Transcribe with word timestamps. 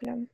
Поехали. 0.00 0.28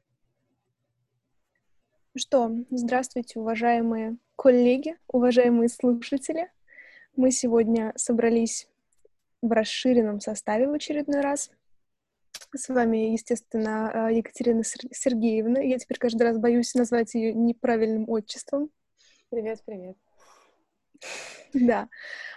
Ну 2.14 2.18
что, 2.18 2.50
здравствуйте, 2.71 3.38
уважаемые 3.38 4.19
коллеги, 4.37 4.96
уважаемые 5.08 5.69
слушатели. 5.69 6.50
Мы 7.17 7.31
сегодня 7.31 7.93
собрались 7.96 8.69
в 9.40 9.51
расширенном 9.51 10.21
составе 10.21 10.69
в 10.69 10.72
очередной 10.72 11.21
раз. 11.21 11.51
С 12.54 12.69
вами, 12.69 13.12
естественно, 13.12 14.09
э, 14.11 14.17
Екатерина 14.17 14.62
Сергеевна. 14.62 15.61
Я 15.61 15.79
теперь 15.79 15.99
каждый 15.99 16.22
раз 16.22 16.38
боюсь 16.38 16.74
назвать 16.74 17.14
ее 17.14 17.32
неправильным 17.32 18.08
отчеством. 18.08 18.70
Привет, 19.30 19.62
привет. 19.64 19.96
Да. 21.54 21.88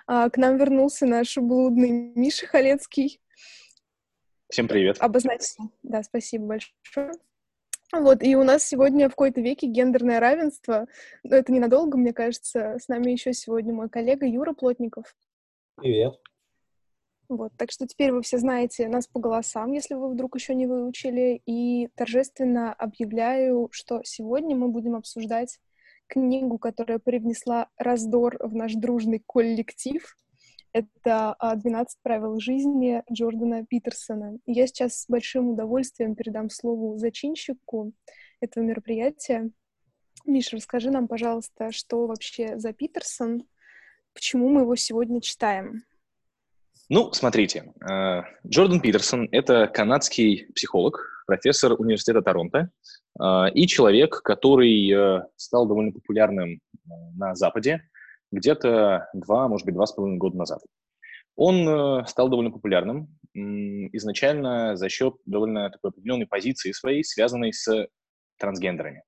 А, 0.08 0.30
к 0.30 0.38
нам 0.38 0.58
вернулся 0.58 1.06
наш 1.06 1.38
блудный 1.38 2.14
Миша 2.16 2.48
Халецкий. 2.48 3.20
Всем 4.50 4.68
привет. 4.68 4.98
Обозначься. 5.00 5.64
Да, 5.84 6.04
спасибо 6.04 6.46
большое. 6.46 7.12
Вот, 7.92 8.24
и 8.24 8.36
у 8.36 8.44
нас 8.44 8.66
сегодня 8.66 9.08
в 9.08 9.12
какой-то 9.12 9.42
веке 9.42 9.68
гендерное 9.68 10.20
равенство. 10.20 10.88
Но 11.24 11.36
это 11.36 11.52
ненадолго, 11.52 11.98
мне 11.98 12.14
кажется. 12.14 12.78
С 12.80 12.88
нами 12.88 13.12
еще 13.12 13.34
сегодня 13.34 13.74
мой 13.74 13.90
коллега 13.90 14.26
Юра 14.26 14.54
Плотников. 14.54 15.16
Привет. 15.76 16.20
Вот, 17.28 17.54
так 17.58 17.72
что 17.72 17.88
теперь 17.88 18.12
вы 18.12 18.22
все 18.22 18.38
знаете 18.38 18.88
нас 18.88 19.08
по 19.08 19.20
голосам, 19.20 19.72
если 19.72 19.96
вы 19.96 20.10
вдруг 20.10 20.36
еще 20.36 20.54
не 20.54 20.68
выучили. 20.68 21.42
И 21.46 21.88
торжественно 21.96 22.74
объявляю, 22.74 23.70
что 23.72 24.02
сегодня 24.04 24.56
мы 24.56 24.68
будем 24.68 24.96
обсуждать 24.96 25.60
книгу, 26.08 26.60
которая 26.60 27.00
привнесла 27.00 27.70
раздор 27.78 28.38
в 28.40 28.54
наш 28.54 28.74
дружный 28.74 29.24
коллектив. 29.26 30.16
Это 30.76 31.38
«12 31.42 31.86
правил 32.04 32.38
жизни» 32.42 33.02
Джордана 33.10 33.66
Питерсона. 33.66 34.40
Я 34.46 34.68
сейчас 34.68 35.04
с 35.04 35.06
большим 35.08 35.52
удовольствием 35.52 36.16
передам 36.16 36.50
слову 36.50 36.98
зачинщику 36.98 37.94
этого 38.42 38.62
мероприятия. 38.66 39.52
Миша, 40.26 40.58
расскажи 40.58 40.92
нам, 40.92 41.08
пожалуйста, 41.08 41.72
что 41.72 42.08
вообще 42.08 42.58
за 42.58 42.74
Питерсон, 42.74 43.48
почему 44.14 44.50
мы 44.50 44.64
его 44.64 44.76
сегодня 44.76 45.22
читаем? 45.22 45.86
Ну, 46.90 47.14
смотрите, 47.14 47.74
э, 47.90 48.24
Джордан 48.46 48.82
Питерсон— 48.82 49.30
это 49.32 49.68
канадский 49.68 50.52
психолог, 50.56 51.00
профессор 51.26 51.80
университета 51.80 52.22
Торонто 52.22 52.70
э, 53.18 53.52
и 53.54 53.66
человек, 53.66 54.22
который 54.24 54.92
э, 54.92 55.24
стал 55.38 55.68
довольно 55.68 55.94
популярным 55.94 56.60
на 57.16 57.34
Западе 57.34 57.82
где-то 58.36 59.10
два, 59.14 59.48
может 59.48 59.66
быть, 59.66 59.76
два 59.76 59.86
с 59.86 59.94
половиной 59.94 60.18
года 60.18 60.38
назад. 60.38 60.60
Он 61.36 62.06
стал 62.08 62.30
довольно 62.30 62.52
популярным 62.52 63.10
изначально 63.34 64.78
за 64.78 64.88
счет 64.88 65.16
довольно 65.26 65.70
такой 65.70 65.90
определенной 65.90 66.28
позиции 66.28 66.72
своей, 66.72 67.04
связанной 67.04 67.52
с 67.52 67.88
трансгендерами. 68.38 69.04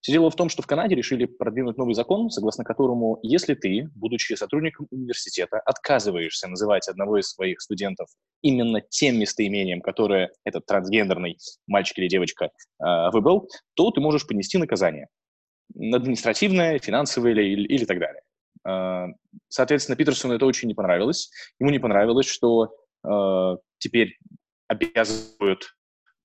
Все 0.00 0.12
дело 0.12 0.30
в 0.30 0.36
том, 0.36 0.48
что 0.48 0.62
в 0.62 0.66
Канаде 0.66 0.94
решили 0.94 1.26
продвинуть 1.26 1.76
новый 1.76 1.94
закон, 1.94 2.30
согласно 2.30 2.64
которому, 2.64 3.18
если 3.22 3.54
ты, 3.54 3.88
будучи 3.94 4.34
сотрудником 4.34 4.88
университета, 4.90 5.60
отказываешься 5.60 6.48
называть 6.48 6.88
одного 6.88 7.18
из 7.18 7.28
своих 7.28 7.60
студентов 7.60 8.08
именно 8.42 8.80
тем 8.80 9.18
местоимением, 9.18 9.80
которое 9.80 10.32
этот 10.44 10.66
трансгендерный 10.66 11.38
мальчик 11.66 11.98
или 11.98 12.08
девочка 12.08 12.46
э, 12.46 13.10
выбрал, 13.12 13.48
то 13.74 13.90
ты 13.90 14.00
можешь 14.00 14.26
понести 14.26 14.58
наказание. 14.58 15.08
Административное, 15.74 16.78
финансовое 16.78 17.32
или, 17.32 17.62
или 17.62 17.84
так 17.84 18.00
далее. 18.00 18.22
Э, 18.66 19.06
соответственно, 19.48 19.96
Питерсону 19.96 20.34
это 20.34 20.46
очень 20.46 20.68
не 20.68 20.74
понравилось. 20.74 21.30
Ему 21.58 21.70
не 21.70 21.78
понравилось, 21.78 22.26
что 22.26 22.72
э, 23.04 23.56
теперь 23.78 24.18
обязывают 24.68 25.74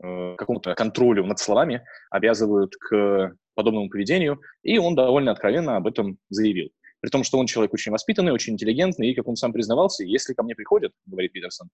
Э, 0.03 0.35
какому-то 0.37 0.75
контролю 0.75 1.25
над 1.25 1.39
словами 1.39 1.85
обязывают 2.09 2.75
к 2.75 3.33
подобному 3.53 3.89
поведению, 3.89 4.41
и 4.61 4.77
он 4.77 4.93
довольно 4.93 5.31
откровенно 5.31 5.77
об 5.77 5.87
этом 5.87 6.17
заявил. 6.29 6.69
При 7.05 7.11
том, 7.11 7.23
что 7.23 7.37
он 7.37 7.45
человек 7.45 7.71
очень 7.71 7.91
воспитанный, 7.91 8.31
очень 8.31 8.53
интеллигентный, 8.53 9.11
и, 9.11 9.13
как 9.13 9.27
он 9.27 9.35
сам 9.35 9.53
признавался, 9.53 10.03
если 10.03 10.33
ко 10.33 10.41
мне 10.41 10.55
приходят, 10.55 10.91
говорит 11.05 11.33
Питерсон, 11.33 11.69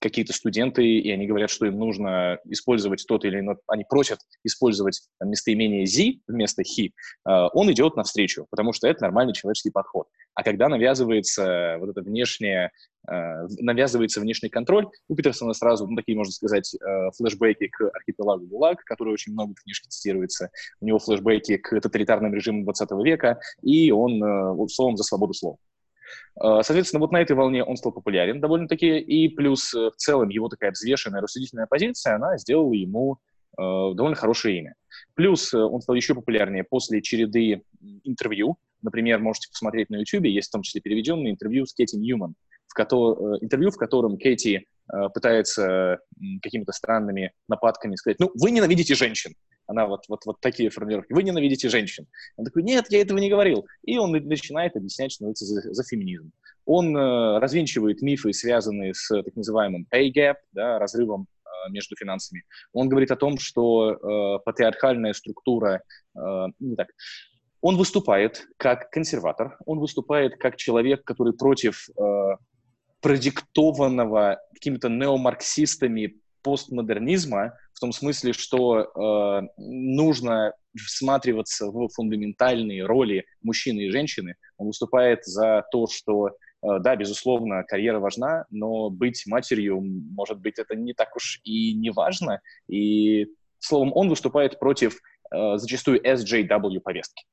какие-то 0.00 0.32
студенты, 0.32 0.82
и 0.82 1.10
они 1.10 1.26
говорят, 1.26 1.50
что 1.50 1.66
им 1.66 1.78
нужно 1.78 2.38
использовать 2.46 3.04
тот 3.06 3.26
или 3.26 3.40
иной, 3.40 3.56
они 3.66 3.84
просят 3.86 4.20
использовать 4.42 5.02
местоимение 5.22 5.84
«зи» 5.84 6.22
вместо 6.26 6.62
«хи», 6.62 6.94
э, 7.28 7.48
он 7.52 7.70
идет 7.70 7.96
навстречу, 7.96 8.46
потому 8.48 8.72
что 8.72 8.88
это 8.88 9.02
нормальный 9.02 9.34
человеческий 9.34 9.72
подход. 9.72 10.06
А 10.34 10.42
когда 10.42 10.68
навязывается 10.68 11.76
вот 11.80 11.90
это 11.90 12.02
внешнее, 12.02 12.70
э, 13.08 13.46
навязывается 13.58 14.20
внешний 14.20 14.48
контроль, 14.48 14.86
у 15.08 15.14
Питерсона 15.14 15.52
сразу, 15.54 15.86
ну, 15.86 15.96
такие, 15.96 16.16
можно 16.16 16.32
сказать, 16.32 16.74
э, 16.74 17.10
флешбеки 17.16 17.68
к 17.68 17.90
архипелагу 17.92 18.46
ГУЛАГ, 18.46 18.84
который 18.84 19.12
очень 19.12 19.32
много 19.32 19.54
в 19.54 19.62
книжке 19.62 19.88
цитируется, 19.88 20.50
у 20.80 20.86
него 20.86 20.98
флешбеки 20.98 21.56
к 21.56 21.80
тоталитарным 21.80 22.32
режимам 22.32 22.64
20 22.64 23.02
века, 23.02 23.40
и 23.62 23.90
он, 23.90 24.22
э, 24.22 24.68
словом, 24.68 24.96
за 24.96 25.04
свободу 25.04 25.34
слова. 25.34 25.56
Соответственно, 26.36 27.00
вот 27.00 27.12
на 27.12 27.20
этой 27.20 27.36
волне 27.36 27.62
он 27.62 27.76
стал 27.76 27.92
популярен 27.92 28.40
довольно-таки, 28.40 28.98
и 28.98 29.28
плюс 29.28 29.72
в 29.72 29.92
целом 29.96 30.28
его 30.28 30.48
такая 30.48 30.72
взвешенная, 30.72 31.20
рассудительная 31.20 31.66
позиция, 31.68 32.16
она 32.16 32.36
сделала 32.36 32.72
ему 32.72 33.18
довольно 33.56 34.16
хорошее 34.16 34.58
имя. 34.58 34.74
Плюс 35.14 35.54
он 35.54 35.80
стал 35.80 35.94
еще 35.94 36.16
популярнее 36.16 36.64
после 36.64 37.00
череды 37.00 37.62
интервью, 38.02 38.58
Например, 38.82 39.18
можете 39.18 39.48
посмотреть 39.50 39.90
на 39.90 39.96
YouTube, 39.96 40.26
есть 40.26 40.48
в 40.48 40.52
том 40.52 40.62
числе 40.62 40.80
переведенное 40.80 41.30
интервью 41.30 41.66
с 41.66 41.74
Кэти 41.74 41.96
Ньюман, 41.96 42.34
в 42.68 42.74
ко- 42.74 42.84
э, 42.84 43.44
интервью, 43.44 43.70
в 43.70 43.76
котором 43.76 44.16
Кэти 44.16 44.66
э, 44.92 45.08
пытается 45.12 45.98
какими-то 46.42 46.72
странными 46.72 47.32
нападками 47.48 47.96
сказать, 47.96 48.18
ну, 48.20 48.30
вы 48.34 48.50
ненавидите 48.50 48.94
женщин. 48.94 49.34
Она 49.66 49.86
вот, 49.86 50.04
вот, 50.08 50.26
вот 50.26 50.40
такие 50.40 50.68
формулировки. 50.68 51.12
Вы 51.12 51.22
ненавидите 51.22 51.68
женщин. 51.68 52.06
Он 52.36 52.44
такой, 52.44 52.64
нет, 52.64 52.86
я 52.88 53.00
этого 53.00 53.18
не 53.18 53.30
говорил. 53.30 53.66
И 53.84 53.98
он 53.98 54.10
начинает 54.10 54.74
объяснять, 54.74 55.12
что 55.12 55.30
это 55.30 55.44
за, 55.44 55.72
за 55.72 55.84
феминизм. 55.84 56.32
Он 56.64 56.96
э, 56.96 57.38
развенчивает 57.38 58.02
мифы, 58.02 58.32
связанные 58.32 58.94
с 58.94 59.08
так 59.08 59.34
называемым 59.36 59.86
pay 59.92 60.10
gap, 60.12 60.36
да, 60.52 60.80
разрывом 60.80 61.26
э, 61.44 61.70
между 61.70 61.94
финансами. 61.94 62.42
Он 62.72 62.88
говорит 62.88 63.12
о 63.12 63.16
том, 63.16 63.38
что 63.38 63.92
э, 63.92 64.44
патриархальная 64.44 65.12
структура, 65.12 65.82
э, 66.16 66.46
не 66.58 66.74
так, 66.74 66.88
он 67.60 67.76
выступает 67.76 68.46
как 68.56 68.90
консерватор, 68.90 69.58
он 69.66 69.78
выступает 69.78 70.36
как 70.36 70.56
человек, 70.56 71.04
который 71.04 71.34
против 71.34 71.88
э, 71.90 72.36
продиктованного 73.00 74.40
какими-то 74.54 74.88
неомарксистами 74.88 76.16
постмодернизма, 76.42 77.54
в 77.74 77.80
том 77.80 77.92
смысле, 77.92 78.32
что 78.32 78.80
э, 78.80 79.48
нужно 79.58 80.54
всматриваться 80.76 81.66
в 81.66 81.88
фундаментальные 81.88 82.84
роли 82.84 83.24
мужчины 83.42 83.80
и 83.80 83.90
женщины. 83.90 84.34
Он 84.56 84.68
выступает 84.68 85.24
за 85.24 85.64
то, 85.70 85.86
что, 85.86 86.28
э, 86.28 86.32
да, 86.80 86.96
безусловно, 86.96 87.64
карьера 87.64 87.98
важна, 87.98 88.46
но 88.50 88.90
быть 88.90 89.24
матерью, 89.26 89.80
может 89.80 90.40
быть, 90.40 90.58
это 90.58 90.76
не 90.76 90.94
так 90.94 91.14
уж 91.16 91.40
и 91.44 91.74
не 91.74 91.90
важно. 91.90 92.40
И, 92.68 93.26
словом, 93.58 93.92
он 93.94 94.08
выступает 94.08 94.58
против 94.58 94.98
э, 95.30 95.56
зачастую 95.56 96.00
SJW 96.02 96.80
повестки. 96.80 97.24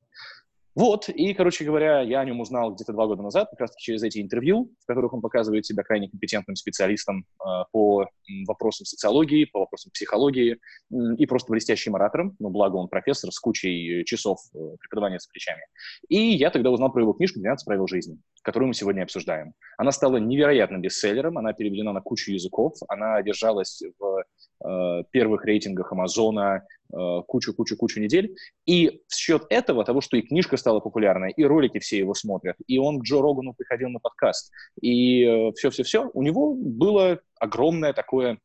Вот, 0.77 1.09
и, 1.09 1.33
короче 1.33 1.65
говоря, 1.65 2.01
я 2.01 2.19
о 2.19 2.25
нем 2.25 2.39
узнал 2.39 2.71
где-то 2.75 2.93
два 2.93 3.07
года 3.07 3.23
назад, 3.23 3.49
как 3.49 3.61
раз-таки 3.61 3.81
через 3.81 4.03
эти 4.03 4.21
интервью, 4.21 4.71
в 4.83 4.85
которых 4.85 5.11
он 5.11 5.21
показывает 5.21 5.65
себя 5.65 5.81
крайне 5.81 6.07
компетентным 6.07 6.55
специалистом 6.55 7.25
э, 7.43 7.63
по 7.71 8.07
вопросам 8.45 8.85
социологии, 8.85 9.45
по 9.45 9.61
вопросам 9.61 9.91
психологии 9.91 10.59
м, 10.93 11.15
и 11.15 11.25
просто 11.25 11.51
блестящим 11.51 11.95
оратором, 11.95 12.35
ну, 12.37 12.49
благо 12.49 12.75
он 12.75 12.89
профессор 12.89 13.31
с 13.31 13.39
кучей 13.39 14.05
часов 14.05 14.37
э, 14.53 14.57
преподавания 14.79 15.19
с 15.19 15.25
плечами. 15.25 15.63
И 16.09 16.19
я 16.19 16.51
тогда 16.51 16.69
узнал 16.69 16.91
про 16.91 17.01
его 17.01 17.13
книжку 17.13 17.39
«12 17.39 17.55
правил 17.65 17.87
жизни», 17.87 18.19
которую 18.43 18.67
мы 18.67 18.75
сегодня 18.75 19.01
обсуждаем. 19.01 19.53
Она 19.79 19.91
стала 19.91 20.17
невероятным 20.17 20.81
бестселлером, 20.81 21.39
она 21.39 21.53
переведена 21.53 21.91
на 21.91 22.01
кучу 22.01 22.31
языков, 22.31 22.75
она 22.87 23.19
держалась 23.23 23.81
в 23.97 24.23
э, 24.63 25.03
первых 25.09 25.43
рейтингах 25.43 25.91
Амазона, 25.91 26.61
кучу-кучу-кучу 26.89 27.99
недель. 27.99 28.35
И 28.65 29.01
в 29.07 29.15
счет 29.15 29.45
этого, 29.49 29.83
того, 29.83 30.01
что 30.01 30.17
и 30.17 30.21
книжка 30.21 30.57
стала 30.57 30.79
популярной, 30.79 31.31
и 31.31 31.43
ролики 31.43 31.79
все 31.79 31.97
его 31.97 32.13
смотрят, 32.13 32.55
и 32.67 32.77
он 32.79 32.99
к 32.99 33.03
Джо 33.03 33.21
Рогану 33.21 33.53
приходил 33.53 33.89
на 33.89 33.99
подкаст, 33.99 34.51
и 34.81 35.51
все-все-все, 35.55 36.09
у 36.13 36.23
него 36.23 36.53
было 36.53 37.19
огромное 37.39 37.93
такое 37.93 38.39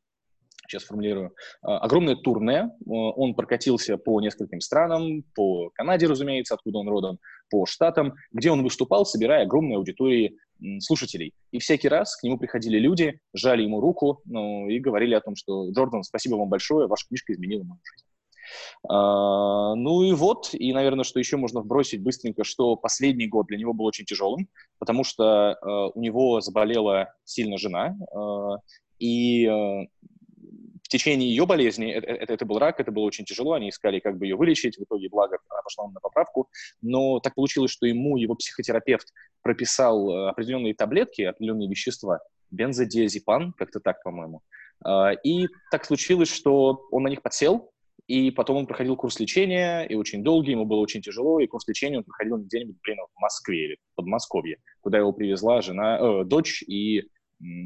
сейчас 0.69 0.85
формулирую, 0.85 1.35
огромное 1.61 2.17
турне. 2.17 2.71
Он 2.87 3.35
прокатился 3.35 3.99
по 3.99 4.21
нескольким 4.21 4.61
странам, 4.61 5.25
по 5.35 5.71
Канаде, 5.75 6.07
разумеется, 6.07 6.55
откуда 6.55 6.79
он 6.79 6.89
родом, 6.89 7.19
по 7.51 7.67
штатам, 7.67 8.15
где 8.33 8.51
он 8.51 8.63
выступал, 8.63 9.05
собирая 9.05 9.45
огромные 9.45 9.77
аудитории 9.77 10.39
слушателей. 10.79 11.35
И 11.51 11.59
всякий 11.59 11.89
раз 11.89 12.17
к 12.17 12.23
нему 12.23 12.39
приходили 12.39 12.79
люди, 12.79 13.19
жали 13.35 13.63
ему 13.63 13.81
руку 13.81 14.23
ну, 14.25 14.69
и 14.69 14.79
говорили 14.79 15.15
о 15.15 15.21
том, 15.21 15.35
что 15.37 15.71
«Джордан, 15.71 16.05
спасибо 16.05 16.37
вам 16.37 16.49
большое, 16.49 16.87
ваша 16.87 17.07
книжка 17.09 17.33
изменила 17.33 17.65
мою 17.65 17.81
жизнь». 17.85 18.07
А, 18.89 19.75
ну 19.75 20.03
и 20.03 20.13
вот, 20.13 20.51
и, 20.53 20.73
наверное, 20.73 21.05
что 21.05 21.19
еще 21.19 21.37
можно 21.37 21.61
вбросить 21.61 22.03
быстренько, 22.03 22.45
что 22.45 22.77
последний 22.77 23.29
год 23.29 23.47
для 23.47 23.59
него 23.59 23.73
был 23.73 23.85
очень 23.85 24.05
тяжелым, 24.05 24.49
потому 24.79 25.05
что 25.05 25.53
а, 25.53 25.89
у 25.89 26.01
него 26.01 26.41
заболела 26.41 27.15
сильно 27.25 27.59
жена, 27.59 27.97
а, 28.15 28.59
и 28.99 29.47
в 29.49 30.89
течение 30.89 31.29
ее 31.29 31.47
болезни, 31.47 31.91
это, 31.91 32.07
это, 32.07 32.35
это 32.35 32.45
был 32.45 32.59
рак, 32.59 32.79
это 32.79 32.93
было 32.93 33.05
очень 33.05 33.25
тяжело, 33.25 33.55
они 33.55 33.71
искали, 33.71 33.99
как 33.99 34.19
бы 34.19 34.27
ее 34.27 34.37
вылечить, 34.37 34.77
в 34.77 34.85
итоге, 34.85 35.09
благо, 35.09 35.39
она 35.49 35.63
пошла 35.63 35.89
на 35.89 36.01
поправку, 36.01 36.49
но 36.83 37.19
так 37.19 37.35
получилось, 37.35 37.71
что 37.71 37.87
ему 37.87 38.17
его 38.17 38.35
психотерапевт 38.35 39.09
прописал 39.41 40.11
э, 40.11 40.29
определенные 40.29 40.75
таблетки, 40.75 41.23
определенные 41.23 41.69
вещества, 41.69 42.21
бензодиазепам, 42.51 43.55
как-то 43.55 43.81
так, 43.81 44.03
по-моему, 44.03 44.43
и 45.25 45.47
так 45.71 45.85
случилось, 45.85 46.31
что 46.31 46.87
он 46.91 47.05
на 47.05 47.09
них 47.09 47.23
подсел, 47.23 47.73
и 48.07 48.31
потом 48.31 48.59
он 48.59 48.67
проходил 48.67 48.97
курс 48.97 49.19
лечения, 49.21 49.85
и 49.85 49.95
очень 49.95 50.23
долгий, 50.23 50.53
ему 50.53 50.65
было 50.65 50.81
очень 50.81 51.01
тяжело, 51.01 51.41
и 51.41 51.47
курс 51.47 51.67
лечения 51.69 51.99
он 51.99 52.05
проходил 52.05 52.39
где-нибудь, 52.39 52.77
блин, 52.83 52.99
в 53.15 53.21
Москве 53.21 53.65
или 53.67 53.77
в 53.93 53.97
Подмосковье, 53.97 54.59
куда 54.81 54.99
его 54.99 55.13
привезла 55.13 55.63
жена, 55.63 55.99
э, 55.99 56.25
дочь 56.25 56.63
и 56.63 57.05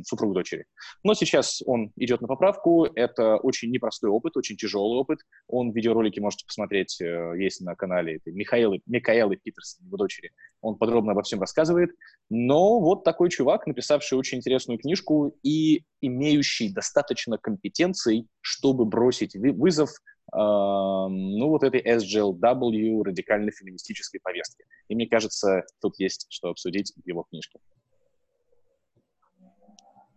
супруг 0.04 0.34
дочери. 0.34 0.66
Но 1.02 1.14
сейчас 1.14 1.62
он 1.66 1.92
идет 1.96 2.20
на 2.20 2.28
поправку. 2.28 2.84
Это 2.94 3.36
очень 3.36 3.70
непростой 3.70 4.10
опыт, 4.10 4.36
очень 4.36 4.56
тяжелый 4.56 4.98
опыт. 4.98 5.20
Он 5.48 5.72
видеоролики 5.72 6.20
можете 6.20 6.46
посмотреть, 6.46 7.00
э, 7.00 7.34
есть 7.38 7.60
на 7.60 7.74
канале 7.74 8.16
это 8.16 8.30
Михаила, 8.30 8.78
Микаэлы 8.86 9.36
Питерсон, 9.36 9.86
его 9.86 9.96
дочери. 9.96 10.30
Он 10.60 10.76
подробно 10.76 11.12
обо 11.12 11.22
всем 11.22 11.40
рассказывает. 11.40 11.90
Но 12.30 12.80
вот 12.80 13.04
такой 13.04 13.30
чувак, 13.30 13.66
написавший 13.66 14.18
очень 14.18 14.38
интересную 14.38 14.78
книжку 14.78 15.36
и 15.42 15.84
имеющий 16.00 16.72
достаточно 16.72 17.38
компетенций, 17.38 18.26
чтобы 18.40 18.84
бросить 18.84 19.34
вызов 19.34 19.90
ну, 20.32 21.48
вот 21.48 21.62
этой 21.62 21.80
SGLW, 21.80 23.02
радикально 23.04 23.50
феминистической 23.52 24.20
повестки. 24.20 24.64
И 24.88 24.94
мне 24.94 25.08
кажется, 25.08 25.64
тут 25.80 25.98
есть 25.98 26.26
что 26.30 26.48
обсудить 26.48 26.92
в 26.96 27.06
его 27.06 27.22
книжке. 27.24 27.58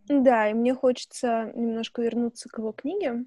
Да, 0.09 0.49
и 0.49 0.53
мне 0.53 0.73
хочется 0.73 1.51
немножко 1.53 2.01
вернуться 2.01 2.49
к 2.49 2.57
его 2.57 2.71
книге. 2.71 3.25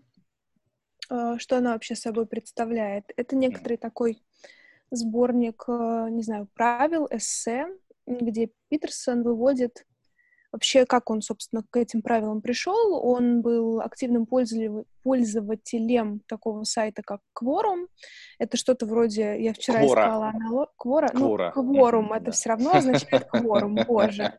А, 1.09 1.39
что 1.39 1.59
она 1.59 1.75
вообще 1.75 1.95
собой 1.95 2.27
представляет? 2.27 3.05
Это 3.17 3.37
некоторый 3.37 3.77
такой 3.77 4.21
сборник, 4.91 5.65
а, 5.69 6.11
не 6.11 6.23
знаю, 6.23 6.49
правил, 6.55 7.07
эссе, 7.09 7.69
где 8.07 8.51
Питерсон 8.69 9.23
выводит 9.23 9.87
вообще, 10.53 10.85
как 10.87 11.11
он, 11.11 11.23
собственно, 11.23 11.65
к 11.69 11.77
этим 11.77 12.03
правилам 12.03 12.41
пришел. 12.41 12.95
Он 13.05 13.41
был 13.41 13.81
активным 13.81 14.27
пользователем 14.27 16.21
такого 16.27 16.65
сайта, 16.65 17.03
как 17.03 17.21
Quorum. 17.37 17.87
Это 18.39 18.57
что-то 18.57 18.87
вроде, 18.87 19.43
я 19.43 19.55
вчера 19.55 19.81
Квора. 19.81 20.03
искала 20.03 20.29
аналог... 20.29 20.71
Квора? 20.77 21.09
Квора. 21.09 21.53
Ну, 21.57 21.63
Quorum, 21.63 22.09
mm-hmm, 22.09 22.17
это 22.17 22.25
да. 22.27 22.31
все 22.33 22.49
равно 22.51 22.73
означает 22.73 23.29
Quorum, 23.35 23.85
боже. 23.87 24.39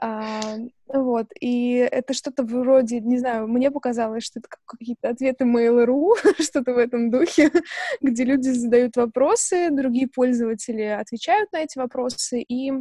А, 0.00 0.56
вот, 0.86 1.26
и 1.40 1.74
это 1.76 2.14
что-то 2.14 2.44
вроде, 2.44 3.00
не 3.00 3.18
знаю, 3.18 3.48
мне 3.48 3.70
показалось, 3.70 4.24
что 4.24 4.38
это 4.38 4.48
какие-то 4.64 5.08
ответы 5.08 5.44
Mail.ru, 5.44 6.14
что-то 6.42 6.74
в 6.74 6.78
этом 6.78 7.10
духе, 7.10 7.50
где 8.00 8.24
люди 8.24 8.50
задают 8.50 8.96
вопросы, 8.96 9.70
другие 9.70 10.08
пользователи 10.08 10.82
отвечают 10.82 11.52
на 11.52 11.58
эти 11.58 11.78
вопросы, 11.78 12.40
и 12.42 12.72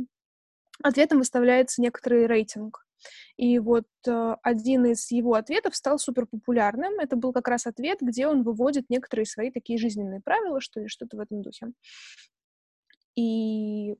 ответом 0.83 1.19
выставляется 1.19 1.81
некоторый 1.81 2.27
рейтинг. 2.27 2.85
И 3.37 3.59
вот 3.59 3.85
э, 4.07 4.35
один 4.41 4.85
из 4.85 5.11
его 5.11 5.35
ответов 5.35 5.75
стал 5.75 5.99
супер 5.99 6.25
популярным. 6.25 6.99
Это 6.99 7.15
был 7.15 7.33
как 7.33 7.47
раз 7.47 7.67
ответ, 7.67 7.99
где 8.01 8.27
он 8.27 8.43
выводит 8.43 8.89
некоторые 8.89 9.25
свои 9.25 9.51
такие 9.51 9.77
жизненные 9.77 10.21
правила, 10.21 10.59
что 10.59 10.79
ли, 10.79 10.87
что-то 10.87 11.17
в 11.17 11.19
этом 11.19 11.43
духе. 11.43 11.67
И 13.15 13.95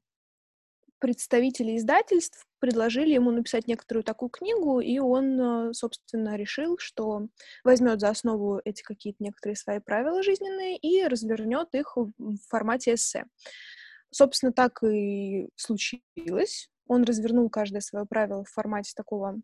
представители 1.00 1.78
издательств 1.78 2.46
предложили 2.60 3.14
ему 3.14 3.32
написать 3.32 3.68
некоторую 3.68 4.04
такую 4.04 4.30
книгу, 4.30 4.80
и 4.80 4.98
он, 4.98 5.70
э, 5.70 5.74
собственно, 5.74 6.36
решил, 6.36 6.78
что 6.80 7.28
возьмет 7.64 8.00
за 8.00 8.10
основу 8.10 8.60
эти 8.66 8.82
какие-то 8.82 9.24
некоторые 9.24 9.56
свои 9.56 9.80
правила 9.80 10.24
жизненные 10.24 10.78
и 10.78 11.06
развернет 11.06 11.70
их 11.74 11.96
в 11.96 12.38
формате 12.50 12.96
эссе. 12.96 13.26
Собственно, 14.12 14.52
так 14.52 14.84
и 14.84 15.50
случилось. 15.56 16.70
Он 16.88 17.04
развернул 17.04 17.50
каждое 17.50 17.82
свое 17.82 18.06
правило 18.06 18.44
в 18.44 18.50
формате 18.50 18.94
такого 18.96 19.42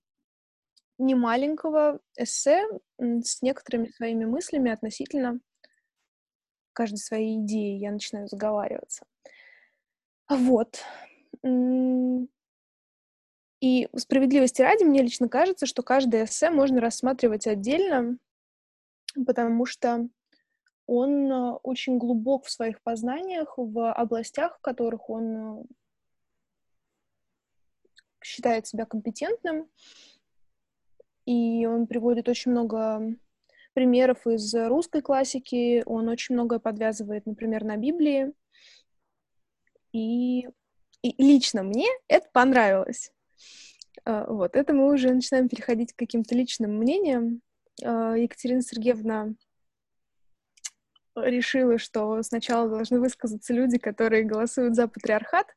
немаленького 0.98 2.00
эссе 2.18 2.66
с 3.00 3.42
некоторыми 3.42 3.90
своими 3.90 4.26
мыслями 4.26 4.72
относительно 4.72 5.40
каждой 6.72 6.98
своей 6.98 7.40
идеи. 7.40 7.78
Я 7.78 7.92
начинаю 7.92 8.28
заговариваться. 8.28 9.06
Вот. 10.30 10.84
И 13.62 13.90
справедливости 13.96 14.62
ради, 14.62 14.84
мне 14.84 15.02
лично 15.02 15.30
кажется, 15.30 15.66
что 15.66 15.84
каждое 15.84 16.26
эссе 16.26 16.50
можно 16.50 16.82
рассматривать 16.82 17.48
отдельно, 17.48 18.18
потому 19.26 19.66
что 19.66 20.08
он 20.86 21.32
а, 21.32 21.56
очень 21.58 21.98
глубок 21.98 22.46
в 22.46 22.52
своих 22.52 22.82
познаниях, 22.82 23.54
в 23.58 23.92
областях, 23.92 24.58
в 24.58 24.62
которых 24.62 25.10
он 25.10 25.38
а, 25.38 25.64
считает 28.24 28.68
себя 28.68 28.86
компетентным. 28.86 29.70
И 31.26 31.66
он 31.66 31.88
приводит 31.88 32.28
очень 32.28 32.52
много 32.52 33.16
примеров 33.74 34.28
из 34.28 34.54
русской 34.54 35.02
классики, 35.02 35.84
он 35.86 36.10
очень 36.10 36.36
многое 36.36 36.60
подвязывает, 36.60 37.26
например, 37.26 37.64
на 37.64 37.78
Библии. 37.78 38.34
И 39.94 40.48
и 41.02 41.14
лично 41.22 41.64
мне 41.64 41.88
это 42.08 42.28
понравилось. 42.32 43.12
А, 44.06 44.26
вот, 44.26 44.56
это 44.56 44.74
мы 44.74 44.92
уже 44.92 45.14
начинаем 45.14 45.50
переходить 45.50 45.94
к 45.94 46.00
каким-то 46.00 46.34
личным 46.36 46.78
мнениям. 46.78 47.42
Екатерина 47.80 48.62
Сергеевна 48.62 49.34
решила, 51.16 51.78
что 51.78 52.22
сначала 52.24 52.70
должны 52.70 53.00
высказаться 53.00 53.54
люди, 53.54 53.78
которые 53.78 54.24
голосуют 54.24 54.76
за 54.76 54.88
патриархат, 54.88 55.48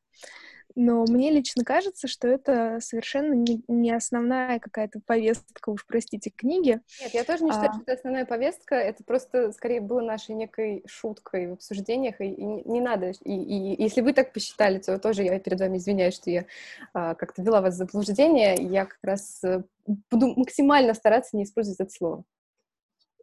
но 0.79 1.05
мне 1.09 1.31
лично 1.31 1.63
кажется, 1.63 2.07
что 2.07 2.27
это 2.27 2.77
совершенно 2.81 3.33
не, 3.33 3.63
не 3.67 3.91
основная 3.91 4.59
какая-то 4.59 4.99
повестка, 5.03 5.71
уж 5.71 5.83
простите, 5.87 6.29
книги. 6.29 6.79
Нет, 7.01 7.13
я 7.15 7.23
тоже 7.23 7.45
не 7.45 7.51
считаю, 7.51 7.71
а... 7.71 7.73
что 7.73 7.81
это 7.81 7.93
основная 7.93 8.25
повестка, 8.25 8.75
это 8.75 9.03
просто 9.03 9.51
скорее 9.53 9.81
было 9.81 10.01
нашей 10.01 10.35
некой 10.35 10.83
шуткой 10.85 11.47
в 11.47 11.53
обсуждениях, 11.53 12.21
и, 12.21 12.25
и 12.25 12.45
не 12.69 12.79
надо, 12.79 13.11
и, 13.23 13.33
и 13.33 13.81
если 13.81 14.01
вы 14.01 14.13
так 14.13 14.33
посчитали, 14.33 14.77
то 14.77 14.99
тоже 14.99 15.23
я 15.23 15.39
перед 15.39 15.59
вами 15.59 15.77
извиняюсь, 15.77 16.13
что 16.13 16.29
я 16.29 16.45
а, 16.93 17.15
как-то 17.15 17.41
вела 17.41 17.61
вас 17.61 17.73
в 17.73 17.77
заблуждение, 17.77 18.53
я 18.59 18.85
как 18.85 18.99
раз 19.01 19.43
э, 19.43 19.63
буду 20.11 20.35
максимально 20.35 20.93
стараться 20.93 21.35
не 21.37 21.45
использовать 21.45 21.79
это 21.79 21.89
слово. 21.89 22.23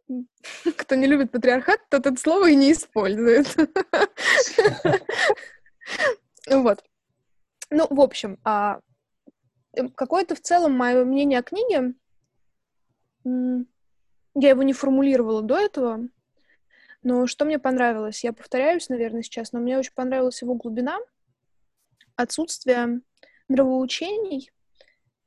Кто 0.77 0.95
не 0.95 1.07
любит 1.07 1.31
патриархат, 1.31 1.79
тот 1.89 2.05
это 2.05 2.19
слово 2.19 2.49
и 2.49 2.55
не 2.55 2.71
использует. 2.71 3.55
Вот. 6.47 6.83
Ну, 7.71 7.87
в 7.89 8.01
общем, 8.01 8.37
а, 8.43 8.79
эм, 9.73 9.89
какое-то 9.89 10.35
в 10.35 10.41
целом 10.41 10.73
мое 10.73 11.03
мнение 11.03 11.39
о 11.39 11.43
книге, 11.43 11.95
я 13.23 14.49
его 14.49 14.61
не 14.61 14.73
формулировала 14.73 15.41
до 15.41 15.57
этого, 15.57 16.07
но 17.01 17.25
что 17.25 17.45
мне 17.45 17.57
понравилось, 17.57 18.23
я 18.23 18.31
повторяюсь, 18.31 18.89
наверное, 18.89 19.23
сейчас, 19.23 19.53
но 19.53 19.59
мне 19.59 19.77
очень 19.77 19.93
понравилась 19.93 20.41
его 20.41 20.53
глубина, 20.53 20.99
отсутствие 22.15 23.01
нравоучений, 23.47 24.51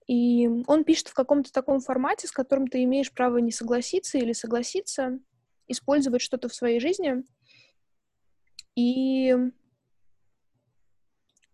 и 0.09 0.49
он 0.67 0.85
пишет 0.85 1.09
в 1.09 1.15
каком-то 1.15 1.53
таком 1.53 1.81
формате, 1.81 2.27
с 2.27 2.33
которым 2.33 2.67
ты 2.67 2.83
имеешь 2.85 3.13
право 3.13 3.37
не 3.39 3.53
согласиться 3.53 4.17
или 4.17 4.33
согласиться, 4.33 5.21
использовать 5.69 6.23
что-то 6.23 6.49
в 6.49 6.55
своей 6.55 6.81
жизни. 6.81 7.23
И 8.75 9.37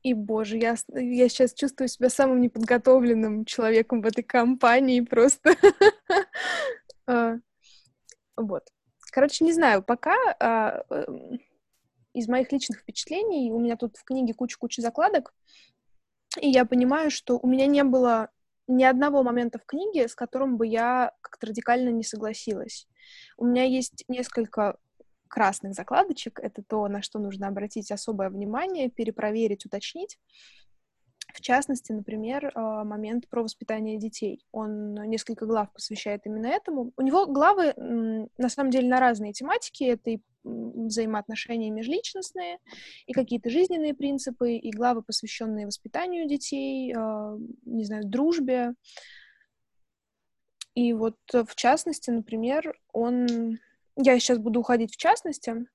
и, 0.02 0.12
боже, 0.12 0.58
я, 0.58 0.76
я 0.92 1.28
сейчас 1.30 1.54
чувствую 1.54 1.88
себя 1.88 2.11
самым 2.11 2.42
неподготовленным 2.42 3.46
человеком 3.46 4.02
в 4.02 4.06
этой 4.06 4.23
компании 4.23 5.00
просто. 5.00 5.54
А, 7.06 7.34
вот. 8.34 8.62
Короче, 9.12 9.44
не 9.44 9.52
знаю, 9.52 9.82
пока 9.82 10.14
а, 10.40 10.84
эм, 10.88 11.38
из 12.14 12.28
моих 12.28 12.50
личных 12.50 12.78
впечатлений, 12.78 13.52
у 13.52 13.61
меня 13.61 13.76
тут 13.76 13.99
в 13.99 14.04
книге 14.04 14.32
куча-куча 14.32 14.80
закладок, 14.80 15.34
и 16.40 16.49
я 16.49 16.64
понимаю, 16.64 17.11
что 17.11 17.38
у 17.38 17.46
меня 17.46 17.66
не 17.66 17.84
было 17.84 18.30
ни 18.66 18.85
одного 18.85 19.23
момента 19.23 19.59
в 19.59 19.66
книге, 19.66 20.09
с 20.09 20.14
которым 20.14 20.56
бы 20.56 20.66
я 20.66 21.12
как-то 21.21 21.47
радикально 21.49 21.90
не 21.90 22.02
согласилась. 22.02 22.88
У 23.37 23.44
меня 23.44 23.64
есть 23.64 24.04
несколько 24.09 24.78
красных 25.28 25.75
закладочек. 25.75 26.38
Это 26.38 26.62
то, 26.62 26.87
на 26.88 27.02
что 27.02 27.18
нужно 27.18 27.49
обратить 27.49 27.90
особое 27.90 28.30
внимание, 28.30 28.88
перепроверить, 28.88 29.66
уточнить. 29.66 30.18
В 31.34 31.40
частности, 31.40 31.90
например, 31.90 32.52
а, 32.54 32.84
момент 32.84 33.28
про 33.28 33.42
воспитание 33.42 33.98
детей. 33.98 34.46
Он 34.52 34.94
несколько 34.94 35.46
глав 35.46 35.72
посвящает 35.72 36.22
именно 36.26 36.46
этому. 36.46 36.92
У 36.96 37.02
него 37.02 37.26
главы, 37.26 37.74
на 37.76 38.48
самом 38.48 38.70
деле, 38.70 38.88
на 38.88 39.00
разные 39.00 39.32
тематики. 39.32 39.82
Это 39.82 40.10
и 40.10 40.20
взаимоотношения 40.44 41.70
межличностные, 41.70 42.58
и 43.06 43.12
какие-то 43.12 43.50
жизненные 43.50 43.94
принципы, 43.94 44.52
и 44.52 44.70
главы, 44.70 45.02
посвященные 45.02 45.66
воспитанию 45.66 46.28
детей, 46.28 46.94
а, 46.96 47.36
не 47.64 47.84
знаю, 47.84 48.04
дружбе, 48.06 48.74
И 50.76 50.92
вот 50.92 51.18
в 51.32 51.54
частности, 51.56 52.10
например, 52.10 52.78
он... 52.92 53.58
Я 53.96 54.18
сейчас 54.20 54.38
буду 54.38 54.60
уходить 54.60 54.94
в 54.94 54.96
частности. 54.96 55.66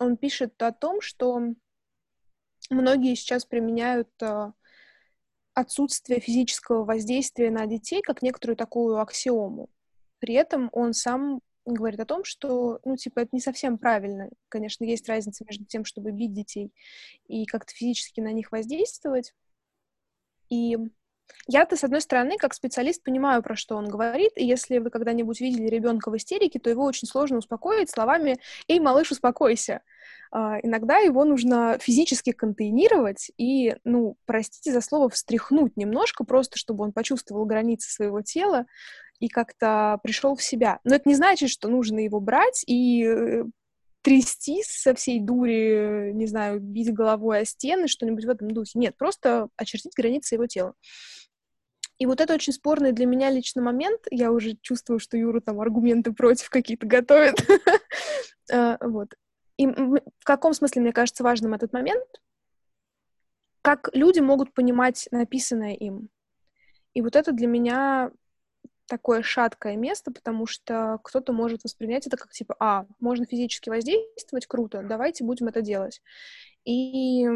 Он 0.00 0.16
пишет 0.16 0.60
о 0.62 0.72
том, 0.72 1.00
что 1.00 1.54
многие 2.70 3.14
сейчас 3.14 3.44
применяют 3.44 4.10
э, 4.20 4.52
отсутствие 5.54 6.20
физического 6.20 6.84
воздействия 6.84 7.50
на 7.50 7.66
детей 7.66 8.02
как 8.02 8.22
некоторую 8.22 8.56
такую 8.56 8.98
аксиому. 8.98 9.68
При 10.18 10.34
этом 10.34 10.68
он 10.72 10.92
сам 10.92 11.40
говорит 11.64 12.00
о 12.00 12.06
том, 12.06 12.24
что, 12.24 12.80
ну, 12.84 12.96
типа, 12.96 13.20
это 13.20 13.30
не 13.32 13.40
совсем 13.40 13.78
правильно. 13.78 14.28
Конечно, 14.48 14.84
есть 14.84 15.08
разница 15.08 15.44
между 15.44 15.64
тем, 15.64 15.84
чтобы 15.84 16.10
бить 16.10 16.32
детей 16.32 16.72
и 17.26 17.46
как-то 17.46 17.72
физически 17.72 18.20
на 18.20 18.32
них 18.32 18.52
воздействовать. 18.52 19.34
И 20.48 20.76
я-то, 21.48 21.76
с 21.76 21.84
одной 21.84 22.00
стороны, 22.00 22.36
как 22.38 22.54
специалист, 22.54 23.02
понимаю, 23.02 23.42
про 23.42 23.56
что 23.56 23.76
он 23.76 23.88
говорит, 23.88 24.32
и 24.36 24.44
если 24.44 24.78
вы 24.78 24.90
когда-нибудь 24.90 25.40
видели 25.40 25.66
ребенка 25.66 26.10
в 26.10 26.16
истерике, 26.16 26.58
то 26.58 26.70
его 26.70 26.84
очень 26.84 27.08
сложно 27.08 27.38
успокоить 27.38 27.90
словами 27.90 28.38
«Эй, 28.68 28.80
малыш, 28.80 29.10
успокойся!». 29.10 29.80
Uh, 30.34 30.58
иногда 30.62 30.96
его 30.96 31.24
нужно 31.24 31.76
физически 31.78 32.32
контейнировать 32.32 33.30
и, 33.36 33.76
ну, 33.84 34.16
простите 34.24 34.72
за 34.72 34.80
слово, 34.80 35.10
встряхнуть 35.10 35.76
немножко, 35.76 36.24
просто 36.24 36.58
чтобы 36.58 36.84
он 36.84 36.92
почувствовал 36.92 37.44
границы 37.44 37.90
своего 37.90 38.22
тела 38.22 38.64
и 39.18 39.28
как-то 39.28 40.00
пришел 40.02 40.34
в 40.34 40.42
себя. 40.42 40.80
Но 40.84 40.94
это 40.94 41.06
не 41.06 41.16
значит, 41.16 41.50
что 41.50 41.68
нужно 41.68 41.98
его 41.98 42.18
брать 42.18 42.64
и 42.66 43.04
э, 43.04 43.44
трясти 44.02 44.62
со 44.66 44.94
всей 44.94 45.20
дури, 45.20 46.12
не 46.12 46.26
знаю, 46.26 46.60
бить 46.60 46.92
головой 46.92 47.40
о 47.40 47.44
стены, 47.44 47.86
что-нибудь 47.86 48.24
в 48.24 48.30
этом 48.30 48.50
духе. 48.50 48.78
Нет, 48.78 48.96
просто 48.96 49.48
очертить 49.56 49.94
границы 49.94 50.34
его 50.34 50.46
тела. 50.46 50.74
И 52.02 52.06
вот 52.06 52.20
это 52.20 52.34
очень 52.34 52.52
спорный 52.52 52.90
для 52.90 53.06
меня 53.06 53.30
лично 53.30 53.62
момент. 53.62 54.00
Я 54.10 54.32
уже 54.32 54.56
чувствую, 54.60 54.98
что 54.98 55.16
Юра 55.16 55.38
там 55.38 55.60
аргументы 55.60 56.12
против 56.12 56.50
какие-то 56.50 56.84
готовит. 56.84 57.36
А, 58.52 58.76
вот. 58.84 59.14
И 59.56 59.68
в 59.68 60.24
каком 60.24 60.52
смысле, 60.52 60.82
мне 60.82 60.92
кажется, 60.92 61.22
важным 61.22 61.54
этот 61.54 61.72
момент? 61.72 62.04
Как 63.62 63.88
люди 63.92 64.18
могут 64.18 64.52
понимать 64.52 65.06
написанное 65.12 65.74
им. 65.74 66.08
И 66.92 67.02
вот 67.02 67.14
это 67.14 67.30
для 67.30 67.46
меня 67.46 68.10
такое 68.86 69.22
шаткое 69.22 69.76
место, 69.76 70.10
потому 70.10 70.46
что 70.46 70.98
кто-то 71.04 71.32
может 71.32 71.62
воспринять 71.62 72.08
это 72.08 72.16
как 72.16 72.32
типа, 72.32 72.56
а, 72.58 72.84
можно 72.98 73.26
физически 73.26 73.68
воздействовать, 73.68 74.46
круто, 74.46 74.82
давайте 74.82 75.22
будем 75.22 75.46
это 75.46 75.62
делать. 75.62 76.02
И, 76.64 77.28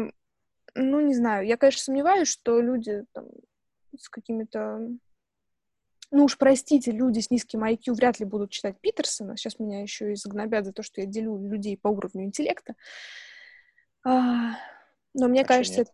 ну, 0.75 0.99
не 0.99 1.15
знаю, 1.15 1.47
я, 1.47 1.55
конечно, 1.55 1.83
сомневаюсь, 1.83 2.27
что 2.27 2.59
люди 2.59 3.05
там, 3.13 3.27
с 3.99 4.09
какими-то... 4.09 4.79
Ну 6.09 6.23
уж 6.23 6.37
простите, 6.37 6.91
люди 6.91 7.19
с 7.19 7.29
низким 7.29 7.63
IQ 7.63 7.93
вряд 7.93 8.19
ли 8.19 8.25
будут 8.25 8.51
читать 8.51 8.79
Питерсона. 8.79 9.35
Сейчас 9.35 9.59
меня 9.59 9.81
еще 9.81 10.13
и 10.13 10.15
загнобят 10.15 10.65
за 10.65 10.71
то, 10.71 10.81
что 10.81 11.01
я 11.01 11.07
делю 11.07 11.37
людей 11.37 11.77
по 11.77 11.89
уровню 11.89 12.23
интеллекта. 12.23 12.75
А, 14.05 14.55
но 15.13 15.27
мне 15.27 15.41
а 15.41 15.45
кажется, 15.45 15.81
это... 15.81 15.91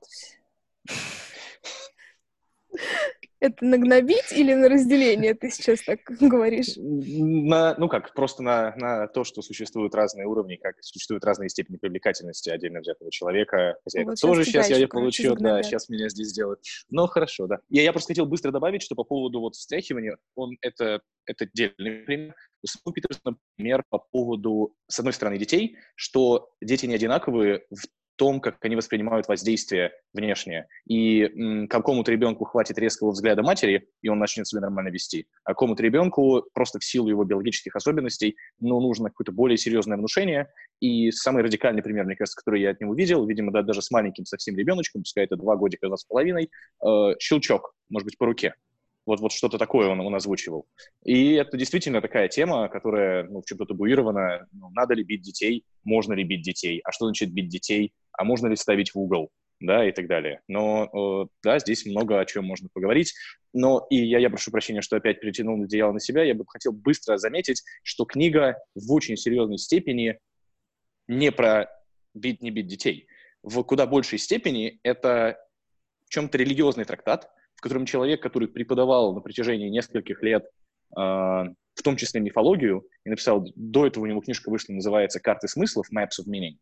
Это 3.43 3.65
нагнобить 3.65 4.31
или 4.31 4.53
на 4.53 4.69
разделение, 4.69 5.33
ты 5.33 5.51
сейчас 5.51 5.81
так 5.81 5.99
говоришь? 6.05 6.77
На, 6.77 7.75
ну 7.77 7.89
как, 7.89 8.13
просто 8.13 8.41
на, 8.41 8.73
на 8.77 9.07
то, 9.09 9.25
что 9.25 9.41
существуют 9.41 9.93
разные 9.93 10.27
уровни, 10.27 10.55
как 10.55 10.81
существуют 10.81 11.25
разные 11.25 11.49
степени 11.49 11.75
привлекательности 11.75 12.49
отдельно 12.49 12.79
взятого 12.79 13.11
человека. 13.11 13.75
Хотя 13.83 14.05
вот 14.05 14.13
это 14.13 14.21
тоже 14.21 14.45
сейчас 14.45 14.69
я 14.69 14.87
получу, 14.87 15.35
да, 15.35 15.61
сейчас 15.61 15.89
меня 15.89 16.07
здесь 16.07 16.29
сделают. 16.29 16.61
Но 16.89 17.05
хорошо, 17.07 17.47
да. 17.47 17.59
Я, 17.67 17.83
я 17.83 17.91
просто 17.91 18.13
хотел 18.13 18.27
быстро 18.27 18.51
добавить, 18.51 18.81
что 18.81 18.95
по 18.95 19.03
поводу 19.03 19.41
вот 19.41 19.55
встряхивания, 19.55 20.15
он 20.35 20.55
это, 20.61 21.01
это 21.25 21.43
отдельный 21.43 22.05
пример. 22.05 22.35
У 22.63 22.67
самого 22.67 22.93
Питерсона, 22.93 23.35
например, 23.57 23.83
по 23.89 23.99
поводу, 23.99 24.73
с 24.87 24.99
одной 24.99 25.11
стороны, 25.11 25.37
детей, 25.37 25.75
что 25.95 26.49
дети 26.61 26.85
не 26.85 26.95
одинаковые 26.95 27.65
в 27.69 27.87
том, 28.15 28.39
как 28.39 28.57
они 28.61 28.75
воспринимают 28.75 29.27
воздействие 29.27 29.91
внешнее. 30.13 30.67
И 30.87 31.67
какому-то 31.67 32.11
ребенку 32.11 32.45
хватит 32.45 32.77
резкого 32.77 33.11
взгляда 33.11 33.43
матери, 33.43 33.87
и 34.01 34.09
он 34.09 34.19
начнет 34.19 34.47
себя 34.47 34.61
нормально 34.61 34.89
вести. 34.89 35.27
А 35.43 35.49
какому-то 35.49 35.83
ребенку 35.83 36.45
просто 36.53 36.79
в 36.79 36.85
силу 36.85 37.09
его 37.09 37.23
биологических 37.23 37.75
особенностей, 37.75 38.35
ну, 38.59 38.79
нужно 38.79 39.09
какое-то 39.09 39.31
более 39.31 39.57
серьезное 39.57 39.97
внушение. 39.97 40.49
И 40.79 41.11
самый 41.11 41.43
радикальный 41.43 41.81
пример, 41.81 42.05
мне 42.05 42.15
кажется, 42.15 42.39
который 42.39 42.61
я 42.61 42.71
от 42.71 42.81
него 42.81 42.93
видел, 42.93 43.25
видимо, 43.25 43.51
да, 43.51 43.61
даже 43.61 43.81
с 43.81 43.91
маленьким 43.91 44.25
совсем 44.25 44.57
ребеночком, 44.57 45.01
пускай 45.01 45.25
это 45.25 45.35
два 45.35 45.55
годика, 45.55 45.87
два 45.87 45.97
с 45.97 46.03
половиной, 46.03 46.49
э, 46.85 47.15
щелчок, 47.19 47.73
может 47.89 48.05
быть, 48.05 48.17
по 48.17 48.25
руке. 48.25 48.53
Вот, 49.05 49.19
вот 49.19 49.31
что-то 49.31 49.57
такое 49.57 49.89
он, 49.89 49.99
он 49.99 50.15
озвучивал. 50.15 50.65
И 51.03 51.33
это 51.33 51.57
действительно 51.57 52.01
такая 52.01 52.27
тема, 52.29 52.69
которая 52.69 53.25
ну, 53.25 53.41
в 53.41 53.45
чем-то 53.45 53.65
табуирована. 53.65 54.47
Ну, 54.51 54.69
надо 54.71 54.93
ли 54.93 55.03
бить 55.03 55.21
детей? 55.21 55.65
Можно 55.83 56.13
ли 56.13 56.23
бить 56.23 56.41
детей? 56.41 56.81
А 56.83 56.91
что 56.91 57.05
значит 57.05 57.31
бить 57.33 57.49
детей? 57.49 57.93
А 58.13 58.23
можно 58.23 58.47
ли 58.47 58.55
ставить 58.55 58.93
в 58.93 58.99
угол? 58.99 59.29
Да, 59.59 59.87
и 59.87 59.91
так 59.91 60.07
далее. 60.07 60.41
Но, 60.47 60.89
э, 61.23 61.27
да, 61.41 61.59
здесь 61.59 61.85
много 61.85 62.19
о 62.19 62.25
чем 62.25 62.43
можно 62.45 62.67
поговорить. 62.73 63.13
Но 63.53 63.85
и 63.89 63.95
я, 63.95 64.19
я 64.19 64.29
прошу 64.29 64.51
прощения, 64.51 64.81
что 64.81 64.97
опять 64.97 65.21
перетянул 65.21 65.61
одеяло 65.61 65.93
на 65.93 65.99
себя. 65.99 66.23
Я 66.23 66.33
бы 66.33 66.43
хотел 66.47 66.73
быстро 66.73 67.17
заметить, 67.17 67.63
что 67.81 68.03
книга 68.05 68.57
в 68.75 68.91
очень 68.91 69.15
серьезной 69.15 69.57
степени 69.57 70.19
не 71.07 71.31
про 71.31 71.69
бить, 72.13 72.41
не 72.41 72.51
бить 72.51 72.67
детей. 72.67 73.07
В 73.41 73.63
куда 73.63 73.85
большей 73.85 74.19
степени 74.19 74.79
это 74.83 75.37
в 76.05 76.09
чем-то 76.09 76.37
религиозный 76.37 76.85
трактат, 76.85 77.29
котором 77.63 77.85
человек, 77.85 78.21
который 78.21 78.47
преподавал 78.47 79.13
на 79.13 79.21
протяжении 79.21 79.69
нескольких 79.69 80.21
лет, 80.21 80.43
э, 80.43 80.99
в 80.99 81.81
том 81.83 81.95
числе 81.95 82.21
мифологию, 82.21 82.85
и 83.05 83.09
написал, 83.09 83.47
до 83.55 83.87
этого 83.87 84.03
у 84.03 84.07
него 84.07 84.21
книжка 84.21 84.49
вышла, 84.49 84.73
называется 84.73 85.19
«Карты 85.19 85.47
смыслов», 85.47 85.87
«Maps 85.91 86.19
of 86.21 86.29
Meaning», 86.29 86.57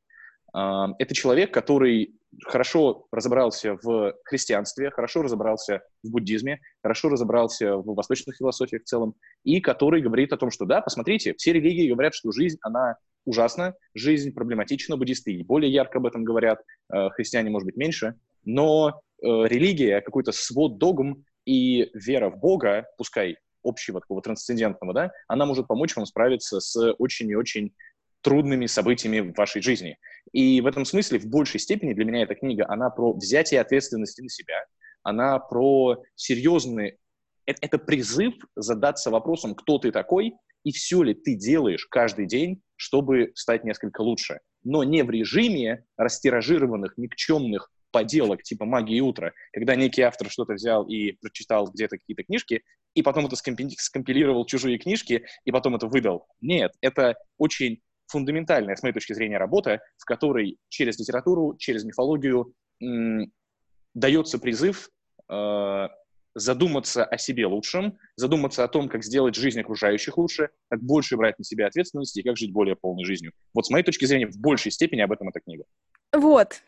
э, 0.56 0.94
это 1.00 1.14
человек, 1.16 1.52
который 1.52 2.16
хорошо 2.46 3.08
разобрался 3.12 3.78
в 3.82 4.14
христианстве, 4.24 4.92
хорошо 4.92 5.24
разобрался 5.24 5.82
в 6.04 6.12
буддизме, 6.12 6.62
хорошо 6.82 7.10
разобрался 7.10 7.76
в 7.76 7.94
восточных 7.96 8.38
философиях 8.38 8.84
в 8.84 8.86
целом, 8.86 9.16
и 9.44 9.60
который 9.60 10.02
говорит 10.02 10.32
о 10.32 10.38
том, 10.38 10.52
что 10.52 10.66
да, 10.66 10.82
посмотрите, 10.82 11.34
все 11.34 11.52
религии 11.52 11.92
говорят, 11.92 12.14
что 12.14 12.32
жизнь, 12.32 12.58
она 12.62 12.96
ужасна, 13.26 13.74
жизнь 13.94 14.34
проблематична, 14.34 14.98
буддисты 14.98 15.44
более 15.44 15.72
ярко 15.72 15.98
об 15.98 16.06
этом 16.06 16.24
говорят, 16.24 16.62
э, 16.94 17.10
христиане, 17.10 17.50
может 17.50 17.66
быть, 17.66 17.76
меньше, 17.76 18.16
но 18.46 19.02
Э, 19.22 19.48
религия, 19.48 20.02
какой-то 20.02 20.32
свод 20.32 20.80
догм 20.80 21.26
и 21.46 21.92
вера 21.94 22.30
в 22.30 22.40
Бога, 22.40 22.88
пускай 22.98 23.38
общего 23.64 24.00
такого 24.00 24.22
трансцендентного, 24.22 24.94
да, 24.94 25.12
она 25.28 25.46
может 25.46 25.68
помочь 25.68 25.96
вам 25.96 26.08
справиться 26.08 26.60
с 26.60 26.94
очень 26.94 27.30
и 27.30 27.36
очень 27.36 27.74
трудными 28.22 28.66
событиями 28.66 29.20
в 29.20 29.38
вашей 29.38 29.62
жизни. 29.62 29.98
И 30.32 30.60
в 30.62 30.66
этом 30.66 30.86
смысле 30.86 31.20
в 31.20 31.28
большей 31.28 31.60
степени 31.60 31.94
для 31.94 32.06
меня 32.06 32.24
эта 32.24 32.34
книга, 32.34 32.66
она 32.68 32.90
про 32.90 33.14
взятие 33.14 33.62
ответственности 33.62 34.22
на 34.22 34.30
себя, 34.30 34.66
она 35.04 35.38
про 35.38 36.02
серьезный... 36.16 36.98
Это, 37.46 37.60
это 37.62 37.78
призыв 37.78 38.34
задаться 38.56 39.12
вопросом, 39.12 39.54
кто 39.54 39.78
ты 39.78 39.92
такой, 39.92 40.34
и 40.64 40.72
все 40.72 41.04
ли 41.04 41.14
ты 41.14 41.36
делаешь 41.36 41.86
каждый 41.86 42.26
день, 42.26 42.62
чтобы 42.76 43.32
стать 43.36 43.64
несколько 43.64 44.02
лучше. 44.02 44.40
Но 44.64 44.84
не 44.84 45.04
в 45.04 45.12
режиме 45.12 45.86
растиражированных, 45.98 46.98
никчемных 46.98 47.72
поделок 47.92 48.44
типа 48.44 48.66
«Магии 48.66 49.00
утра», 49.00 49.34
когда 49.54 49.76
некий 49.76 50.02
автор 50.02 50.30
что-то 50.30 50.54
взял 50.54 50.88
и 50.88 51.14
прочитал 51.14 51.68
где-то 51.68 51.98
какие-то 51.98 52.24
книжки, 52.24 52.64
и 52.94 53.02
потом 53.02 53.26
это 53.28 53.36
скомпилировал 53.36 54.46
чужие 54.46 54.78
книжки, 54.78 55.26
и 55.46 55.52
потом 55.52 55.76
это 55.76 55.88
выдал. 55.88 56.28
Нет, 56.42 56.74
это 56.82 57.16
очень 57.38 57.82
фундаментальная, 58.08 58.76
с 58.76 58.84
моей 58.84 58.94
точки 58.94 59.14
зрения, 59.14 59.38
работа, 59.38 59.80
в 59.98 60.06
которой 60.06 60.58
через 60.70 61.00
литературу, 61.00 61.56
через 61.58 61.86
мифологию 61.86 62.54
м- 62.82 63.32
дается 63.94 64.40
призыв 64.40 64.90
э- 65.30 65.88
задуматься 66.34 67.04
о 67.04 67.18
себе 67.18 67.46
лучшем, 67.46 67.98
задуматься 68.16 68.64
о 68.64 68.68
том, 68.68 68.88
как 68.88 69.04
сделать 69.04 69.36
жизнь 69.36 69.60
окружающих 69.60 70.18
лучше, 70.18 70.50
как 70.70 70.82
больше 70.82 71.18
брать 71.18 71.38
на 71.38 71.44
себя 71.44 71.68
ответственности 71.68 72.20
и 72.20 72.24
как 72.24 72.38
жить 72.38 72.54
более 72.54 72.76
полной 72.76 73.04
жизнью. 73.04 73.34
Вот 73.54 73.66
с 73.66 73.70
моей 73.70 73.84
точки 73.84 74.06
зрения, 74.06 74.28
в 74.28 74.38
большей 74.38 74.72
степени 74.72 75.02
об 75.02 75.12
этом 75.12 75.30
эта 75.30 75.40
книга. 75.42 75.66
Вот, 76.14 76.62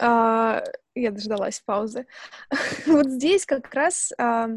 я 0.00 1.10
дождалась 1.10 1.60
паузы. 1.60 2.06
вот 2.86 3.08
здесь 3.08 3.46
как 3.46 3.72
раз 3.74 4.12
а, 4.18 4.48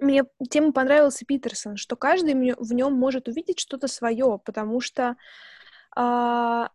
мне 0.00 0.24
тема 0.48 0.72
понравился 0.72 1.24
Питерсон, 1.24 1.76
что 1.76 1.96
каждый 1.96 2.34
в 2.34 2.72
нем 2.72 2.94
может 2.94 3.28
увидеть 3.28 3.60
что-то 3.60 3.86
свое, 3.86 4.40
потому 4.44 4.80
что 4.80 5.16
а, 5.94 6.70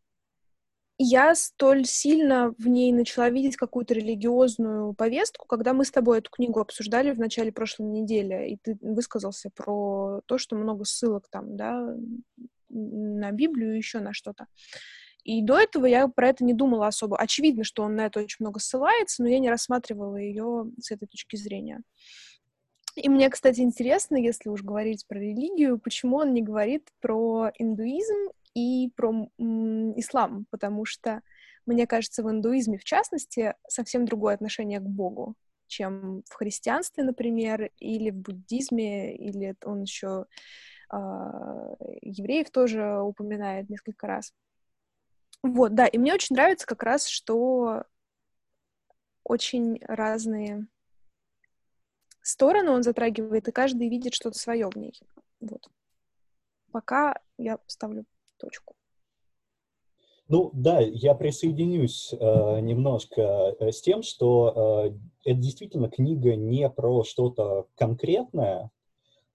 я 0.97 1.35
столь 1.35 1.85
сильно 1.85 2.53
в 2.57 2.67
ней 2.67 2.93
начала 2.93 3.29
видеть 3.29 3.57
какую-то 3.57 3.93
религиозную 3.93 4.93
повестку, 4.93 5.45
когда 5.47 5.73
мы 5.73 5.83
с 5.83 5.91
тобой 5.91 6.19
эту 6.19 6.31
книгу 6.31 6.59
обсуждали 6.59 7.11
в 7.11 7.19
начале 7.19 7.51
прошлой 7.51 7.87
недели, 7.87 8.51
и 8.51 8.57
ты 8.57 8.77
высказался 8.81 9.49
про 9.53 10.21
то, 10.25 10.37
что 10.37 10.55
много 10.55 10.85
ссылок 10.85 11.27
там, 11.29 11.57
да, 11.57 11.95
на 12.69 13.31
Библию 13.31 13.73
и 13.73 13.77
еще 13.77 13.99
на 13.99 14.13
что-то. 14.13 14.47
И 15.25 15.41
до 15.41 15.60
этого 15.60 15.88
я 15.88 16.08
про 16.08 16.29
это 16.29 16.46
не 16.46 16.53
думала 16.53 16.86
особо. 16.86 17.17
Очевидно, 17.17 17.63
что 17.63 17.82
он 17.82 17.96
на 17.96 18.05
это 18.05 18.20
очень 18.20 18.38
много 18.39 18.60
ссылается, 18.60 19.24
но 19.24 19.27
я 19.27 19.39
не 19.39 19.50
рассматривала 19.50 20.17
ее 20.17 20.72
с 20.79 20.91
этой 20.91 21.08
точки 21.08 21.36
зрения. 21.36 21.82
И 22.96 23.10
мне, 23.10 23.29
кстати, 23.32 23.62
интересно, 23.62 24.17
если 24.17 24.50
уж 24.50 24.62
говорить 24.62 25.05
про 25.08 25.20
религию, 25.20 25.79
почему 25.79 26.17
он 26.17 26.34
не 26.34 26.44
говорит 26.44 26.88
про 27.01 27.51
индуизм 27.58 28.32
и 28.53 28.91
про 28.96 29.27
ислам, 29.98 30.46
потому 30.51 30.86
что, 30.86 31.22
мне 31.65 31.88
кажется, 31.88 32.24
в 32.24 32.29
индуизме, 32.29 32.77
в 32.77 32.84
частности, 32.84 33.55
совсем 33.67 34.05
другое 34.05 34.36
отношение 34.36 34.79
к 34.79 34.88
Богу, 34.88 35.34
чем 35.65 36.22
в 36.29 36.36
христианстве, 36.36 37.03
например, 37.03 37.72
или 37.79 38.12
в 38.12 38.17
буддизме, 38.17 39.15
или 39.17 39.55
он 39.65 39.82
еще 39.82 40.27
э, 40.94 40.96
евреев 42.03 42.51
тоже 42.51 43.01
упоминает 43.01 43.70
несколько 43.72 44.05
раз. 44.05 44.32
Вот, 45.45 45.75
да, 45.75 45.85
и 45.85 45.99
мне 45.99 46.11
очень 46.11 46.35
нравится 46.35 46.65
как 46.65 46.81
раз, 46.81 47.05
что 47.05 47.83
очень 49.23 49.79
разные 49.83 50.65
стороны 52.23 52.71
он 52.71 52.81
затрагивает, 52.81 53.47
и 53.47 53.51
каждый 53.51 53.87
видит 53.87 54.15
что-то 54.15 54.39
свое 54.39 54.67
в 54.67 54.75
ней. 54.75 54.99
Вот. 55.39 55.69
Пока 56.71 57.21
я 57.37 57.59
ставлю 57.67 58.05
точку. 58.37 58.73
Ну 60.29 60.49
да, 60.51 60.79
я 60.79 61.13
присоединюсь 61.13 62.11
э, 62.11 62.59
немножко 62.61 63.21
э, 63.59 63.71
с 63.71 63.81
тем, 63.81 64.01
что 64.01 64.87
э, 64.87 65.29
это 65.29 65.39
действительно 65.39 65.91
книга 65.91 66.35
не 66.35 66.67
про 66.71 67.03
что-то 67.03 67.67
конкретное, 67.75 68.71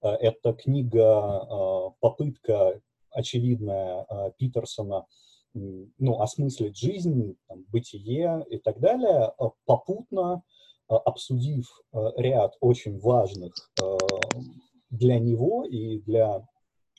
э, 0.01 0.09
это 0.09 0.51
книга, 0.51 1.47
э, 1.49 1.89
попытка 2.01 2.81
очевидная 3.11 4.05
э, 4.09 4.31
Питерсона 4.37 5.05
ну, 5.53 6.21
осмыслить 6.21 6.77
жизнь, 6.77 7.35
там, 7.47 7.65
бытие 7.71 8.45
и 8.49 8.57
так 8.57 8.79
далее, 8.79 9.33
э, 9.37 9.43
попутно 9.65 10.43
Э, 10.91 10.95
обсудив 10.95 11.81
э, 11.93 12.11
ряд 12.17 12.57
очень 12.59 12.99
важных 12.99 13.53
для 14.89 15.19
него 15.19 15.63
и 15.63 15.99
для 15.99 16.45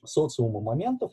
социума 0.02 0.60
моментов, 0.60 1.12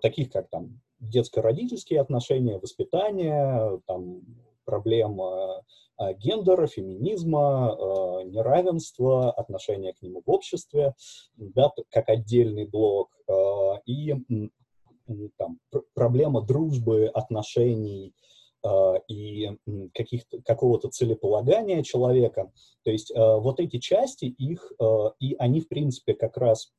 таких 0.00 0.30
как 0.30 0.48
там 0.48 0.80
детско-родительские 1.00 2.00
отношения, 2.00 2.58
воспитание, 2.58 3.80
там, 3.86 4.22
проблема 4.64 5.64
гендера, 5.98 6.68
феминизма, 6.68 7.76
неравенства, 8.24 9.32
отношения 9.32 9.92
к 9.92 10.00
нему 10.00 10.22
в 10.24 10.30
обществе, 10.30 10.94
да, 11.36 11.72
как 11.90 12.08
отдельный 12.08 12.64
блок, 12.64 13.10
и 13.84 14.14
там, 15.36 15.58
проблема 15.94 16.42
дружбы, 16.42 17.06
отношений, 17.06 18.14
а, 18.64 18.94
и 19.08 19.50
какого-то 20.44 20.88
целеполагания 20.88 21.82
человека. 21.82 22.50
То 22.84 22.90
есть 22.90 23.12
а, 23.14 23.36
вот 23.38 23.60
эти 23.60 23.78
части, 23.78 24.24
их, 24.24 24.72
а, 24.80 25.12
и 25.20 25.34
они, 25.38 25.60
в 25.60 25.68
принципе, 25.68 26.14
как 26.14 26.36
раз 26.36 26.72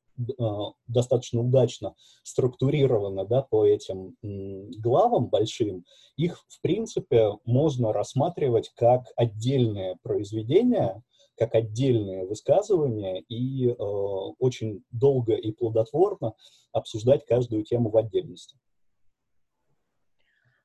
достаточно 0.86 1.40
удачно 1.40 1.94
структурированы 2.24 3.26
да, 3.26 3.40
по 3.40 3.64
этим 3.64 4.16
главам 4.22 5.28
большим, 5.28 5.86
их, 6.18 6.44
в 6.46 6.60
принципе, 6.60 7.30
можно 7.46 7.90
рассматривать 7.94 8.70
как 8.74 9.06
отдельные 9.16 9.96
произведения, 10.02 11.02
как 11.40 11.54
отдельные 11.54 12.26
высказывания 12.26 13.20
и 13.22 13.70
э, 13.70 13.72
очень 13.72 14.84
долго 14.90 15.32
и 15.32 15.52
плодотворно 15.52 16.34
обсуждать 16.70 17.24
каждую 17.24 17.64
тему 17.64 17.88
в 17.88 17.96
отдельности. 17.96 18.58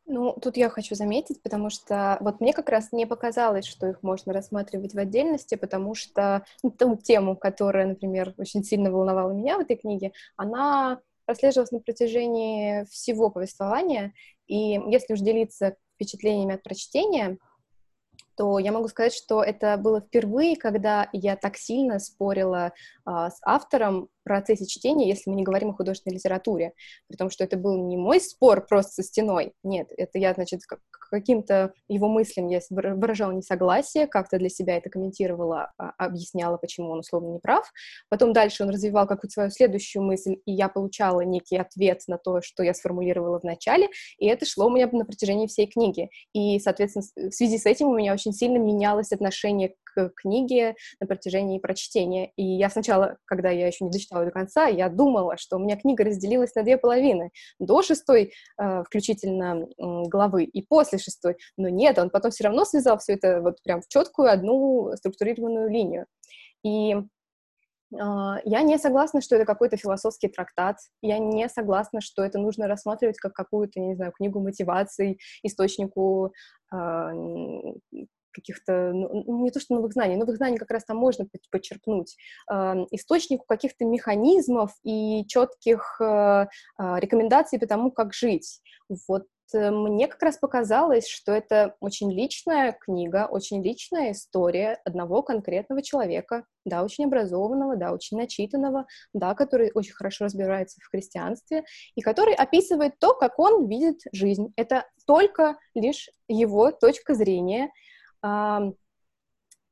Ну, 0.05 0.34
тут 0.39 0.58
я 0.58 0.70
хочу 0.70 0.94
заметить, 0.94 1.41
потому 1.41 1.70
что 1.70 2.17
вот 2.20 2.41
мне 2.41 2.51
как 2.51 2.67
раз 2.67 2.91
не 2.91 3.05
показалось, 3.08 3.65
что 3.65 3.88
их 3.88 4.03
можно 4.03 4.34
рассматривать 4.34 4.94
в 4.94 5.00
отдельности, 5.00 5.55
потому 5.55 5.96
что 5.96 6.46
ну, 6.62 6.72
ту 6.72 6.98
тему, 6.98 7.38
которая, 7.38 7.88
например, 7.88 8.34
очень 8.38 8.63
сильно 8.63 8.91
волновала 8.91 9.32
меня 9.32 9.58
в 9.58 9.62
этой 9.62 9.77
книге, 9.77 10.12
она 10.36 11.00
прослеживалась 11.24 11.72
на 11.72 11.79
протяжении 11.79 12.84
всего 12.91 13.29
повествования, 13.29 14.13
и 14.46 14.79
если 14.89 15.13
уж 15.13 15.22
делиться 15.22 15.77
впечатлениями 15.96 16.55
от 16.55 16.63
прочтения, 16.63 17.38
то 18.36 18.60
я 18.60 18.71
могу 18.71 18.88
сказать, 18.88 19.13
что 19.13 19.43
это 19.43 19.78
было 19.78 20.02
впервые, 20.02 20.56
когда 20.56 21.10
я 21.12 21.36
так 21.36 21.58
сильно 21.58 22.00
спорила 22.00 22.74
а, 23.06 23.30
с 23.30 23.39
автором 23.43 24.10
процессе 24.26 24.66
чтения, 24.66 25.08
если 25.08 25.30
мы 25.30 25.38
не 25.38 25.44
говорим 25.44 25.70
о 25.70 25.74
художественной 25.74 26.16
литературе, 26.16 26.74
при 27.08 27.16
том, 27.16 27.30
что 27.30 27.46
это 27.46 27.56
был 27.56 27.88
не 27.88 27.96
мой 27.96 28.20
спор 28.20 28.66
просто 28.66 28.92
со 28.92 29.04
стеной, 29.04 29.54
нет, 29.64 29.88
это 29.96 30.20
я, 30.20 30.34
значит, 30.34 30.62
каким-то 31.10 31.74
его 31.88 32.10
мыслям 32.10 32.48
я 32.48 32.60
выражала 32.70 33.32
несогласие, 33.32 34.08
как-то 34.08 34.38
для 34.38 34.50
себя 34.50 34.78
это 34.78 34.90
комментировала, 34.90 35.72
а, 35.78 35.92
объясняла, 35.98 36.58
почему 36.58 36.90
он 36.90 37.00
условно 37.00 37.32
не 37.32 37.40
прав. 37.40 37.72
Потом 38.10 38.34
дальше 38.34 38.64
он 38.64 38.70
развивал 38.70 39.08
какую-то 39.08 39.34
свою 39.34 39.50
следующую 39.50 40.04
мысль, 40.04 40.38
и 40.46 40.52
я 40.52 40.68
получала 40.68 41.22
некий 41.22 41.58
ответ 41.58 42.02
на 42.08 42.18
то, 42.18 42.42
что 42.42 42.64
я 42.64 42.74
сформулировала 42.74 43.40
в 43.40 43.44
начале, 43.44 43.88
и 44.18 44.28
это 44.28 44.46
шло 44.46 44.68
у 44.68 44.70
меня 44.70 44.90
на 44.92 45.06
протяжении 45.06 45.48
всей 45.48 45.68
книги. 45.68 46.10
И, 46.34 46.60
соответственно, 46.60 47.30
в 47.30 47.34
связи 47.34 47.58
с 47.58 47.66
этим 47.66 47.88
у 47.88 47.96
меня 47.96 48.14
очень 48.14 48.34
сильно 48.34 48.58
менялось 48.58 49.12
отношение 49.12 49.76
к 49.95 50.12
книге 50.15 50.75
на 50.99 51.08
протяжении 51.08 51.60
прочтения. 51.60 52.31
И 52.36 52.43
я 52.43 52.69
сначала, 52.69 53.17
когда 53.25 53.49
я 53.49 53.67
еще 53.67 53.86
не 53.86 53.91
дочитала 53.91 54.25
до 54.25 54.31
конца, 54.31 54.67
я 54.67 54.89
думала, 54.89 55.38
что 55.38 55.55
у 55.55 55.60
меня 55.60 55.77
книга 55.77 56.03
разделилась 56.03 56.53
на 56.55 56.63
две 56.63 56.77
половины. 56.77 57.31
До 57.60 57.81
шестой, 57.81 58.34
э, 58.58 58.84
включительно, 58.84 59.67
главы, 59.77 60.43
и 60.43 60.62
после 60.62 60.99
шестой. 60.99 61.38
Но 61.58 61.69
нет, 61.69 61.97
он 61.97 62.10
потом 62.10 62.31
все 62.31 62.45
равно 62.45 62.65
связал 62.65 62.97
все 62.99 63.13
это 63.13 63.41
вот 63.41 63.62
прям 63.63 63.81
в 63.81 63.88
четкую 63.88 64.29
одну 64.29 64.91
структурированную 64.95 65.69
линию. 65.69 66.05
И 66.63 66.95
а, 67.99 68.39
я 68.43 68.62
не 68.62 68.77
согласна, 68.77 69.21
что 69.21 69.36
это 69.36 69.45
какой-то 69.45 69.77
философский 69.77 70.27
трактат. 70.27 70.77
Я 71.01 71.19
не 71.19 71.47
согласна, 71.49 72.01
что 72.01 72.23
это 72.23 72.39
нужно 72.39 72.67
рассматривать 72.67 73.17
как 73.17 73.34
какую-то, 73.34 73.79
не 73.79 73.95
знаю, 73.95 74.12
книгу 74.12 74.39
мотивации, 74.39 75.17
источнику 75.43 76.34
а, 76.71 77.12
каких-то, 78.36 78.91
ну, 78.93 79.24
ну, 79.26 79.43
не 79.43 79.52
то 79.52 79.60
что 79.60 79.76
новых 79.76 79.93
знаний, 79.93 80.17
новых 80.17 80.36
знаний 80.36 80.58
как 80.58 80.71
раз 80.71 80.84
там 80.84 80.98
можно 80.98 81.26
подчеркнуть, 81.52 82.15
э, 82.52 82.56
источнику 82.91 83.45
каких-то 83.48 83.86
механизмов 83.86 84.71
и 84.84 85.26
четких 85.28 86.00
э, 86.02 86.48
рекомендаций 86.78 87.60
по 87.60 87.67
тому, 87.67 87.91
как 87.91 88.13
жить. 88.13 88.62
Вот 89.08 89.26
э, 89.54 89.71
мне 89.71 90.08
как 90.08 90.21
раз 90.21 90.38
показалось, 90.38 91.08
что 91.08 91.32
это 91.32 91.76
очень 91.80 92.12
личная 92.12 92.74
книга, 92.74 93.28
очень 93.30 93.63
личная 93.63 94.12
история 94.12 94.80
одного 94.86 95.24
конкретного 95.24 95.82
человека, 95.82 96.45
да, 96.65 96.84
очень 96.84 97.06
образованного, 97.06 97.76
да, 97.76 97.93
очень 97.93 98.17
начитанного, 98.17 98.86
да, 99.13 99.34
который 99.34 99.71
очень 99.74 99.93
хорошо 99.93 100.26
разбирается 100.26 100.80
в 100.82 100.89
христианстве 100.89 101.63
и 101.95 102.02
который 102.02 102.34
описывает 102.34 103.00
то, 103.00 103.13
как 103.13 103.39
он 103.39 103.67
видит 103.67 104.02
жизнь. 104.12 104.54
Это 104.56 104.86
только 105.06 105.58
лишь 105.74 106.10
его 106.28 106.71
точка 106.71 107.13
зрения, 107.15 107.71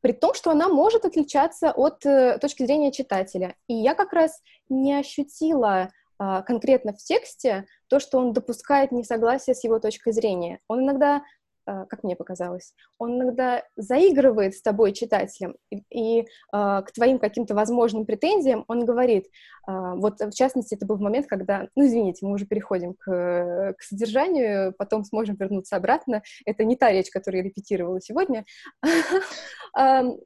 при 0.01 0.11
том, 0.11 0.33
что 0.33 0.51
она 0.51 0.67
может 0.67 1.05
отличаться 1.05 1.71
от 1.71 2.05
э, 2.05 2.37
точки 2.39 2.65
зрения 2.65 2.91
читателя. 2.91 3.55
И 3.67 3.73
я 3.73 3.95
как 3.95 4.11
раз 4.11 4.41
не 4.67 4.93
ощутила 4.93 5.91
а, 6.19 6.41
конкретно 6.41 6.93
в 6.93 6.97
тексте 6.97 7.65
то, 7.87 7.99
что 7.99 8.17
он 8.17 8.33
допускает 8.33 8.91
несогласие 8.91 9.55
с 9.55 9.63
его 9.63 9.79
точкой 9.79 10.13
зрения. 10.13 10.59
Он 10.67 10.83
иногда 10.83 11.23
как 11.65 12.03
мне 12.03 12.15
показалось, 12.15 12.73
он 12.97 13.15
иногда 13.15 13.63
заигрывает 13.75 14.55
с 14.55 14.61
тобой, 14.61 14.93
читателем, 14.93 15.55
и, 15.69 15.83
и 15.89 16.21
э, 16.21 16.25
к 16.51 16.91
твоим 16.93 17.19
каким-то 17.19 17.55
возможным 17.55 18.05
претензиям 18.05 18.65
он 18.67 18.85
говорит, 18.85 19.25
э, 19.67 19.71
вот 19.95 20.19
в 20.19 20.31
частности, 20.31 20.75
это 20.75 20.85
был 20.85 20.97
момент, 20.97 21.27
когда, 21.27 21.67
ну, 21.75 21.85
извините, 21.85 22.25
мы 22.25 22.33
уже 22.33 22.45
переходим 22.45 22.93
к, 22.93 23.75
к 23.77 23.81
содержанию, 23.81 24.73
потом 24.77 25.03
сможем 25.03 25.35
вернуться 25.35 25.75
обратно, 25.75 26.21
это 26.45 26.63
не 26.63 26.75
та 26.75 26.91
речь, 26.91 27.09
которую 27.09 27.43
я 27.43 27.49
репетировала 27.49 28.01
сегодня, 28.01 28.45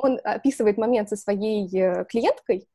он 0.00 0.20
описывает 0.22 0.78
момент 0.78 1.08
со 1.08 1.16
своей 1.16 1.68
клиенткой, 2.04 2.68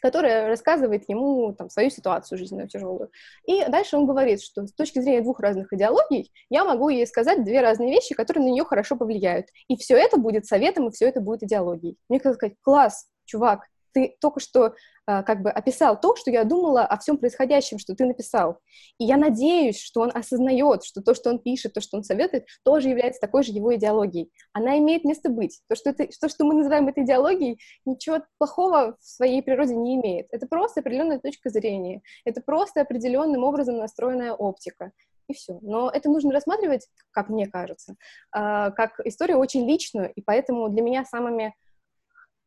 которая 0.00 0.48
рассказывает 0.48 1.08
ему 1.08 1.54
там, 1.54 1.70
свою 1.70 1.90
ситуацию 1.90 2.38
жизненную 2.38 2.68
тяжелую. 2.68 3.10
И 3.46 3.64
дальше 3.68 3.96
он 3.96 4.06
говорит, 4.06 4.42
что 4.42 4.66
с 4.66 4.72
точки 4.72 5.00
зрения 5.00 5.22
двух 5.22 5.40
разных 5.40 5.72
идеологий 5.72 6.32
я 6.48 6.64
могу 6.64 6.88
ей 6.88 7.06
сказать 7.06 7.44
две 7.44 7.60
разные 7.60 7.90
вещи, 7.90 8.14
которые 8.14 8.44
на 8.44 8.50
нее 8.50 8.64
хорошо 8.64 8.96
повлияют. 8.96 9.46
И 9.68 9.76
все 9.76 9.96
это 9.96 10.18
будет 10.18 10.46
советом, 10.46 10.88
и 10.88 10.92
все 10.92 11.06
это 11.08 11.20
будет 11.20 11.42
идеологией. 11.42 11.96
Мне 12.08 12.18
хотелось 12.18 12.36
сказать, 12.36 12.56
класс, 12.62 13.06
чувак, 13.24 13.66
ты 13.92 14.16
только 14.20 14.40
что 14.40 14.74
а, 15.06 15.22
как 15.22 15.42
бы 15.42 15.50
описал 15.50 16.00
то, 16.00 16.14
что 16.14 16.30
я 16.30 16.44
думала 16.44 16.82
о 16.82 16.98
всем 16.98 17.18
происходящем, 17.18 17.78
что 17.78 17.94
ты 17.94 18.04
написал. 18.04 18.58
И 18.98 19.04
я 19.04 19.16
надеюсь, 19.16 19.80
что 19.80 20.02
он 20.02 20.12
осознает, 20.14 20.84
что 20.84 21.02
то, 21.02 21.14
что 21.14 21.30
он 21.30 21.38
пишет, 21.38 21.72
то, 21.74 21.80
что 21.80 21.96
он 21.96 22.04
советует, 22.04 22.46
тоже 22.64 22.88
является 22.88 23.20
такой 23.20 23.42
же 23.42 23.52
его 23.52 23.74
идеологией. 23.74 24.30
Она 24.52 24.78
имеет 24.78 25.04
место 25.04 25.28
быть. 25.28 25.60
То, 25.68 25.74
что, 25.74 25.90
это, 25.90 26.06
то, 26.20 26.28
что 26.28 26.44
мы 26.44 26.54
называем 26.54 26.88
этой 26.88 27.04
идеологией, 27.04 27.58
ничего 27.84 28.18
плохого 28.38 28.96
в 29.00 29.04
своей 29.04 29.42
природе 29.42 29.74
не 29.74 29.96
имеет. 29.96 30.28
Это 30.30 30.46
просто 30.46 30.80
определенная 30.80 31.18
точка 31.18 31.50
зрения. 31.50 32.02
Это 32.24 32.40
просто 32.40 32.80
определенным 32.80 33.42
образом 33.42 33.78
настроенная 33.78 34.32
оптика 34.32 34.92
и 35.30 35.34
все. 35.34 35.58
Но 35.62 35.90
это 35.90 36.10
нужно 36.10 36.32
рассматривать, 36.32 36.88
как 37.10 37.28
мне 37.28 37.46
кажется, 37.46 37.96
а, 38.32 38.70
как 38.70 39.00
историю 39.04 39.38
очень 39.38 39.66
личную, 39.66 40.12
и 40.12 40.20
поэтому 40.20 40.68
для 40.68 40.82
меня 40.82 41.04
самыми 41.04 41.54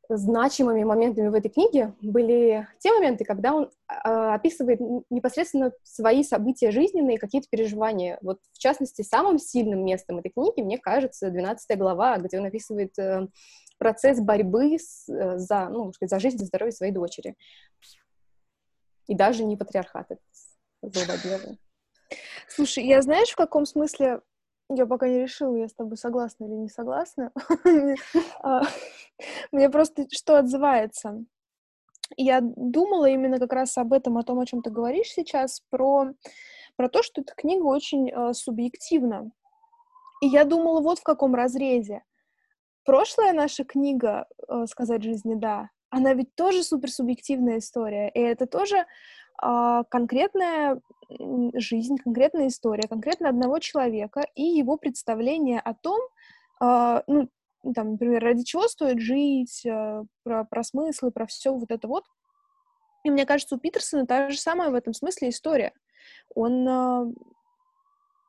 значимыми 0.09 0.83
моментами 0.83 1.29
в 1.29 1.33
этой 1.33 1.49
книге 1.49 1.93
были 2.01 2.67
те 2.79 2.91
моменты, 2.91 3.23
когда 3.23 3.53
он 3.53 3.71
э, 3.87 3.93
описывает 4.09 4.79
непосредственно 5.09 5.71
свои 5.83 6.23
события 6.23 6.71
жизненные, 6.71 7.17
какие-то 7.17 7.47
переживания. 7.49 8.17
Вот, 8.21 8.39
в 8.51 8.59
частности, 8.59 9.01
самым 9.01 9.39
сильным 9.39 9.85
местом 9.85 10.19
этой 10.19 10.29
книги, 10.29 10.61
мне 10.61 10.77
кажется, 10.77 11.29
12 11.29 11.77
глава, 11.77 12.17
где 12.17 12.39
он 12.39 12.45
описывает 12.45 12.97
э, 12.99 13.27
процесс 13.77 14.19
борьбы 14.19 14.77
с, 14.77 15.07
э, 15.09 15.37
за, 15.37 15.69
ну, 15.69 15.93
сказать, 15.93 16.09
за 16.09 16.19
жизнь 16.19 16.41
и 16.43 16.45
здоровье 16.45 16.73
своей 16.73 16.91
дочери. 16.91 17.35
И 19.07 19.15
даже 19.15 19.43
не 19.43 19.57
патриархат 19.57 20.11
этот 20.11 20.23
злободневный. 20.81 21.59
Слушай, 22.47 22.85
я 22.85 23.01
знаешь, 23.01 23.29
в 23.29 23.35
каком 23.35 23.65
смысле 23.65 24.21
я 24.69 24.85
пока 24.85 25.07
не 25.07 25.19
решила, 25.19 25.55
я 25.55 25.67
с 25.67 25.73
тобой 25.73 25.97
согласна 25.97 26.45
или 26.45 26.53
не 26.53 26.69
согласна. 26.69 27.31
А, 28.41 28.61
мне 29.51 29.69
просто 29.69 30.05
что 30.11 30.37
отзывается. 30.37 31.23
Я 32.17 32.41
думала 32.41 33.05
именно 33.05 33.39
как 33.39 33.53
раз 33.53 33.77
об 33.77 33.93
этом, 33.93 34.17
о 34.17 34.23
том, 34.23 34.39
о 34.39 34.45
чем 34.45 34.61
ты 34.61 34.69
говоришь 34.69 35.07
сейчас, 35.07 35.61
про, 35.69 36.11
про 36.75 36.89
то, 36.89 37.01
что 37.01 37.21
эта 37.21 37.33
книга 37.33 37.63
очень 37.63 38.09
э, 38.09 38.33
субъективна. 38.33 39.31
И 40.21 40.27
я 40.27 40.43
думала 40.43 40.81
вот 40.81 40.99
в 40.99 41.03
каком 41.03 41.33
разрезе. 41.33 42.03
Прошлая 42.85 43.33
наша 43.33 43.63
книга 43.63 44.27
э, 44.47 44.65
«Сказать 44.67 45.01
жизни 45.01 45.35
да», 45.35 45.69
она 45.89 46.13
ведь 46.13 46.33
тоже 46.35 46.63
суперсубъективная 46.63 47.59
история, 47.59 48.09
и 48.09 48.19
это 48.19 48.47
тоже 48.47 48.85
конкретная 49.39 50.79
жизнь, 51.53 51.97
конкретная 51.97 52.47
история, 52.47 52.87
конкретно 52.87 53.29
одного 53.29 53.59
человека 53.59 54.25
и 54.35 54.43
его 54.43 54.77
представление 54.77 55.59
о 55.59 55.73
том, 55.73 55.99
э, 56.61 57.01
ну, 57.07 57.29
там, 57.75 57.91
например, 57.91 58.23
ради 58.23 58.43
чего 58.43 58.67
стоит 58.67 58.99
жить, 58.99 59.65
э, 59.65 60.03
про, 60.23 60.43
про 60.45 60.63
смыслы, 60.63 61.11
про 61.11 61.25
все 61.25 61.53
вот 61.53 61.71
это 61.71 61.87
вот. 61.87 62.05
И 63.03 63.11
мне 63.11 63.25
кажется, 63.25 63.55
у 63.55 63.59
Питерсона 63.59 64.05
та 64.05 64.29
же 64.29 64.37
самая 64.37 64.69
в 64.69 64.75
этом 64.75 64.93
смысле 64.93 65.29
история. 65.29 65.73
Он, 66.35 66.67
э, 66.67 67.13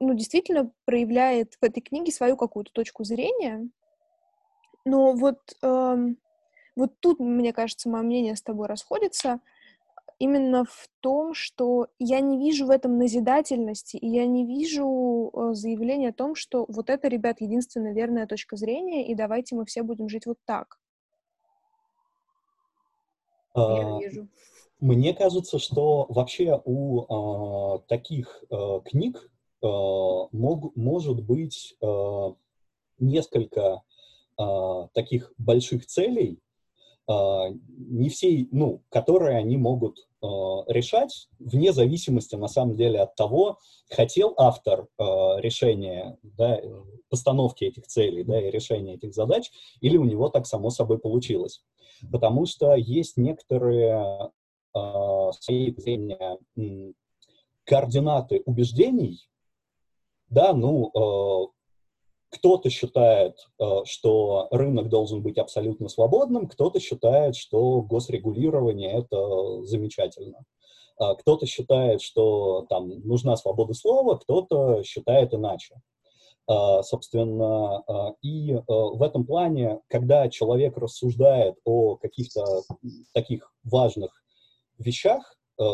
ну, 0.01 0.15
действительно 0.15 0.71
проявляет 0.85 1.55
в 1.61 1.65
этой 1.65 1.81
книге 1.81 2.13
свою 2.13 2.37
какую-то 2.37 2.73
точку 2.73 3.05
зрения, 3.05 3.69
но 4.85 5.13
вот, 5.15 5.39
э, 5.63 5.97
вот 6.77 7.01
тут, 7.01 7.21
мне 7.21 7.53
кажется, 7.53 7.89
мое 7.89 8.03
мнение 8.03 8.37
с 8.37 8.43
тобой 8.43 8.67
расходится— 8.67 9.41
именно 10.19 10.65
в 10.65 10.89
том, 11.01 11.35
что 11.35 11.89
я 11.99 12.21
не 12.21 12.39
вижу 12.39 12.67
в 12.67 12.71
этом 12.71 12.99
назидательности, 12.99 13.97
и 13.97 14.09
я 14.09 14.27
не 14.27 14.47
вижу 14.47 15.31
э, 15.33 15.55
заявления 15.55 16.11
о 16.11 16.15
том, 16.15 16.35
что 16.35 16.67
вот 16.69 16.91
это, 16.91 17.09
ребят, 17.09 17.41
единственная 17.41 17.93
верная 17.93 18.27
точка 18.27 18.57
зрения, 18.57 19.07
и 19.07 19.15
давайте 19.15 19.55
мы 19.55 19.65
все 19.65 19.83
будем 19.83 20.09
жить 20.09 20.27
вот 20.27 20.39
так. 20.45 20.79
А, 23.55 23.99
мне 24.81 25.15
кажется, 25.15 25.59
что 25.59 26.07
вообще 26.09 26.61
у 26.65 27.75
а, 27.75 27.79
таких 27.87 28.45
а, 28.51 28.81
книг 28.81 29.31
а, 29.63 30.29
мог, 30.33 30.77
может 30.77 31.23
быть 31.23 31.77
а, 31.81 32.35
несколько 32.99 33.83
а, 34.37 34.89
таких 34.89 35.33
больших 35.39 35.87
целей, 35.87 36.41
не 37.07 38.09
все, 38.09 38.47
ну, 38.51 38.83
которые 38.89 39.37
они 39.37 39.57
могут 39.57 39.99
э, 39.99 40.27
решать 40.69 41.29
вне 41.39 41.73
зависимости, 41.73 42.35
на 42.35 42.49
самом 42.49 42.77
деле, 42.77 43.01
от 43.01 43.15
того, 43.15 43.59
хотел 43.91 44.35
автор 44.39 44.87
э, 44.99 45.05
решения, 45.41 46.17
да, 46.23 46.61
постановки 47.11 47.65
этих 47.65 47.87
целей, 47.87 48.25
да, 48.25 48.41
и 48.41 48.51
решения 48.51 48.95
этих 48.95 49.13
задач, 49.13 49.51
или 49.81 49.97
у 49.99 50.05
него 50.05 50.29
так 50.31 50.47
само 50.47 50.71
собой 50.71 50.99
получилось. 50.99 51.63
Потому 52.11 52.47
что 52.47 52.75
есть 52.75 53.17
некоторые 53.19 54.31
э, 54.75 55.31
свои 55.41 55.75
зрения 55.77 56.39
координаты 57.65 58.43
убеждений, 58.47 59.29
да, 60.29 60.53
ну, 60.53 61.53
кто-то 62.35 62.69
считает, 62.71 63.37
э, 63.59 63.65
что 63.85 64.49
рынок 64.51 64.89
должен 64.89 65.23
быть 65.23 65.39
абсолютно 65.39 65.89
свободным, 65.89 66.49
кто-то 66.49 66.81
считает, 66.81 67.37
что 67.37 67.81
госрегулирование— 67.83 68.93
это 68.93 69.65
замечательно. 69.65 70.45
А 70.99 71.15
кто-то 71.15 71.47
считает, 71.47 72.03
что 72.03 72.67
там 72.69 72.89
нужна 73.07 73.37
свобода 73.37 73.75
слова, 73.75 74.17
кто-то 74.17 74.83
считает 74.85 75.35
иначе. 75.35 75.77
А, 76.47 76.83
собственно, 76.83 77.83
и 78.23 78.61
в 78.69 79.03
этом 79.03 79.25
плане, 79.25 79.81
когда 79.89 80.29
человек 80.29 80.77
рассуждает 80.77 81.57
о 81.65 81.97
каких-то 81.97 82.63
таких 83.13 83.51
важных 83.65 84.23
вещах, 84.79 85.37
э, 85.59 85.65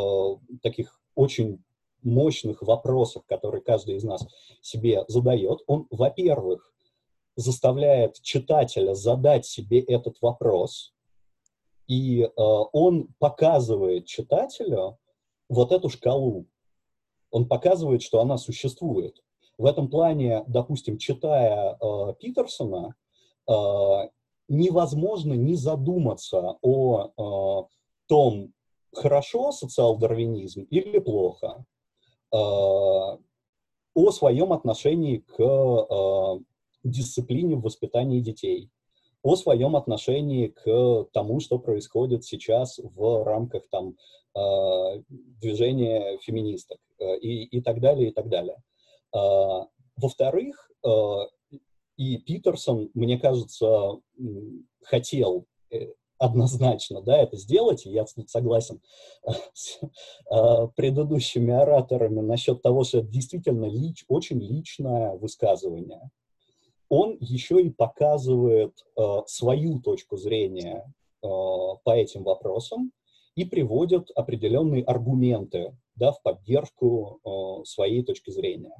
таких 0.62 1.00
очень 1.14 1.62
мощных 2.02 2.62
вопросов, 2.62 3.24
которые 3.26 3.62
каждый 3.62 3.96
из 3.96 4.04
нас 4.04 4.26
себе 4.60 5.04
задает, 5.08 5.60
он, 5.66 5.86
во-первых, 5.90 6.72
заставляет 7.36 8.20
читателя 8.22 8.94
задать 8.94 9.46
себе 9.46 9.80
этот 9.80 10.16
вопрос, 10.20 10.92
и 11.86 12.22
э, 12.22 12.30
он 12.36 13.08
показывает 13.18 14.06
читателю 14.06 14.98
вот 15.48 15.72
эту 15.72 15.88
шкалу. 15.88 16.46
Он 17.30 17.48
показывает, 17.48 18.02
что 18.02 18.20
она 18.20 18.38
существует. 18.38 19.22
В 19.58 19.66
этом 19.66 19.88
плане, 19.88 20.44
допустим, 20.46 20.98
читая 20.98 21.76
э, 21.76 22.14
Питерсона, 22.18 22.94
э, 23.48 23.52
невозможно 24.48 25.34
не 25.34 25.54
задуматься 25.54 26.56
о 26.62 27.66
э, 27.68 27.68
том, 28.06 28.52
хорошо 28.92 29.52
социал-дарвинизм 29.52 30.62
или 30.62 30.98
плохо. 30.98 31.64
Э, 32.32 33.16
о 33.92 34.12
своем 34.12 34.52
отношении 34.52 35.18
к 35.18 35.40
э, 35.40 36.38
дисциплине 36.84 37.56
в 37.56 37.62
воспитании 37.62 38.20
детей, 38.20 38.70
о 39.22 39.34
своем 39.34 39.74
отношении 39.74 40.46
к 40.46 41.08
тому, 41.12 41.40
что 41.40 41.58
происходит 41.58 42.24
сейчас 42.24 42.78
в 42.78 43.24
рамках 43.24 43.68
там, 43.68 43.96
э, 44.36 45.02
движения 45.08 46.18
феминисток 46.18 46.78
и, 47.20 47.44
и 47.44 47.60
так 47.60 47.80
далее, 47.80 48.10
и 48.10 48.12
так 48.12 48.28
далее. 48.28 48.62
Во-вторых, 49.96 50.70
и 51.96 52.18
Питерсон, 52.18 52.90
мне 52.94 53.18
кажется, 53.18 53.98
хотел 54.82 55.46
однозначно 56.20 57.00
да, 57.00 57.16
это 57.16 57.37
сделать, 57.37 57.87
и 57.87 57.90
я 57.90 58.04
согласен 58.26 58.80
э, 59.26 59.30
с 59.54 59.80
э, 59.83 60.68
предыдущими 60.76 61.52
ораторами 61.52 62.20
насчет 62.20 62.62
того, 62.62 62.85
что 62.85 62.98
это 62.98 63.09
действительно 63.09 63.64
лич, 63.64 64.04
очень 64.06 64.38
личное 64.38 65.16
высказывание. 65.16 66.11
Он 66.88 67.16
еще 67.20 67.61
и 67.62 67.70
показывает 67.70 68.85
э, 68.96 69.02
свою 69.26 69.80
точку 69.80 70.16
зрения 70.18 70.85
э, 71.22 71.26
по 71.26 71.90
этим 71.96 72.22
вопросам 72.22 72.92
и 73.35 73.44
приводит 73.44 74.11
определенные 74.14 74.85
аргументы 74.85 75.74
да, 75.94 76.12
в 76.12 76.20
поддержку 76.22 77.20
э, 77.24 77.64
своей 77.64 78.04
точки 78.04 78.30
зрения. 78.30 78.74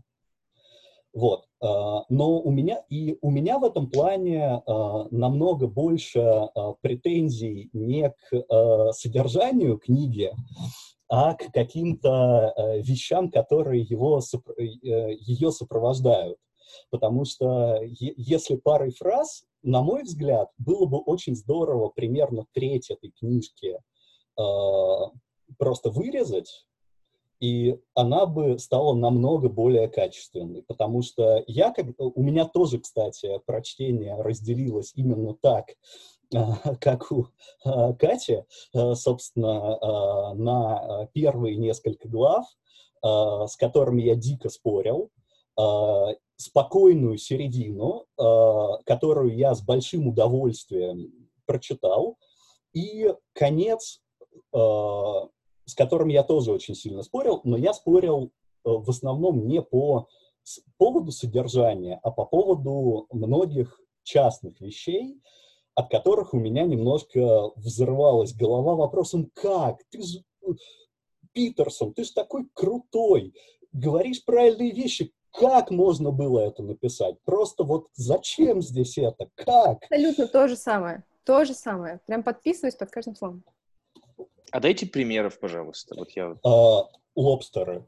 Вот. 1.13 1.45
А, 1.61 2.05
но 2.09 2.41
у 2.41 2.51
меня, 2.51 2.85
и 2.89 3.19
у 3.21 3.31
меня 3.31 3.59
в 3.59 3.65
этом 3.65 3.91
плане 3.91 4.63
а, 4.67 5.07
намного 5.11 5.67
больше 5.67 6.21
а, 6.21 6.75
претензий 6.81 7.69
не 7.73 8.11
к 8.11 8.93
содержанию 8.93 9.79
книги, 9.79 10.33
а 11.09 11.35
к 11.35 11.53
каким-то 11.53 12.55
вещам, 12.79 13.33
которые 13.33 13.83
его, 13.83 14.21
э, 14.21 14.63
ее 15.19 15.51
сопровождают. 15.51 16.39
Потому 16.91 17.25
что 17.25 17.81
если 17.83 18.55
парой 18.55 18.93
фраз, 18.93 19.43
на 19.63 19.83
мой 19.83 20.05
взгляд, 20.05 20.51
было 20.59 20.87
бы 20.87 20.99
очень 20.99 21.35
здорово 21.35 21.89
примерно 21.89 22.47
треть 22.53 22.91
этой 22.91 23.11
книжки 23.11 23.77
просто 25.59 25.91
вырезать, 25.91 26.65
и 27.41 27.81
она 27.95 28.27
бы 28.27 28.59
стала 28.59 28.95
намного 28.95 29.49
более 29.49 29.89
качественной, 29.89 30.63
потому 30.63 31.03
что 31.03 31.43
я, 31.47 31.73
как, 31.73 31.87
у 31.99 32.23
меня 32.23 32.45
тоже, 32.45 32.79
кстати, 32.79 33.41
прочтение 33.47 34.21
разделилось 34.21 34.93
именно 34.95 35.35
так, 35.35 35.69
как 36.81 37.11
у 37.11 37.27
а, 37.65 37.95
Кати, 37.95 38.45
а, 38.75 38.95
собственно, 38.95 39.79
а, 39.81 40.35
на 40.35 41.09
первые 41.15 41.57
несколько 41.57 42.09
глав, 42.09 42.45
с 43.03 43.57
которыми 43.57 44.03
я 44.03 44.15
дико 44.15 44.51
спорил, 44.51 45.11
спокойную 46.37 47.17
середину, 47.17 48.05
которую 48.85 49.35
я 49.35 49.55
с 49.55 49.63
большим 49.63 50.09
удовольствием 50.09 51.11
прочитал, 51.47 52.19
и 52.75 53.15
конец 53.33 54.03
с 55.71 55.75
которым 55.75 56.09
я 56.09 56.25
тоже 56.25 56.53
очень 56.53 56.75
сильно 56.75 57.03
спорил, 57.03 57.41
но 57.45 57.57
я 57.57 57.73
спорил 57.73 58.25
э, 58.25 58.29
в 58.65 58.91
основном 58.91 59.47
не 59.47 59.63
по 59.63 60.09
поводу 60.79 61.13
содержания, 61.13 62.01
а 62.03 62.11
по 62.11 62.25
поводу 62.25 63.07
многих 63.13 63.81
частных 64.03 64.61
вещей, 64.61 65.21
от 65.75 65.91
которых 65.91 66.35
у 66.35 66.39
меня 66.39 66.65
немножко 66.65 67.51
взорвалась 67.55 68.35
голова 68.35 68.75
вопросом, 68.75 69.31
как? 69.33 69.79
Ты 69.91 70.03
же, 70.03 70.25
Питерсон, 71.33 71.95
ты 71.95 72.03
же 72.03 72.13
такой 72.13 72.49
крутой, 72.53 73.33
говоришь 73.73 74.25
правильные 74.25 74.73
вещи, 74.73 75.13
как 75.31 75.71
можно 75.71 76.11
было 76.11 76.41
это 76.41 76.65
написать? 76.65 77.15
Просто 77.25 77.63
вот 77.63 77.87
зачем 77.95 78.61
здесь 78.61 78.99
это? 78.99 79.31
Как? 79.37 79.85
Абсолютно 79.85 80.27
то 80.27 80.49
же 80.49 80.57
самое. 80.57 81.05
То 81.25 81.45
же 81.45 81.55
самое. 81.55 82.01
Прям 82.07 82.25
подписываюсь 82.25 82.75
под 82.75 82.91
каждым 82.91 83.15
словом. 83.15 83.45
А 84.51 84.61
дайте 84.61 84.87
примеров, 84.87 85.39
пожалуйста. 85.39 85.95
Вот 85.97 86.11
я... 86.13 86.37
А, 86.45 86.89
лобстеры. 87.15 87.87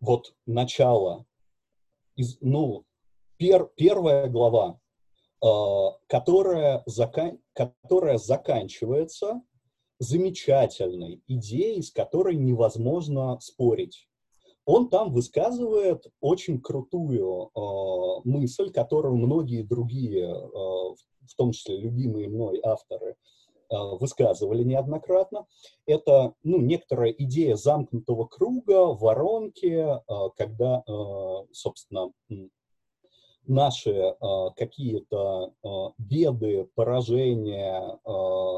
Вот 0.00 0.34
начало. 0.46 1.26
Из, 2.16 2.38
ну, 2.40 2.84
пер, 3.36 3.70
первая 3.76 4.28
глава, 4.28 4.80
а, 5.42 5.98
которая, 6.06 6.82
закан, 6.86 7.38
которая 7.52 8.18
заканчивается 8.18 9.42
замечательной 9.98 11.22
идеей, 11.26 11.82
с 11.82 11.90
которой 11.90 12.36
невозможно 12.36 13.38
спорить 13.40 14.08
он 14.66 14.88
там 14.88 15.12
высказывает 15.12 16.06
очень 16.20 16.60
крутую 16.60 17.50
э, 17.54 18.28
мысль, 18.28 18.70
которую 18.72 19.16
многие 19.16 19.62
другие, 19.62 20.24
э, 20.24 20.48
в 20.50 21.34
том 21.36 21.52
числе 21.52 21.78
любимые 21.78 22.28
мной 22.28 22.60
авторы, 22.64 23.12
э, 23.12 23.14
высказывали 23.70 24.62
неоднократно. 24.62 25.46
Это 25.86 26.34
ну, 26.42 26.58
некоторая 26.58 27.10
идея 27.10 27.56
замкнутого 27.56 28.26
круга, 28.26 28.94
воронки, 28.94 29.66
э, 29.66 30.30
когда, 30.36 30.82
э, 30.86 31.46
собственно, 31.52 32.12
наши 33.48 34.16
какие-то 34.56 35.52
беды, 35.98 36.68
поражения, 36.74 37.96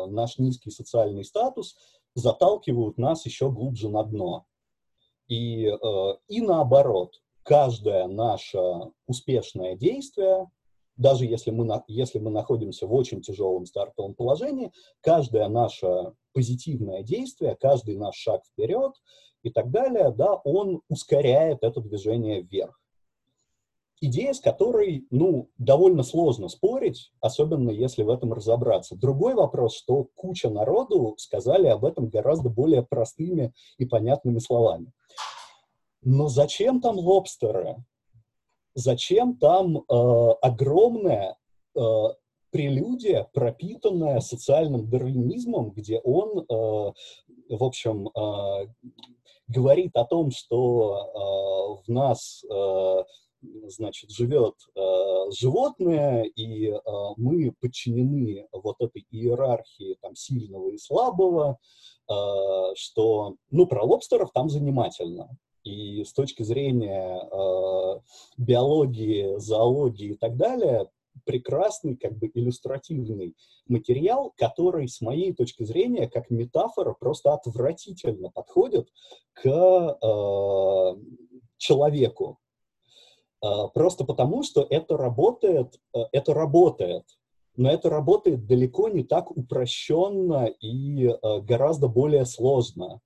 наш 0.07 0.39
низкий 0.39 0.71
социальный 0.71 1.27
статус 1.27 1.77
заталкивают 2.15 2.97
нас 2.97 3.27
еще 3.27 3.51
глубже 3.51 3.91
на 3.91 4.03
дно. 4.05 4.47
И, 5.29 5.71
и 6.29 6.41
наоборот, 6.41 7.21
каждое 7.43 8.07
наше 8.07 8.59
успешное 9.07 9.77
действие, 9.77 10.51
даже 10.99 11.25
если 11.25 11.51
мы, 11.51 11.65
на, 11.65 11.85
если 11.89 12.19
мы 12.19 12.31
находимся 12.31 12.87
в 12.87 12.93
очень 12.93 13.23
тяжелом 13.23 13.65
стартовом 13.65 14.15
положении, 14.15 14.73
каждое 15.01 15.49
наше 15.49 16.13
позитивное 16.35 17.03
действие, 17.03 17.57
каждый 17.59 17.97
наш 17.97 18.17
шаг 18.17 18.43
вперед 18.45 18.93
и 19.43 19.51
так 19.51 19.71
далее, 19.71 20.13
да, 20.13 20.35
он 20.35 20.83
ускоряет 20.89 21.63
это 21.63 21.81
движение 21.81 22.43
вверх 22.43 22.79
идея, 24.01 24.33
с 24.33 24.41
которой, 24.41 25.07
ну, 25.11 25.51
довольно 25.59 26.03
сложно 26.03 26.49
спорить, 26.49 27.13
особенно 27.21 27.71
если 27.71 28.03
в 28.03 28.11
этом 28.11 28.33
разобраться. 28.33 28.97
Другой 28.97 29.35
вопрос, 29.35 29.77
что 29.77 30.09
куча 30.15 30.51
народу 30.51 31.15
сказали 31.19 31.67
об 31.67 31.85
этом 31.85 32.09
гораздо 32.09 32.49
более 32.49 32.83
простыми 32.83 33.53
и 33.77 33.87
понятными 33.87 34.39
словами. 34.39 34.93
Но 36.03 36.29
зачем 36.29 36.81
там 36.81 36.99
лобстеры? 36.99 37.77
Зачем 38.79 39.37
там 39.37 39.79
э, 39.79 39.81
огромная 40.41 41.37
э, 41.75 41.81
прелюдия, 42.53 43.29
пропитанная 43.33 44.21
социальным 44.21 44.89
дарвинизмом, 44.89 45.71
где 45.71 45.99
он, 45.99 46.39
э, 46.39 46.45
в 46.49 47.65
общем, 47.65 48.07
э, 48.07 48.69
говорит 49.49 49.97
о 49.97 50.05
том, 50.05 50.31
что 50.31 51.81
э, 51.83 51.89
в 51.89 51.93
нас 51.93 52.45
э, 52.49 53.03
значит, 53.67 54.11
живет 54.11 54.55
э, 54.77 55.31
животное, 55.33 56.23
и 56.23 56.69
э, 56.69 56.81
мы 57.17 57.53
подчинены 57.61 58.47
вот 58.53 58.77
этой 58.79 59.05
иерархии 59.11 59.99
там, 60.01 60.15
сильного 60.15 60.69
и 60.69 60.79
слабого, 60.79 61.59
э, 62.09 62.15
что, 62.77 63.35
ну, 63.51 63.67
про 63.67 63.83
лобстеров 63.83 64.31
там 64.33 64.49
занимательно. 64.49 65.37
И 65.69 66.05
с 66.05 66.13
точки 66.13 66.43
зрения 66.43 67.21
э, 67.21 68.01
биологии, 68.39 69.39
зоологии 69.39 70.11
и 70.11 70.17
так 70.17 70.37
далее, 70.37 70.89
прекрасный 71.25 71.97
как 71.97 72.17
бы 72.17 72.31
иллюстративный 72.33 73.37
материал, 73.67 74.33
который, 74.37 74.89
с 74.89 75.01
моей 75.01 75.33
точки 75.35 75.65
зрения, 75.65 76.09
как 76.09 76.31
метафора, 76.31 76.95
просто 76.99 77.35
отвратительно 77.35 78.31
подходит 78.31 78.89
к 79.35 79.47
э, 79.47 80.97
человеку. 81.59 82.39
А, 83.41 83.69
просто 83.69 84.05
потому, 84.05 84.43
что 84.43 84.67
это 84.69 84.97
работает, 84.97 85.79
э, 85.95 86.01
это 86.13 86.35
работает, 86.35 87.05
но 87.57 87.71
это 87.71 87.91
работает 87.91 88.47
далеко 88.47 88.89
не 88.89 89.05
так 89.05 89.31
упрощенно 89.37 90.47
и 90.47 91.09
э, 91.09 91.41
гораздо 91.41 91.89
более 91.89 92.25
сложно. 92.25 93.01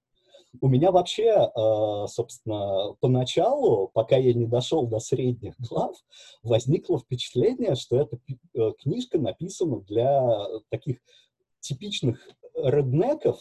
У 0.60 0.68
меня 0.68 0.92
вообще, 0.92 1.28
э, 1.28 2.06
собственно, 2.08 2.94
поначалу, 3.00 3.90
пока 3.92 4.16
я 4.16 4.34
не 4.34 4.46
дошел 4.46 4.86
до 4.86 4.98
средних 4.98 5.54
глав, 5.58 5.96
возникло 6.42 6.98
впечатление, 6.98 7.74
что 7.74 7.96
эта 7.96 8.18
книжка 8.78 9.18
написана 9.18 9.80
для 9.80 10.46
таких 10.68 10.98
типичных 11.60 12.28
реднеков, 12.54 13.38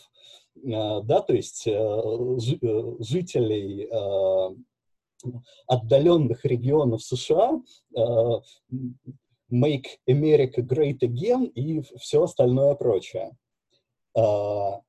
да, 0.55 1.21
то 1.21 1.33
есть 1.33 1.65
жителей 1.65 3.89
отдаленных 5.67 6.45
регионов 6.45 7.03
США, 7.03 7.61
э, 7.95 7.99
Make 9.51 9.85
America 10.07 10.61
Great 10.61 10.99
Again 10.99 11.47
и 11.47 11.81
все 11.97 12.23
остальное 12.23 12.75
прочее. 12.75 13.31
Э, 14.17 14.79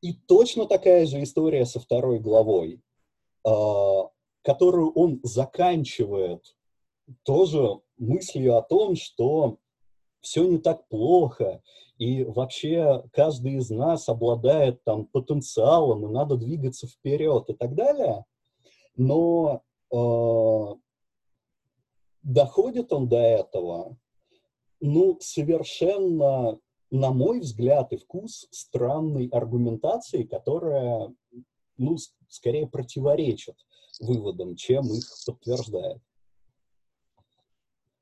и 0.00 0.12
точно 0.12 0.66
такая 0.66 1.06
же 1.06 1.22
история 1.22 1.66
со 1.66 1.80
второй 1.80 2.18
главой, 2.20 2.82
э, 3.44 3.50
которую 4.42 4.92
он 4.92 5.20
заканчивает 5.22 6.56
тоже 7.24 7.80
мыслью 7.98 8.56
о 8.56 8.62
том, 8.62 8.96
что 8.96 9.58
все 10.20 10.44
не 10.44 10.58
так 10.58 10.88
плохо, 10.88 11.62
и 11.98 12.24
вообще 12.24 13.04
каждый 13.12 13.54
из 13.54 13.70
нас 13.70 14.08
обладает 14.08 14.82
там 14.84 15.06
потенциалом, 15.06 16.04
и 16.06 16.12
надо 16.12 16.36
двигаться 16.36 16.86
вперед 16.86 17.48
и 17.48 17.54
так 17.54 17.74
далее. 17.74 18.24
Но 18.96 19.62
Э, 19.92 20.74
доходит 22.22 22.92
он 22.92 23.08
до 23.08 23.18
этого, 23.18 23.96
ну, 24.80 25.18
совершенно, 25.20 26.58
на 26.96 27.12
мой 27.12 27.40
взгляд 27.40 27.92
и 27.92 27.96
вкус, 27.96 28.48
странной 28.50 29.28
аргументации, 29.28 30.24
которая, 30.24 31.12
ну, 31.78 31.96
скорее 32.28 32.66
противоречит 32.66 33.56
выводам, 34.00 34.56
чем 34.56 34.84
их 34.92 35.04
подтверждает. 35.26 36.00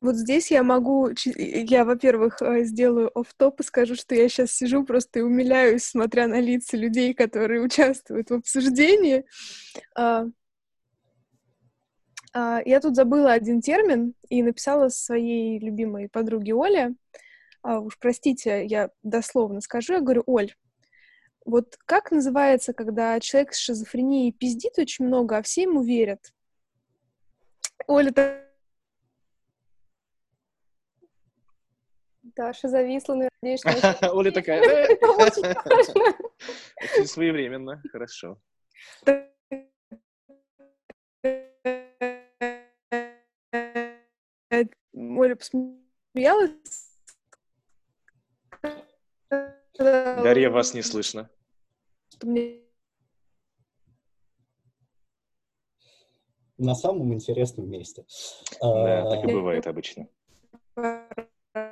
Вот 0.01 0.17
здесь 0.17 0.51
я 0.51 0.63
могу, 0.63 1.09
я, 1.25 1.87
во-первых, 1.87 2.43
э, 2.43 2.65
сделаю 2.65 3.11
оф-топ 3.19 3.61
и 3.61 3.63
скажу, 3.63 3.95
что 3.95 4.15
я 4.15 4.29
сейчас 4.29 4.51
сижу 4.53 4.85
просто 4.85 5.21
и 5.21 5.23
умиляюсь, 5.23 5.85
смотря 5.85 6.27
на 6.27 6.41
лица 6.41 6.77
людей, 6.77 7.15
которые 7.15 7.63
участвуют 7.63 8.29
в 8.29 8.35
обсуждении. 8.35 9.25
А, 9.97 10.27
а, 12.35 12.61
я 12.67 12.81
тут 12.81 12.97
забыла 12.97 13.33
один 13.33 13.63
термин 13.63 14.13
и 14.29 14.43
написала 14.43 14.91
своей 14.91 15.59
любимой 15.59 16.11
подруге 16.11 16.53
Оле. 16.53 16.95
А, 17.65 17.81
уж 17.81 17.99
простите, 17.99 18.67
я 18.67 18.91
дословно 19.03 19.63
скажу. 19.63 19.95
Я 19.95 20.01
говорю, 20.03 20.23
Оль, 20.27 20.55
вот 21.47 21.79
как 21.87 22.11
называется, 22.11 22.75
когда 22.75 23.19
человек 23.21 23.55
с 23.55 23.59
шизофренией 23.59 24.33
пиздит 24.33 24.79
очень 24.79 25.07
много, 25.07 25.39
а 25.39 25.43
все 25.43 25.63
ему 25.63 25.83
верят? 25.83 26.35
Оля, 27.87 28.11
это... 28.11 28.45
Даша 32.37 32.69
зависла, 32.69 33.15
надеюсь, 33.15 33.63
Оля 34.13 34.31
такая... 34.31 34.61
«Э». 34.63 34.97
Очень 36.99 37.07
своевременно, 37.07 37.83
хорошо. 37.91 38.39
Оля 44.93 45.37
посмеялась. 45.37 46.94
Дарья, 49.79 50.51
вас 50.51 50.75
не 50.75 50.83
слышно. 50.83 51.31
На 56.57 56.75
самом 56.75 57.13
интересном 57.13 57.69
месте. 57.69 58.07
Да, 58.61 59.11
так 59.11 59.25
и 59.25 59.27
а, 59.27 59.33
бывает 59.33 59.67
обычно. 59.67 60.09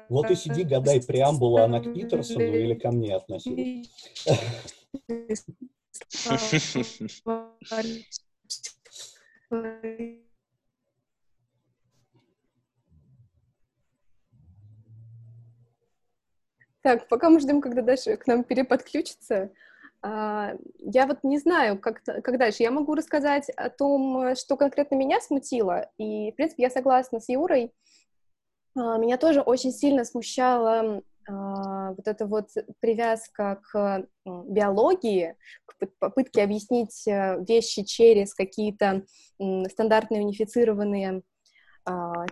Вот 0.09 0.31
и 0.31 0.35
сиди, 0.35 0.65
гадай, 0.65 1.01
преамбула 1.01 1.65
она 1.65 1.81
к 1.81 1.93
Питерсону 1.93 2.57
или 2.57 2.75
ко 2.75 2.91
мне 2.91 3.15
относилась. 3.15 3.89
Так, 16.83 17.09
пока 17.09 17.31
мы 17.31 17.41
ждем, 17.41 17.61
когда 17.61 17.83
дальше 17.83 18.17
к 18.17 18.27
нам 18.27 18.43
переподключится, 18.43 19.51
а, 20.03 20.55
я 20.79 21.07
вот 21.07 21.19
не 21.23 21.39
знаю, 21.39 21.79
как, 21.79 22.03
как 22.03 22.39
дальше. 22.39 22.65
Я 22.65 22.73
могу 22.73 22.95
рассказать 22.95 23.49
о 23.51 23.71
том, 23.71 24.35
что 24.35 24.57
конкретно 24.57 24.97
меня 24.97 25.21
смутило. 25.21 25.91
И, 25.97 26.33
в 26.33 26.35
принципе, 26.35 26.65
я 26.65 26.71
согласна 26.71 27.21
с 27.21 27.29
Юрой. 27.29 27.73
А, 28.77 28.99
меня 28.99 29.17
тоже 29.17 29.41
очень 29.43 29.71
сильно 29.71 30.05
смущала 30.05 31.03
а, 31.29 31.93
вот 31.93 32.09
эта 32.09 32.27
вот 32.27 32.49
привязка 32.81 33.61
к 33.71 34.09
биологии, 34.25 35.37
к 35.67 35.87
попытке 36.01 36.43
объяснить 36.43 37.07
э, 37.07 37.39
вещи 37.47 37.85
через 37.85 38.35
какие-то 38.35 39.05
стандартные 39.69 40.23
унифицированные 40.23 41.23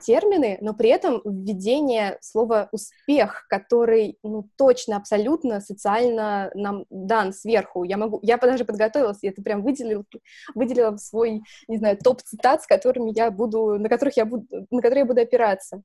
термины, 0.01 0.59
но 0.61 0.75
при 0.75 0.91
этом 0.91 1.21
введение 1.25 2.19
слова 2.21 2.69
«успех», 2.73 3.47
который, 3.49 4.19
ну, 4.23 4.49
точно, 4.57 4.97
абсолютно 4.97 5.61
социально 5.61 6.51
нам 6.55 6.85
дан 6.91 7.33
сверху. 7.33 7.85
Я 7.85 7.97
могу, 7.97 8.21
я 8.23 8.37
даже 8.37 8.65
подготовилась, 8.65 9.19
я 9.23 9.31
это 9.31 9.43
прям 9.43 9.63
выделила, 9.63 10.05
выделила 10.55 10.93
в 10.93 10.99
свой, 10.99 11.43
не 11.69 11.79
знаю, 11.79 11.99
топ 11.99 12.23
цитат, 12.23 12.63
с 12.63 12.67
которыми 12.67 13.13
я 13.15 13.31
буду, 13.31 13.79
на 13.79 13.89
которых 13.89 14.17
я 14.17 14.25
буду, 14.25 14.47
на 14.71 14.81
которые 14.81 15.01
я 15.01 15.07
буду 15.07 15.21
опираться. 15.21 15.83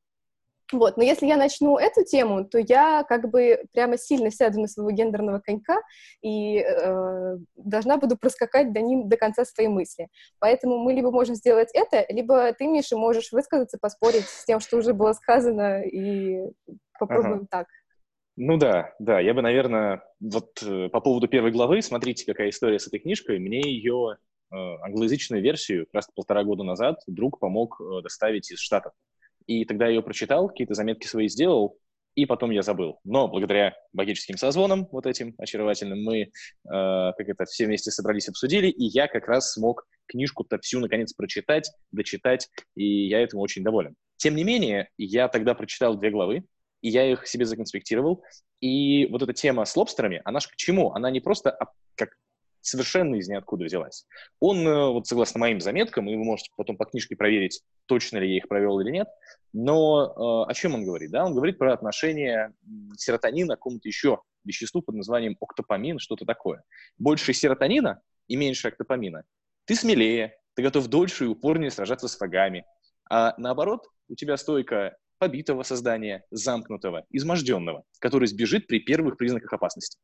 Вот, 0.71 0.97
но 0.97 1.03
если 1.03 1.27
я 1.27 1.37
начну 1.37 1.77
эту 1.77 2.03
тему, 2.03 2.43
то 2.43 2.57
я 2.57 3.03
как 3.07 3.29
бы 3.29 3.63
прямо 3.71 3.97
сильно 3.97 4.31
сяду 4.31 4.61
на 4.61 4.67
своего 4.67 4.89
гендерного 4.89 5.39
конька 5.39 5.81
и 6.23 6.57
э, 6.57 7.37
должна 7.55 7.97
буду 7.97 8.17
проскакать 8.17 8.73
до 8.73 8.81
ним 8.81 9.07
до 9.07 9.15
конца 9.15 9.45
своей 9.45 9.69
мысли. 9.69 10.07
Поэтому 10.39 10.79
мы 10.79 10.93
либо 10.93 11.11
можем 11.11 11.35
сделать 11.35 11.69
это, 11.73 12.05
либо 12.09 12.51
ты, 12.53 12.65
Миша, 12.65 12.97
можешь 12.97 13.31
высказаться, 13.31 13.77
поспорить 13.79 14.25
с 14.25 14.45
тем, 14.45 14.59
что 14.59 14.77
уже 14.77 14.93
было 14.93 15.13
сказано, 15.13 15.83
и 15.83 16.41
попробуем 16.97 17.33
ага. 17.33 17.47
так. 17.51 17.67
Ну 18.37 18.57
да, 18.57 18.93
да, 18.99 19.19
я 19.19 19.33
бы, 19.33 19.41
наверное, 19.41 20.03
вот 20.19 20.61
э, 20.61 20.89
по 20.89 20.99
поводу 20.99 21.27
первой 21.27 21.51
главы, 21.51 21.81
смотрите, 21.81 22.25
какая 22.25 22.49
история 22.49 22.79
с 22.79 22.87
этой 22.87 22.99
книжкой, 22.99 23.39
мне 23.39 23.61
ее 23.61 24.17
э, 24.51 24.55
англоязычную 24.55 25.41
версию, 25.41 25.85
как 25.85 25.93
раз 25.93 26.09
полтора 26.13 26.43
года 26.43 26.63
назад, 26.63 26.99
друг 27.07 27.39
помог 27.39 27.79
э, 27.79 28.01
доставить 28.01 28.51
из 28.51 28.59
Штатов. 28.59 28.91
И 29.47 29.65
тогда 29.65 29.85
я 29.85 29.95
ее 29.95 30.01
прочитал, 30.01 30.47
какие-то 30.49 30.73
заметки 30.73 31.07
свои 31.07 31.27
сделал, 31.27 31.77
и 32.15 32.25
потом 32.25 32.51
я 32.51 32.61
забыл. 32.61 32.99
Но 33.03 33.27
благодаря 33.27 33.75
магическим 33.93 34.37
созвонам, 34.37 34.87
вот 34.91 35.05
этим 35.05 35.35
очаровательным, 35.37 36.01
мы 36.01 36.21
э, 36.21 36.27
как 36.63 37.19
это 37.19 37.45
все 37.45 37.65
вместе 37.65 37.91
собрались, 37.91 38.29
обсудили, 38.29 38.67
и 38.67 38.85
я 38.85 39.07
как 39.07 39.27
раз 39.27 39.53
смог 39.53 39.85
книжку-то 40.07 40.57
всю 40.59 40.79
наконец 40.79 41.13
прочитать, 41.13 41.69
дочитать, 41.91 42.49
и 42.75 43.07
я 43.07 43.19
этому 43.19 43.41
очень 43.41 43.63
доволен. 43.63 43.95
Тем 44.17 44.35
не 44.35 44.43
менее, 44.43 44.89
я 44.97 45.27
тогда 45.27 45.53
прочитал 45.53 45.97
две 45.97 46.09
главы, 46.09 46.45
и 46.81 46.89
я 46.89 47.11
их 47.11 47.27
себе 47.27 47.45
законспектировал. 47.45 48.23
И 48.61 49.07
вот 49.07 49.21
эта 49.21 49.33
тема 49.33 49.65
с 49.65 49.75
лобстерами, 49.75 50.21
она 50.23 50.39
же 50.39 50.47
к 50.47 50.55
чему? 50.55 50.93
Она 50.93 51.11
не 51.11 51.19
просто 51.19 51.57
как 51.95 52.09
совершенно 52.65 53.15
из 53.15 53.27
ниоткуда 53.27 53.65
взялась. 53.65 54.05
Он, 54.39 54.67
э, 54.67 54.89
вот 54.89 55.07
согласно 55.07 55.39
моим 55.39 55.61
заметкам, 55.61 56.09
и 56.09 56.15
вы 56.15 56.23
можете 56.23 56.51
потом 56.55 56.77
по 56.77 56.85
книжке 56.85 57.15
проверить, 57.15 57.61
точно 57.85 58.17
ли 58.17 58.29
я 58.29 58.37
их 58.37 58.47
провел 58.47 58.79
или 58.79 58.91
нет, 58.91 59.07
но 59.53 60.45
э, 60.47 60.51
о 60.51 60.53
чем 60.53 60.75
он 60.75 60.83
говорит? 60.83 61.11
Да? 61.11 61.25
Он 61.25 61.33
говорит 61.33 61.57
про 61.57 61.73
отношение 61.73 62.53
серотонина 62.97 63.55
к 63.55 63.59
какому-то 63.59 63.87
еще 63.87 64.19
веществу 64.43 64.81
под 64.81 64.95
названием 64.95 65.37
октопамин, 65.39 65.99
что-то 65.99 66.25
такое. 66.25 66.63
Больше 66.97 67.33
серотонина 67.33 68.01
и 68.27 68.35
меньше 68.35 68.67
октопамина. 68.67 69.23
Ты 69.65 69.75
смелее, 69.75 70.37
ты 70.55 70.63
готов 70.63 70.87
дольше 70.87 71.25
и 71.25 71.27
упорнее 71.27 71.71
сражаться 71.71 72.07
с 72.07 72.19
врагами. 72.19 72.65
А 73.09 73.33
наоборот, 73.37 73.87
у 74.07 74.15
тебя 74.15 74.37
стойка 74.37 74.97
побитого 75.17 75.63
создания, 75.63 76.23
замкнутого, 76.31 77.05
изможденного, 77.09 77.83
который 77.99 78.27
сбежит 78.27 78.67
при 78.67 78.79
первых 78.79 79.17
признаках 79.17 79.53
опасности. 79.53 79.97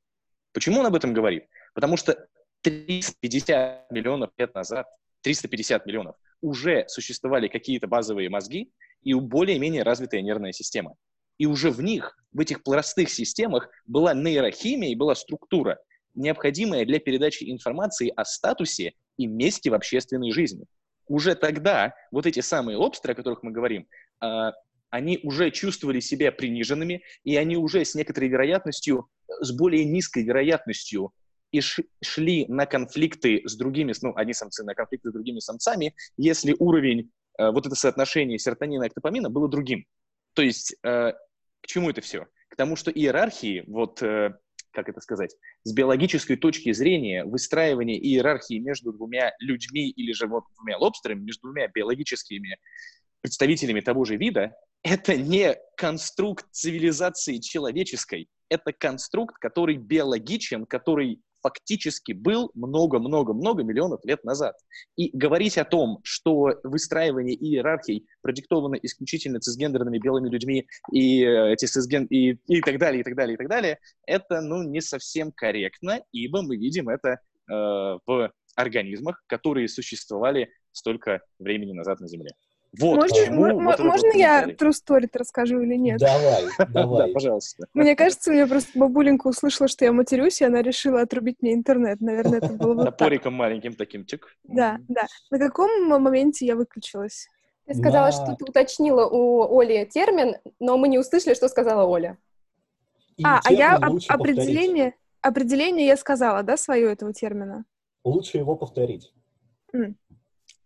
Почему 0.54 0.80
он 0.80 0.86
об 0.86 0.96
этом 0.96 1.14
говорит? 1.14 1.46
Потому 1.74 1.98
что 1.98 2.28
350 2.62 3.92
миллионов 3.92 4.32
лет 4.38 4.54
назад, 4.54 4.88
350 5.22 5.86
миллионов, 5.86 6.16
уже 6.42 6.86
существовали 6.88 7.48
какие-то 7.48 7.88
базовые 7.88 8.30
мозги 8.30 8.72
и 9.04 9.14
более-менее 9.14 9.84
развитая 9.84 10.22
нервная 10.22 10.52
система. 10.52 10.96
И 11.38 11.46
уже 11.46 11.72
в 11.72 11.82
них, 11.82 12.18
в 12.32 12.40
этих 12.40 12.64
простых 12.64 13.10
системах, 13.10 13.70
была 13.86 14.14
нейрохимия 14.14 14.92
и 14.92 14.96
была 14.96 15.16
структура, 15.16 15.80
необходимая 16.14 16.86
для 16.86 17.00
передачи 17.00 17.50
информации 17.50 18.12
о 18.16 18.26
статусе 18.26 18.94
и 19.18 19.28
месте 19.28 19.70
в 19.70 19.74
общественной 19.74 20.32
жизни. 20.32 20.66
Уже 21.08 21.36
тогда 21.36 21.94
вот 22.12 22.26
эти 22.26 22.42
самые 22.42 22.78
лобстеры, 22.78 23.14
о 23.14 23.16
которых 23.16 23.44
мы 23.44 23.52
говорим, 23.52 23.88
а, 24.20 24.54
они 24.90 25.20
уже 25.24 25.52
чувствовали 25.52 26.00
себя 26.00 26.32
приниженными, 26.32 27.02
и 27.24 27.36
они 27.38 27.58
уже 27.58 27.84
с 27.86 27.96
некоторой 27.96 28.30
вероятностью, 28.30 29.10
с 29.40 29.52
более 29.52 29.86
низкой 29.86 30.24
вероятностью 30.24 31.14
и 31.52 31.62
шли 31.62 32.46
на 32.48 32.66
конфликты 32.66 33.42
с 33.46 33.56
другими, 33.56 33.94
ну, 34.02 34.14
одни 34.16 34.34
самцы 34.34 34.64
на 34.64 34.74
конфликты 34.74 35.10
с 35.10 35.14
другими 35.14 35.40
самцами, 35.40 35.96
если 36.18 36.56
уровень, 36.58 37.12
э, 37.38 37.52
вот 37.52 37.66
это 37.66 37.76
соотношение 37.76 38.40
серотонина 38.40 38.86
и 38.86 38.88
эктопамина 38.88 39.30
было 39.30 39.50
другим. 39.50 39.86
То 40.34 40.42
есть 40.42 40.76
э, 40.84 41.14
к 41.62 41.68
чему 41.68 41.90
это 41.90 42.02
все? 42.02 42.28
К 42.50 42.56
тому, 42.56 42.76
что 42.76 42.92
иерархии, 42.92 43.64
вот, 43.68 44.02
э, 44.02 44.34
как 44.72 44.90
это 44.90 45.02
сказать, 45.02 45.36
с 45.64 45.74
биологической 45.74 46.38
точки 46.38 46.72
зрения 46.72 47.26
выстраивание 47.26 48.00
иерархии 48.00 48.60
между 48.60 48.94
двумя 48.94 49.34
людьми 49.40 49.90
или 49.90 50.14
же 50.14 50.28
вот 50.28 50.46
двумя 50.56 50.78
лобстерами, 50.78 51.22
между 51.22 51.48
двумя 51.48 51.68
биологическими 51.68 52.58
представителями 53.22 53.82
того 53.82 54.06
же 54.06 54.16
вида, 54.16 54.56
это 54.84 55.16
не 55.16 55.56
конструкт 55.78 56.46
цивилизации 56.52 57.38
человеческой, 57.38 58.30
это 58.50 58.74
конструкт, 58.74 59.36
который 59.38 59.78
биологичен, 59.78 60.66
который 60.66 61.22
фактически 61.42 62.14
был 62.14 62.52
много-много-много 62.54 63.64
миллионов 63.64 64.04
лет 64.04 64.24
назад. 64.24 64.56
И 64.96 65.16
говорить 65.16 65.58
о 65.58 65.66
том, 65.66 66.00
что 66.04 66.60
выстраивание 66.64 67.36
иерархий 67.36 68.08
продиктовано 68.22 68.76
исключительно 68.76 69.40
цисгендерными 69.40 70.00
белыми 70.00 70.30
людьми 70.30 70.68
и, 70.92 71.24
э, 71.24 71.54
эти 71.54 71.66
цисген... 71.66 72.06
и, 72.06 72.38
и 72.48 72.62
так 72.62 72.78
далее, 72.78 73.02
и 73.02 73.04
так 73.04 73.16
далее, 73.16 73.36
и 73.36 73.38
так 73.38 73.50
далее, 73.50 73.80
это 74.06 74.42
ну, 74.42 74.64
не 74.64 74.82
совсем 74.82 75.32
корректно, 75.32 76.02
ибо 76.12 76.42
мы 76.42 76.58
видим 76.58 76.90
это 76.90 77.10
э, 77.10 77.20
в 77.48 78.32
организмах, 78.56 79.24
которые 79.28 79.68
существовали 79.68 80.50
столько 80.72 81.22
времени 81.40 81.74
назад 81.74 82.00
на 82.00 82.08
Земле. 82.08 82.32
Вот, 82.80 82.96
можно 82.96 83.16
почему, 83.16 83.64
вот 83.64 83.80
можно 83.80 84.12
я 84.16 84.46
true 84.46 84.72
story 84.72 85.10
расскажу 85.14 85.60
или 85.62 85.76
нет? 85.76 86.00
Давай, 86.00 86.46
давай. 86.70 87.08
Да, 87.08 87.14
пожалуйста. 87.14 87.68
Мне 87.74 87.98
кажется, 87.98 88.32
мне 88.32 88.48
просто 88.48 88.80
бабуленька 88.80 89.28
услышала, 89.28 89.68
что 89.68 89.84
я 89.84 89.92
матерюсь, 89.92 90.40
и 90.40 90.46
она 90.46 90.62
решила 90.62 91.02
отрубить 91.02 91.42
мне 91.42 91.54
интернет. 91.54 92.00
Наверное, 92.00 92.38
это 92.38 92.54
было 92.54 92.74
вот 92.74 92.86
Топориком 92.86 93.34
маленьким 93.34 93.74
таким, 93.74 94.06
тик. 94.06 94.38
Да, 94.44 94.80
да. 94.88 95.06
На 95.32 95.40
каком 95.40 95.86
моменте 95.88 96.46
я 96.46 96.56
выключилась? 96.56 97.28
Ты 97.66 97.76
сказала, 97.76 98.06
На... 98.06 98.12
что 98.12 98.36
ты 98.36 98.46
уточнила 98.46 99.06
у 99.06 99.60
Оли 99.60 99.86
термин, 99.86 100.36
но 100.60 100.78
мы 100.78 100.88
не 100.88 100.98
услышали, 100.98 101.34
что 101.34 101.50
сказала 101.50 101.86
Оля. 101.86 102.18
И 103.18 103.24
а, 103.26 103.42
а 103.44 103.52
я 103.52 103.76
об, 103.76 104.00
определение, 104.08 104.96
определение 105.22 105.88
я 105.88 105.98
сказала, 105.98 106.42
да, 106.44 106.56
свое 106.56 106.92
этого 106.92 107.14
термина? 107.14 107.66
Лучше 108.04 108.38
его 108.38 108.56
повторить. 108.56 109.14
Mm. 109.74 109.96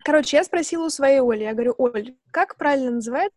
Короче, 0.06 0.38
я 0.38 0.44
спросила 0.44 0.86
у 0.86 0.90
своей 0.90 1.20
Оли, 1.20 1.46
я 1.46 1.54
говорю, 1.54 1.74
Оль, 1.80 2.16
как 2.30 2.58
правильно 2.58 2.92
называют? 2.92 3.34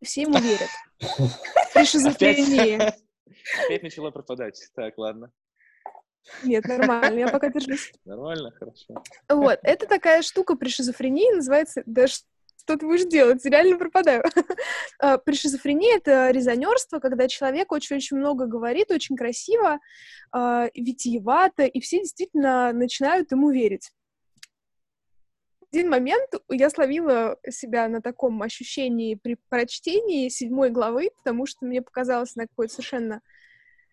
Все 0.00 0.22
ему 0.22 0.38
верят. 0.38 0.70
При 1.74 1.84
шизофрении. 1.84 2.80
Опять 3.64 3.82
начала 3.82 4.12
пропадать. 4.12 4.62
Так, 4.76 4.96
ладно. 4.96 5.32
Нет, 6.44 6.64
нормально, 6.66 7.18
я 7.18 7.28
пока 7.28 7.48
держусь. 7.48 7.92
Нормально, 8.04 8.52
хорошо. 8.52 9.02
Вот, 9.28 9.58
это 9.62 9.86
такая 9.88 10.22
штука 10.22 10.54
при 10.54 10.68
шизофрении, 10.68 11.34
называется, 11.34 11.82
да 11.86 12.06
что 12.06 12.76
ты 12.76 12.86
будешь 12.86 13.06
делать? 13.06 13.44
Реально 13.44 13.78
пропадаю. 13.78 14.22
А, 14.98 15.18
при 15.18 15.34
шизофрении 15.34 15.94
это 15.94 16.30
резонерство, 16.30 17.00
когда 17.00 17.28
человек 17.28 17.70
очень-очень 17.70 18.16
много 18.16 18.46
говорит, 18.46 18.90
очень 18.90 19.16
красиво, 19.16 19.78
а, 20.32 20.68
витиевато, 20.74 21.64
и 21.64 21.80
все 21.80 21.98
действительно 21.98 22.72
начинают 22.72 23.30
ему 23.30 23.50
верить 23.50 23.90
один 25.76 25.90
момент 25.90 26.32
я 26.48 26.70
словила 26.70 27.38
себя 27.48 27.88
на 27.88 28.00
таком 28.00 28.40
ощущении 28.42 29.14
при 29.14 29.36
прочтении 29.48 30.28
седьмой 30.28 30.70
главы, 30.70 31.10
потому 31.18 31.46
что 31.46 31.66
мне 31.66 31.82
показалось 31.82 32.34
на 32.34 32.46
какой-то 32.46 32.74
совершенно... 32.74 33.22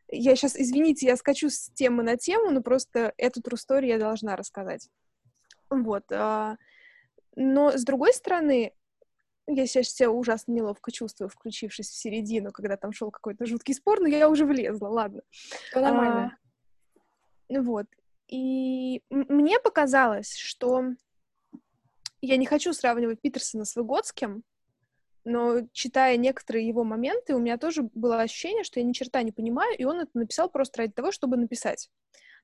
Я 0.08 0.36
сейчас, 0.36 0.56
извините, 0.56 1.08
я 1.08 1.18
скачу 1.18 1.50
с 1.50 1.70
темы 1.72 2.04
на 2.04 2.18
тему, 2.18 2.52
но 2.52 2.62
просто 2.62 3.14
эту 3.18 3.42
story 3.42 3.88
я 3.88 3.98
должна 3.98 4.36
рассказать. 4.36 4.90
Вот. 5.70 6.04
А, 6.12 6.58
но, 7.36 7.72
с 7.72 7.84
другой 7.84 8.14
стороны, 8.14 8.74
я 9.48 9.66
сейчас 9.66 9.90
себя 9.90 10.12
ужасно 10.12 10.54
неловко 10.54 10.92
чувствую, 10.92 11.30
включившись 11.30 11.90
в 11.90 11.96
середину, 11.96 12.52
когда 12.52 12.78
там 12.78 12.94
шел 12.94 13.12
какой-то 13.12 13.46
жуткий 13.46 13.74
спор, 13.74 14.00
но 14.00 14.08
я 14.08 14.30
уже 14.30 14.46
влезла, 14.46 14.88
ладно. 14.88 15.22
Все 15.32 15.80
нормально. 15.82 16.38
А, 17.50 17.62
вот. 17.62 17.88
И 18.30 19.02
мне 19.10 19.60
показалось, 19.60 20.36
что 20.36 20.86
я 22.28 22.38
не 22.38 22.46
хочу 22.46 22.72
сравнивать 22.74 23.20
Питерсона 23.22 23.66
с 23.66 23.76
Выгодским, 23.76 24.44
но 25.26 25.68
читая 25.74 26.16
некоторые 26.18 26.68
его 26.68 26.84
моменты, 26.84 27.36
у 27.36 27.40
меня 27.40 27.58
тоже 27.58 27.84
было 27.94 28.22
ощущение, 28.22 28.64
что 28.64 28.80
я 28.80 28.86
ни 28.86 28.94
черта 28.94 29.22
не 29.24 29.32
понимаю, 29.32 29.76
и 29.78 29.84
он 29.84 30.00
это 30.00 30.12
написал 30.14 30.50
просто 30.50 30.80
ради 30.80 30.94
того, 30.94 31.12
чтобы 31.12 31.38
написать. 31.38 31.90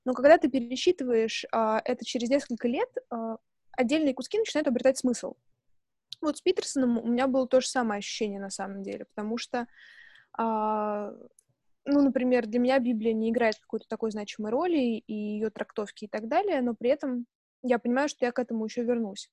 Но 0.05 0.13
когда 0.13 0.37
ты 0.37 0.49
пересчитываешь 0.49 1.45
а, 1.51 1.81
это 1.83 2.05
через 2.05 2.29
несколько 2.29 2.67
лет, 2.67 2.89
а, 3.09 3.37
отдельные 3.71 4.13
куски 4.13 4.37
начинают 4.37 4.67
обретать 4.67 4.97
смысл. 4.97 5.35
Вот 6.21 6.37
с 6.37 6.41
Питерсоном 6.41 6.97
у 6.97 7.07
меня 7.07 7.27
было 7.27 7.47
то 7.47 7.61
же 7.61 7.67
самое 7.67 7.99
ощущение 7.99 8.39
на 8.39 8.49
самом 8.49 8.83
деле, 8.83 9.05
потому 9.05 9.37
что, 9.37 9.67
а, 10.37 11.13
ну, 11.85 12.01
например, 12.01 12.47
для 12.47 12.59
меня 12.59 12.79
Библия 12.79 13.13
не 13.13 13.29
играет 13.29 13.57
какой-то 13.59 13.87
такой 13.87 14.11
значимой 14.11 14.51
роли 14.51 14.77
и 14.77 15.13
ее 15.13 15.49
трактовки 15.49 16.05
и 16.05 16.07
так 16.09 16.27
далее, 16.27 16.61
но 16.61 16.75
при 16.75 16.89
этом 16.89 17.25
я 17.61 17.79
понимаю, 17.79 18.09
что 18.09 18.25
я 18.25 18.31
к 18.31 18.39
этому 18.39 18.65
еще 18.65 18.83
вернусь. 18.83 19.29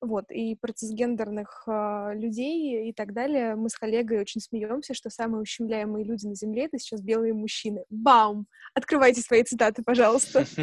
Вот, 0.00 0.30
и 0.30 0.54
про 0.54 0.72
цисгендерных 0.72 1.64
э, 1.66 2.12
людей 2.14 2.88
и 2.88 2.92
так 2.92 3.12
далее 3.12 3.56
мы 3.56 3.68
с 3.68 3.74
коллегой 3.74 4.20
очень 4.20 4.40
смеемся, 4.40 4.94
что 4.94 5.10
самые 5.10 5.42
ущемляемые 5.42 6.04
люди 6.04 6.24
на 6.26 6.36
Земле— 6.36 6.66
это 6.66 6.78
сейчас 6.78 7.02
белые 7.02 7.34
мужчины. 7.34 7.84
Бам! 7.90 8.46
Открывайте 8.74 9.22
свои 9.22 9.42
цитаты, 9.42 9.82
пожалуйста. 9.82 10.44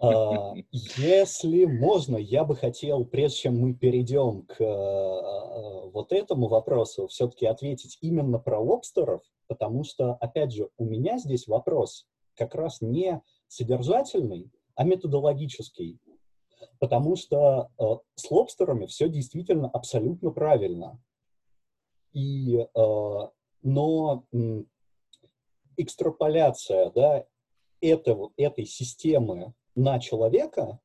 А, 0.00 0.54
если 0.96 1.64
можно, 1.64 2.16
я 2.16 2.44
бы 2.44 2.56
хотел, 2.56 3.04
прежде 3.04 3.38
чем 3.38 3.58
мы 3.58 3.74
перейдем 3.74 4.42
к 4.42 4.56
а, 4.60 5.86
вот 5.90 6.12
этому 6.12 6.48
вопросу, 6.48 7.06
все-таки 7.06 7.46
ответить 7.46 7.98
именно 8.00 8.38
про 8.38 8.58
лобстеров, 8.58 9.22
потому 9.46 9.84
что, 9.84 10.14
опять 10.14 10.52
же, 10.52 10.68
у 10.76 10.84
меня 10.84 11.18
здесь 11.18 11.46
вопрос 11.46 12.06
как 12.34 12.54
раз 12.54 12.80
не 12.80 13.20
содержательный, 13.48 14.50
а 14.74 14.84
методологический. 14.84 15.98
Потому 16.78 17.16
что 17.16 17.70
э, 17.78 17.84
с 18.14 18.30
лобстерами 18.30 18.86
все 18.86 19.08
действительно 19.08 19.68
абсолютно 19.68 20.30
правильно. 20.30 21.00
И, 22.12 22.58
э, 22.58 23.28
но 23.62 24.24
э, 24.32 24.62
экстраполяция 25.76 26.90
да, 26.90 27.24
этого, 27.80 28.32
этой 28.36 28.66
системы 28.66 29.54
на 29.74 29.98
человека, 29.98 30.80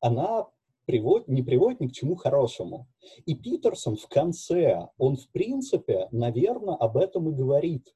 она 0.00 0.48
приводит, 0.86 1.28
не 1.28 1.42
приводит 1.42 1.80
ни 1.80 1.88
к 1.88 1.92
чему 1.92 2.16
хорошему. 2.16 2.88
И 3.26 3.34
Питерсон 3.34 3.96
в 3.96 4.08
конце, 4.08 4.88
он 4.96 5.16
в 5.16 5.28
принципе, 5.30 6.08
наверное, 6.12 6.76
об 6.76 6.96
этом 6.96 7.28
и 7.28 7.34
говорит. 7.34 7.94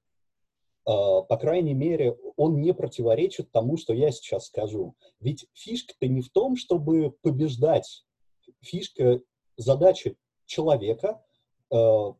А, 0.84 1.22
по 1.22 1.36
крайней 1.36 1.74
мере, 1.74 2.16
он 2.36 2.60
не 2.60 2.74
противоречит 2.74 3.52
тому, 3.52 3.76
что 3.76 3.94
я 3.94 4.10
сейчас 4.10 4.46
скажу. 4.46 4.94
Ведь 5.20 5.46
фишка-то 5.54 6.08
не 6.08 6.20
в 6.20 6.30
том, 6.30 6.56
чтобы 6.56 7.10
побеждать. 7.22 8.04
Фишка, 8.60 9.20
задача 9.56 10.14
человека 10.46 11.22
а, 11.70 12.14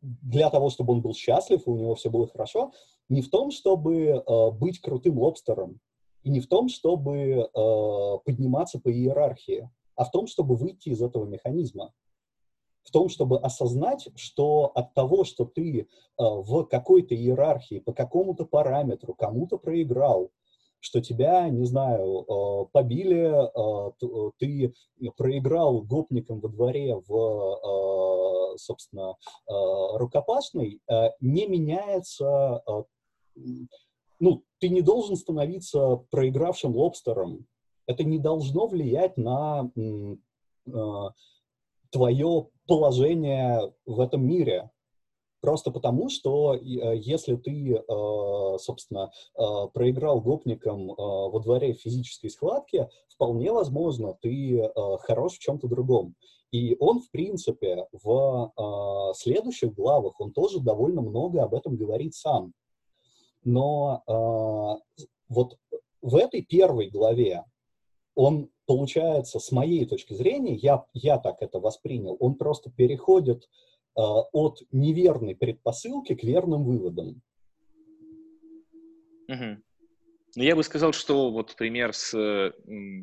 для 0.00 0.50
того, 0.50 0.70
чтобы 0.70 0.94
он 0.94 1.00
был 1.00 1.14
счастлив, 1.14 1.66
и 1.66 1.70
у 1.70 1.76
него 1.76 1.94
все 1.94 2.10
было 2.10 2.26
хорошо, 2.26 2.72
не 3.08 3.22
в 3.22 3.30
том, 3.30 3.50
чтобы 3.50 4.22
а, 4.26 4.50
быть 4.50 4.80
крутым 4.80 5.18
лобстером, 5.18 5.80
и 6.22 6.30
не 6.30 6.40
в 6.40 6.48
том, 6.48 6.68
чтобы 6.68 7.48
подниматься 8.24 8.80
по 8.80 8.90
иерархии, 8.92 9.70
а 9.94 10.04
в 10.04 10.10
том, 10.10 10.26
чтобы 10.26 10.56
выйти 10.56 10.88
из 10.88 11.00
этого 11.00 11.24
механизма 11.24 11.94
в 12.86 12.92
том, 12.92 13.08
чтобы 13.08 13.38
осознать, 13.40 14.08
что 14.14 14.70
от 14.74 14.94
того, 14.94 15.24
что 15.24 15.44
ты 15.44 15.80
э, 15.80 15.86
в 16.18 16.64
какой-то 16.64 17.14
иерархии 17.14 17.80
по 17.80 17.92
какому-то 17.92 18.46
параметру 18.46 19.12
кому-то 19.14 19.58
проиграл, 19.58 20.30
что 20.78 21.00
тебя, 21.00 21.48
не 21.48 21.64
знаю, 21.64 22.22
э, 22.22 22.66
побили, 22.70 23.26
э, 23.26 24.30
ты 24.38 24.72
проиграл 25.16 25.82
гопникам 25.82 26.40
во 26.40 26.48
дворе 26.48 27.02
в, 27.08 28.56
собственно, 28.56 29.16
рукопашной, 29.46 30.80
не 31.20 31.46
меняется, 31.46 32.62
ну, 34.18 34.44
ты 34.60 34.68
не 34.70 34.80
должен 34.80 35.16
становиться 35.16 35.96
проигравшим 36.10 36.74
лобстером. 36.74 37.46
Это 37.86 38.02
не 38.02 38.18
должно 38.18 38.66
влиять 38.66 39.18
на 39.18 39.70
твое 41.90 42.48
положение 42.66 43.72
в 43.84 44.00
этом 44.00 44.26
мире. 44.26 44.70
Просто 45.40 45.70
потому, 45.70 46.08
что 46.08 46.54
э, 46.54 46.58
если 46.96 47.36
ты, 47.36 47.76
э, 47.76 48.58
собственно, 48.58 49.12
э, 49.38 49.42
проиграл 49.72 50.20
гопникам 50.20 50.88
во 50.88 51.38
дворе 51.40 51.74
физической 51.74 52.30
схватки, 52.30 52.88
вполне 53.08 53.52
возможно, 53.52 54.16
ты 54.20 54.70
хорош 55.00 55.34
в 55.34 55.38
чем-то 55.38 55.68
другом. 55.68 56.14
И 56.50 56.76
он, 56.80 57.00
в 57.00 57.10
принципе, 57.10 57.86
в 57.92 58.52
следующих 59.14 59.74
главах, 59.74 60.20
он 60.20 60.32
тоже 60.32 60.60
довольно 60.60 61.00
много 61.00 61.42
об 61.42 61.54
этом 61.54 61.76
говорит 61.76 62.14
сам. 62.14 62.52
Но 63.42 64.02
вот 65.28 65.56
в 66.02 66.16
этой 66.16 66.42
первой 66.42 66.88
главе 66.90 67.44
он 68.14 68.50
получается, 68.66 69.38
с 69.38 69.52
моей 69.52 69.86
точки 69.86 70.14
зрения, 70.14 70.54
я, 70.54 70.84
я 70.92 71.18
так 71.18 71.36
это 71.40 71.58
воспринял, 71.58 72.16
он 72.20 72.34
просто 72.34 72.70
переходит 72.70 73.44
э, 73.44 74.00
от 74.00 74.62
неверной 74.72 75.34
предпосылки 75.34 76.14
к 76.14 76.22
верным 76.22 76.64
выводам. 76.64 77.22
Угу. 79.28 79.62
Ну, 80.36 80.42
я 80.42 80.54
бы 80.54 80.62
сказал, 80.62 80.92
что 80.92 81.30
вот 81.30 81.56
пример 81.56 81.94
с, 81.94 82.10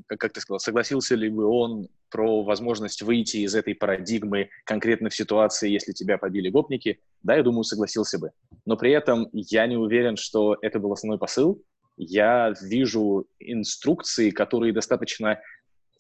как, 0.08 0.20
как 0.20 0.34
ты 0.34 0.42
сказал, 0.42 0.60
согласился 0.60 1.16
ли 1.16 1.30
бы 1.30 1.46
он 1.46 1.88
про 2.12 2.44
возможность 2.44 3.02
выйти 3.02 3.38
из 3.38 3.56
этой 3.56 3.74
парадигмы 3.74 4.50
конкретно 4.66 5.10
в 5.10 5.16
ситуации, 5.16 5.72
если 5.72 5.94
тебя 5.94 6.20
побили 6.20 6.50
гопники, 6.50 7.00
да, 7.24 7.36
я 7.36 7.42
думаю, 7.42 7.64
согласился 7.64 8.20
бы. 8.20 8.32
Но 8.66 8.78
при 8.78 8.92
этом 8.92 9.30
я 9.34 9.66
не 9.66 9.78
уверен, 9.78 10.16
что 10.16 10.56
это 10.62 10.80
был 10.80 10.94
основной 10.94 11.18
посыл, 11.18 11.60
я 11.98 12.54
вижу 12.62 13.26
инструкции, 13.40 14.30
которые 14.30 14.74
достаточно, 14.74 15.40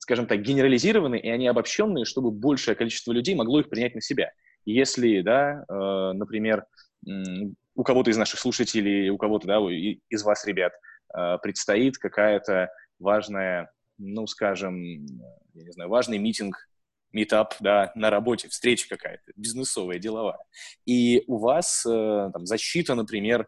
скажем 0.03 0.27
так, 0.27 0.41
генерализированы, 0.41 1.17
и 1.17 1.29
они 1.29 1.47
обобщенные, 1.47 2.03
чтобы 2.03 2.29
большее 2.29 2.75
количество 2.75 3.13
людей 3.13 3.35
могло 3.35 3.61
их 3.61 3.69
принять 3.69 3.95
на 3.95 4.01
себя. 4.01 4.33
Если, 4.65 5.21
да, 5.21 5.63
э, 5.69 6.11
например, 6.13 6.65
у 7.75 7.83
кого-то 7.83 8.11
из 8.11 8.17
наших 8.17 8.41
слушателей, 8.41 9.09
у 9.09 9.17
кого-то, 9.17 9.47
да, 9.47 9.59
из 9.59 10.23
вас, 10.23 10.45
ребят, 10.45 10.73
э, 11.15 11.37
предстоит 11.41 11.97
какая-то 11.97 12.69
важная, 12.99 13.71
ну, 13.97 14.27
скажем, 14.27 15.05
я 15.53 15.63
не 15.63 15.71
знаю, 15.71 15.89
важный 15.89 16.17
митинг, 16.17 16.57
метап, 17.13 17.55
да, 17.61 17.93
на 17.95 18.09
работе, 18.09 18.49
встреча 18.49 18.89
какая-то, 18.89 19.31
бизнесовая, 19.37 19.99
деловая. 19.99 20.39
И 20.85 21.23
у 21.27 21.37
вас 21.37 21.85
э, 21.85 22.29
там, 22.33 22.45
защита, 22.45 22.93
например, 22.95 23.47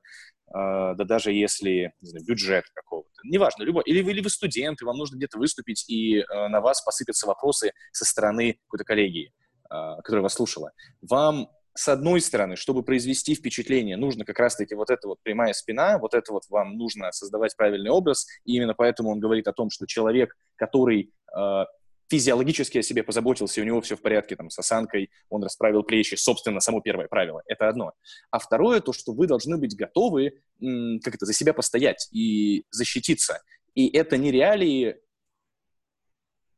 да 0.58 1.03
даже 1.03 1.34
если 1.34 1.93
не 2.01 2.10
знаю, 2.10 2.26
бюджет 2.26 2.66
какого-то, 2.74 3.10
неважно, 3.26 3.64
любой, 3.64 3.84
или, 3.86 3.99
или 3.99 4.22
вы 4.22 4.30
студенты, 4.30 4.86
вам 4.86 4.97
нужно 4.97 5.18
где-то 5.18 5.38
выступить, 5.38 5.84
и 5.89 6.20
э, 6.20 6.47
на 6.47 6.62
вас 6.62 6.82
посыпятся 6.82 7.28
вопросы 7.28 7.72
со 7.91 8.06
стороны 8.06 8.58
какой-то 8.66 8.86
коллегии, 8.86 9.34
э, 9.70 9.95
которая 10.03 10.24
вас 10.24 10.34
слушала. 10.34 10.72
Вам 11.01 11.49
с 11.78 11.89
одной 11.89 12.22
стороны, 12.22 12.56
чтобы 12.56 12.84
произвести 12.84 13.36
впечатление, 13.36 13.97
нужно 13.97 14.24
как 14.24 14.39
раз-таки 14.39 14.76
вот 14.76 14.89
эта 14.89 15.10
вот 15.10 15.18
прямая 15.24 15.51
спина, 15.51 15.99
вот 15.99 16.14
это 16.14 16.32
вот 16.32 16.43
вам 16.49 16.78
нужно 16.78 17.12
создавать 17.12 17.56
правильный 17.58 17.91
образ, 17.91 18.26
и 18.45 18.56
именно 18.56 18.74
поэтому 18.74 19.12
он 19.12 19.20
говорит 19.20 19.49
о 19.49 19.53
том, 19.53 19.70
что 19.70 19.86
человек, 19.86 20.34
который 20.56 21.12
э, 21.38 21.66
физиологически 22.10 22.80
о 22.80 22.84
себе 22.84 23.03
позаботился, 23.03 23.60
и 23.60 23.64
у 23.64 23.68
него 23.68 23.82
все 23.82 23.95
в 23.95 24.01
порядке 24.01 24.36
там, 24.36 24.49
с 24.49 24.60
осанкой, 24.60 25.10
он 25.30 25.43
расправил 25.43 25.84
плечи, 25.84 26.16
собственно, 26.16 26.60
само 26.60 26.82
первое 26.82 27.08
правило, 27.08 27.41
это 27.47 27.68
одно. 27.68 27.93
А 28.32 28.39
второе, 28.39 28.80
то, 28.82 28.93
что 28.93 29.14
вы 29.14 29.28
должны 29.28 29.58
быть 29.58 29.76
готовы, 29.76 30.41
как 30.60 31.16
это, 31.16 31.26
за 31.26 31.34
себя 31.34 31.53
постоять 31.53 32.08
и 32.12 32.66
защититься. 32.70 33.41
И 33.74 33.88
это 33.89 34.18
не 34.18 34.32
реалии 34.32 34.97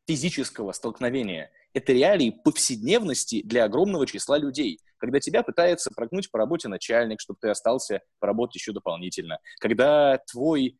физического 0.08 0.72
столкновения, 0.72 1.52
это 1.74 1.94
реалии 1.94 2.30
повседневности 2.44 3.42
для 3.44 3.66
огромного 3.66 4.08
числа 4.08 4.38
людей. 4.38 4.80
Когда 4.98 5.20
тебя 5.20 5.44
пытается 5.44 5.92
прогнуть 5.96 6.32
по 6.32 6.40
работе 6.40 6.68
начальник, 6.68 7.20
чтобы 7.20 7.38
ты 7.40 7.50
остался 7.50 8.02
поработать 8.20 8.56
еще 8.56 8.72
дополнительно. 8.72 9.40
Когда 9.60 10.18
твой 10.32 10.80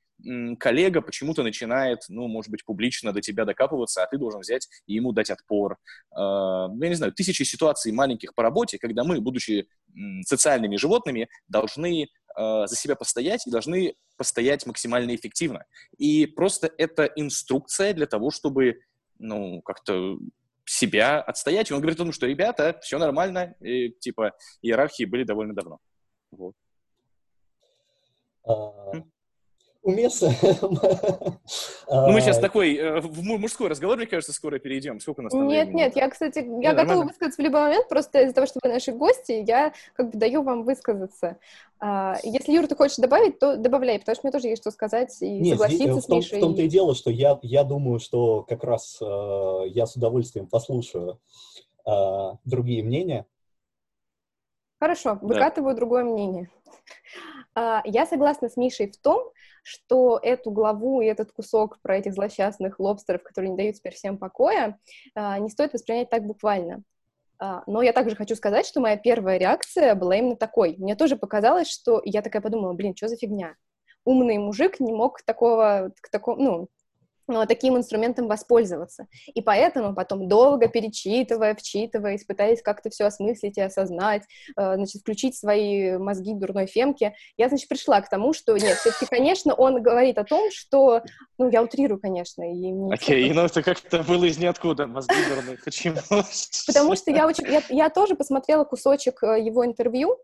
коллега 0.60 1.02
почему-то 1.02 1.44
начинает, 1.44 2.00
ну, 2.10 2.28
может 2.28 2.52
быть, 2.52 2.66
публично 2.66 3.14
до 3.14 3.22
тебя 3.22 3.46
докапываться, 3.46 4.04
а 4.04 4.08
ты 4.08 4.18
должен 4.18 4.42
взять 4.42 4.68
и 4.86 4.96
ему 4.96 5.12
дать 5.12 5.30
отпор. 5.30 5.78
А, 6.12 6.68
я 6.80 6.90
не 6.90 6.96
знаю, 6.96 7.14
тысячи 7.14 7.44
ситуаций 7.44 7.92
маленьких 7.92 8.34
по 8.34 8.44
работе, 8.44 8.80
когда 8.80 9.04
мы, 9.04 9.22
будучи 9.22 9.68
социальными 10.26 10.76
животными, 10.76 11.30
должны 11.48 12.10
а, 12.36 12.68
за 12.68 12.76
себя 12.76 12.96
постоять 12.96 13.46
и 13.48 13.52
должны 13.52 13.96
постоять 14.18 14.66
максимально 14.66 15.16
эффективно. 15.16 15.66
И 15.98 16.26
просто 16.26 16.72
это 16.78 17.06
инструкция 17.16 17.94
для 17.94 18.08
того, 18.08 18.32
чтобы, 18.32 18.82
ну, 19.20 19.62
как-то 19.62 20.18
себя 20.66 21.22
отстоять. 21.22 21.70
И 21.70 21.74
он 21.74 21.80
говорит 21.80 22.00
о 22.00 22.04
том, 22.04 22.12
что, 22.12 22.26
ребята, 22.26 22.80
все 22.82 22.98
нормально, 22.98 23.56
и, 23.62 23.90
типа, 23.90 24.34
иерархии 24.62 25.06
были 25.06 25.24
довольно 25.24 25.54
давно. 25.54 25.80
Вот. 26.32 26.56
А, 29.88 29.92
уместно. 29.94 30.34
Ну, 31.90 32.12
мы 32.12 32.20
сейчас 32.20 32.40
такой 32.40 32.76
э, 32.76 33.00
в 33.00 33.22
мужской 33.24 33.70
разговор, 33.70 33.96
мне 33.96 34.06
кажется, 34.06 34.34
скоро 34.34 34.60
перейдем. 34.60 35.00
Сколько 35.00 35.22
у 35.22 35.24
нас 35.24 35.32
там 35.32 35.48
Нет, 35.48 35.74
нет, 35.74 35.96
я, 35.96 36.10
кстати, 36.10 36.46
я 36.62 36.74
готова 36.74 37.06
высказаться 37.06 37.42
в 37.42 37.46
любой 37.46 37.62
момент, 37.62 37.88
просто 37.88 38.24
из-за 38.24 38.34
того, 38.34 38.48
что 38.48 38.60
вы 38.62 38.70
наши 38.70 38.92
гости, 38.92 39.44
я 39.48 39.72
как 39.96 40.12
бы 40.12 40.18
даю 40.18 40.44
вам 40.44 40.64
высказаться. 40.64 41.38
А, 41.80 42.18
если, 42.24 42.52
Юра, 42.52 42.68
ты 42.68 42.76
хочешь 42.76 42.98
добавить, 42.98 43.40
то 43.40 43.56
добавляй, 43.56 44.00
потому 44.00 44.16
что 44.16 44.28
мне 44.28 44.32
тоже 44.32 44.48
есть 44.48 44.62
что 44.62 44.72
сказать 44.72 45.16
и 45.22 45.44
согласиться 45.52 46.02
с 46.02 46.10
Мишей. 46.10 46.40
В 46.40 46.42
том-то 46.42 46.64
и 46.64 46.68
дело, 46.68 46.94
что 46.94 47.10
я, 47.10 47.40
я 47.42 47.64
думаю, 47.64 48.00
что 48.00 48.44
как 48.44 48.64
раз 48.64 48.98
э, 49.02 49.62
я 49.68 49.86
с 49.86 49.96
удовольствием 49.96 50.48
послушаю 50.48 51.20
э, 51.86 51.92
другие 52.44 52.84
мнения. 52.84 53.26
Хорошо, 54.80 55.18
выкатываю 55.22 55.74
да. 55.74 55.78
другое 55.78 56.04
мнение. 56.04 56.50
А, 57.56 57.82
я 57.86 58.06
согласна 58.06 58.50
с 58.50 58.58
Мишей 58.58 58.92
в 58.92 58.98
том, 58.98 59.32
что 59.68 60.18
эту 60.24 60.50
главу 60.50 61.02
и 61.02 61.08
этот 61.08 61.34
кусок 61.34 61.80
про 61.82 61.98
этих 61.98 62.14
злосчастных 62.14 62.80
лобстеров, 62.80 63.22
которые 63.22 63.52
не 63.52 63.58
дают 63.58 63.76
теперь 63.76 63.94
всем 63.94 64.18
покоя, 64.18 64.80
а, 65.14 65.38
не 65.40 65.50
стоит 65.50 65.74
воспринять 65.74 66.10
так 66.10 66.24
буквально. 66.24 66.84
А, 67.38 67.64
но 67.68 67.82
я 67.82 67.92
также 67.92 68.16
хочу 68.16 68.38
сказать, 68.38 68.66
что 68.66 68.80
моя 68.80 68.96
первая 68.96 69.38
реакция 69.38 69.94
была 69.94 70.16
именно 70.16 70.38
такой. 70.38 70.76
Мне 70.78 70.96
тоже 70.96 71.18
показалось, 71.18 71.70
что 71.70 72.02
я 72.06 72.22
такая 72.22 72.42
подумала, 72.42 72.72
блин, 72.72 72.96
что 72.96 73.10
за 73.10 73.18
фигня? 73.18 73.56
Умный 74.06 74.38
мужик 74.38 74.80
не 74.80 74.94
мог 74.94 75.22
такого, 75.24 75.92
к 76.02 76.10
такому, 76.10 76.42
ну, 76.42 76.68
таким 77.48 77.78
инструментом 77.78 78.28
воспользоваться. 78.28 79.08
И 79.28 79.42
поэтому 79.42 79.94
потом 79.94 80.28
долго 80.28 80.68
перечитывая, 80.68 81.56
вчитываясь, 81.56 82.24
пытаясь 82.24 82.62
как-то 82.62 82.90
все 82.90 83.06
осмыслить 83.06 83.58
и 83.58 83.62
осознать, 83.62 84.24
э, 84.56 84.76
значит, 84.76 85.02
включить 85.02 85.36
свои 85.36 85.98
мозги 85.98 86.34
дурной 86.34 86.68
фемки, 86.68 87.14
я, 87.38 87.50
значит, 87.50 87.68
пришла 87.68 88.02
к 88.02 88.10
тому, 88.10 88.34
что 88.34 88.58
нет, 88.58 88.78
все-таки, 88.78 89.06
конечно, 89.06 89.54
он 89.54 89.82
говорит 89.82 90.18
о 90.18 90.24
том, 90.24 90.50
что, 90.52 91.02
ну, 91.38 91.50
я 91.50 91.64
утрирую, 91.64 92.00
конечно. 92.00 92.44
Окей, 92.44 93.30
okay, 93.30 93.34
ну 93.34 93.42
это 93.42 93.62
как-то 93.62 94.04
было 94.04 94.26
из 94.26 94.38
ниоткуда, 94.38 94.88
мозги 94.88 95.16
дурные, 95.30 95.58
почему? 95.64 95.98
Потому 96.68 96.96
что 96.96 97.12
я, 97.12 97.28
очень, 97.28 97.46
я, 97.48 97.62
я 97.70 97.90
тоже 97.90 98.16
посмотрела 98.16 98.64
кусочек 98.64 99.24
э, 99.24 99.42
его 99.42 99.66
интервью, 99.66 100.18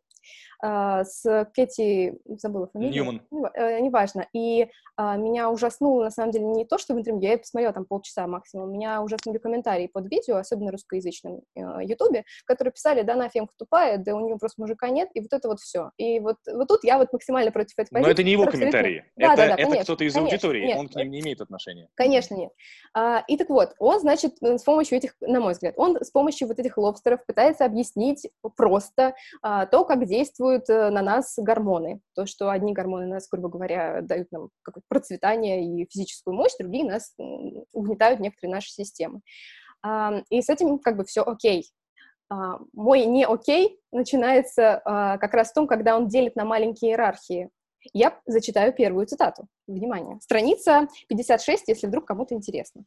с 0.63 1.49
Кэти, 1.53 2.17
забыла 2.25 2.67
фамилию. 2.67 3.03
Ньюман. 3.03 3.21
Э, 3.53 3.79
неважно. 3.79 4.27
И 4.33 4.69
а, 4.95 5.17
меня 5.17 5.49
ужаснуло, 5.49 6.05
на 6.05 6.11
самом 6.11 6.31
деле, 6.31 6.45
не 6.45 6.65
то, 6.65 6.77
что 6.77 6.93
в 6.93 6.99
интервью, 6.99 7.21
я 7.31 7.37
посмотрела 7.37 7.73
там 7.73 7.85
полчаса 7.85 8.27
максимум, 8.27 8.71
меня 8.71 9.01
ужаснули 9.01 9.39
комментарии 9.39 9.87
под 9.87 10.09
видео, 10.11 10.37
особенно 10.37 10.71
русскоязычном 10.71 11.41
э, 11.55 11.61
ютубе, 11.83 12.25
которые 12.45 12.71
писали, 12.71 13.01
да, 13.01 13.15
на 13.15 13.27
Фемка 13.29 13.53
тупая, 13.57 13.97
да 13.97 14.15
у 14.15 14.19
нее 14.19 14.37
просто 14.37 14.61
мужика 14.61 14.89
нет, 14.89 15.09
и 15.15 15.21
вот 15.21 15.33
это 15.33 15.47
вот 15.47 15.59
все. 15.59 15.89
И 15.97 16.19
вот, 16.19 16.37
вот 16.47 16.67
тут 16.67 16.83
я 16.83 16.97
вот 16.97 17.11
максимально 17.11 17.51
против 17.51 17.73
этой 17.77 17.89
позиции. 17.89 18.07
Но 18.07 18.11
это 18.11 18.23
не 18.23 18.31
его 18.31 18.45
комментарии. 18.45 19.05
Да, 19.15 19.33
это, 19.33 19.35
да, 19.35 19.47
да, 19.47 19.63
это 19.63 19.83
кто-то 19.83 20.03
из 20.03 20.13
конечно, 20.13 20.35
аудитории, 20.35 20.65
нет, 20.67 20.79
он 20.79 20.87
к 20.89 20.95
ним 20.95 21.09
не 21.09 21.21
имеет 21.21 21.41
отношения. 21.41 21.89
Конечно, 21.95 22.35
нет. 22.35 22.51
А, 22.93 23.23
и 23.27 23.35
так 23.37 23.49
вот, 23.49 23.73
он, 23.79 23.99
значит, 23.99 24.35
с 24.41 24.63
помощью 24.63 24.99
этих, 24.99 25.15
на 25.21 25.39
мой 25.39 25.53
взгляд, 25.53 25.73
он 25.77 25.97
с 26.01 26.11
помощью 26.11 26.47
вот 26.47 26.59
этих 26.59 26.77
лобстеров 26.77 27.25
пытается 27.25 27.65
объяснить 27.65 28.29
просто 28.55 29.15
а, 29.41 29.65
то, 29.65 29.85
как 29.85 30.05
действуют 30.53 30.69
э, 30.69 30.89
на 30.89 31.01
нас 31.01 31.33
гормоны. 31.37 32.01
То, 32.15 32.25
что 32.25 32.49
одни 32.49 32.73
гормоны 32.73 33.07
нас, 33.07 33.27
грубо 33.29 33.49
говоря, 33.49 34.01
дают 34.01 34.31
нам 34.31 34.49
какое-то 34.61 34.85
процветание 34.87 35.65
и 35.65 35.87
физическую 35.89 36.35
мощь, 36.35 36.53
другие 36.59 36.85
нас 36.85 37.15
угнетают 37.71 38.19
некоторые 38.19 38.53
наши 38.53 38.71
системы. 38.71 39.21
И 40.29 40.41
с 40.41 40.49
этим 40.49 40.79
как 40.79 40.97
бы 40.97 41.03
все 41.03 41.21
окей. 41.21 41.65
А, 42.29 42.59
мой 42.71 43.05
не 43.05 43.25
окей 43.25 43.79
начинается 43.91 44.81
а, 44.85 45.17
как 45.17 45.33
раз 45.33 45.51
в 45.51 45.53
том, 45.53 45.67
когда 45.67 45.97
он 45.97 46.07
делит 46.07 46.35
на 46.37 46.45
маленькие 46.45 46.91
иерархии. 46.91 47.49
Я 47.91 48.17
зачитаю 48.25 48.71
первую 48.73 49.05
цитату. 49.07 49.47
Внимание. 49.67 50.19
Страница 50.21 50.87
56, 51.09 51.67
если 51.67 51.87
вдруг 51.87 52.05
кому-то 52.05 52.33
интересно. 52.33 52.85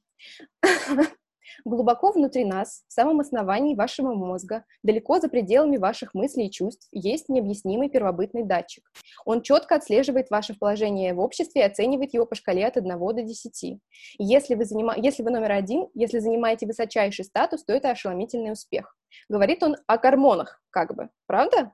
Глубоко 1.64 2.12
внутри 2.12 2.44
нас, 2.44 2.84
в 2.88 2.92
самом 2.92 3.20
основании 3.20 3.74
вашего 3.74 4.14
мозга, 4.14 4.64
далеко 4.82 5.20
за 5.20 5.28
пределами 5.28 5.76
ваших 5.76 6.14
мыслей 6.14 6.46
и 6.46 6.50
чувств, 6.50 6.88
есть 6.92 7.28
необъяснимый 7.28 7.88
первобытный 7.88 8.44
датчик. 8.44 8.84
Он 9.24 9.42
четко 9.42 9.76
отслеживает 9.76 10.30
ваше 10.30 10.54
положение 10.54 11.14
в 11.14 11.20
обществе 11.20 11.62
и 11.62 11.64
оценивает 11.64 12.14
его 12.14 12.26
по 12.26 12.34
шкале 12.34 12.66
от 12.66 12.76
1 12.76 12.98
до 12.98 13.22
10. 13.22 13.80
Если 14.18 14.54
вы, 14.54 14.64
занима... 14.64 14.94
если 14.96 15.22
вы 15.22 15.30
номер 15.30 15.52
один, 15.52 15.88
если 15.94 16.18
занимаете 16.18 16.66
высочайший 16.66 17.24
статус, 17.24 17.64
то 17.64 17.72
это 17.72 17.90
ошеломительный 17.90 18.52
успех. 18.52 18.96
Говорит 19.28 19.62
он 19.62 19.76
о 19.86 19.98
гормонах, 19.98 20.62
как 20.70 20.94
бы, 20.94 21.08
правда? 21.26 21.72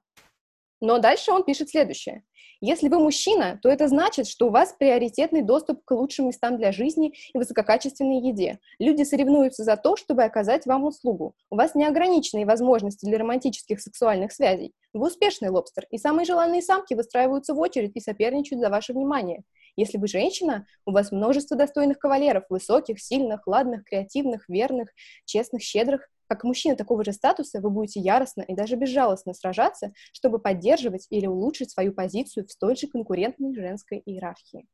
Но 0.83 0.99
дальше 0.99 1.31
он 1.31 1.45
пишет 1.45 1.71
следующее. 1.71 2.25
Если 2.61 2.89
вы 2.89 2.99
мужчина, 2.99 3.59
то 3.63 3.69
это 3.69 3.87
значит, 3.87 4.27
что 4.27 4.49
у 4.49 4.51
вас 4.51 4.75
приоритетный 4.77 5.43
доступ 5.43 5.85
к 5.85 5.93
лучшим 5.93 6.27
местам 6.27 6.57
для 6.59 6.73
жизни 6.73 7.15
и 7.33 7.39
высококачественной 7.39 8.21
еде. 8.21 8.59
Люди 8.81 9.05
соревнуются 9.05 9.63
за 9.63 9.77
то, 9.77 9.97
чтобы 9.97 10.25
оказать 10.25 10.67
вам 10.67 10.85
услугу. 10.85 11.35
У 11.51 11.57
вас 11.57 11.77
неограниченные 11.77 12.47
возможности 12.47 13.07
для 13.07 13.19
романтических 13.19 13.81
сексуальных 13.81 14.33
связей. 14.33 14.73
Вы 14.93 15.07
успешный 15.07 15.51
лобстер, 15.51 15.87
и 15.91 15.99
самые 15.99 16.25
желанные 16.25 16.63
самки 16.63 16.95
выстраиваются 16.95 17.55
в 17.55 17.61
очередь 17.61 17.93
и 17.95 18.01
соперничают 18.01 18.61
за 18.61 18.69
ваше 18.69 18.93
внимание. 18.93 19.45
Если 19.77 19.99
вы 19.99 20.09
женщина, 20.09 20.67
у 20.85 20.91
вас 20.91 21.13
множество 21.13 21.57
достойных 21.57 21.99
кавалеров, 21.99 22.45
высоких, 22.51 23.01
сильных, 23.01 23.47
ладных, 23.47 23.85
креативных, 23.85 24.49
верных, 24.49 24.89
честных, 25.27 25.63
щедрых, 25.63 26.09
как 26.37 26.45
мужчина 26.45 26.77
такого 26.77 27.05
же 27.05 27.13
статуса 27.13 27.61
вы 27.61 27.71
будете 27.71 28.01
яростно 28.01 28.43
и 28.43 28.55
даже 28.55 28.77
безжалостно 28.77 29.35
сражаться, 29.35 29.93
чтобы 30.13 30.39
поддерживать 30.39 31.07
или 31.11 31.27
улучшить 31.27 31.71
свою 31.71 31.93
позицию 31.93 32.47
в 32.47 32.51
столь 32.51 32.77
же 32.77 32.87
конкурентной 32.87 33.55
женской 33.55 34.03
иерархии. 34.05 34.67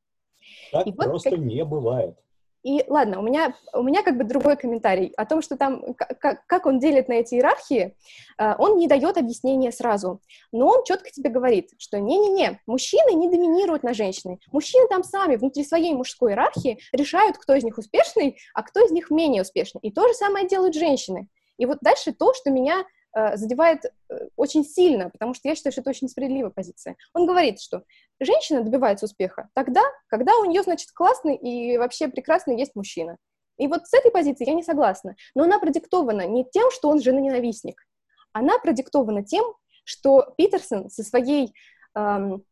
Так 0.72 0.86
и 0.86 0.92
просто 0.92 1.30
как... 1.30 1.38
не 1.40 1.64
бывает. 1.64 2.16
И 2.64 2.84
ладно, 2.88 3.20
у 3.20 3.22
меня, 3.22 3.54
у 3.72 3.82
меня 3.82 4.02
как 4.02 4.16
бы 4.16 4.24
другой 4.24 4.56
комментарий 4.56 5.12
о 5.16 5.24
том, 5.26 5.42
что 5.42 5.56
там, 5.56 5.94
как, 5.94 6.44
как 6.46 6.66
он 6.66 6.80
делит 6.80 7.08
на 7.08 7.14
эти 7.14 7.34
иерархии, 7.34 7.96
э, 8.36 8.54
он 8.58 8.78
не 8.78 8.88
дает 8.88 9.16
объяснения 9.16 9.70
сразу, 9.70 10.20
но 10.50 10.66
он 10.66 10.84
четко 10.84 11.10
тебе 11.10 11.30
говорит, 11.30 11.70
что 11.78 12.00
не-не-не, 12.00 12.60
мужчины 12.66 13.14
не 13.14 13.28
доминируют 13.28 13.84
на 13.84 13.94
женщины, 13.94 14.40
мужчины 14.52 14.88
там 14.88 15.04
сами 15.04 15.36
внутри 15.36 15.64
своей 15.64 15.94
мужской 15.94 16.32
иерархии 16.32 16.78
решают, 16.92 17.38
кто 17.38 17.54
из 17.54 17.62
них 17.62 17.78
успешный, 17.78 18.38
а 18.54 18.62
кто 18.62 18.84
из 18.84 18.90
них 18.90 19.10
менее 19.10 19.42
успешный. 19.42 19.80
И 19.82 19.92
то 19.92 20.06
же 20.08 20.14
самое 20.14 20.48
делают 20.48 20.74
женщины. 20.74 21.28
И 21.58 21.66
вот 21.66 21.78
дальше 21.80 22.12
то, 22.12 22.32
что 22.34 22.50
меня 22.50 22.84
э, 23.14 23.36
задевает 23.36 23.84
э, 23.84 24.28
очень 24.36 24.64
сильно, 24.64 25.10
потому 25.10 25.34
что 25.34 25.48
я 25.48 25.54
считаю, 25.54 25.72
что 25.72 25.82
это 25.82 25.90
очень 25.90 26.06
несправедливая 26.06 26.50
позиция. 26.50 26.96
Он 27.12 27.26
говорит, 27.26 27.60
что 27.60 27.82
женщина 28.20 28.62
добивается 28.62 29.06
успеха 29.06 29.48
тогда, 29.54 29.82
когда 30.08 30.36
у 30.38 30.44
нее, 30.44 30.62
значит, 30.62 30.90
классный 30.92 31.36
и 31.36 31.76
вообще 31.76 32.08
прекрасный 32.08 32.58
есть 32.58 32.74
мужчина. 32.74 33.18
И 33.58 33.66
вот 33.66 33.86
с 33.86 33.92
этой 33.92 34.10
позиции 34.10 34.46
я 34.46 34.54
не 34.54 34.62
согласна. 34.62 35.16
Но 35.34 35.42
она 35.42 35.58
продиктована 35.58 36.26
не 36.26 36.44
тем, 36.48 36.70
что 36.70 36.88
он 36.88 37.02
женоненавистник. 37.02 37.84
Она 38.32 38.58
продиктована 38.58 39.24
тем, 39.24 39.44
что 39.84 40.32
Питерсон 40.36 40.90
со 40.90 41.02
своей 41.02 41.52
эм, 41.96 42.44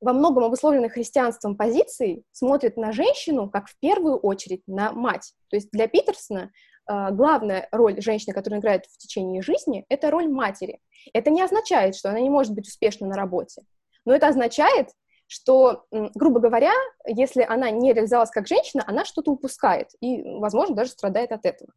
во 0.00 0.12
многом 0.12 0.44
обусловленной 0.44 0.90
христианством 0.90 1.56
позицией 1.56 2.24
смотрит 2.30 2.76
на 2.76 2.92
женщину 2.92 3.48
как 3.48 3.68
в 3.68 3.78
первую 3.80 4.18
очередь 4.18 4.62
на 4.66 4.92
мать. 4.92 5.32
То 5.48 5.56
есть 5.56 5.70
для 5.72 5.88
Питерсона 5.88 6.52
главная 6.86 7.68
роль 7.72 8.00
женщины, 8.00 8.34
которую 8.34 8.60
играет 8.60 8.86
в 8.86 8.98
течение 8.98 9.42
жизни, 9.42 9.84
это 9.88 10.10
роль 10.10 10.28
матери. 10.28 10.80
Это 11.12 11.30
не 11.30 11.42
означает, 11.42 11.96
что 11.96 12.10
она 12.10 12.20
не 12.20 12.30
может 12.30 12.54
быть 12.54 12.68
успешна 12.68 13.06
на 13.06 13.16
работе, 13.16 13.62
но 14.04 14.14
это 14.14 14.28
означает, 14.28 14.90
что, 15.26 15.86
грубо 15.90 16.40
говоря, 16.40 16.72
если 17.06 17.42
она 17.42 17.70
не 17.70 17.92
реализовалась 17.92 18.30
как 18.30 18.46
женщина, 18.46 18.84
она 18.86 19.04
что-то 19.04 19.32
упускает 19.32 19.88
и, 20.00 20.22
возможно, 20.22 20.74
даже 20.74 20.90
страдает 20.90 21.32
от 21.32 21.46
этого. 21.46 21.72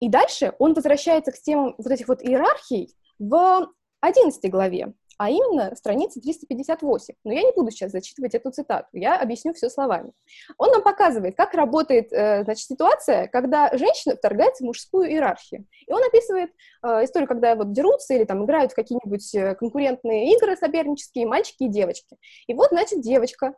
И 0.00 0.08
дальше 0.08 0.54
он 0.58 0.74
возвращается 0.74 1.32
к 1.32 1.38
темам 1.38 1.74
вот 1.78 1.86
этих 1.86 2.08
вот 2.08 2.22
иерархий 2.22 2.94
в 3.18 3.68
11 4.00 4.50
главе 4.50 4.94
а 5.22 5.30
именно 5.30 5.72
страница 5.76 6.20
358. 6.20 7.14
Но 7.22 7.32
я 7.32 7.42
не 7.42 7.52
буду 7.52 7.70
сейчас 7.70 7.92
зачитывать 7.92 8.34
эту 8.34 8.50
цитату, 8.50 8.88
я 8.90 9.16
объясню 9.16 9.54
все 9.54 9.70
словами. 9.70 10.10
Он 10.58 10.70
нам 10.72 10.82
показывает, 10.82 11.36
как 11.36 11.54
работает 11.54 12.12
э, 12.12 12.42
значит, 12.42 12.66
ситуация, 12.66 13.28
когда 13.28 13.70
женщина 13.76 14.16
вторгается 14.16 14.64
в 14.64 14.66
мужскую 14.66 15.08
иерархию. 15.08 15.64
И 15.86 15.92
он 15.92 16.02
описывает 16.02 16.50
э, 16.82 17.04
историю, 17.04 17.28
когда 17.28 17.54
вот 17.54 17.70
дерутся 17.70 18.14
или 18.14 18.24
там 18.24 18.44
играют 18.44 18.72
в 18.72 18.74
какие-нибудь 18.74 19.32
э, 19.36 19.54
конкурентные 19.54 20.34
игры 20.34 20.56
сопернические, 20.56 21.26
мальчики 21.26 21.62
и 21.62 21.68
девочки. 21.68 22.16
И 22.48 22.54
вот, 22.54 22.70
значит, 22.70 23.00
девочка 23.00 23.54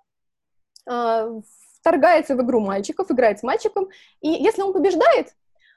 вторгается 1.81 2.37
в 2.37 2.43
игру 2.43 2.61
мальчиков, 2.61 3.11
играет 3.11 3.39
с 3.39 3.43
мальчиком, 3.43 3.89
и 4.21 4.29
если 4.29 4.61
он 4.61 4.75
побеждает, 4.75 5.29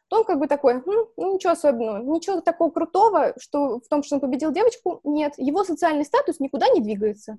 то 0.09 0.17
он 0.17 0.23
как 0.23 0.39
бы 0.39 0.47
такой, 0.47 0.81
ну, 0.85 1.11
ну 1.17 1.35
ничего 1.35 1.53
особенного, 1.53 2.01
ничего 2.01 2.41
такого 2.41 2.71
крутого, 2.71 3.33
что 3.39 3.79
в 3.79 3.87
том, 3.89 4.03
что 4.03 4.15
он 4.15 4.21
победил 4.21 4.51
девочку, 4.51 5.01
нет. 5.03 5.33
Его 5.37 5.63
социальный 5.63 6.05
статус 6.05 6.39
никуда 6.39 6.69
не 6.69 6.81
двигается. 6.81 7.37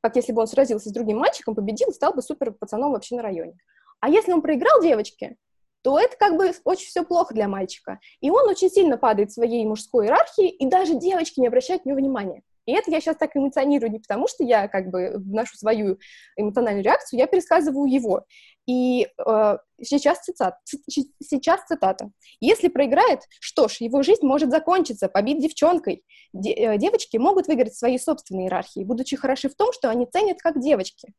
Как 0.00 0.16
если 0.16 0.32
бы 0.32 0.40
он 0.40 0.46
сразился 0.46 0.88
с 0.88 0.92
другим 0.92 1.18
мальчиком, 1.18 1.54
победил, 1.54 1.92
стал 1.92 2.14
бы 2.14 2.22
супер 2.22 2.52
пацаном 2.52 2.92
вообще 2.92 3.16
на 3.16 3.22
районе. 3.22 3.58
А 4.00 4.08
если 4.08 4.32
он 4.32 4.42
проиграл 4.42 4.80
девочке, 4.80 5.36
то 5.82 5.98
это 5.98 6.16
как 6.16 6.36
бы 6.36 6.52
очень 6.64 6.86
все 6.86 7.04
плохо 7.04 7.34
для 7.34 7.48
мальчика. 7.48 7.98
И 8.20 8.30
он 8.30 8.48
очень 8.48 8.70
сильно 8.70 8.96
падает 8.96 9.30
в 9.30 9.34
своей 9.34 9.64
мужской 9.66 10.06
иерархии, 10.06 10.48
и 10.48 10.66
даже 10.66 10.94
девочки 10.94 11.40
не 11.40 11.48
обращают 11.48 11.84
на 11.84 11.90
него 11.90 11.98
внимания. 11.98 12.42
И 12.68 12.72
это 12.72 12.90
я 12.90 13.00
сейчас 13.00 13.16
так 13.16 13.34
эмоционирую 13.34 13.90
не 13.90 13.98
потому, 13.98 14.28
что 14.28 14.44
я 14.44 14.68
как 14.68 14.90
бы 14.90 15.14
вношу 15.16 15.56
свою 15.56 15.98
эмоциональную 16.36 16.84
реакцию, 16.84 17.18
я 17.18 17.26
пересказываю 17.26 17.90
его. 17.90 18.26
И 18.66 19.06
э, 19.06 19.58
сейчас, 19.82 20.20
цитат, 20.20 20.58
сейчас 20.66 21.64
цитата. 21.64 22.10
«Если 22.40 22.68
проиграет, 22.68 23.22
что 23.40 23.68
ж, 23.68 23.78
его 23.80 24.02
жизнь 24.02 24.26
может 24.26 24.50
закончиться, 24.50 25.08
побит 25.08 25.40
девчонкой. 25.40 26.04
Де 26.34 26.52
э, 26.52 26.76
девочки 26.76 27.16
могут 27.16 27.46
выиграть 27.46 27.74
свои 27.74 27.96
собственные 27.96 28.48
иерархии, 28.48 28.84
будучи 28.84 29.16
хороши 29.16 29.48
в 29.48 29.54
том, 29.54 29.72
что 29.72 29.88
они 29.88 30.04
ценят 30.04 30.36
как 30.42 30.60
девочки. 30.60 31.14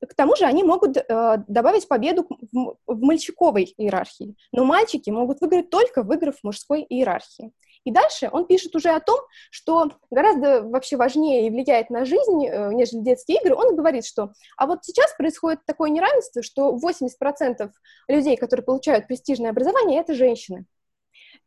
К 0.00 0.14
тому 0.14 0.36
же 0.36 0.44
они 0.44 0.62
могут 0.62 0.98
э, 0.98 1.44
добавить 1.48 1.88
победу 1.88 2.28
в, 2.52 2.76
в 2.86 3.00
мальчиковой 3.00 3.74
иерархии, 3.76 4.36
но 4.52 4.64
мальчики 4.64 5.10
могут 5.10 5.40
выиграть 5.40 5.70
только 5.70 6.04
выиграв 6.04 6.36
в 6.38 6.44
мужской 6.44 6.86
иерархии. 6.88 7.50
И 7.86 7.92
дальше 7.92 8.28
он 8.32 8.46
пишет 8.46 8.74
уже 8.74 8.90
о 8.90 8.98
том, 8.98 9.20
что 9.48 9.92
гораздо 10.10 10.62
вообще 10.62 10.96
важнее 10.96 11.46
и 11.46 11.50
влияет 11.50 11.88
на 11.88 12.04
жизнь, 12.04 12.44
э, 12.44 12.72
нежели 12.72 13.00
детские 13.00 13.38
игры. 13.40 13.54
Он 13.54 13.76
говорит, 13.76 14.04
что 14.04 14.32
а 14.56 14.66
вот 14.66 14.84
сейчас 14.84 15.14
происходит 15.14 15.60
такое 15.66 15.90
неравенство, 15.90 16.42
что 16.42 16.76
80% 16.76 17.70
людей, 18.08 18.36
которые 18.36 18.64
получают 18.64 19.06
престижное 19.06 19.50
образование, 19.50 20.00
это 20.00 20.14
женщины. 20.14 20.64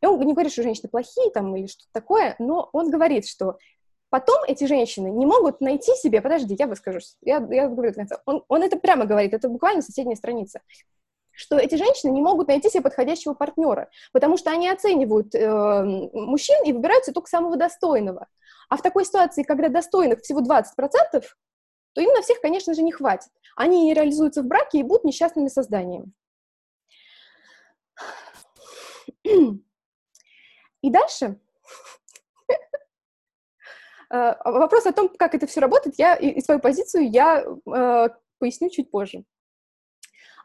И 0.01 0.05
он 0.05 0.17
не 0.21 0.31
говорит, 0.31 0.53
что 0.53 0.63
женщины 0.63 0.87
плохие 0.87 1.29
там 1.31 1.53
или 1.57 1.67
что-то 1.67 1.89
такое, 1.91 2.37
но 2.39 2.69
он 2.71 2.89
говорит, 2.89 3.27
что 3.27 3.57
потом 4.09 4.41
эти 4.47 4.63
женщины 4.63 5.09
не 5.09 5.25
могут 5.25 5.59
найти 5.59 5.93
себе, 5.95 6.21
подожди, 6.21 6.55
я 6.57 6.67
выскажусь, 6.67 7.17
я, 7.21 7.45
я 7.51 7.67
говорю, 7.67 7.93
он, 8.25 8.45
он 8.47 8.63
это 8.63 8.77
прямо 8.77 9.05
говорит, 9.05 9.33
это 9.33 9.49
буквально 9.49 9.81
соседняя 9.81 10.15
страница 10.15 10.61
что 11.39 11.57
эти 11.57 11.75
женщины 11.75 12.11
не 12.11 12.21
могут 12.21 12.49
найти 12.49 12.69
себе 12.69 12.83
подходящего 12.83 13.33
партнера, 13.33 13.89
потому 14.11 14.35
что 14.35 14.51
они 14.51 14.69
оценивают 14.69 15.33
э, 15.33 15.83
мужчин 16.13 16.61
и 16.65 16.73
выбираются 16.73 17.13
только 17.13 17.29
самого 17.29 17.55
достойного. 17.55 18.27
А 18.67 18.75
в 18.75 18.81
такой 18.81 19.05
ситуации, 19.05 19.43
когда 19.43 19.69
достойных 19.69 20.19
всего 20.19 20.41
20%, 20.41 20.63
то 21.93 22.01
им 22.01 22.11
на 22.11 22.21
всех, 22.21 22.41
конечно 22.41 22.73
же, 22.73 22.81
не 22.81 22.91
хватит. 22.91 23.29
Они 23.55 23.85
не 23.85 23.93
реализуются 23.93 24.43
в 24.43 24.47
браке 24.47 24.79
и 24.79 24.83
будут 24.83 25.05
несчастными 25.05 25.47
созданиями. 25.47 26.11
И 30.81 30.89
дальше 30.89 31.39
э, 34.11 34.35
вопрос 34.43 34.85
о 34.85 34.91
том, 34.91 35.07
как 35.07 35.35
это 35.35 35.47
все 35.47 35.61
работает, 35.61 35.95
я 35.97 36.15
и 36.15 36.41
свою 36.41 36.59
позицию 36.59 37.09
я 37.09 37.43
э, 37.43 38.09
поясню 38.39 38.69
чуть 38.69 38.91
позже. 38.91 39.23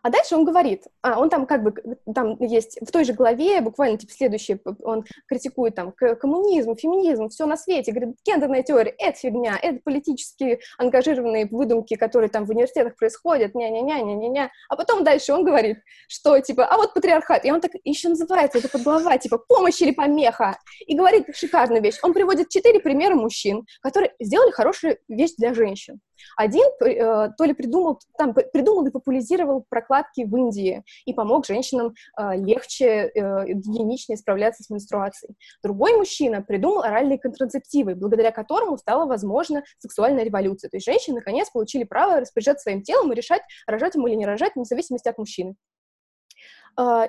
А 0.05 0.11
дальше 0.11 0.37
он 0.37 0.45
говорит, 0.45 0.85
а, 1.01 1.19
он 1.19 1.31
там 1.31 1.47
как 1.47 1.63
бы, 1.63 1.75
там 2.15 2.37
есть 2.39 2.79
в 2.87 2.93
той 2.93 3.05
же 3.05 3.15
главе, 3.15 3.63
буквально 3.63 3.97
типа 3.97 4.13
следующее, 4.13 4.61
он 4.83 5.07
критикует 5.27 5.75
там 5.75 5.93
коммунизм, 5.93 6.77
феминизм, 6.77 7.31
все 7.31 7.47
на 7.47 7.57
свете, 7.57 7.91
говорит, 7.91 8.17
гендерная 8.23 8.63
теория— 8.63 8.95
это 8.99 9.19
фигня, 9.19 9.59
это 9.61 9.81
политически 9.83 10.61
ангажированные 10.77 11.47
выдумки, 11.51 11.95
которые 11.95 12.29
там 12.29 12.45
в 12.45 12.51
университетах 12.51 12.97
происходят, 12.97 13.55
ня-ня-ня-ня-ня-ня. 13.55 14.51
А 14.69 14.77
потом 14.77 15.05
дальше 15.05 15.33
он 15.33 15.43
говорит, 15.43 15.79
что 16.07 16.39
типа, 16.39 16.67
а 16.67 16.77
вот 16.77 16.93
патриархат, 16.93 17.47
и 17.47 17.51
он 17.51 17.63
так 17.63 17.71
еще 17.83 18.11
называется, 18.11 18.59
это 18.59 18.69
подглава, 18.69 19.17
типа, 19.17 19.39
помощь 19.39 19.81
или 19.81 19.93
помеха, 19.93 20.59
и 20.87 20.95
говорит 20.95 21.35
шикарную 21.35 21.83
вещь. 21.83 21.97
Он 22.03 22.13
приводит 22.13 22.51
четыре 22.51 22.79
примера 22.79 23.15
мужчин, 23.15 23.65
которые 23.81 24.13
сделали 24.21 24.51
хорошую 24.51 24.99
вещь 25.09 25.33
для 25.39 25.55
женщин. 25.55 25.99
Один 26.37 26.65
э, 26.81 27.31
то 27.37 27.45
ли 27.45 27.55
придумал, 27.55 28.01
там, 28.19 28.35
придумал 28.35 28.87
и 28.87 28.91
популяризировал 28.91 29.65
прокладки 29.69 30.25
в 30.25 30.37
Индии 30.37 30.83
и 31.05 31.13
помог 31.13 31.47
женщинам 31.47 31.95
э, 32.19 32.37
легче, 32.37 33.11
э, 33.15 33.47
гигиеничнее 33.53 34.17
справляться 34.17 34.63
с 34.63 34.71
менструацией. 34.71 35.37
Другой 35.63 35.97
мужчина 35.97 36.43
придумал 36.43 36.83
оральные 36.83 37.19
контрацептивы, 37.19 37.95
благодаря 37.95 38.31
которому 38.31 38.79
стала 38.79 39.07
возможна 39.07 39.63
сексуальная 39.79 40.25
революция. 40.25 40.69
То 40.69 40.77
есть 40.77 40.87
женщины, 40.87 41.17
наконец, 41.17 41.51
получили 41.51 41.85
право 41.85 42.21
распоряжаться 42.21 42.65
своим 42.65 42.83
телом 42.83 43.13
и 43.13 43.17
решать, 43.17 43.43
рожать 43.67 43.95
ему 43.95 44.07
или 44.07 44.15
не 44.15 44.27
рожать, 44.27 44.55
вне 44.55 44.65
зависимости 44.65 45.09
от 45.09 45.19
мужчины. 45.19 45.55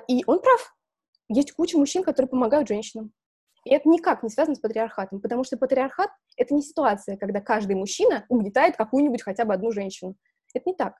И 0.08 0.22
он 0.26 0.40
прав. 0.40 0.76
Есть 1.28 1.52
куча 1.52 1.76
мужчин, 1.76 2.04
которые 2.04 2.28
помогают 2.28 2.68
женщинам. 2.68 3.12
И 3.66 3.70
это 3.70 3.88
никак 3.88 4.22
не 4.22 4.30
связано 4.30 4.54
с 4.54 4.60
патриархатом, 4.60 5.20
потому 5.20 5.42
что 5.42 5.56
патриархат— 5.56 6.10
это 6.36 6.54
не 6.54 6.62
ситуация, 6.62 7.16
когда 7.16 7.40
каждый 7.40 7.74
мужчина 7.74 8.24
угнетает 8.28 8.76
какую-нибудь 8.76 9.22
хотя 9.22 9.44
бы 9.44 9.52
одну 9.52 9.72
женщину. 9.72 10.14
Это 10.54 10.70
не 10.70 10.76
так. 10.76 10.94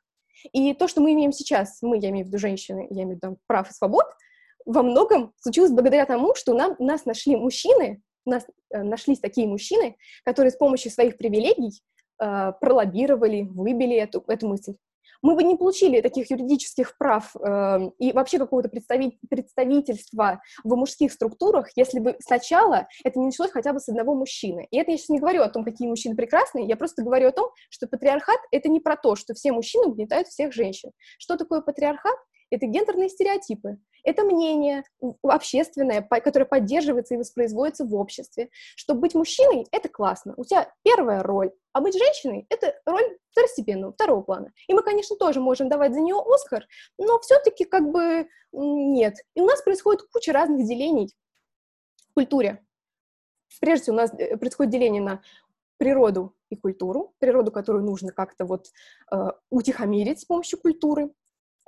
И 0.53 0.75
то, 0.75 0.89
что 0.89 1.01
мы 1.01 1.13
имеем 1.13 1.31
сейчас, 1.31 1.79
мы, 1.81 1.97
я 1.97 2.11
имею 2.11 2.25
в 2.25 2.29
виду 2.29 2.39
женщины, 2.39 2.89
я 2.91 3.05
имею 3.05 3.21
в 3.21 3.23
виду 3.23 3.39
прав 3.47 3.71
и 3.71 3.73
свобод, 3.73 4.07
во 4.65 4.83
многом 4.83 5.33
случилось 5.37 5.71
благодаря 5.71 6.07
тому, 6.07 6.35
что 6.35 6.55
нам, 6.55 6.75
нас 6.81 7.05
нашли 7.05 7.37
мужчины, 7.37 8.03
нас 8.25 8.45
э, 8.71 8.83
нашлись 8.83 9.21
такие 9.21 9.47
мужчины, 9.47 9.97
которые 10.25 10.51
с 10.51 10.57
помощью 10.57 10.91
своих 10.91 11.19
привилегий 11.19 11.81
э, 12.21 12.53
пролоббировали, 12.61 13.43
выбили 13.43 13.95
эту, 13.95 14.25
эту 14.27 14.49
мысль 14.49 14.75
мы 15.23 15.35
бы 15.35 15.43
не 15.43 15.57
получили 15.57 16.01
таких 16.01 16.31
юридических 16.31 16.97
прав 16.99 17.35
э, 17.37 17.91
и 17.99 18.13
вообще 18.13 18.39
какого-то 18.39 18.69
представи- 18.69 19.19
представительства 19.29 20.41
в 20.65 20.75
мужских 20.77 21.13
структурах, 21.13 21.71
если 21.77 21.99
бы 21.99 22.17
сначала 22.21 22.87
это 23.05 23.19
не 23.19 23.27
началось 23.27 23.53
хотя 23.53 23.73
бы 23.73 23.81
с 23.81 23.89
одного 23.89 24.15
мужчины. 24.15 24.67
И 24.71 24.79
это 24.79 24.91
я 24.91 24.97
сейчас 24.97 25.09
не 25.09 25.19
говорю 25.19 25.43
о 25.43 25.49
том, 25.49 25.65
какие 25.65 25.89
мужчины 25.89 26.17
прекрасные, 26.17 26.67
я 26.67 26.77
просто 26.77 27.03
говорю 27.03 27.29
о 27.29 27.33
том, 27.33 27.51
что 27.71 27.87
патриархат— 27.87 28.39
это 28.51 28.69
не 28.69 28.81
про 28.81 28.97
то, 28.97 29.17
что 29.17 29.35
все 29.35 29.53
мужчины 29.53 29.87
угнетают 29.87 30.29
всех 30.29 30.53
женщин. 30.53 30.91
Что 31.19 31.37
такое 31.37 31.61
патриархат? 31.61 32.17
Это 32.51 32.67
гендерные 32.67 33.09
стереотипы. 33.09 33.79
Это 34.07 34.23
мнение 34.23 34.85
общественное, 35.25 36.01
которое 36.01 36.45
поддерживается 36.45 37.15
и 37.15 37.17
воспроизводится 37.17 37.85
в 37.85 37.93
обществе, 37.97 38.51
что 38.77 38.95
быть 38.95 39.17
мужчиной— 39.17 39.67
это 39.73 39.89
классно. 39.89 40.33
У 40.37 40.45
тебя 40.45 40.73
первая 40.85 41.25
роль, 41.25 41.51
а 41.73 41.81
быть 41.81 41.99
женщиной— 41.99 42.47
это 42.49 42.73
роль 42.87 43.19
второстепенного, 43.33 43.93
второго 43.93 44.23
плана. 44.23 44.53
И 44.69 44.75
мы, 44.75 44.83
конечно, 44.83 45.17
тоже 45.17 45.41
можем 45.41 45.69
давать 45.69 45.93
за 45.93 46.01
нее 46.01 46.23
Оскар, 46.25 46.69
но 46.99 47.19
все-таки 47.19 47.65
как 47.65 47.91
бы 47.91 48.29
нет. 48.53 49.17
И 49.35 49.41
у 49.41 49.45
нас 49.45 49.61
происходит 49.63 50.03
куча 50.13 50.33
разных 50.33 50.65
делений 50.65 51.13
в 52.11 52.15
культуре. 52.15 52.65
Прежде 53.61 53.83
всего, 53.83 53.97
у 53.97 53.99
нас 53.99 54.15
э, 54.15 54.37
происходит 54.37 54.73
деление 54.73 55.03
на 55.03 55.23
природу 55.79 56.37
и 56.49 56.55
культуру, 56.55 57.13
природу, 57.19 57.51
которую 57.51 57.85
нужно 57.85 58.13
как-то 58.13 58.45
вот 58.45 58.69
э, 59.11 59.17
утихомирить 59.51 60.21
с 60.21 60.25
помощью 60.25 60.61
культуры. 60.61 61.11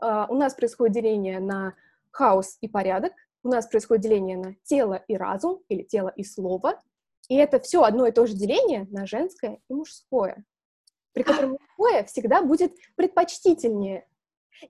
Э, 0.00 0.26
у 0.28 0.34
нас 0.34 0.54
происходит 0.54 0.94
деление 0.94 1.40
на 1.40 1.74
хаос 2.18 2.58
и 2.60 2.68
порядок, 2.68 3.12
у 3.44 3.48
нас 3.48 3.68
происходит 3.68 4.02
деление 4.02 4.36
на 4.36 4.54
тело 4.64 5.04
и 5.06 5.16
разум, 5.16 5.62
или 5.68 5.82
тело 5.82 6.12
и 6.16 6.24
слово, 6.24 6.80
и 7.28 7.36
это 7.36 7.60
все 7.60 7.82
одно 7.82 8.06
и 8.06 8.10
то 8.12 8.26
же 8.26 8.34
деление 8.34 8.88
на 8.90 9.06
женское 9.06 9.60
и 9.68 9.74
мужское, 9.74 10.44
при 11.12 11.22
котором 11.22 11.52
мужское 11.52 12.04
всегда 12.04 12.42
будет 12.42 12.72
предпочтительнее. 12.96 14.06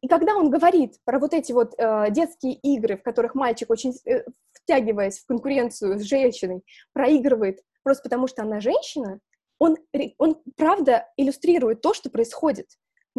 И 0.03 0.09
когда 0.09 0.37
он 0.37 0.51
говорит 0.51 0.97
про 1.07 1.19
вот 1.19 1.33
эти 1.33 1.53
вот 1.53 1.75
э, 1.79 2.11
детские 2.11 2.53
игры, 2.53 2.99
в 2.99 3.03
которых 3.03 3.35
мальчик, 3.35 3.71
очень 3.71 3.95
э, 4.05 4.25
втягиваясь 4.53 5.21
в 5.21 5.27
конкуренцию 5.27 5.99
с 5.99 6.03
женщиной, 6.03 6.63
проигрывает 6.93 7.61
просто 7.83 8.03
потому, 8.03 8.27
что 8.27 8.43
она 8.43 8.61
женщина, 8.61 9.21
он, 9.59 9.77
он 10.19 10.43
правда 10.57 11.09
иллюстрирует 11.17 11.81
то, 11.81 11.95
что 11.95 12.11
происходит 12.11 12.67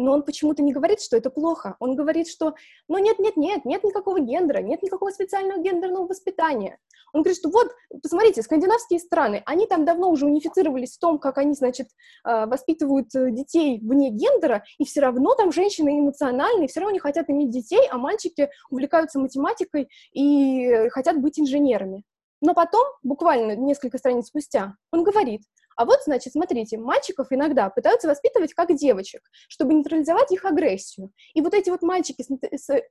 но 0.00 0.12
он 0.12 0.22
почему-то 0.22 0.62
не 0.62 0.72
говорит, 0.72 1.00
что 1.00 1.16
это 1.16 1.30
плохо. 1.30 1.76
Он 1.78 1.94
говорит, 1.94 2.28
что, 2.28 2.54
ну 2.88 2.98
нет-нет-нет, 2.98 3.64
нет 3.64 3.84
никакого 3.84 4.20
гендера, 4.20 4.58
нет 4.58 4.82
никакого 4.82 5.10
специального 5.10 5.60
гендерного 5.60 6.06
воспитания. 6.06 6.78
Он 7.12 7.22
говорит, 7.22 7.38
что 7.38 7.50
вот, 7.50 7.72
посмотрите, 8.02 8.42
скандинавские 8.42 9.00
страны, 9.00 9.42
они 9.46 9.66
там 9.66 9.84
давно 9.84 10.10
уже 10.10 10.26
унифицировались 10.26 10.96
в 10.96 10.98
том, 10.98 11.18
как 11.18 11.38
они, 11.38 11.54
значит, 11.54 11.88
а, 12.24 12.46
воспитывают 12.46 13.14
э, 13.14 13.30
детей 13.30 13.80
вне 13.80 14.10
гендера, 14.10 14.64
и 14.78 14.84
все 14.84 15.00
равно 15.00 15.34
там 15.34 15.52
женщины 15.52 15.98
эмоциональные, 16.00 16.68
все 16.68 16.80
равно 16.80 16.92
не 16.92 17.00
хотят 17.00 17.28
иметь 17.28 17.50
детей, 17.50 17.88
а 17.90 17.98
мальчики 17.98 18.48
увлекаются 18.70 19.18
математикой 19.18 19.88
и 20.12 20.88
хотят 20.90 21.20
быть 21.20 21.38
инженерами. 21.38 22.04
Но 22.40 22.54
потом, 22.54 22.86
буквально 23.02 23.54
несколько 23.56 23.98
страниц 23.98 24.28
спустя, 24.28 24.74
он 24.92 25.04
говорит, 25.04 25.42
а 25.80 25.86
вот, 25.86 26.00
значит, 26.04 26.34
смотрите, 26.34 26.76
мальчиков 26.76 27.28
иногда 27.30 27.70
пытаются 27.70 28.06
воспитывать 28.06 28.52
как 28.52 28.76
девочек, 28.76 29.22
чтобы 29.48 29.72
нейтрализовать 29.72 30.30
их 30.30 30.44
агрессию. 30.44 31.10
И 31.32 31.40
вот 31.40 31.54
эти 31.54 31.70
вот 31.70 31.80
мальчики 31.80 32.22
с 32.22 32.28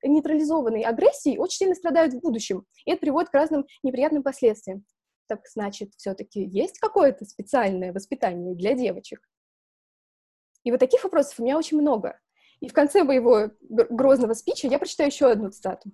нейтрализованной 0.01 0.81
агрессией 0.81 1.37
очень 1.37 1.57
сильно 1.57 1.75
страдают 1.75 2.15
в 2.15 2.19
будущем, 2.19 2.65
и 2.85 2.91
это 2.91 3.01
приводит 3.01 3.29
к 3.29 3.35
разным 3.35 3.67
неприятным 3.83 4.23
последствиям. 4.23 4.85
Так 5.27 5.41
значит, 5.53 5.91
все-таки 5.97 6.43
есть 6.43 6.79
какое-то 6.79 7.25
специальное 7.25 7.93
воспитание 7.93 8.55
для 8.55 8.73
девочек? 8.73 9.21
И 10.63 10.71
вот 10.71 10.79
таких 10.79 11.03
вопросов 11.03 11.39
у 11.39 11.43
меня 11.43 11.59
очень 11.59 11.79
много. 11.79 12.19
И 12.59 12.69
в 12.69 12.73
конце 12.73 13.03
моего 13.03 13.51
грозного 13.69 14.33
спича 14.33 14.67
я 14.67 14.79
прочитаю 14.79 15.11
еще 15.11 15.29
одну 15.29 15.51
цитату. 15.51 15.91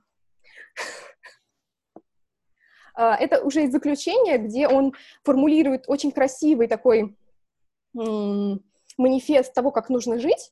А, 2.95 3.15
это 3.15 3.41
уже 3.43 3.63
из 3.65 3.71
заключения, 3.71 4.37
где 4.37 4.67
он 4.67 4.93
формулирует 5.23 5.85
очень 5.87 6.11
красивый 6.11 6.67
такой 6.67 7.15
манифест 7.93 9.53
того, 9.53 9.71
как 9.71 9.89
нужно 9.89 10.19
жить, 10.19 10.51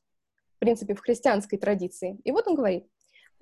в 0.56 0.58
принципе, 0.60 0.94
в 0.94 1.00
христианской 1.00 1.58
традиции. 1.58 2.18
И 2.24 2.32
вот 2.32 2.46
он 2.46 2.54
говорит, 2.54 2.86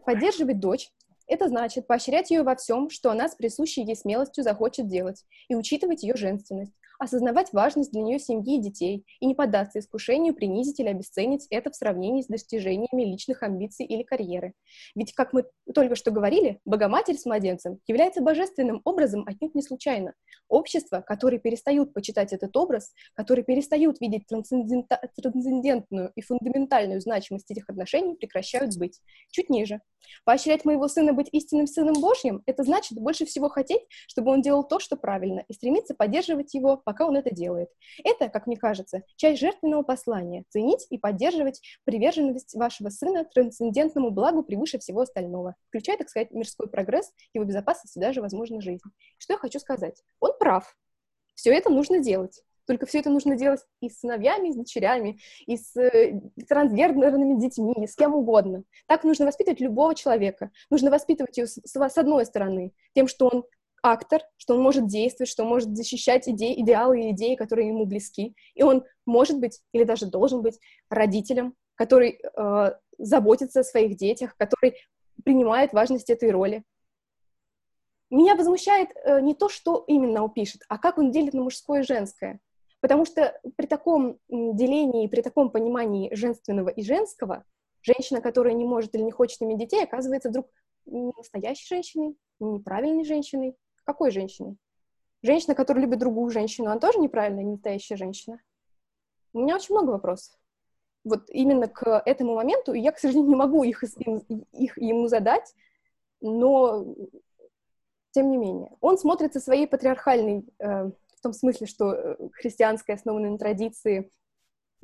поддерживать 0.05 0.59
дочь— 0.59 0.91
это 1.27 1.49
значит 1.49 1.87
поощрять 1.87 2.31
ее 2.31 2.43
во 2.43 2.57
всем, 2.57 2.91
что 2.91 3.11
она 3.11 3.29
с 3.29 3.37
присущей 3.37 3.83
ей 3.83 3.97
смелостью 3.97 4.43
захочет 4.43 4.89
делать, 4.89 5.25
и 5.49 5.55
учитывать 5.55 6.03
ее 6.03 6.17
женственность, 6.17 6.73
осознавать 7.03 7.53
важность 7.53 7.91
для 7.91 8.01
нее 8.01 8.21
семьи 8.21 8.57
и 8.57 8.61
детей 8.61 9.05
и 9.19 9.27
не 9.27 9.35
поддаться 9.35 9.81
искушению 9.81 10.35
принизить 10.35 10.79
или 10.79 10.89
обесценить 10.89 11.47
это 11.51 11.71
в 11.71 11.75
сравнении 11.75 12.23
с 12.23 12.29
достижениями 12.29 13.03
личных 13.03 13.43
амбиций 13.43 13.85
или 13.85 14.05
карьеры. 14.05 14.55
Ведь, 14.95 15.13
как 15.13 15.33
мы 15.33 15.45
только 15.75 15.97
что 15.97 16.13
говорили, 16.13 16.61
Богоматерь 16.65 17.17
с 17.17 17.27
младенцем 17.27 17.81
является 17.89 18.23
божественным 18.23 18.83
образом 18.85 19.25
отнюдь 19.27 19.55
не 19.55 19.63
случайно. 19.63 20.15
Общества, 20.49 21.01
которые 21.01 21.41
перестают 21.41 21.93
почитать 21.93 22.33
этот 22.33 22.57
образ, 22.57 22.93
которые 23.15 23.45
перестают 23.45 24.01
видеть 24.01 24.27
трансцендентную 24.29 26.13
и 26.15 26.21
фундаментальную 26.21 27.01
значимость 27.01 27.51
этих 27.51 27.69
отношений, 27.69 28.15
прекращают 28.15 28.77
быть. 28.79 29.01
Чуть 29.33 29.51
ниже. 29.51 29.81
Поощрять 30.25 30.65
моего 30.65 30.89
сына 30.89 31.13
быть 31.13 31.29
истинным 31.33 31.67
сыном 31.67 31.95
Божьим— 32.01 32.43
это 32.47 32.65
значит 32.65 32.99
больше 32.99 33.25
всего 33.25 33.49
хотеть, 33.49 33.83
чтобы 34.07 34.31
он 34.31 34.43
делал 34.43 34.65
то, 34.65 34.79
что 34.79 34.97
правильно, 34.97 35.45
и 35.49 35.53
стремиться 35.53 35.95
поддерживать 35.95 36.55
его, 36.55 36.77
пока 36.93 37.07
он 37.07 37.17
это 37.17 37.35
делает. 37.35 37.71
Это, 38.05 38.29
как 38.29 38.47
мне 38.47 38.59
кажется, 38.59 39.03
часть 39.17 39.41
жертвенного 39.41 39.83
послания— 39.83 40.45
ценить 40.51 40.87
и 40.91 40.99
поддерживать 40.99 41.63
приверженность 41.85 42.55
вашего 42.55 42.91
сына 42.91 43.25
трансцендентному 43.25 44.11
благу 44.11 44.43
превыше 44.43 44.79
всего 44.79 45.01
остального, 45.01 45.55
включая, 45.69 45.97
так 45.97 46.11
сказать, 46.11 46.33
мирской 46.33 46.69
прогресс, 46.69 47.11
его 47.33 47.47
безопасность 47.47 47.97
и 47.97 48.01
даже, 48.01 48.21
возможно, 48.21 48.61
жизнь. 48.61 48.85
Что 49.17 49.33
я 49.33 49.39
хочу 49.39 49.59
сказать? 49.59 50.03
Он 50.21 50.33
прав. 50.39 50.77
Все 51.35 51.55
это 51.55 51.71
нужно 51.71 52.01
делать. 52.01 52.43
Только 52.67 52.85
все 52.85 52.99
это 52.99 53.09
нужно 53.09 53.37
делать 53.37 53.61
и 53.81 53.89
с 53.89 54.01
сыновьями, 54.01 54.51
и 54.51 54.53
с 54.53 54.57
дочерями, 54.57 55.19
и 55.47 55.57
с 55.57 55.75
э, 55.75 56.21
трансгендерными 56.47 57.41
детьми, 57.41 57.75
и 57.83 57.87
с 57.87 57.97
кем 57.97 58.15
угодно. 58.15 58.65
Так 58.87 59.03
нужно 59.05 59.25
воспитывать 59.25 59.61
любого 59.61 59.95
человека. 59.95 60.51
Нужно 60.69 60.91
воспитывать 60.91 61.37
его 61.39 61.47
с, 61.47 61.59
с 61.65 61.99
одной 61.99 62.27
стороны, 62.27 62.73
тем, 62.95 63.09
что 63.09 63.29
он 63.29 63.45
актор, 63.83 64.23
что 64.37 64.55
он 64.55 64.63
может 64.63 64.87
действовать, 64.87 65.31
что 65.31 65.43
он 65.43 65.49
может 65.49 65.77
защищать 65.77 66.29
идеи, 66.29 66.61
идеалы 66.61 67.01
и 67.01 67.11
идеи, 67.11 67.35
которые 67.35 67.69
ему 67.69 67.85
близки. 67.85 68.35
И 68.55 68.63
он 68.63 68.85
может 69.07 69.39
быть, 69.39 69.61
или 69.73 69.85
даже 69.85 70.07
должен 70.07 70.43
быть, 70.43 70.59
родителем, 70.89 71.55
который 71.75 72.21
э, 72.23 72.73
заботится 72.99 73.61
о 73.61 73.65
своих 73.65 73.97
детях, 73.97 74.37
который 74.37 74.77
принимает 75.25 75.73
важность 75.73 76.11
этой 76.11 76.31
роли. 76.31 76.63
Меня 78.11 78.37
возмущает 78.37 78.91
э, 78.95 79.21
не 79.21 79.35
то, 79.35 79.49
что 79.49 79.85
именно 79.87 80.23
он 80.23 80.31
пишет, 80.31 80.63
а 80.69 80.79
как 80.79 80.99
он 80.99 81.11
делит 81.11 81.35
на 81.35 81.43
мужское 81.43 81.81
и 81.81 81.87
женское. 81.87 82.41
Потому 82.81 83.05
что 83.05 83.41
при 83.57 83.67
таком 83.67 84.19
делении, 84.29 85.07
при 85.07 85.23
таком 85.23 85.51
понимании 85.51 86.13
женственного 86.15 86.69
и 86.69 86.83
женского, 86.83 87.45
женщина, 87.81 88.21
которая 88.21 88.55
не 88.55 88.65
может 88.65 88.95
или 88.95 89.03
не 89.03 89.13
хочет 89.13 89.41
иметь 89.43 89.59
детей, 89.59 89.85
оказывается 89.85 90.31
вдруг 90.31 90.49
не 90.87 91.13
настоящей 91.17 91.67
женщиной, 91.67 92.17
неправильной 92.41 93.05
женщиной. 93.05 93.55
Какой 93.85 94.11
женщиной? 94.11 94.57
Женщина, 95.23 95.55
которая 95.55 95.85
любит 95.85 95.99
другую 95.99 96.31
женщину, 96.31 96.71
она 96.71 96.81
тоже 96.81 96.99
неправильная, 96.99 97.45
не 97.45 97.53
настоящая 97.53 97.97
женщина? 97.97 98.41
У 99.33 99.41
меня 99.41 99.57
очень 99.57 99.75
много 99.75 99.91
вопросов. 99.91 100.37
Вот 101.05 101.31
именно 101.31 101.69
к 101.69 102.03
этому 102.05 102.35
моменту, 102.35 102.75
я, 102.75 102.93
к 102.93 102.99
сожалению, 102.99 103.31
не 103.31 103.37
могу 103.37 103.65
их, 103.65 103.83
их 103.83 104.79
ему 104.79 105.09
задать, 105.09 105.55
но 106.21 106.87
тем 108.13 108.31
не 108.31 108.37
менее. 108.37 108.73
Он 108.81 108.99
смотрит 108.99 109.33
со 109.33 109.41
своей 109.41 109.67
патриархальной 109.67 110.45
э, 110.59 110.85
в 110.87 111.21
том 111.23 111.33
смысле, 111.33 111.67
что 111.67 111.93
э, 111.93 112.17
христианская 112.33 112.95
основана 112.95 113.31
на 113.31 113.39
традиции 113.39 114.11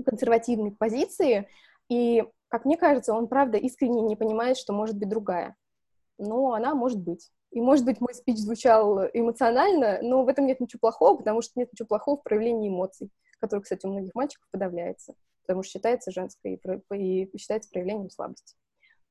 консервативной 0.05 0.73
позиции, 0.73 1.49
и, 1.89 2.25
как 2.49 2.65
мне 2.65 2.77
кажется, 2.77 3.13
он, 3.13 3.29
правда, 3.29 3.59
искренне 3.59 4.03
не 4.03 4.17
понимает, 4.17 4.57
что 4.57 4.73
может 4.73 4.97
быть 4.97 5.09
другая. 5.09 5.57
Но 6.19 6.53
она 6.53 6.75
может 6.75 7.01
быть. 7.01 7.31
И, 7.51 7.61
может 7.61 7.85
быть, 7.85 8.01
мой 8.01 8.15
спич 8.15 8.37
звучал 8.37 9.07
эмоционально, 9.13 10.01
но 10.03 10.23
в 10.23 10.29
этом 10.29 10.47
нет 10.47 10.61
ничего 10.61 10.81
плохого, 10.81 11.17
потому 11.17 11.41
что 11.41 11.53
нет 11.59 11.73
ничего 11.73 11.87
плохого 11.87 12.19
в 12.19 12.23
проявлении 12.23 12.69
эмоций, 12.69 13.11
которые, 13.41 13.63
кстати, 13.63 13.87
у 13.87 13.91
многих 13.91 14.15
мальчиков 14.15 14.47
подавляется, 14.51 15.15
потому 15.43 15.63
что 15.63 15.73
считается 15.73 16.11
женской 16.11 16.61
и, 16.93 17.25
и 17.25 17.39
считается 17.39 17.71
проявлением 17.71 18.11
слабости. 18.11 18.57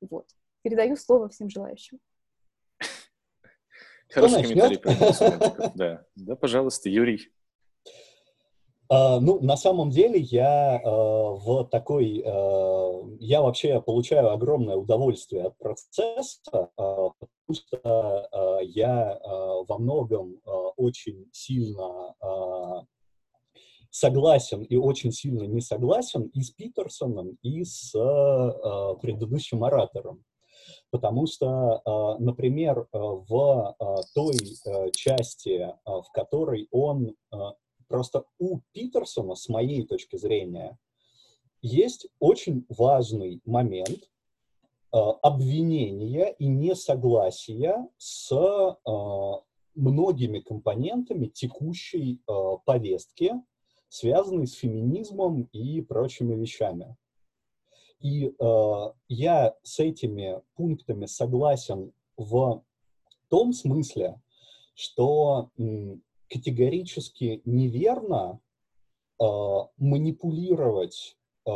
Вот. 0.02 0.28
Передаю 0.62 0.96
слово 0.96 1.30
всем 1.30 1.50
желающим. 1.50 2.00
Хороший 4.10 4.44
комментарий 4.44 5.72
Да. 5.76 6.06
да, 6.16 6.36
пожалуйста, 6.36 6.90
Юрий. 6.90 7.32
Uh, 8.90 9.20
ну, 9.20 9.42
на 9.42 9.58
самом 9.58 9.90
деле 9.90 10.18
я 10.20 10.82
uh, 10.82 11.38
в 11.40 11.66
такой, 11.66 12.24
uh, 12.26 13.18
я 13.20 13.42
вообще 13.42 13.82
получаю 13.82 14.32
огромное 14.32 14.78
удовольствие 14.78 15.44
от 15.44 15.58
процесса, 15.58 16.70
потому 16.76 17.54
что 17.54 18.60
я 18.64 19.20
во 19.68 19.78
многом 19.78 20.40
очень 20.78 21.28
сильно 21.32 22.16
согласен 23.90 24.64
и 24.64 24.76
очень 24.76 25.12
сильно 25.12 25.44
не 25.44 25.62
согласен 25.62 26.30
и 26.34 26.42
с 26.42 26.52
Питерсоном, 26.52 27.38
и 27.42 27.64
с 27.64 27.92
предыдущим 29.02 29.64
оратором. 29.64 30.24
Потому 30.92 31.28
что, 31.28 31.82
а, 31.84 32.18
например, 32.18 32.88
а, 32.92 33.00
в 33.00 33.76
а, 33.80 33.96
той 34.14 34.38
части, 34.92 35.74
в 35.86 36.06
которой 36.14 36.68
он 36.72 37.16
просто 37.88 38.26
у 38.40 38.60
Питерсона, 38.72 39.36
с 39.36 39.50
моей 39.50 39.86
точки 39.86 40.18
зрения, 40.18 40.78
есть 41.62 42.08
очень 42.20 42.66
важный 42.70 43.42
момент 43.46 44.10
обвинения 44.92 46.32
и 46.40 46.48
несогласия 46.48 47.88
с 47.98 48.32
многими 49.76 50.40
компонентами 50.40 51.28
текущей 51.28 52.22
повестки, 52.66 53.34
связанной 53.90 54.48
с 54.48 54.54
феминизмом 54.54 55.44
и 55.54 55.82
прочими 55.82 56.36
вещами. 56.36 56.98
И 58.00 58.28
э, 58.28 58.92
я 59.08 59.56
с 59.64 59.80
этими 59.80 60.42
пунктами 60.56 61.06
согласен 61.08 61.94
в 62.16 62.64
том 63.28 63.54
смысле, 63.54 64.22
что 64.76 65.50
категорически 66.30 67.42
неверно 67.46 68.40
э, 69.20 69.26
манипулировать 69.78 71.18
э, 71.46 71.52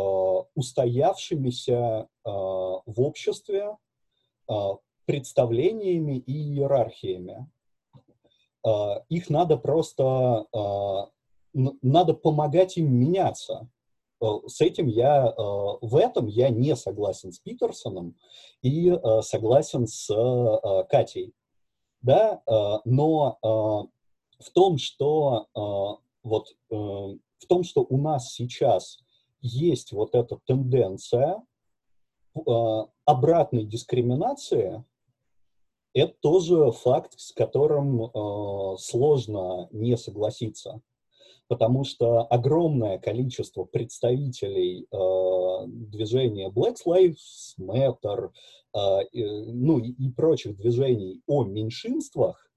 устоявшимися 0.55 1.73
э, 1.73 2.29
в 2.29 2.81
обществе 2.97 3.77
э, 4.49 4.53
представлениями 5.05 6.17
и 6.17 6.33
иерархиями. 6.33 7.49
Э, 8.65 9.01
их 9.09 9.29
надо 9.29 9.57
просто, 9.57 10.45
э, 10.53 11.59
надо 11.81 12.13
помогать 12.13 12.77
им 12.77 12.93
меняться. 12.93 13.69
Э, 14.21 14.25
с 14.47 14.61
этим 14.61 14.87
я, 14.87 15.27
э, 15.27 15.33
в 15.37 15.95
этом 15.95 16.27
я 16.27 16.49
не 16.49 16.75
согласен 16.75 17.31
с 17.31 17.39
Питерсоном 17.39 18.15
и 18.61 18.89
э, 18.89 19.21
согласен 19.21 19.87
с 19.87 20.07
Катей. 20.89 21.33
Да, 22.03 22.41
но 22.83 23.91
в 24.43 24.49
том, 24.51 24.77
что 24.77 25.47
вот 26.23 26.55
в 26.65 27.47
том, 27.47 27.63
что 27.63 27.81
у 27.81 27.97
нас 27.97 28.33
сейчас 28.33 28.99
есть 29.41 29.91
вот 29.91 30.13
эта 30.15 30.39
тенденция 30.45 31.41
обратной 33.05 33.65
дискриминации, 33.65 34.83
это 35.93 36.13
тоже 36.21 36.71
факт, 36.71 37.13
с 37.17 37.33
которым 37.33 38.77
сложно 38.77 39.67
не 39.71 39.97
согласиться. 39.97 40.81
Потому 41.51 41.83
что 41.83 42.21
огромное 42.21 42.97
количество 42.97 43.65
представителей 43.65 44.87
э, 44.89 45.67
движения 45.67 46.49
Black 46.49 46.77
Lives 46.87 47.57
Matter, 47.59 48.31
э, 48.73 49.49
ну 49.51 49.79
и, 49.79 49.89
и 49.89 50.09
прочих 50.13 50.55
движений 50.55 51.21
о 51.27 51.43
меньшинствах, 51.43 52.49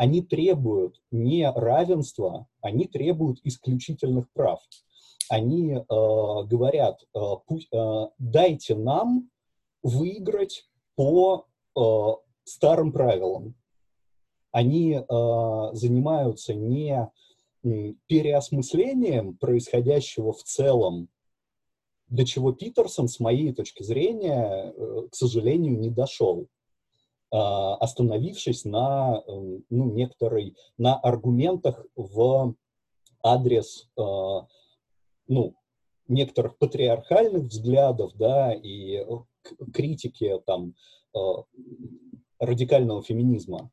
они 0.00 0.22
требуют 0.22 0.98
не 1.10 1.46
равенства, 1.50 2.46
они 2.62 2.86
требуют 2.86 3.38
исключительных 3.44 4.32
прав. 4.32 4.58
Они 5.28 5.74
э, 5.74 5.82
говорят, 5.86 7.02
э, 7.02 7.18
пусть, 7.46 7.68
э, 7.70 8.06
дайте 8.18 8.76
нам 8.76 9.28
выиграть 9.82 10.66
по 10.96 11.44
э, 11.76 11.80
старым 12.44 12.92
правилам. 12.92 13.54
Они 14.52 14.94
э, 14.94 15.02
занимаются 15.74 16.54
не 16.54 17.10
переосмыслением 18.06 19.36
происходящего 19.36 20.32
в 20.32 20.42
целом, 20.44 21.10
до 22.08 22.24
чего 22.24 22.52
Питерсон, 22.52 23.06
с 23.06 23.20
моей 23.20 23.52
точки 23.52 23.82
зрения, 23.82 24.72
э, 24.74 25.08
к 25.10 25.14
сожалению, 25.14 25.78
не 25.78 25.90
дошел, 25.90 26.46
остановившись 27.30 28.64
на 28.64 29.22
эм, 29.26 29.64
ну, 29.70 29.90
некоторой, 29.92 30.56
на 30.78 30.96
аргументах 30.96 31.86
в 31.94 32.54
адрес 33.22 33.88
а, 33.96 34.46
ну, 35.28 35.54
некоторых 36.08 36.58
патриархальных 36.58 37.44
взглядов, 37.44 38.12
да, 38.16 38.52
и 38.52 38.96
э, 38.96 39.04
критики 39.72 40.40
там 40.44 40.74
э, 41.14 41.18
радикального 42.38 43.02
феминизма. 43.02 43.70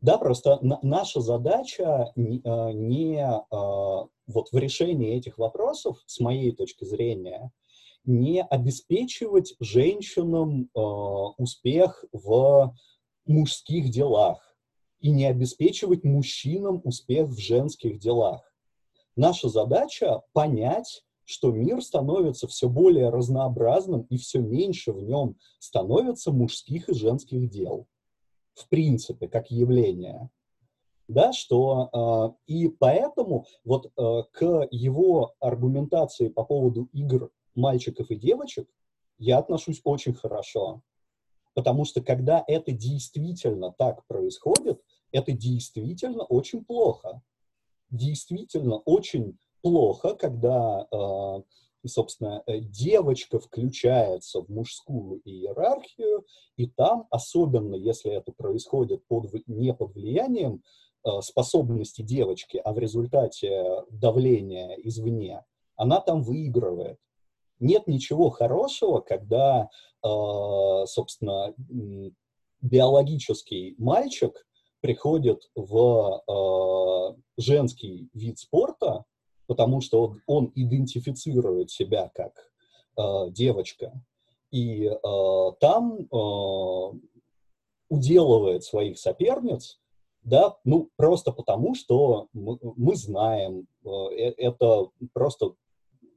Да, 0.00 0.18
просто 0.18 0.58
на, 0.62 0.78
наша 0.82 1.20
задача 1.20 2.12
не, 2.16 2.40
а, 2.44 2.72
не 2.72 3.24
а, 3.24 4.06
вот 4.26 4.52
в 4.52 4.56
решении 4.56 5.16
этих 5.16 5.38
вопросов, 5.38 6.02
с 6.06 6.20
моей 6.20 6.52
точки 6.52 6.84
зрения, 6.84 7.50
не 8.04 8.42
обеспечивать 8.42 9.54
женщинам 9.60 10.68
э, 10.74 10.80
успех 11.38 12.04
в 12.12 12.74
мужских 13.26 13.90
делах 13.90 14.56
и 15.00 15.10
не 15.10 15.26
обеспечивать 15.26 16.04
мужчинам 16.04 16.80
успех 16.84 17.28
в 17.28 17.38
женских 17.38 17.98
делах. 17.98 18.52
Наша 19.16 19.48
задача 19.48 20.22
понять, 20.32 21.04
что 21.24 21.50
мир 21.50 21.82
становится 21.82 22.46
все 22.48 22.68
более 22.68 23.10
разнообразным 23.10 24.02
и 24.02 24.16
все 24.16 24.40
меньше 24.40 24.92
в 24.92 25.02
нем 25.02 25.36
становится 25.58 26.32
мужских 26.32 26.88
и 26.88 26.94
женских 26.94 27.48
дел. 27.50 27.86
В 28.54 28.68
принципе, 28.68 29.28
как 29.28 29.50
явление. 29.50 30.30
Да, 31.08 31.32
что 31.32 32.36
э, 32.46 32.52
и 32.52 32.68
поэтому 32.68 33.46
вот 33.64 33.86
э, 33.86 34.22
к 34.32 34.68
его 34.70 35.34
аргументации 35.40 36.28
по 36.28 36.44
поводу 36.44 36.88
игр 36.92 37.30
мальчиков 37.54 38.10
и 38.10 38.16
девочек 38.16 38.68
я 39.18 39.38
отношусь 39.38 39.80
очень 39.84 40.14
хорошо. 40.14 40.82
Потому 41.54 41.84
что 41.84 42.00
когда 42.00 42.42
это 42.46 42.72
действительно 42.72 43.72
так 43.72 44.06
происходит, 44.06 44.80
это 45.12 45.32
действительно 45.32 46.24
очень 46.24 46.64
плохо. 46.64 47.22
Действительно 47.90 48.76
очень 48.78 49.38
плохо, 49.60 50.14
когда, 50.14 50.86
э, 50.90 51.42
собственно, 51.86 52.42
э, 52.46 52.58
девочка 52.60 53.38
включается 53.38 54.40
в 54.40 54.48
мужскую 54.48 55.20
иерархию, 55.24 56.24
и 56.56 56.66
там, 56.66 57.06
особенно 57.10 57.74
если 57.74 58.10
это 58.12 58.32
происходит 58.32 59.06
под, 59.06 59.30
не 59.46 59.74
под 59.74 59.94
влиянием 59.94 60.62
э, 61.04 61.20
способности 61.20 62.00
девочки, 62.00 62.56
а 62.56 62.72
в 62.72 62.78
результате 62.78 63.84
давления 63.90 64.74
извне, 64.82 65.44
она 65.76 66.00
там 66.00 66.22
выигрывает 66.22 66.98
нет 67.62 67.86
ничего 67.86 68.30
хорошего, 68.30 69.00
когда, 69.00 69.70
э, 70.04 70.86
собственно, 70.86 71.54
биологический 72.60 73.74
мальчик 73.78 74.46
приходит 74.80 75.48
в 75.54 76.22
э, 76.28 77.16
женский 77.38 78.08
вид 78.12 78.38
спорта, 78.38 79.04
потому 79.46 79.80
что 79.80 80.02
он, 80.02 80.22
он 80.26 80.52
идентифицирует 80.54 81.70
себя 81.70 82.10
как 82.14 82.50
э, 82.98 83.30
девочка, 83.30 83.92
и 84.50 84.90
там 85.60 86.08
уделывает 87.88 88.64
своих 88.64 88.98
соперниц, 88.98 89.80
да, 90.24 90.58
ну, 90.64 90.90
просто 90.96 91.32
потому, 91.32 91.74
что 91.74 92.28
мы, 92.34 92.58
мы 92.60 92.94
знаем, 92.94 93.66
это 93.82 94.88
просто 95.14 95.54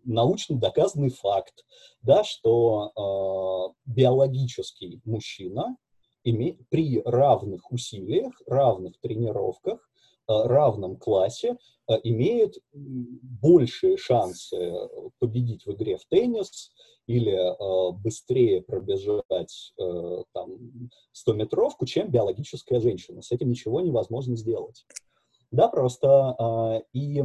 научно 0.05 0.57
доказанный 0.57 1.09
факт, 1.09 1.65
да, 2.01 2.23
что 2.23 3.73
э, 3.75 3.75
биологический 3.85 5.01
мужчина 5.03 5.77
име, 6.23 6.57
при 6.69 7.01
равных 7.03 7.71
усилиях, 7.71 8.33
равных 8.47 8.99
тренировках, 8.99 9.79
э, 10.27 10.33
равном 10.45 10.97
классе 10.97 11.57
э, 11.89 11.93
имеет 12.03 12.57
большие 12.73 13.97
шансы 13.97 14.73
победить 15.19 15.65
в 15.65 15.71
игре 15.73 15.97
в 15.97 16.05
теннис 16.05 16.71
или 17.07 17.33
э, 17.33 17.91
быстрее 17.93 18.61
пробежать 18.61 19.73
э, 19.79 20.23
там 20.33 20.89
100-метровку, 21.13 21.85
чем 21.85 22.09
биологическая 22.09 22.79
женщина. 22.79 23.21
С 23.21 23.31
этим 23.31 23.49
ничего 23.49 23.81
невозможно 23.81 24.35
сделать. 24.35 24.85
Да, 25.51 25.69
просто 25.69 26.83
и 26.91 27.23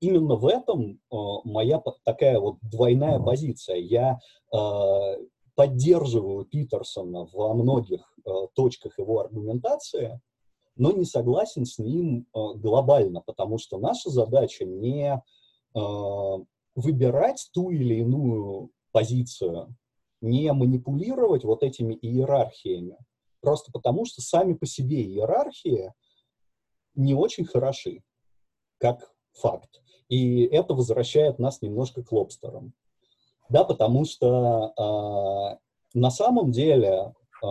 именно 0.00 0.36
в 0.36 0.46
этом 0.46 1.00
э, 1.10 1.16
моя 1.44 1.82
такая 2.04 2.38
вот 2.38 2.58
двойная 2.62 3.18
позиция. 3.18 3.76
Я 3.76 4.18
э, 4.52 5.26
поддерживаю 5.54 6.44
Питерсона 6.44 7.26
во 7.32 7.54
многих 7.54 8.00
э, 8.24 8.30
точках 8.54 8.98
его 8.98 9.20
аргументации, 9.20 10.20
но 10.76 10.92
не 10.92 11.04
согласен 11.04 11.64
с 11.64 11.78
ним 11.78 12.26
э, 12.34 12.38
глобально, 12.56 13.22
потому 13.22 13.58
что 13.58 13.78
наша 13.78 14.10
задача 14.10 14.64
не 14.64 15.14
э, 15.14 15.80
выбирать 16.74 17.48
ту 17.52 17.70
или 17.70 17.94
иную 17.94 18.70
позицию, 18.92 19.74
не 20.20 20.52
манипулировать 20.52 21.44
вот 21.44 21.62
этими 21.62 21.94
иерархиями, 21.94 22.98
просто 23.40 23.72
потому 23.72 24.04
что 24.04 24.22
сами 24.22 24.54
по 24.54 24.66
себе 24.66 25.02
иерархии 25.02 25.92
не 26.94 27.14
очень 27.14 27.44
хороши, 27.44 28.02
как 28.78 29.12
факт. 29.32 29.82
И 30.08 30.42
это 30.44 30.74
возвращает 30.74 31.38
нас 31.38 31.62
немножко 31.62 32.02
к 32.02 32.12
лобстерам. 32.12 32.72
Да, 33.48 33.64
потому 33.64 34.04
что 34.04 34.72
э, 34.76 35.98
на 35.98 36.10
самом 36.10 36.50
деле 36.50 37.14
э, 37.42 37.46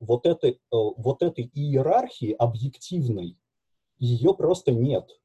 вот, 0.00 0.26
этой, 0.26 0.52
э, 0.52 0.56
вот 0.70 1.22
этой 1.22 1.50
иерархии 1.54 2.32
объективной, 2.32 3.36
ее 3.98 4.34
просто 4.34 4.72
нет. 4.72 5.20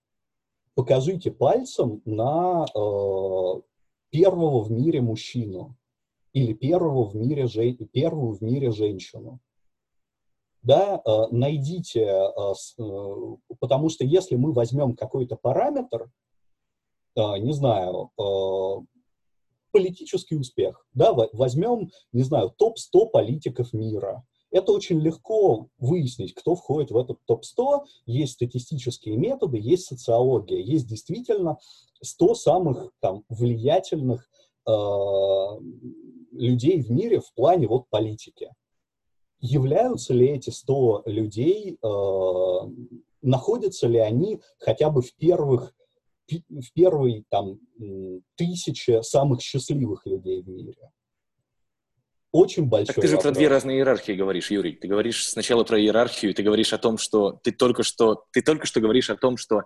Покажите 0.76 1.32
пальцем 1.32 2.02
на 2.06 2.66
э, 2.66 3.62
первого 4.10 4.62
в 4.62 4.72
мире 4.72 5.02
мужчину 5.02 5.76
или 6.34 6.54
первого 6.54 7.06
в 7.06 7.16
мире, 7.16 7.48
первую 7.92 8.34
в 8.34 8.42
мире 8.42 8.72
женщину 8.72 9.40
да, 10.64 11.02
э, 11.06 11.28
найдите, 11.32 12.02
э, 12.02 12.54
э, 12.80 13.36
потому 13.60 13.90
что 13.90 14.06
если 14.06 14.36
мы 14.36 14.54
возьмем 14.54 14.96
какой-то 14.96 15.36
параметр, 15.36 16.10
не 17.16 17.54
знаю, 17.54 18.10
политический 19.72 20.36
успех, 20.36 20.84
да, 20.96 21.14
возьмем, 21.32 21.92
не 22.12 22.24
знаю, 22.24 22.50
топ-100 22.58 23.10
политиков 23.12 23.72
мира, 23.72 24.26
это 24.50 24.72
очень 24.72 25.00
легко 25.00 25.68
выяснить, 25.78 26.34
кто 26.34 26.56
входит 26.56 26.90
в 26.90 26.98
этот 26.98 27.20
топ-100. 27.26 27.84
Есть 28.08 28.34
статистические 28.34 29.18
методы, 29.18 29.60
есть 29.60 29.86
социология, 29.86 30.58
есть 30.58 30.88
действительно 30.88 31.60
100 32.02 32.34
самых 32.34 32.92
там, 33.00 33.24
влиятельных 33.30 34.28
э, 34.68 34.72
людей 36.32 36.82
в 36.82 36.90
мире 36.90 37.20
в 37.20 37.32
плане 37.36 37.68
вот 37.68 37.88
политики 37.90 38.50
являются 39.44 40.14
ли 40.14 40.28
эти 40.30 40.50
100 40.50 41.04
людей, 41.06 41.78
э, 41.84 41.88
находятся 43.22 43.88
ли 43.88 44.00
они 44.00 44.42
хотя 44.58 44.90
бы 44.90 45.02
в 45.02 45.14
первых 45.16 45.74
в 46.50 46.74
первой 46.74 47.26
там 47.30 47.60
тысяче 48.38 49.04
самых 49.04 49.42
счастливых 49.42 50.06
людей 50.06 50.42
в 50.42 50.48
мире. 50.48 50.90
Очень 52.32 52.66
большой 52.66 52.96
Так 52.96 53.02
ты 53.02 53.08
же 53.08 53.18
вопрос. 53.18 53.34
про 53.34 53.38
две 53.38 53.48
разные 53.50 53.78
иерархии 53.78 54.14
говоришь, 54.14 54.50
Юрий. 54.50 54.72
Ты 54.72 54.88
говоришь 54.88 55.28
сначала 55.28 55.66
про 55.66 55.80
иерархию, 55.80 56.34
ты 56.34 56.42
говоришь 56.42 56.72
о 56.72 56.78
том, 56.78 56.98
что 56.98 57.34
ты 57.44 57.52
только 57.52 57.84
что, 57.84 58.24
ты 58.32 58.42
только 58.42 58.66
что 58.66 58.80
говоришь 58.80 59.10
о 59.10 59.18
том, 59.18 59.36
что 59.36 59.64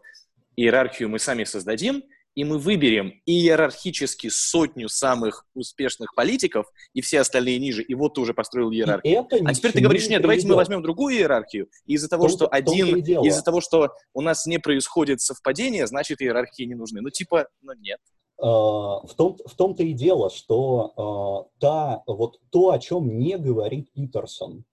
иерархию 0.55 1.09
мы 1.09 1.19
сами 1.19 1.43
создадим, 1.43 2.03
и 2.37 2.43
мы 2.43 2.59
выберем 2.59 3.19
иерархически 3.25 4.29
сотню 4.29 4.89
самых 4.89 5.47
успешных 5.55 6.13
политиков, 6.13 6.67
и 6.93 7.01
все 7.01 7.21
остальные 7.21 7.57
ниже, 7.57 7.81
и 7.81 7.95
вот 7.95 8.13
ты 8.13 8.21
уже 8.21 8.35
построил 8.35 8.71
иерархию. 8.71 9.25
а 9.43 9.53
теперь 9.55 9.71
ты 9.71 9.81
говоришь, 9.81 10.07
нет, 10.07 10.21
давайте 10.21 10.47
мы 10.47 10.53
возьмем 10.53 10.83
другую 10.83 11.15
иерархию, 11.15 11.67
и 11.87 11.93
из-за 11.93 12.07
того, 12.07 12.29
что 12.29 12.47
один, 12.47 12.95
из-за 12.97 13.41
того, 13.41 13.59
что 13.59 13.91
у 14.13 14.21
нас 14.21 14.45
не 14.45 14.59
происходит 14.59 15.19
совпадение, 15.19 15.87
значит, 15.87 16.21
иерархии 16.21 16.61
не 16.61 16.75
нужны. 16.75 17.01
Ну, 17.01 17.09
типа, 17.09 17.47
ну, 17.63 17.73
нет. 17.73 17.99
Uh, 18.39 19.07
в, 19.07 19.15
том, 19.15 19.35
в 19.43 19.55
том-то 19.55 19.81
и 19.81 19.93
дело, 19.93 20.29
что 20.29 20.93
uh, 20.95 21.59
та, 21.59 22.03
вот 22.05 22.39
то, 22.51 22.69
о 22.69 22.77
чем 22.77 23.17
не 23.17 23.35
говорит 23.35 23.91
Питерсон, 23.93 24.63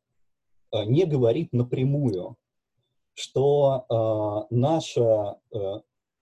uh, 0.75 0.85
не 0.85 1.07
говорит 1.07 1.55
напрямую, 1.55 2.37
что 3.15 4.47
наша 4.51 5.39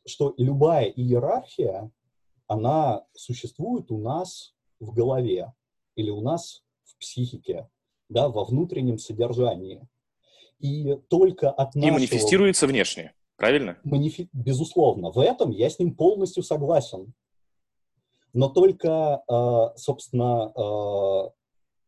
что 0.07 0.35
любая 0.37 0.87
иерархия, 0.87 1.91
она 2.47 3.05
существует 3.15 3.91
у 3.91 3.99
нас 3.99 4.55
в 4.81 4.93
голове 4.93 5.53
или 5.97 6.11
у 6.11 6.21
нас 6.21 6.63
в 6.85 6.99
психике, 6.99 7.69
да, 8.09 8.29
во 8.29 8.45
внутреннем 8.45 8.99
содержании. 8.99 9.87
И 10.59 10.97
только 11.09 11.51
от 11.51 11.75
нашего... 11.75 11.91
И 11.91 11.93
манифестируется 11.93 12.67
внешне, 12.67 13.15
правильно? 13.37 13.79
Манифи... 13.85 14.29
Безусловно. 14.33 15.11
В 15.11 15.19
этом 15.19 15.51
я 15.51 15.71
с 15.71 15.79
ним 15.79 15.95
полностью 15.95 16.43
согласен. 16.43 17.15
Но 18.33 18.49
только, 18.49 19.23
э, 19.29 19.77
собственно, 19.77 20.53
э, 20.57 21.31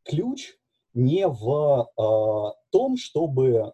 ключ 0.04 0.56
не 0.92 1.26
в 1.26 1.88
э, 1.96 2.70
том, 2.70 2.96
чтобы 2.96 3.72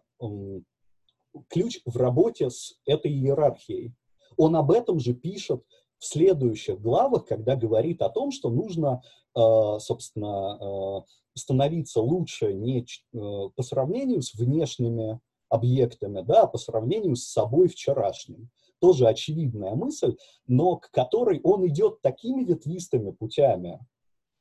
ключ 1.49 1.79
в 1.85 1.97
работе 1.97 2.49
с 2.49 2.79
этой 2.85 3.11
иерархией. 3.11 3.93
Он 4.37 4.55
об 4.55 4.71
этом 4.71 4.99
же 4.99 5.13
пишет 5.13 5.63
в 5.97 6.05
следующих 6.05 6.81
главах, 6.81 7.25
когда 7.25 7.55
говорит 7.55 8.01
о 8.01 8.09
том, 8.09 8.31
что 8.31 8.49
нужно, 8.49 9.03
э, 9.35 9.39
собственно, 9.79 10.57
э, 10.59 11.01
становиться 11.35 12.01
лучше 12.01 12.53
не 12.53 12.81
э, 12.81 13.17
по 13.55 13.63
сравнению 13.63 14.21
с 14.21 14.33
внешними 14.33 15.19
объектами, 15.47 16.21
да, 16.21 16.47
по 16.47 16.57
сравнению 16.57 17.15
с 17.15 17.25
собой 17.25 17.67
вчерашним. 17.67 18.49
Тоже 18.79 19.07
очевидная 19.07 19.75
мысль, 19.75 20.17
но 20.47 20.77
к 20.77 20.89
которой 20.89 21.39
он 21.43 21.67
идет 21.67 22.01
такими 22.01 22.43
ветвистыми 22.43 23.11
путями, 23.11 23.79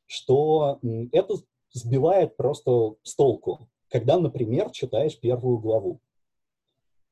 что 0.06 0.80
это 1.12 1.34
сбивает 1.72 2.36
просто 2.36 2.94
с 3.02 3.14
толку, 3.16 3.68
когда, 3.90 4.18
например, 4.18 4.70
читаешь 4.70 5.18
первую 5.20 5.58
главу. 5.58 6.00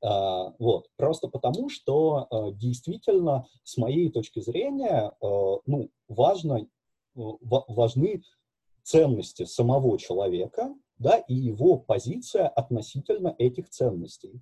Uh, 0.05 0.55
вот. 0.61 0.89
Просто 0.97 1.27
потому, 1.29 1.69
что 1.69 2.29
uh, 2.31 2.53
действительно, 2.53 3.49
с 3.65 3.77
моей 3.77 4.11
точки 4.11 4.41
зрения, 4.41 5.13
uh, 5.21 5.61
ну, 5.67 5.91
важно, 6.07 6.69
важны 7.15 8.23
ценности 8.85 9.45
самого 9.45 9.99
человека, 9.99 10.73
да, 10.99 11.17
и 11.17 11.35
его 11.35 11.79
позиция 11.79 12.49
относительно 12.49 13.35
этих 13.39 13.69
ценностей. 13.71 14.41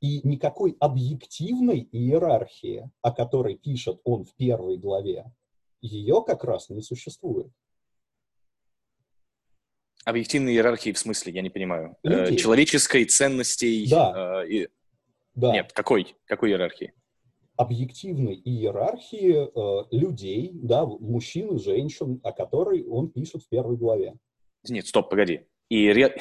И 0.00 0.20
никакой 0.28 0.76
объективной 0.78 1.88
иерархии, 1.90 2.90
о 3.02 3.10
которой 3.12 3.56
пишет 3.56 4.00
он 4.04 4.24
в 4.24 4.34
первой 4.34 4.76
главе, 4.76 5.32
ее 5.80 6.22
как 6.24 6.44
раз 6.44 6.68
не 6.68 6.82
существует. 6.82 7.50
Объективной 10.08 10.54
иерархии 10.54 10.92
в 10.92 10.98
смысле, 10.98 11.34
я 11.34 11.42
не 11.42 11.50
понимаю. 11.50 11.94
Э, 12.02 12.08
Людей. 12.08 12.38
Человеческой 12.38 13.04
ценностей. 13.04 13.86
Да. 13.90 14.42
Э, 14.42 14.48
и... 14.48 14.68
да. 15.34 15.52
Нет, 15.52 15.74
какой? 15.74 16.16
Какой 16.24 16.48
иерархии? 16.48 16.94
Объективной 17.56 18.40
иерархии 18.42 19.50
э, 19.54 19.84
людей, 19.90 20.52
да, 20.54 20.86
мужчин 20.86 21.56
и 21.56 21.62
женщин, 21.62 22.22
о 22.24 22.32
которой 22.32 22.84
он 22.84 23.10
пишет 23.10 23.42
в 23.42 23.50
первой 23.50 23.76
главе. 23.76 24.14
Нет, 24.66 24.86
стоп, 24.86 25.10
погоди. 25.10 25.42
Иер... 25.68 26.14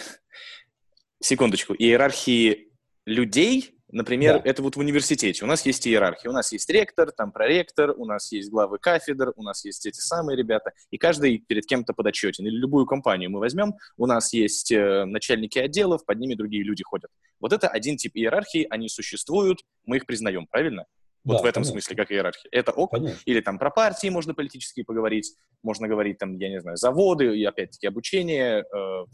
Секундочку. 1.22 1.74
Иерархии 1.74 2.74
людей 3.06 3.77
Например, 3.90 4.42
да. 4.42 4.50
это 4.50 4.62
вот 4.62 4.76
в 4.76 4.80
университете. 4.80 5.46
У 5.46 5.48
нас 5.48 5.66
есть 5.66 5.88
иерархия. 5.88 6.30
У 6.30 6.34
нас 6.34 6.52
есть 6.52 6.70
ректор, 6.70 7.12
там 7.12 7.32
проректор, 7.32 7.94
у 7.96 8.06
нас 8.06 8.32
есть 8.34 8.50
главы 8.50 8.80
кафедр, 8.80 9.32
у 9.38 9.44
нас 9.44 9.64
есть 9.64 9.86
эти 9.86 10.00
самые 10.00 10.36
ребята. 10.36 10.74
И 10.92 10.98
каждый 10.98 11.38
перед 11.40 11.66
кем-то 11.66 11.94
подотчетен. 11.94 12.46
Или 12.46 12.56
любую 12.56 12.86
компанию 12.86 13.30
мы 13.30 13.40
возьмем, 13.40 13.76
у 13.96 14.06
нас 14.06 14.34
есть 14.34 14.72
э, 14.72 15.06
начальники 15.06 15.58
отделов, 15.58 16.06
под 16.06 16.20
ними 16.20 16.36
другие 16.36 16.64
люди 16.64 16.84
ходят. 16.84 17.10
Вот 17.40 17.54
это 17.54 17.70
один 17.70 17.96
тип 17.96 18.12
иерархии, 18.16 18.68
они 18.70 18.90
существуют, 18.90 19.60
мы 19.86 19.98
их 19.98 20.06
признаем, 20.06 20.48
правильно? 20.48 20.86
Вот 21.24 21.38
да, 21.38 21.44
в 21.44 21.46
этом 21.46 21.64
конечно. 21.64 21.74
смысле, 21.74 21.96
как 21.96 22.12
иерархия. 22.12 22.50
Это 22.52 22.72
ок. 22.72 22.92
Конечно. 22.92 23.20
Или 23.26 23.42
там 23.42 23.58
про 23.58 23.70
партии 23.70 24.08
можно 24.08 24.34
политически 24.34 24.84
поговорить, 24.84 25.34
можно 25.64 25.88
говорить 25.88 26.18
там, 26.18 26.38
я 26.38 26.50
не 26.50 26.60
знаю, 26.60 26.78
заводы 26.78 27.38
и 27.38 27.44
опять-таки 27.46 27.88
обучение, 27.88 28.64
э, 28.64 29.06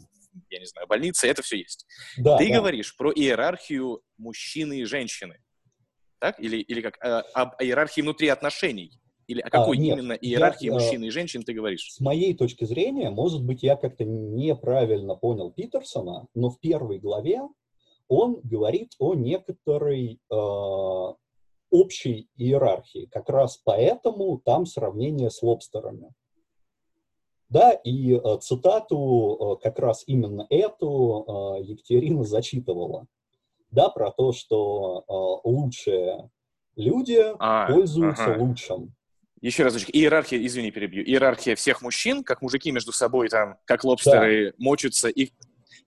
я 0.50 0.58
не 0.58 0.66
знаю, 0.66 0.86
больницы, 0.86 1.26
это 1.26 1.42
все 1.42 1.58
есть. 1.58 1.86
Да, 2.16 2.36
Ты 2.36 2.48
да. 2.48 2.58
говоришь 2.58 2.96
про 2.96 3.12
иерархию 3.12 4.02
мужчины 4.16 4.80
и 4.80 4.84
женщины, 4.84 5.38
так? 6.18 6.40
Или, 6.40 6.58
или 6.58 6.80
как? 6.80 6.96
Э, 7.04 7.22
об 7.34 7.60
иерархии 7.60 8.00
внутри 8.00 8.28
отношений? 8.28 8.98
Или 9.26 9.40
о 9.40 9.50
какой 9.50 9.78
а, 9.78 9.80
нет, 9.80 9.98
именно 9.98 10.12
иерархии 10.12 10.66
я, 10.66 10.72
мужчин 10.72 11.02
и 11.04 11.10
женщин 11.10 11.42
ты 11.42 11.54
говоришь? 11.54 11.92
С 11.92 12.00
моей 12.00 12.34
точки 12.34 12.64
зрения, 12.64 13.10
может 13.10 13.42
быть, 13.44 13.62
я 13.62 13.76
как-то 13.76 14.04
неправильно 14.04 15.14
понял 15.14 15.50
Питерсона, 15.50 16.26
но 16.34 16.50
в 16.50 16.60
первой 16.60 16.98
главе 16.98 17.42
он 18.08 18.40
говорит 18.42 18.92
о 18.98 19.14
некоторой 19.14 20.20
э, 20.30 21.14
общей 21.70 22.28
иерархии. 22.36 23.06
Как 23.10 23.28
раз 23.28 23.60
поэтому 23.64 24.38
там 24.44 24.66
сравнение 24.66 25.30
с 25.30 25.42
лобстерами. 25.42 26.12
Да, 27.48 27.72
и 27.72 28.14
э, 28.14 28.38
цитату, 28.40 29.58
э, 29.60 29.62
как 29.62 29.78
раз 29.78 30.04
именно 30.06 30.46
эту, 30.50 31.58
э, 31.58 31.62
Екатерина 31.64 32.24
зачитывала. 32.24 33.06
Да, 33.70 33.88
про 33.88 34.12
то, 34.12 34.32
что 34.32 35.40
лучшие 35.42 36.30
люди 36.76 37.20
а, 37.40 37.66
пользуются 37.66 38.34
ага. 38.34 38.40
лучшим. 38.40 38.94
Еще 39.40 39.64
разочек. 39.64 39.90
Иерархия, 39.92 40.44
извини, 40.46 40.70
перебью. 40.70 41.04
Иерархия 41.04 41.56
всех 41.56 41.82
мужчин, 41.82 42.22
как 42.22 42.40
мужики 42.40 42.70
между 42.70 42.92
собой 42.92 43.28
там, 43.28 43.58
как 43.64 43.82
лобстеры 43.82 44.52
да. 44.52 44.56
мочатся. 44.58 45.08
И 45.08 45.32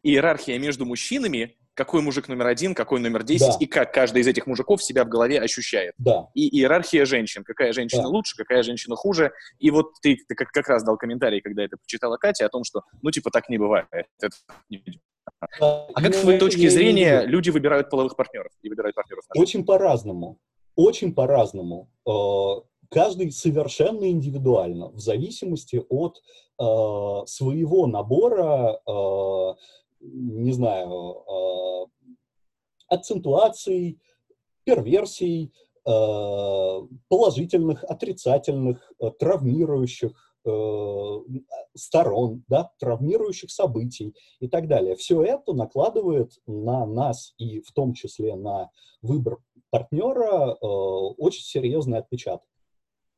иерархия 0.04 0.60
между 0.60 0.86
мужчинами 0.86 1.58
какой 1.78 2.02
мужик 2.02 2.28
номер 2.28 2.48
один, 2.48 2.74
какой 2.74 3.00
номер 3.00 3.24
десять, 3.24 3.52
да. 3.52 3.58
и 3.60 3.68
как 3.68 3.94
каждый 3.94 4.24
из 4.24 4.28
этих 4.28 4.48
мужиков 4.48 4.84
себя 4.84 5.06
в 5.06 5.10
голове 5.10 5.40
ощущает. 5.40 5.94
Да. 6.00 6.28
И 6.34 6.58
иерархия 6.58 7.06
женщин, 7.06 7.44
какая 7.44 7.72
женщина 7.72 8.02
да. 8.04 8.10
лучше, 8.10 8.36
какая 8.36 8.64
женщина 8.64 8.96
хуже. 8.96 9.32
И 9.60 9.70
вот 9.70 9.92
ты, 10.02 10.18
ты 10.28 10.34
как, 10.34 10.50
как 10.50 10.68
раз 10.68 10.84
дал 10.84 10.98
комментарий, 10.98 11.40
когда 11.40 11.64
это 11.64 11.78
почитала 11.78 12.18
Катя, 12.18 12.48
о 12.48 12.50
том, 12.50 12.64
что, 12.64 12.82
ну, 13.04 13.12
типа, 13.12 13.30
так 13.30 13.48
не 13.48 13.60
бывает. 13.60 13.86
Это 14.20 14.36
не 14.70 14.84
а 15.60 16.02
как 16.02 16.16
с 16.16 16.22
твоей 16.22 16.40
точки 16.40 16.68
зрения 16.68 17.24
люди 17.26 17.52
выбирают 17.52 17.90
половых 17.92 18.16
партнеров 18.16 18.52
и 18.64 18.70
выбирают 18.70 18.96
партнеров? 18.96 19.26
Очень 19.36 19.64
по-разному. 19.66 20.40
Очень 20.76 21.14
по-разному. 21.14 21.90
Э, 22.08 22.62
каждый 22.90 23.32
совершенно 23.32 24.10
индивидуально, 24.10 24.90
в 24.90 25.00
зависимости 25.00 25.84
от 25.90 26.18
э, 26.18 27.26
своего 27.28 27.86
набора 27.88 28.80
э, 28.88 29.56
не 30.14 30.52
знаю, 30.52 30.90
а, 30.90 31.86
акцентуаций, 32.90 34.00
перверсий, 34.64 35.54
а, 35.86 36.82
положительных, 37.08 37.84
отрицательных, 37.84 38.92
а, 39.00 39.12
травмирующих 39.12 40.24
сторон, 41.76 42.46
да, 42.48 42.72
травмирующих 42.80 43.52
событий 43.52 44.16
и 44.40 44.48
так 44.48 44.70
далее. 44.70 44.96
Все 44.96 45.22
это 45.22 45.52
накладывает 45.52 46.32
на 46.48 46.86
нас 46.86 47.34
и 47.38 47.60
в 47.60 47.74
том 47.74 47.94
числе 47.94 48.38
на 48.38 48.70
выбор 49.02 49.40
партнера 49.72 50.54
очень 50.54 51.44
серьезный 51.44 51.98
отпечаток. 51.98 52.48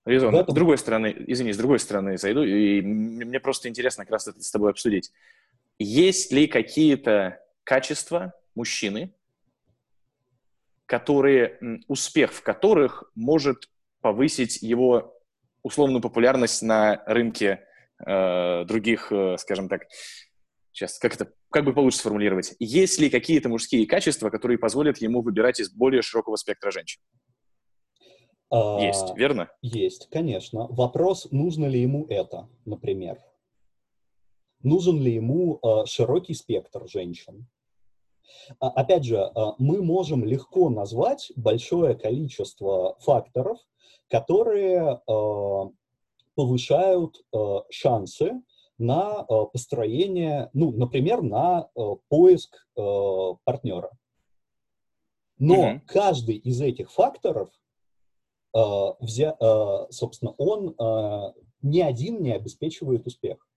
Резон. 0.05 0.35
Этом... 0.35 0.53
С 0.53 0.55
другой 0.55 0.79
стороны, 0.79 1.15
извини, 1.27 1.53
с 1.53 1.57
другой 1.57 1.79
стороны 1.79 2.17
зайду, 2.17 2.41
и 2.41 2.81
мне 2.81 3.39
просто 3.39 3.69
интересно 3.69 4.05
как 4.05 4.13
раз 4.13 4.27
это 4.27 4.41
с 4.41 4.49
тобой 4.49 4.71
обсудить. 4.71 5.11
Есть 5.79 6.33
ли 6.33 6.47
какие-то 6.47 7.39
качества 7.63 8.33
мужчины, 8.53 9.15
которые, 10.85 11.57
успех 11.87 12.33
в 12.33 12.43
которых 12.43 13.09
может 13.15 13.69
повысить 14.01 14.61
его 14.61 15.17
условную 15.63 16.01
популярность 16.01 16.61
на 16.63 17.01
рынке 17.05 17.63
э, 18.05 18.65
других, 18.65 19.09
э, 19.11 19.37
скажем 19.37 19.69
так, 19.69 19.83
сейчас, 20.73 20.99
как 20.99 21.15
это, 21.15 21.31
как 21.49 21.63
бы 21.63 21.73
получше 21.73 21.99
сформулировать? 21.99 22.55
Есть 22.59 22.99
ли 22.99 23.09
какие-то 23.09 23.47
мужские 23.47 23.85
качества, 23.85 24.29
которые 24.29 24.57
позволят 24.57 24.97
ему 24.97 25.21
выбирать 25.21 25.61
из 25.61 25.71
более 25.71 26.01
широкого 26.01 26.35
спектра 26.35 26.71
женщин? 26.71 27.01
А, 28.49 28.81
есть, 28.81 29.15
верно? 29.15 29.49
Есть, 29.61 30.09
конечно. 30.09 30.67
Вопрос, 30.67 31.31
нужно 31.31 31.67
ли 31.67 31.79
ему 31.79 32.05
это, 32.09 32.49
например 32.65 33.17
нужен 34.61 34.99
ли 34.99 35.13
ему 35.13 35.59
э, 35.61 35.85
широкий 35.85 36.33
спектр 36.33 36.87
женщин. 36.87 37.47
А, 38.59 38.69
опять 38.69 39.05
же, 39.05 39.17
э, 39.17 39.31
мы 39.57 39.81
можем 39.81 40.25
легко 40.25 40.69
назвать 40.69 41.31
большое 41.35 41.95
количество 41.95 42.97
факторов, 42.99 43.57
которые 44.09 45.01
повышают 46.33 47.23
шансы 47.69 48.41
на 48.79 49.23
построение, 49.23 50.49
ну, 50.53 50.71
например, 50.71 51.21
на 51.21 51.69
поиск 52.07 52.67
партнера. 52.73 53.91
Но 55.37 55.55
mm-hmm. 55.55 55.81
каждый 55.85 56.37
из 56.37 56.59
этих 56.61 56.91
факторов, 56.91 57.49
собственно, 58.51 60.31
он 60.39 60.75
ни 61.61 61.81
один 61.81 62.23
не 62.23 62.31
обеспечивает 62.31 63.05
успех. 63.05 63.48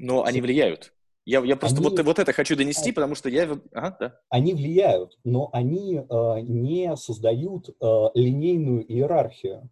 Но 0.00 0.24
они 0.24 0.40
влияют. 0.40 0.94
Я, 1.26 1.44
я 1.44 1.56
просто 1.56 1.78
они... 1.78 1.88
вот, 1.90 2.00
вот 2.02 2.18
это 2.18 2.32
хочу 2.32 2.56
донести, 2.56 2.90
потому 2.90 3.14
что 3.14 3.28
я... 3.28 3.48
Ага, 3.72 3.96
да. 4.00 4.20
Они 4.30 4.54
влияют, 4.54 5.18
но 5.22 5.50
они 5.52 5.96
э, 5.98 6.40
не 6.40 6.96
создают 6.96 7.68
э, 7.68 7.72
линейную 8.14 8.90
иерархию. 8.90 9.68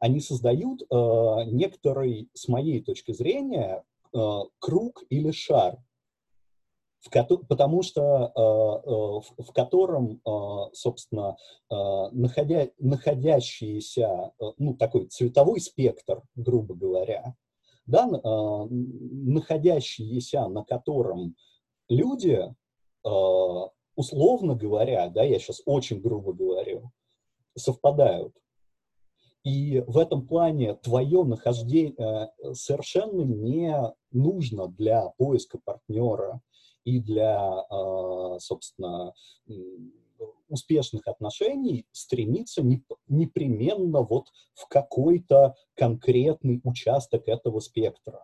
Они 0.00 0.20
создают 0.20 0.82
э, 0.82 0.86
некоторый, 1.46 2.30
с 2.32 2.48
моей 2.48 2.82
точки 2.82 3.12
зрения, 3.12 3.84
э, 4.14 4.18
круг 4.58 5.04
или 5.10 5.30
шар, 5.30 5.76
в 7.00 7.10
ко- 7.10 7.24
потому 7.24 7.82
что 7.82 8.00
э, 8.34 8.40
э, 8.40 8.90
в, 8.90 9.50
в 9.50 9.52
котором, 9.52 10.20
э, 10.24 10.70
собственно, 10.72 11.36
э, 11.70 11.74
находя, 12.12 12.68
находящийся, 12.78 14.32
э, 14.40 14.44
ну, 14.56 14.74
такой 14.74 15.06
цветовой 15.06 15.60
спектр, 15.60 16.22
грубо 16.34 16.74
говоря, 16.74 17.34
да, 17.88 18.06
э, 18.06 18.66
находящиеся 18.70 20.46
на 20.48 20.62
котором 20.62 21.34
люди, 21.88 22.38
э, 23.04 23.10
условно 23.96 24.54
говоря, 24.54 25.08
да, 25.08 25.24
я 25.24 25.38
сейчас 25.38 25.62
очень 25.64 26.00
грубо 26.00 26.32
говорю, 26.32 26.92
совпадают. 27.56 28.34
И 29.42 29.82
в 29.86 29.96
этом 29.96 30.26
плане 30.26 30.74
твое 30.74 31.24
нахождение 31.24 32.30
э, 32.38 32.54
совершенно 32.54 33.22
не 33.22 33.74
нужно 34.12 34.68
для 34.68 35.08
поиска 35.16 35.58
партнера 35.64 36.40
и 36.84 37.00
для 37.00 37.66
собственно, 38.38 39.12
успешных 40.48 41.06
отношений 41.06 41.86
стремиться 41.92 42.62
не, 42.62 42.82
непременно 43.06 44.02
вот 44.02 44.28
в 44.54 44.66
какой-то 44.68 45.54
конкретный 45.74 46.60
участок 46.64 47.28
этого 47.28 47.60
спектра. 47.60 48.22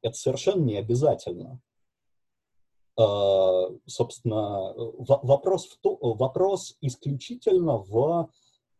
Это 0.00 0.16
совершенно 0.16 0.64
не 0.64 0.76
обязательно. 0.76 1.60
Uh, 2.98 3.80
собственно, 3.86 4.74
вопрос, 4.74 5.66
в 5.66 5.78
то, 5.80 5.96
вопрос 5.96 6.76
исключительно 6.82 7.78
в 7.78 8.30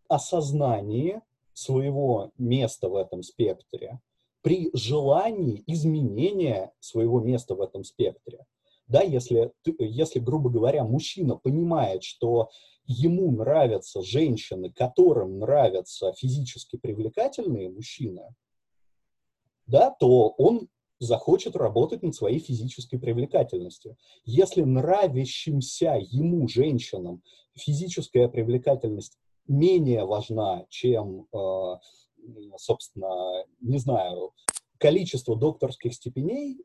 осознании 0.06 1.22
своего 1.54 2.30
места 2.36 2.90
в 2.90 2.96
этом 2.96 3.22
спектре, 3.22 4.00
при 4.42 4.70
желании 4.74 5.62
изменения 5.66 6.72
своего 6.80 7.20
места 7.20 7.54
в 7.54 7.62
этом 7.62 7.84
спектре. 7.84 8.44
Да, 8.92 9.00
если, 9.00 9.50
если, 9.78 10.18
грубо 10.18 10.50
говоря, 10.50 10.84
мужчина 10.84 11.36
понимает, 11.36 12.04
что 12.04 12.50
ему 12.84 13.32
нравятся 13.32 14.02
женщины, 14.02 14.70
которым 14.70 15.38
нравятся 15.38 16.12
физически 16.12 16.76
привлекательные 16.76 17.70
мужчины, 17.70 18.34
да, 19.66 19.96
то 19.98 20.34
он 20.36 20.68
захочет 20.98 21.56
работать 21.56 22.02
над 22.02 22.14
своей 22.14 22.38
физической 22.38 22.98
привлекательностью. 22.98 23.96
Если 24.26 24.60
нравящимся 24.60 25.98
ему 25.98 26.46
женщинам 26.46 27.22
физическая 27.54 28.28
привлекательность 28.28 29.16
менее 29.48 30.04
важна, 30.04 30.66
чем, 30.68 31.28
э, 31.32 31.76
собственно, 32.58 33.46
не 33.62 33.78
знаю, 33.78 34.34
количество 34.76 35.34
докторских 35.34 35.94
степеней, 35.94 36.58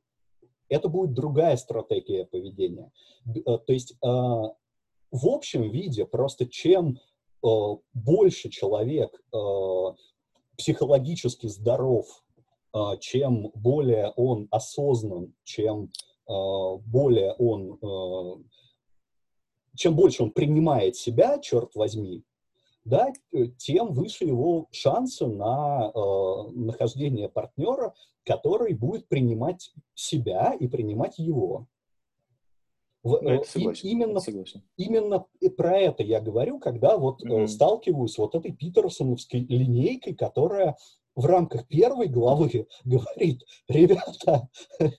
это 0.69 0.87
будет 0.89 1.13
другая 1.13 1.57
стратегия 1.57 2.25
поведения. 2.25 2.91
Э, 3.25 3.57
то 3.57 3.73
есть 3.73 3.93
э, 3.93 3.95
в 4.01 5.27
общем 5.27 5.69
виде 5.69 6.05
просто 6.05 6.47
чем 6.47 6.99
больше 7.93 8.49
человек 8.49 9.11
психологически 10.57 11.45
здоров, 11.45 12.07
чем 12.99 13.51
более 13.53 14.11
он 14.15 14.47
осознан, 14.49 15.35
чем 15.43 15.91
более 16.25 17.33
он, 17.33 18.43
чем 19.75 19.95
больше 19.95 20.23
он 20.23 20.31
принимает 20.31 20.95
себя, 20.95 21.37
черт 21.37 21.75
возьми, 21.75 22.23
да, 22.87 23.11
э, 23.33 23.47
тем 23.57 23.93
выше 23.93 24.25
его 24.25 24.67
шансы 24.71 25.27
на 25.27 25.91
э, 25.93 26.51
нахождение 26.53 27.29
партнера, 27.29 27.93
который 28.23 28.73
будет 28.73 29.07
принимать 29.07 29.73
себя 29.93 30.53
и 30.57 30.67
принимать 30.67 31.19
его. 31.19 31.67
В, 33.03 33.19
ну, 33.21 33.29
это 33.29 33.49
согласен, 33.49 33.87
именно, 33.87 34.11
это 34.11 34.19
согласен. 34.19 34.63
именно 34.77 35.25
про 35.55 35.77
это 35.77 36.03
я 36.03 36.19
говорю, 36.19 36.59
когда 36.59 36.97
вот 36.97 37.23
mm-hmm. 37.23 37.43
э, 37.43 37.47
сталкиваюсь 37.47 38.13
с 38.13 38.17
вот 38.17 38.35
этой 38.35 38.51
питерсоновской 38.51 39.41
линейкой, 39.41 40.15
которая 40.15 40.77
в 41.15 41.25
рамках 41.25 41.67
первой 41.67 42.07
главы 42.07 42.67
говорит, 42.85 43.43
ребята, 43.67 44.49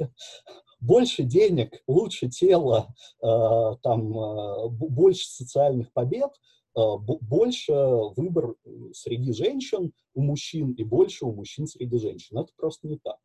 больше 0.80 1.22
денег, 1.22 1.82
лучше 1.86 2.28
тело, 2.28 2.94
э, 3.22 3.76
там, 3.82 4.18
э, 4.18 4.68
больше 4.68 5.26
социальных 5.26 5.90
побед– 5.92 6.30
Э, 6.40 6.57
больше 6.86 7.72
выбор 8.16 8.54
э, 8.64 8.70
среди 8.92 9.32
женщин 9.32 9.92
у 10.14 10.22
мужчин 10.22 10.72
и 10.72 10.84
больше 10.84 11.24
у 11.24 11.32
мужчин 11.32 11.66
среди 11.66 11.98
женщин. 11.98 12.38
Это 12.38 12.52
просто 12.56 12.88
не 12.88 12.98
так. 12.98 13.16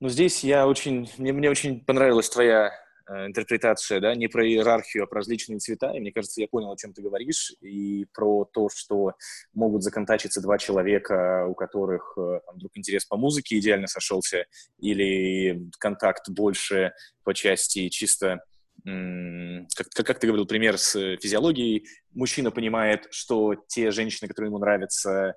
Ну, 0.00 0.08
здесь 0.08 0.42
я 0.42 0.66
очень, 0.66 1.08
мне, 1.18 1.32
мне 1.32 1.48
очень 1.48 1.84
понравилась 1.84 2.28
твоя 2.28 2.72
э, 3.08 3.26
интерпретация, 3.26 4.00
да, 4.00 4.16
не 4.16 4.26
про 4.26 4.44
иерархию, 4.44 5.04
а 5.04 5.06
про 5.06 5.18
различные 5.18 5.60
цвета, 5.60 5.92
и 5.92 6.00
мне 6.00 6.10
кажется, 6.10 6.40
я 6.40 6.48
понял, 6.48 6.72
о 6.72 6.76
чем 6.76 6.92
ты 6.92 7.02
говоришь, 7.02 7.54
и 7.60 8.06
про 8.12 8.44
то, 8.44 8.68
что 8.68 9.12
могут 9.54 9.84
законтачиться 9.84 10.40
два 10.40 10.58
человека, 10.58 11.46
у 11.48 11.54
которых 11.54 12.14
э, 12.16 12.40
там, 12.44 12.56
вдруг 12.56 12.72
интерес 12.74 13.04
по 13.04 13.16
музыке 13.16 13.60
идеально 13.60 13.86
сошелся, 13.86 14.46
или 14.78 15.70
контакт 15.78 16.28
больше 16.30 16.94
по 17.22 17.32
части 17.32 17.88
чисто 17.88 18.42
как, 18.84 19.88
как 20.06 20.18
ты 20.18 20.26
говорил, 20.26 20.46
пример 20.46 20.78
с 20.78 21.16
физиологией. 21.16 21.86
Мужчина 22.12 22.50
понимает, 22.50 23.06
что 23.10 23.54
те 23.68 23.90
женщины, 23.90 24.28
которые 24.28 24.48
ему 24.48 24.58
нравятся, 24.58 25.34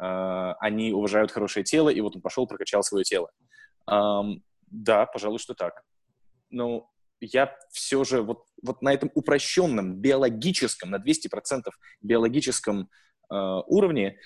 э, 0.00 0.54
они 0.60 0.92
уважают 0.92 1.30
хорошее 1.30 1.64
тело, 1.64 1.90
и 1.90 2.00
вот 2.00 2.16
он 2.16 2.22
пошел, 2.22 2.46
прокачал 2.46 2.82
свое 2.82 3.04
тело. 3.04 3.30
Эм, 3.90 4.42
да, 4.66 5.06
пожалуй, 5.06 5.38
что 5.38 5.54
так. 5.54 5.82
Но 6.50 6.90
я 7.20 7.54
все 7.70 8.04
же 8.04 8.22
вот, 8.22 8.44
вот 8.62 8.82
на 8.82 8.92
этом 8.92 9.10
упрощенном, 9.14 9.96
биологическом, 9.96 10.90
на 10.90 10.96
200% 10.96 11.62
биологическом 12.02 12.88
э, 13.30 13.34
уровне, 13.66 14.18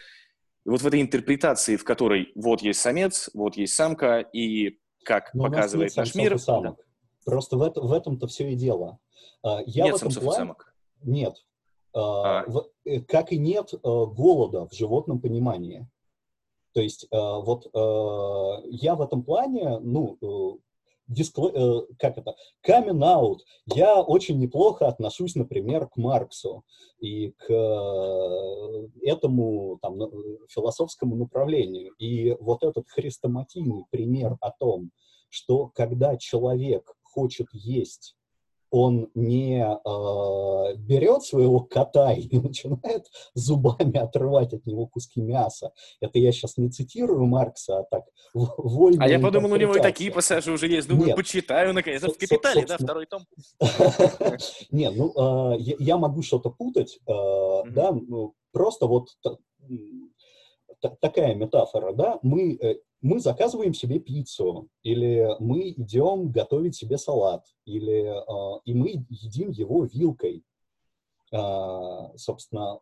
вот 0.65 0.81
в 0.81 0.87
этой 0.87 1.03
интерпретации, 1.03 1.77
в 1.77 1.85
которой 1.85 2.33
вот 2.35 2.63
есть 2.63 2.81
самец, 2.81 3.31
вот 3.35 3.57
есть 3.57 3.75
самка, 3.75 4.21
и 4.21 4.79
как 5.05 5.35
Но 5.35 5.45
показывает 5.45 5.97
наш 5.97 6.15
мир... 6.15 6.37
Да, 6.47 6.77
Просто 7.25 7.57
в, 7.57 7.63
это, 7.63 7.81
в 7.81 7.93
этом-то 7.93 8.27
все 8.27 8.53
и 8.53 8.55
дело. 8.55 8.99
А, 9.43 9.61
я 9.67 9.85
нет 9.85 9.95
в 9.95 9.97
этом 9.97 10.11
самцов 10.11 10.25
плане... 10.25 10.39
самок? 10.39 10.75
Нет. 11.03 11.37
А. 11.95 12.41
а. 12.41 12.65
Э, 12.85 13.01
как 13.01 13.33
и 13.33 13.39
нет 13.39 13.73
э, 13.73 13.79
голода 13.83 14.67
в 14.67 14.75
животном 14.75 15.21
понимании. 15.21 15.89
То 16.73 16.81
есть 16.81 17.05
э, 17.05 17.09
вот 17.11 17.67
я 17.75 18.95
в 18.95 19.03
этом 19.03 19.25
плане, 19.25 19.79
ну, 19.81 20.59
дискло... 21.07 21.87
как 21.99 22.17
это, 22.17 22.35
камин 22.63 23.03
out. 23.05 23.41
Я 23.67 24.01
очень 24.01 24.39
неплохо 24.39 24.89
отношусь, 24.89 25.35
например, 25.35 25.87
к 25.89 25.99
Марксу 25.99 26.65
и 26.99 27.33
к 27.33 27.45
этому 29.03 29.79
там, 29.83 29.99
философскому 30.49 31.17
направлению. 31.17 31.93
И 31.99 32.35
вот 32.41 32.65
этот 32.65 32.89
хрестоматийный 32.89 33.85
пример 33.91 34.39
о 34.41 34.51
том, 34.51 34.93
что 35.29 35.69
когда 35.75 36.17
человек 36.17 36.91
хочет 37.13 37.49
есть, 37.53 38.17
он 38.73 39.11
не 39.15 39.61
э, 39.63 40.77
берет 40.77 41.23
своего 41.23 41.61
кота 41.61 42.13
и 42.15 42.39
начинает 42.39 43.07
зубами 43.35 43.99
отрывать 43.99 44.55
от 44.55 44.67
него 44.67 44.87
куски 44.87 45.21
мяса. 45.21 45.73
Это 46.01 46.19
я 46.19 46.33
сейчас 46.33 46.57
не 46.57 46.71
цитирую 46.71 47.27
Маркса, 47.27 47.81
а 47.81 47.85
так 47.85 48.05
вольно. 48.35 49.05
А 49.05 49.09
я 49.09 49.21
подумал, 49.21 49.53
у 49.53 49.57
него 49.57 49.77
и 49.77 49.81
такие 49.81 50.11
пассажи 50.11 50.51
уже 50.51 50.69
есть. 50.69 50.89
Думаю, 50.89 51.09
Нет. 51.09 51.17
почитаю, 51.17 51.75
наконец. 51.75 52.03
в 52.03 52.19
«Капитале», 52.19 52.65
да, 52.65 52.79
второй 52.79 53.07
том? 53.07 53.27
Нет, 54.71 54.95
ну, 54.97 55.55
э, 55.55 55.59
я 55.79 55.99
могу 55.99 56.23
что-то 56.23 56.51
путать, 56.51 56.99
э, 57.07 57.71
да, 57.71 57.93
ну, 57.93 58.35
просто 58.53 58.87
вот 58.87 59.09
такая 61.01 61.35
метафора, 61.35 61.93
да, 61.93 62.19
мы 62.23 62.57
э, 62.57 62.77
мы 63.03 63.19
заказываем 63.19 63.75
себе 63.75 63.99
пиццу, 63.99 64.69
или 64.85 65.29
мы 65.41 65.71
идем 65.71 66.31
готовить 66.31 66.77
себе 66.77 66.99
салат, 66.99 67.45
или 67.65 68.07
э, 68.07 68.61
и 68.65 68.75
мы 68.75 69.05
едим 69.11 69.51
его 69.51 69.85
вилкой. 69.85 70.45
Э, 71.33 72.17
собственно, 72.17 72.79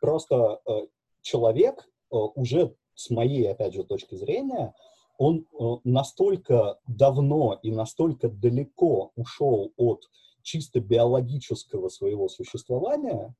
просто 0.00 0.60
э, 0.66 0.86
человек 1.20 1.86
э, 2.10 2.16
уже 2.16 2.74
с 2.94 3.10
моей, 3.10 3.50
опять 3.50 3.74
же, 3.74 3.84
точки 3.84 4.14
зрения, 4.14 4.74
он 5.18 5.46
э, 5.52 5.64
настолько 5.84 6.78
давно 6.86 7.58
и 7.62 7.70
настолько 7.70 8.30
далеко 8.30 9.12
ушел 9.16 9.72
от 9.76 10.08
чисто 10.42 10.80
биологического 10.80 11.90
своего 11.90 12.28
существования, 12.28 13.34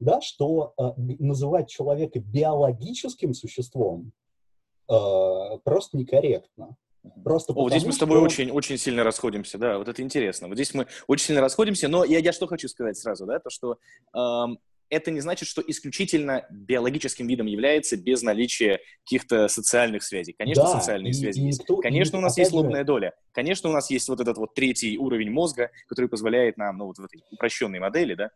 да, 0.00 0.20
что 0.20 0.74
э, 0.76 0.92
называть 0.96 1.68
человека 1.68 2.18
биологическим 2.18 3.32
существом 3.32 4.12
просто 4.86 5.96
некорректно. 5.96 6.76
Просто 7.22 7.52
О, 7.52 7.54
потому, 7.54 7.68
здесь 7.70 7.84
мы 7.84 7.92
с 7.92 7.98
тобой 7.98 8.16
что... 8.16 8.24
очень, 8.24 8.50
очень 8.50 8.78
сильно 8.78 9.04
расходимся, 9.04 9.58
да, 9.58 9.78
вот 9.78 9.88
это 9.88 10.00
интересно. 10.00 10.48
Вот 10.48 10.54
здесь 10.54 10.72
мы 10.72 10.86
очень 11.06 11.26
сильно 11.26 11.42
расходимся, 11.42 11.88
но 11.88 12.04
я, 12.04 12.18
я 12.18 12.32
что 12.32 12.46
хочу 12.46 12.66
сказать 12.66 12.96
сразу, 12.96 13.26
да, 13.26 13.38
то, 13.40 13.50
что 13.50 13.76
эм, 14.14 14.58
это 14.88 15.10
не 15.10 15.20
значит, 15.20 15.48
что 15.48 15.62
исключительно 15.66 16.46
биологическим 16.50 17.26
видом 17.26 17.46
является 17.46 17.96
без 17.96 18.22
наличия 18.22 18.80
каких-то 19.04 19.48
социальных 19.48 20.02
связей. 20.02 20.34
Конечно, 20.36 20.64
да, 20.64 20.80
социальные 20.80 21.10
и, 21.10 21.14
связи 21.14 21.40
и 21.40 21.46
есть. 21.46 21.60
Никто, 21.60 21.76
Конечно, 21.76 22.16
и, 22.16 22.20
у 22.20 22.22
нас 22.22 22.38
есть 22.38 22.52
лобная 22.52 22.80
же... 22.80 22.86
доля. 22.86 23.12
Конечно, 23.32 23.68
у 23.68 23.72
нас 23.72 23.90
есть 23.90 24.08
вот 24.08 24.20
этот 24.20 24.38
вот 24.38 24.54
третий 24.54 24.96
уровень 24.96 25.30
мозга, 25.30 25.70
который 25.88 26.08
позволяет 26.08 26.56
нам, 26.56 26.78
ну, 26.78 26.86
вот 26.86 26.98
в 26.98 27.04
этой 27.04 27.22
упрощенной 27.30 27.80
модели, 27.80 28.14
да, 28.14 28.30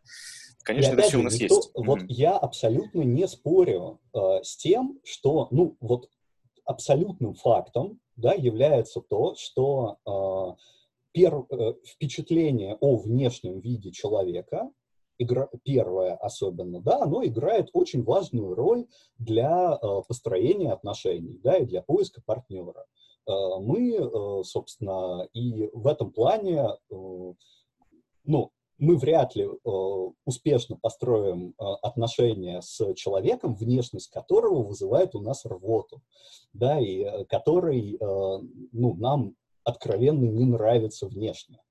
Конечно, 0.63 0.93
это 0.93 1.03
все 1.03 1.17
у 1.17 1.23
нас 1.23 1.39
никто, 1.39 1.55
есть. 1.55 1.71
Вот 1.73 2.01
mm-hmm. 2.01 2.05
я 2.09 2.37
абсолютно 2.37 3.01
не 3.01 3.27
спорю 3.27 3.99
э, 4.13 4.43
с 4.43 4.57
тем, 4.57 4.99
что, 5.03 5.47
ну, 5.51 5.77
вот 5.79 6.09
абсолютным 6.69 7.33
фактом 7.33 7.99
да, 8.15 8.33
является 8.33 9.01
то, 9.01 9.33
что 9.35 9.97
э, 10.05 10.55
пер, 11.13 11.45
э, 11.49 11.73
впечатление 11.83 12.77
о 12.79 12.95
внешнем 12.95 13.59
виде 13.59 13.91
человека, 13.91 14.69
игра, 15.17 15.49
первое 15.63 16.15
особенно, 16.15 16.79
да, 16.79 17.01
оно 17.01 17.25
играет 17.25 17.69
очень 17.73 18.03
важную 18.03 18.53
роль 18.53 18.85
для 19.17 19.79
э, 19.81 20.01
построения 20.07 20.71
отношений 20.71 21.39
да, 21.43 21.57
и 21.57 21.65
для 21.65 21.81
поиска 21.81 22.21
партнера. 22.23 22.85
Мы, 23.27 24.43
собственно, 24.43 25.27
и 25.33 25.69
в 25.71 25.85
этом 25.85 26.11
плане, 26.11 26.67
ну, 26.89 28.51
мы 28.79 28.97
вряд 28.97 29.35
ли 29.35 29.47
успешно 30.25 30.77
построим 30.77 31.53
отношения 31.57 32.61
с 32.61 32.93
человеком, 32.95 33.55
внешность 33.55 34.09
которого 34.09 34.63
вызывает 34.63 35.15
у 35.15 35.21
нас 35.21 35.45
рвоту, 35.45 36.01
да, 36.53 36.79
и 36.79 37.25
который, 37.25 37.97
ну, 37.99 38.95
нам 38.95 39.35
откровенно 39.63 40.25
не 40.25 40.45
нравится 40.45 41.07
внешне. 41.07 41.61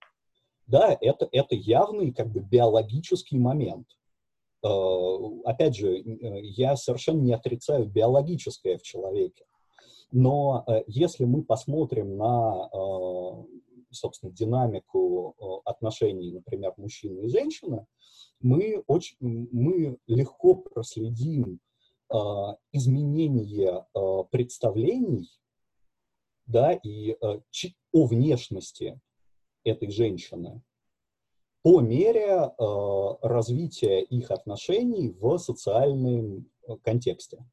Да, 0.67 0.97
это, 1.01 1.29
это 1.33 1.55
явный 1.55 2.13
как 2.13 2.31
бы 2.31 2.41
биологический 2.41 3.39
момент. 3.39 3.87
Э, 4.63 4.69
опять 5.45 5.77
же, 5.77 5.97
э, 5.97 6.41
я 6.43 6.77
совершенно 6.77 7.21
не 7.21 7.33
отрицаю 7.33 7.87
биологическое 7.87 8.77
в 8.77 8.83
человеке. 8.83 9.45
Но 10.13 10.65
э, 10.67 10.83
если 10.87 11.25
мы 11.25 11.43
посмотрим 11.43 12.17
на, 12.17 12.69
собственно, 13.99 14.33
динамику 14.33 15.63
отношений, 15.65 16.33
например, 16.33 16.75
мужчины 16.77 17.27
и 17.27 17.29
женщины, 17.29 17.87
мы, 18.41 18.83
очень, 18.87 19.17
мы 19.21 19.99
легко 20.07 20.55
проследим 20.55 21.61
изменение 22.73 23.85
представлений 24.31 25.29
да, 26.47 26.73
и 26.73 27.17
о 27.93 28.07
внешности 28.07 28.99
этой 29.65 29.91
женщины 29.91 30.63
по 31.63 31.81
мере 31.81 32.25
э, 32.27 32.49
развития 33.23 34.01
их 34.01 34.31
отношений 34.31 35.11
в 35.11 35.39
социальном 35.39 36.47
э, 36.67 36.77
контексте. 36.83 37.45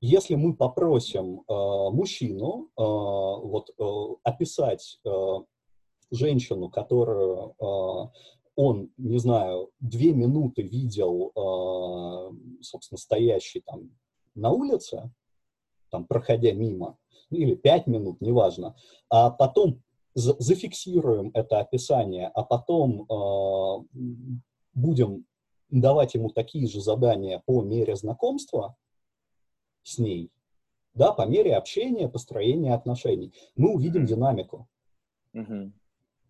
Если 0.00 0.34
мы 0.34 0.54
попросим 0.54 1.40
э, 1.40 1.52
мужчину 1.92 2.68
э, 2.68 2.70
вот, 2.76 3.70
э, 3.78 3.84
описать 4.22 4.98
э, 5.04 5.10
женщину, 6.10 6.70
которую 6.70 7.54
э, 7.58 8.08
он, 8.56 8.90
не 8.96 9.18
знаю, 9.18 9.70
две 9.78 10.14
минуты 10.14 10.62
видел, 10.62 11.32
э, 11.36 12.62
собственно, 12.62 12.96
стоящий 12.98 13.60
там 13.60 13.90
на 14.34 14.50
улице, 14.50 15.12
там, 15.90 16.06
проходя 16.06 16.52
мимо, 16.52 16.96
или 17.28 17.54
пять 17.54 17.86
минут, 17.86 18.22
неважно, 18.22 18.76
а 19.10 19.30
потом 19.30 19.82
зафиксируем 20.14 21.30
это 21.34 21.60
описание, 21.60 22.28
а 22.28 22.42
потом 22.42 23.02
э, 23.02 23.98
будем 24.72 25.26
давать 25.68 26.14
ему 26.14 26.30
такие 26.30 26.66
же 26.66 26.80
задания 26.80 27.42
по 27.44 27.62
мере 27.62 27.96
знакомства 27.96 28.76
с 29.82 29.98
ней, 29.98 30.30
да, 30.94 31.12
по 31.12 31.26
мере 31.26 31.56
общения, 31.56 32.08
построения 32.08 32.74
отношений, 32.74 33.32
мы 33.56 33.74
увидим 33.74 34.06
динамику. 34.06 34.68
Uh-huh. 35.34 35.72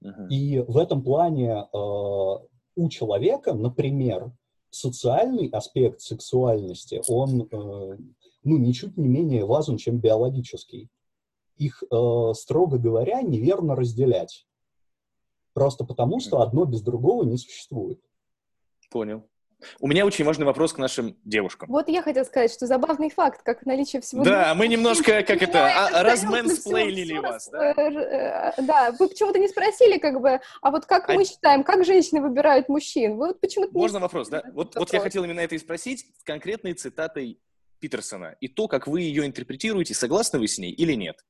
Uh-huh. 0.02 0.28
И 0.28 0.59
в 0.60 0.77
этом 0.77 1.02
плане 1.02 1.51
э, 1.51 1.66
у 1.72 2.89
человека, 2.89 3.55
например, 3.55 4.32
социальный 4.70 5.48
аспект 5.48 6.01
сексуальности, 6.01 7.02
он 7.09 7.43
э, 7.43 7.47
ну, 7.51 8.59
ничуть 8.59 8.97
не 8.97 9.09
менее 9.09 9.44
важен, 9.44 9.77
чем 9.77 9.98
биологический 9.98 10.90
их, 11.60 11.82
э, 11.82 12.32
строго 12.35 12.78
говоря, 12.78 13.20
неверно 13.20 13.77
разделять. 13.77 14.47
Просто 15.52 15.85
потому, 15.85 16.18
что 16.18 16.40
одно 16.40 16.64
без 16.64 16.81
другого 16.81 17.24
не 17.24 17.36
существует. 17.36 18.01
Понял. 18.90 19.28
У 19.80 19.88
меня 19.88 20.06
очень 20.06 20.24
важный 20.24 20.46
вопрос 20.46 20.72
к 20.72 20.78
нашим 20.78 21.16
девушкам. 21.24 21.68
Вот 21.68 21.88
я 21.88 22.02
хотела 22.02 22.24
сказать, 22.24 22.52
что 22.52 22.66
забавный 22.66 23.10
факт, 23.10 23.42
как 23.42 23.64
наличие 23.66 24.02
всего... 24.02 24.24
Да, 24.24 24.54
мы 24.54 24.68
немножко, 24.68 25.22
как 25.22 25.42
это, 25.42 25.66
а, 25.66 26.02
размэнсплейлили 26.02 27.18
вас, 27.18 27.48
да? 27.50 27.72
Э, 27.72 28.52
э, 28.56 28.62
да, 28.62 28.92
вы 28.98 29.08
почему-то 29.08 29.38
не 29.38 29.48
спросили, 29.48 29.98
как 29.98 30.20
бы, 30.20 30.40
а 30.62 30.70
вот 30.70 30.86
как 30.86 31.08
а... 31.08 31.14
мы 31.14 31.24
считаем, 31.24 31.64
как 31.64 31.84
женщины 31.84 32.20
выбирают 32.20 32.68
мужчин? 32.68 33.16
Вы 33.16 33.28
вот 33.28 33.40
почему-то 33.40 33.72
Можно 33.72 34.00
вопрос, 34.00 34.28
да? 34.28 34.42
Вот, 34.52 34.76
вот 34.76 34.92
я 34.92 35.00
хотел 35.00 35.24
именно 35.24 35.40
это 35.40 35.54
и 35.54 35.58
спросить 35.58 36.06
с 36.18 36.24
конкретной 36.24 36.74
цитатой 36.74 37.38
Питерсона 37.80 38.36
и 38.40 38.48
то, 38.48 38.68
как 38.68 38.86
вы 38.86 39.02
ее 39.02 39.26
интерпретируете, 39.26 39.94
согласны 39.94 40.38
вы 40.38 40.48
с 40.48 40.58
ней 40.58 40.70
или 40.70 40.94
нет? 40.94 41.24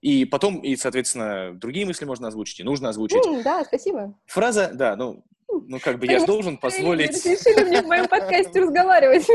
И 0.00 0.26
потом, 0.26 0.58
и, 0.58 0.76
соответственно, 0.76 1.54
другие 1.54 1.86
мысли 1.86 2.04
можно 2.04 2.28
озвучить, 2.28 2.60
и 2.60 2.62
нужно 2.62 2.90
озвучить. 2.90 3.24
Mm, 3.24 3.42
да, 3.42 3.64
спасибо. 3.64 4.14
Фраза, 4.26 4.70
да, 4.74 4.96
ну, 4.96 5.24
ну, 5.62 5.80
как 5.80 5.98
бы 5.98 6.06
я 6.06 6.18
же 6.18 6.26
должен 6.26 6.58
позволить... 6.58 7.24
Решили 7.24 7.64
мне 7.64 7.82
в 7.82 7.86
моем 7.86 8.08
подкасте 8.08 8.60
разговаривать. 8.60 9.26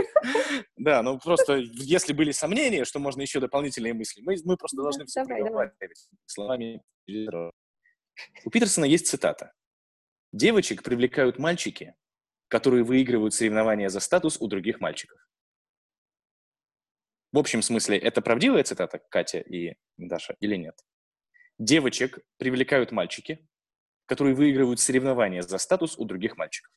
Да, 0.77 1.01
ну 1.03 1.19
просто, 1.19 1.55
если 1.55 2.13
были 2.13 2.31
сомнения, 2.31 2.85
что 2.85 2.99
можно 2.99 3.21
еще 3.21 3.39
дополнительные 3.39 3.93
мысли, 3.93 4.21
мы, 4.21 4.35
мы 4.45 4.57
просто 4.57 4.77
должны 4.81 5.05
все 5.05 5.25
проговаривать 5.25 6.07
словами. 6.25 6.81
У 7.07 8.49
Питерсона 8.49 8.85
есть 8.85 9.07
цитата. 9.07 9.53
«Девочек 10.31 10.83
привлекают 10.83 11.39
мальчики, 11.39 11.95
которые 12.47 12.83
выигрывают 12.83 13.33
соревнования 13.33 13.89
за 13.89 13.99
статус 13.99 14.37
у 14.39 14.47
других 14.47 14.79
мальчиков». 14.79 15.19
В 17.31 17.37
общем 17.37 17.61
смысле, 17.61 17.97
это 17.97 18.21
правдивая 18.21 18.63
цитата, 18.63 18.99
Катя 19.09 19.39
и 19.39 19.75
Даша, 19.97 20.35
или 20.39 20.55
нет? 20.55 20.75
Девочек 21.59 22.19
привлекают 22.37 22.91
мальчики, 22.91 23.47
которые 24.09 24.33
выигрывают 24.33 24.79
соревнования 24.79 25.43
за 25.43 25.59
статус 25.59 25.97
у 25.99 26.03
других 26.03 26.35
мальчиков. 26.35 26.73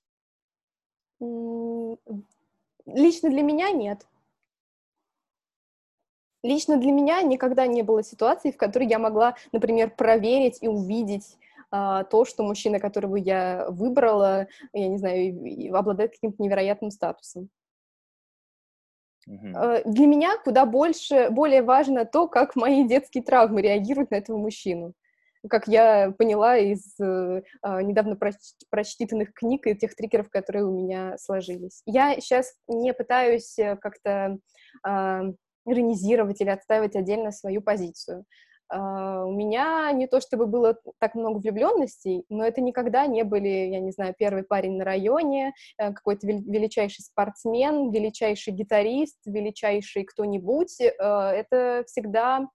Лично 2.84 3.30
для 3.30 3.42
меня 3.42 3.70
нет. 3.70 4.06
Лично 6.42 6.76
для 6.76 6.92
меня 6.92 7.22
никогда 7.22 7.66
не 7.66 7.82
было 7.82 8.02
ситуации, 8.02 8.50
в 8.50 8.58
которой 8.58 8.86
я 8.86 8.98
могла, 8.98 9.36
например, 9.52 9.94
проверить 9.94 10.58
и 10.60 10.68
увидеть 10.68 11.38
а, 11.70 12.04
то, 12.04 12.26
что 12.26 12.42
мужчина, 12.42 12.80
которого 12.80 13.16
я 13.16 13.66
выбрала, 13.70 14.48
я 14.74 14.88
не 14.88 14.98
знаю, 14.98 15.74
обладает 15.74 16.12
каким-то 16.12 16.42
невероятным 16.42 16.90
статусом. 16.90 17.48
Uh-huh. 19.26 19.82
Для 19.86 20.06
меня 20.06 20.36
куда 20.42 20.66
больше, 20.66 21.30
более 21.30 21.62
важно 21.62 22.04
то, 22.04 22.26
как 22.26 22.56
мои 22.56 22.86
детские 22.86 23.22
травмы 23.22 23.62
реагируют 23.62 24.10
на 24.10 24.16
этого 24.16 24.36
мужчину. 24.36 24.94
Как 25.48 25.66
я 25.66 26.12
поняла 26.16 26.56
из 26.56 26.98
э, 27.00 27.42
а, 27.62 27.82
недавно 27.82 28.14
проч- 28.14 28.54
прочитанных 28.70 29.34
книг 29.34 29.66
и 29.66 29.74
тех 29.74 29.94
триггеров, 29.94 30.30
которые 30.30 30.64
у 30.64 30.70
меня 30.72 31.16
сложились. 31.18 31.82
Я 31.84 32.14
сейчас 32.20 32.54
не 32.68 32.94
пытаюсь 32.94 33.58
э, 33.58 33.76
как-то 33.76 34.38
э, 34.86 35.20
иронизировать 35.66 36.40
или 36.40 36.50
отстаивать 36.50 36.96
отдельно 36.96 37.32
свою 37.32 37.60
позицию. 37.62 38.24
Uh, 38.74 39.26
у 39.26 39.32
меня 39.32 39.92
не 39.92 40.06
то 40.06 40.18
чтобы 40.22 40.46
было 40.46 40.78
так 40.98 41.14
много 41.14 41.38
влюбленностей, 41.38 42.24
но 42.30 42.42
это 42.42 42.62
никогда 42.62 43.06
не 43.06 43.22
были, 43.22 43.48
я 43.48 43.80
не 43.80 43.90
знаю, 43.90 44.14
первый 44.16 44.44
парень 44.44 44.78
на 44.78 44.84
районе, 44.84 45.52
uh, 45.78 45.92
какой-то 45.92 46.26
величайший 46.26 47.02
спортсмен, 47.02 47.90
величайший 47.90 48.54
гитарист, 48.54 49.18
величайший 49.26 50.04
кто-нибудь. 50.04 50.80
Uh, 50.80 51.30
это 51.30 51.84
всегда 51.86 52.48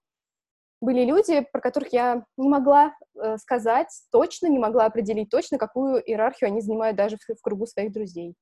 были 0.80 1.04
люди, 1.04 1.46
про 1.52 1.60
которых 1.60 1.92
я 1.92 2.24
не 2.36 2.48
могла 2.48 2.94
сказать 3.36 3.88
точно, 4.10 4.46
не 4.46 4.58
могла 4.58 4.86
определить 4.86 5.30
точно, 5.30 5.58
какую 5.58 6.00
иерархию 6.00 6.48
они 6.48 6.60
занимают 6.60 6.96
даже 6.96 7.16
в, 7.16 7.34
в 7.34 7.42
кругу 7.42 7.66
своих 7.66 7.92
друзей. 7.92 8.34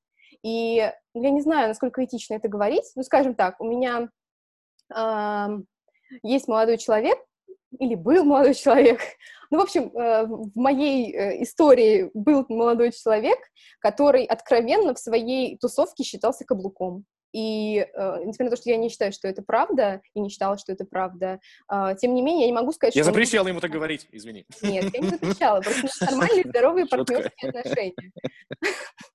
И 0.43 0.75
я 1.13 1.29
не 1.29 1.41
знаю, 1.41 1.67
насколько 1.69 2.03
этично 2.03 2.35
это 2.35 2.47
говорить, 2.47 2.91
но, 2.95 3.03
скажем 3.03 3.33
так, 3.33 3.59
у 3.59 3.65
меня 3.65 4.09
есть 6.23 6.47
молодой 6.47 6.77
человек, 6.77 7.17
или 7.79 7.95
был 7.95 8.23
молодой 8.23 8.53
человек. 8.55 8.99
Ну, 9.49 9.59
в 9.59 9.63
общем, 9.63 9.91
э, 9.95 10.25
в 10.25 10.51
моей 10.55 11.13
э, 11.13 11.43
истории 11.43 12.09
был 12.13 12.45
молодой 12.49 12.91
человек, 12.91 13.37
который 13.79 14.25
откровенно 14.25 14.93
в 14.93 14.99
своей 14.99 15.57
тусовке 15.57 16.03
считался 16.03 16.45
каблуком. 16.45 17.05
И 17.33 17.79
э, 17.79 18.17
несмотря 18.23 18.45
на 18.45 18.51
то, 18.51 18.57
что 18.57 18.69
я 18.69 18.77
не 18.77 18.89
считаю, 18.89 19.11
что 19.11 19.27
это 19.27 19.41
правда, 19.41 20.01
и 20.13 20.19
не 20.19 20.29
считала, 20.29 20.57
что 20.57 20.71
это 20.71 20.85
правда, 20.85 21.39
э, 21.71 21.95
тем 21.99 22.13
не 22.13 22.21
менее, 22.21 22.41
я 22.41 22.47
не 22.47 22.57
могу 22.57 22.71
сказать, 22.71 22.95
я 22.95 23.03
что... 23.03 23.09
Я 23.09 23.13
запрещала 23.13 23.45
он... 23.45 23.49
ему 23.49 23.59
так 23.59 23.71
говорить, 23.71 24.07
извини. 24.11 24.45
Нет, 24.61 24.93
я 24.93 24.99
не 24.99 25.09
запрещала, 25.09 25.61
просто 25.61 26.05
нормальные, 26.05 26.43
здоровые 26.47 26.85
партнерские 26.85 27.49
отношения. 27.49 28.11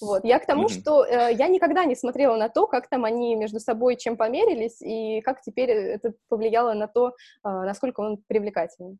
Вот. 0.00 0.24
Я 0.24 0.38
к 0.38 0.46
тому, 0.46 0.66
mm-hmm. 0.66 0.80
что 0.80 1.04
э, 1.04 1.34
я 1.34 1.48
никогда 1.48 1.84
не 1.84 1.96
смотрела 1.96 2.36
на 2.36 2.48
то, 2.48 2.66
как 2.66 2.88
там 2.88 3.04
они 3.04 3.34
между 3.34 3.60
собой 3.60 3.96
чем 3.96 4.16
померились, 4.16 4.80
и 4.80 5.20
как 5.22 5.40
теперь 5.40 5.70
это 5.70 6.14
повлияло 6.28 6.74
на 6.74 6.86
то, 6.86 7.08
э, 7.08 7.12
насколько 7.42 8.00
он 8.00 8.22
привлекательный. 8.26 8.98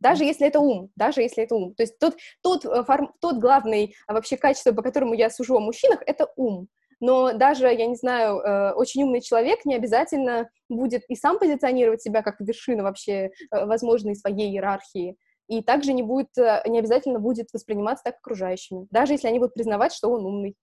Даже 0.00 0.24
если 0.24 0.46
это 0.46 0.60
ум, 0.60 0.90
даже 0.96 1.20
если 1.20 1.44
это 1.44 1.54
ум. 1.54 1.74
То 1.74 1.82
есть 1.82 1.98
тот, 1.98 2.16
тот, 2.42 2.64
э, 2.64 2.82
форм, 2.84 3.12
тот 3.20 3.36
главный 3.38 3.94
а, 4.06 4.14
вообще 4.14 4.36
качество, 4.36 4.72
по 4.72 4.82
которому 4.82 5.12
я 5.12 5.28
сужу 5.28 5.56
о 5.56 5.60
мужчинах, 5.60 6.02
это 6.06 6.32
ум. 6.36 6.68
Но 7.00 7.32
даже, 7.32 7.66
я 7.66 7.86
не 7.86 7.96
знаю, 7.96 8.38
э, 8.40 8.72
очень 8.72 9.02
умный 9.02 9.22
человек 9.22 9.64
не 9.64 9.74
обязательно 9.74 10.50
будет 10.68 11.02
и 11.08 11.16
сам 11.16 11.38
позиционировать 11.38 12.02
себя 12.02 12.22
как 12.22 12.40
вершину 12.40 12.82
вообще 12.82 13.12
э, 13.12 13.30
возможной 13.64 14.14
своей 14.14 14.50
иерархии 14.50 15.16
и 15.48 15.62
также 15.62 15.92
не 15.92 16.02
будет, 16.02 16.36
э, 16.38 16.62
не 16.66 16.78
обязательно 16.78 17.18
будет 17.18 17.48
восприниматься 17.52 18.04
так 18.04 18.16
окружающими, 18.18 18.86
даже 18.90 19.14
если 19.14 19.28
они 19.28 19.38
будут 19.38 19.54
признавать, 19.54 19.92
что 19.92 20.10
он 20.10 20.24
умный. 20.24 20.54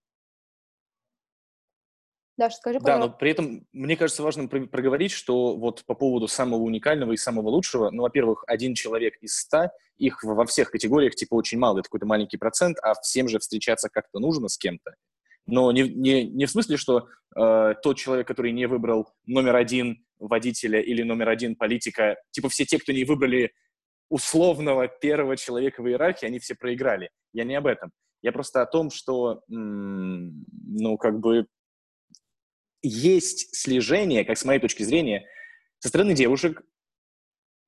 Даша, 2.38 2.56
скажи, 2.56 2.78
Да, 2.78 2.98
но 2.98 3.10
при 3.10 3.32
этом 3.32 3.66
мне 3.72 3.96
кажется 3.96 4.22
важным 4.22 4.48
проговорить, 4.48 5.10
что 5.10 5.56
вот 5.56 5.84
по 5.86 5.94
поводу 5.94 6.28
самого 6.28 6.60
уникального 6.62 7.10
и 7.10 7.16
самого 7.16 7.48
лучшего, 7.48 7.90
ну, 7.90 8.02
во-первых, 8.02 8.44
один 8.46 8.74
человек 8.74 9.16
из 9.20 9.36
ста, 9.36 9.72
их 9.96 10.22
во 10.22 10.46
всех 10.46 10.70
категориях 10.70 11.16
типа 11.16 11.34
очень 11.34 11.58
мало, 11.58 11.80
это 11.80 11.88
какой-то 11.88 12.06
маленький 12.06 12.36
процент, 12.36 12.78
а 12.80 12.94
всем 12.94 13.28
же 13.28 13.40
встречаться 13.40 13.88
как-то 13.88 14.20
нужно 14.20 14.48
с 14.48 14.56
кем-то. 14.56 14.94
Но 15.48 15.72
не, 15.72 15.82
не, 15.88 16.24
не 16.24 16.46
в 16.46 16.50
смысле, 16.50 16.76
что 16.76 17.08
э, 17.34 17.74
тот 17.82 17.96
человек, 17.96 18.28
который 18.28 18.52
не 18.52 18.66
выбрал 18.66 19.08
номер 19.26 19.56
один 19.56 20.04
водителя 20.18 20.80
или 20.80 21.02
номер 21.02 21.30
один 21.30 21.56
политика, 21.56 22.16
типа 22.30 22.50
все 22.50 22.66
те, 22.66 22.78
кто 22.78 22.92
не 22.92 23.04
выбрали 23.04 23.52
условного 24.10 24.88
первого 24.88 25.36
человека 25.36 25.82
в 25.82 25.88
иерархии, 25.88 26.26
они 26.26 26.38
все 26.38 26.54
проиграли. 26.54 27.10
Я 27.32 27.44
не 27.44 27.54
об 27.54 27.66
этом. 27.66 27.90
Я 28.20 28.32
просто 28.32 28.60
о 28.60 28.66
том, 28.66 28.90
что, 28.90 29.42
ну, 29.48 30.98
как 30.98 31.18
бы 31.18 31.46
есть 32.82 33.54
слежение, 33.56 34.24
как 34.24 34.36
с 34.36 34.44
моей 34.44 34.60
точки 34.60 34.82
зрения, 34.82 35.26
со 35.78 35.88
стороны 35.88 36.14
девушек 36.14 36.62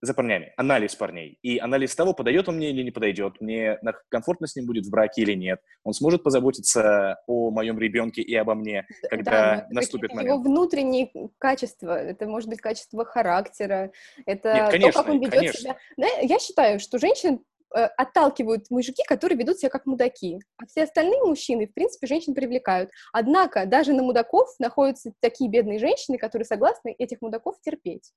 за 0.01 0.15
парнями, 0.15 0.53
анализ 0.57 0.95
парней. 0.95 1.39
И 1.43 1.59
анализ 1.59 1.95
того, 1.95 2.15
подойдет 2.15 2.49
он 2.49 2.57
мне 2.57 2.71
или 2.71 2.83
не 2.83 2.91
подойдет, 2.91 3.41
мне 3.41 3.79
комфортно 4.09 4.47
с 4.47 4.57
ним 4.57 4.67
будет 4.67 4.87
в 4.87 4.91
браке 4.91 5.23
или 5.23 5.35
нет, 5.35 5.61
он 5.85 5.93
сможет 5.93 6.23
позаботиться 6.23 7.19
о 7.27 7.51
моем 7.51 7.79
ребенке 7.79 8.23
и 8.23 8.35
обо 8.35 8.55
мне, 8.55 8.87
когда 9.09 9.31
да, 9.31 9.67
наступит 9.71 10.11
момент. 10.11 10.29
Его 10.29 10.43
внутренние 10.43 11.11
качества, 11.39 12.01
это 12.01 12.27
может 12.27 12.49
быть 12.49 12.61
качество 12.61 13.05
характера, 13.05 13.93
это 14.27 14.55
нет, 14.55 14.71
конечно, 14.71 14.93
то, 14.93 14.99
как 14.99 15.15
он 15.15 15.21
ведет 15.21 15.35
конечно. 15.35 15.61
себя. 15.61 15.77
Да, 15.97 16.07
я 16.23 16.39
считаю, 16.39 16.81
что 16.81 16.99
женщин 16.99 17.41
Э, 17.73 17.85
отталкивают 17.97 18.69
мужики, 18.71 19.03
которые 19.07 19.39
ведут 19.39 19.59
себя 19.59 19.71
как 19.71 19.87
мудаки. 19.87 20.41
А 20.57 20.67
все 20.67 20.85
остальные 20.85 21.23
мужчины, 21.23 21.69
в 21.69 21.75
принципе, 21.75 22.07
женщин 22.07 22.35
привлекают. 22.35 22.91
Однако 23.13 23.65
даже 23.67 23.93
на 23.93 24.03
мудаков 24.03 24.49
находятся 24.59 25.13
такие 25.21 25.49
бедные 25.49 25.79
женщины, 25.79 26.19
которые 26.19 26.47
согласны 26.47 26.95
этих 26.99 27.21
мудаков 27.21 27.61
терпеть. 27.61 28.13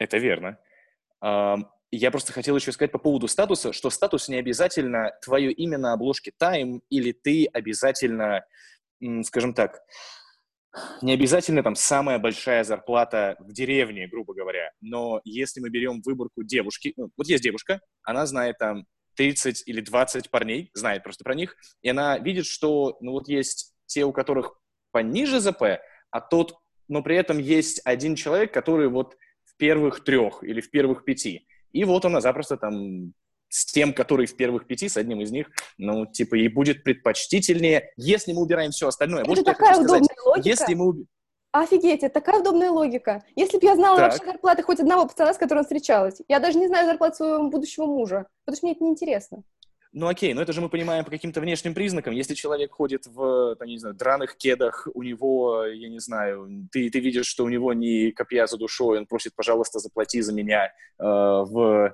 Это 0.00 0.18
верно. 0.18 0.58
Я 1.92 2.10
просто 2.10 2.32
хотел 2.32 2.56
еще 2.56 2.72
сказать 2.72 2.90
по 2.90 2.98
поводу 2.98 3.28
статуса, 3.28 3.72
что 3.72 3.90
статус 3.90 4.28
не 4.28 4.36
обязательно 4.36 5.12
твое 5.22 5.52
имя 5.52 5.76
на 5.76 5.92
обложке 5.92 6.32
Time 6.40 6.80
или 6.88 7.12
ты 7.12 7.46
обязательно, 7.52 8.44
скажем 9.22 9.54
так, 9.54 9.80
не 11.02 11.12
обязательно 11.12 11.62
там 11.64 11.74
самая 11.74 12.18
большая 12.18 12.62
зарплата 12.62 13.36
в 13.40 13.52
деревне, 13.52 14.06
грубо 14.06 14.34
говоря, 14.34 14.70
но 14.80 15.20
если 15.24 15.60
мы 15.60 15.68
берем 15.68 16.00
выборку 16.00 16.44
девушки, 16.44 16.94
ну, 16.96 17.10
вот 17.16 17.26
есть 17.26 17.42
девушка, 17.42 17.80
она 18.04 18.24
знает 18.24 18.58
там 18.58 18.86
30 19.16 19.64
или 19.66 19.80
20 19.80 20.30
парней, 20.30 20.70
знает 20.72 21.02
просто 21.02 21.24
про 21.24 21.34
них, 21.34 21.56
и 21.82 21.88
она 21.88 22.18
видит, 22.18 22.46
что, 22.46 22.96
ну, 23.00 23.10
вот 23.10 23.28
есть 23.28 23.74
те, 23.86 24.04
у 24.04 24.12
которых 24.12 24.54
пониже 24.92 25.40
ЗП, 25.40 25.80
а 26.12 26.20
тот, 26.20 26.54
но 26.86 27.02
при 27.02 27.16
этом 27.16 27.38
есть 27.38 27.80
один 27.84 28.14
человек, 28.14 28.54
который 28.54 28.88
вот 28.88 29.16
первых 29.60 30.02
трех 30.02 30.42
или 30.42 30.60
в 30.60 30.70
первых 30.70 31.04
пяти. 31.04 31.46
И 31.72 31.84
вот 31.84 32.04
она 32.04 32.20
запросто 32.20 32.56
там 32.56 33.12
с 33.48 33.66
тем, 33.66 33.92
который 33.92 34.26
в 34.26 34.36
первых 34.36 34.66
пяти, 34.66 34.88
с 34.88 34.96
одним 34.96 35.20
из 35.20 35.30
них, 35.30 35.50
ну, 35.76 36.06
типа, 36.06 36.36
и 36.36 36.48
будет 36.48 36.82
предпочтительнее, 36.82 37.90
если 37.96 38.32
мы 38.32 38.42
убираем 38.42 38.70
все 38.70 38.88
остальное. 38.88 39.20
Это 39.20 39.28
Может, 39.28 39.44
такая 39.44 39.74
удобная 39.74 40.04
сказать, 40.04 40.26
логика. 40.26 40.48
Если 40.48 40.74
мы... 40.74 41.04
Офигеть, 41.52 42.04
это 42.04 42.14
такая 42.14 42.40
удобная 42.40 42.70
логика. 42.70 43.24
Если 43.34 43.58
бы 43.58 43.66
я 43.66 43.74
знала 43.74 43.98
так. 43.98 44.12
вообще 44.12 44.24
зарплаты 44.24 44.62
хоть 44.62 44.78
одного 44.80 45.06
пацана, 45.06 45.34
с 45.34 45.38
которым 45.38 45.64
встречалась, 45.64 46.22
я 46.28 46.38
даже 46.38 46.58
не 46.58 46.68
знаю 46.68 46.86
зарплату 46.86 47.16
своего 47.16 47.48
будущего 47.48 47.86
мужа, 47.86 48.26
потому 48.44 48.56
что 48.56 48.66
мне 48.66 48.74
это 48.74 48.84
неинтересно. 48.84 49.42
Ну 49.92 50.06
окей, 50.06 50.34
но 50.34 50.42
это 50.42 50.52
же 50.52 50.60
мы 50.60 50.68
понимаем 50.68 51.04
по 51.04 51.10
каким-то 51.10 51.40
внешним 51.40 51.74
признакам. 51.74 52.14
Если 52.14 52.34
человек 52.34 52.72
ходит 52.72 53.06
в, 53.06 53.56
там, 53.56 53.66
не 53.66 53.78
знаю, 53.78 53.96
драных 53.96 54.36
кедах, 54.36 54.86
у 54.94 55.02
него, 55.02 55.64
я 55.64 55.88
не 55.88 55.98
знаю, 55.98 56.68
ты, 56.70 56.88
ты 56.90 57.00
видишь, 57.00 57.26
что 57.26 57.44
у 57.44 57.48
него 57.48 57.72
не 57.72 58.12
копья 58.12 58.46
за 58.46 58.56
душой, 58.56 58.98
он 58.98 59.06
просит, 59.06 59.34
пожалуйста, 59.34 59.80
заплати 59.80 60.20
за 60.20 60.32
меня 60.32 60.66
э, 60.66 60.70
в 60.98 61.92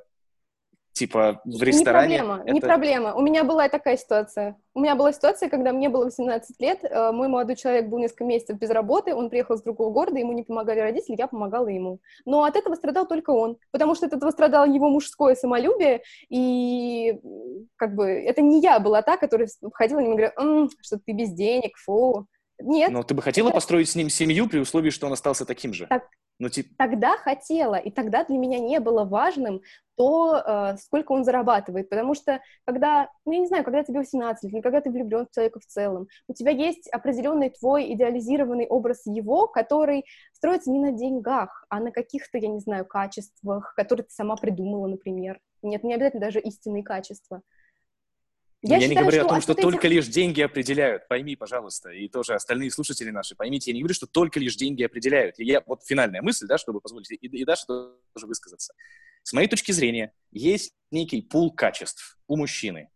типа 0.96 1.42
в 1.44 1.62
ресторане. 1.62 2.14
Не 2.14 2.18
проблема, 2.18 2.42
это... 2.42 2.52
не 2.52 2.60
проблема. 2.60 3.14
У 3.14 3.20
меня 3.20 3.44
была 3.44 3.68
такая 3.68 3.98
ситуация. 3.98 4.56
У 4.74 4.80
меня 4.80 4.94
была 4.94 5.12
ситуация, 5.12 5.50
когда 5.50 5.72
мне 5.72 5.90
было 5.90 6.04
18 6.04 6.58
лет, 6.58 6.80
э, 6.82 7.12
мой 7.12 7.28
молодой 7.28 7.54
человек 7.54 7.86
был 7.86 7.98
несколько 7.98 8.24
месяцев 8.24 8.58
без 8.58 8.70
работы, 8.70 9.14
он 9.14 9.28
приехал 9.28 9.58
с 9.58 9.62
другого 9.62 9.92
города, 9.92 10.18
ему 10.18 10.32
не 10.32 10.42
помогали 10.42 10.80
родители, 10.80 11.16
я 11.18 11.26
помогала 11.26 11.68
ему. 11.68 12.00
Но 12.24 12.44
от 12.44 12.56
этого 12.56 12.74
страдал 12.76 13.06
только 13.06 13.30
он, 13.30 13.58
потому 13.70 13.94
что 13.94 14.06
от 14.06 14.14
этого 14.14 14.30
страдало 14.30 14.64
его 14.64 14.88
мужское 14.88 15.34
самолюбие, 15.34 16.02
и 16.30 17.20
как 17.76 17.94
бы 17.94 18.06
это 18.06 18.40
не 18.40 18.60
я 18.62 18.80
была 18.80 19.02
та, 19.02 19.18
которая 19.18 19.48
входила 19.72 20.00
и 20.00 20.04
говорила, 20.04 20.32
м-м, 20.38 20.70
что 20.80 20.98
ты 20.98 21.12
без 21.12 21.30
денег, 21.32 21.76
фу. 21.76 22.26
Нет. 22.58 22.90
Но 22.90 23.02
ты 23.02 23.12
бы 23.12 23.20
хотела 23.20 23.48
это... 23.48 23.56
построить 23.56 23.90
с 23.90 23.94
ним 23.96 24.08
семью 24.08 24.48
при 24.48 24.60
условии, 24.60 24.88
что 24.88 25.06
он 25.06 25.12
остался 25.12 25.44
таким 25.44 25.74
же? 25.74 25.86
Так, 25.88 26.04
ну, 26.38 26.48
типа... 26.48 26.74
Тогда 26.76 27.16
хотела, 27.16 27.76
и 27.76 27.90
тогда 27.90 28.24
для 28.24 28.36
меня 28.36 28.58
не 28.58 28.78
было 28.80 29.04
важным 29.04 29.62
то, 29.96 30.36
э, 30.36 30.76
сколько 30.76 31.12
он 31.12 31.24
зарабатывает, 31.24 31.88
потому 31.88 32.14
что 32.14 32.40
когда, 32.66 33.08
ну, 33.24 33.32
я 33.32 33.38
не 33.38 33.46
знаю, 33.46 33.64
когда 33.64 33.82
тебе 33.82 34.00
18 34.00 34.52
или 34.52 34.60
когда 34.60 34.82
ты 34.82 34.90
влюблен 34.90 35.26
в 35.26 35.34
человека 35.34 35.60
в 35.60 35.66
целом, 35.66 36.08
у 36.28 36.34
тебя 36.34 36.50
есть 36.50 36.88
определенный 36.88 37.48
твой 37.50 37.92
идеализированный 37.94 38.66
образ 38.66 39.02
его, 39.06 39.48
который 39.48 40.04
строится 40.32 40.70
не 40.70 40.78
на 40.78 40.92
деньгах, 40.92 41.64
а 41.70 41.80
на 41.80 41.90
каких-то, 41.90 42.36
я 42.36 42.48
не 42.48 42.60
знаю, 42.60 42.84
качествах, 42.84 43.74
которые 43.74 44.04
ты 44.04 44.12
сама 44.12 44.36
придумала, 44.36 44.86
например. 44.86 45.40
Нет, 45.62 45.82
не 45.84 45.94
обязательно 45.94 46.20
даже 46.20 46.40
истинные 46.40 46.84
качества. 46.84 47.40
Я, 48.66 48.76
я 48.76 48.80
считаю, 48.80 48.88
не 48.88 48.94
говорю 48.96 49.18
что 49.18 49.26
о 49.26 49.28
том, 49.28 49.40
что 49.40 49.54
только 49.54 49.86
этих... 49.86 49.96
лишь 49.96 50.08
деньги 50.08 50.40
определяют. 50.40 51.08
Пойми, 51.08 51.36
пожалуйста, 51.36 51.90
и 51.90 52.08
тоже 52.08 52.34
остальные 52.34 52.70
слушатели 52.70 53.10
наши, 53.10 53.34
поймите, 53.34 53.70
я 53.70 53.74
не 53.74 53.80
говорю, 53.80 53.94
что 53.94 54.06
только 54.06 54.40
лишь 54.40 54.56
деньги 54.56 54.82
определяют. 54.82 55.36
Я, 55.38 55.62
вот 55.66 55.84
финальная 55.84 56.22
мысль, 56.22 56.46
да, 56.46 56.58
чтобы 56.58 56.80
позволить 56.80 57.10
и, 57.10 57.14
и 57.14 57.44
Даше 57.44 57.66
тоже 57.66 58.26
высказаться. 58.26 58.74
С 59.22 59.32
моей 59.32 59.48
точки 59.48 59.72
зрения, 59.72 60.12
есть 60.30 60.72
некий 60.90 61.22
пул 61.22 61.52
качеств 61.52 62.18
у 62.26 62.36
мужчины. 62.36 62.90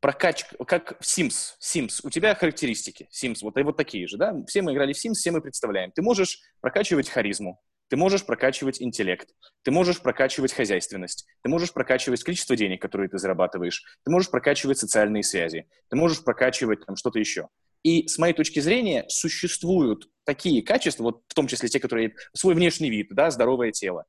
Прокачка, 0.00 0.56
как 0.64 0.98
в 1.00 1.04
Sims. 1.04 1.54
Sims, 1.60 2.00
у 2.02 2.10
тебя 2.10 2.34
характеристики. 2.34 3.08
Sims, 3.10 3.38
вот, 3.42 3.56
и 3.56 3.62
вот 3.62 3.76
такие 3.76 4.06
же, 4.06 4.16
да? 4.16 4.34
Все 4.46 4.62
мы 4.62 4.72
играли 4.72 4.92
в 4.92 4.96
Sims, 4.96 5.14
все 5.14 5.30
мы 5.30 5.40
представляем. 5.40 5.92
Ты 5.92 6.02
можешь 6.02 6.40
прокачивать 6.60 7.08
харизму, 7.08 7.62
ты 7.88 7.96
можешь 7.96 8.24
прокачивать 8.24 8.80
интеллект, 8.80 9.30
ты 9.62 9.70
можешь 9.70 10.00
прокачивать 10.00 10.52
хозяйственность, 10.52 11.26
ты 11.42 11.48
можешь 11.48 11.72
прокачивать 11.72 12.22
количество 12.22 12.56
денег, 12.56 12.80
которые 12.80 13.08
ты 13.08 13.18
зарабатываешь, 13.18 13.82
ты 14.04 14.10
можешь 14.10 14.30
прокачивать 14.30 14.78
социальные 14.78 15.22
связи, 15.22 15.68
ты 15.88 15.96
можешь 15.96 16.24
прокачивать 16.24 16.84
там 16.86 16.96
что-то 16.96 17.18
еще. 17.18 17.48
И 17.82 18.08
с 18.08 18.18
моей 18.18 18.32
точки 18.32 18.60
зрения 18.60 19.04
существуют 19.08 20.08
такие 20.24 20.62
качества, 20.62 21.04
вот 21.04 21.22
в 21.28 21.34
том 21.34 21.46
числе 21.46 21.68
те, 21.68 21.78
которые 21.78 22.14
свой 22.32 22.54
внешний 22.54 22.88
вид, 22.88 23.08
да, 23.10 23.30
здоровое 23.30 23.72
тело, 23.72 24.06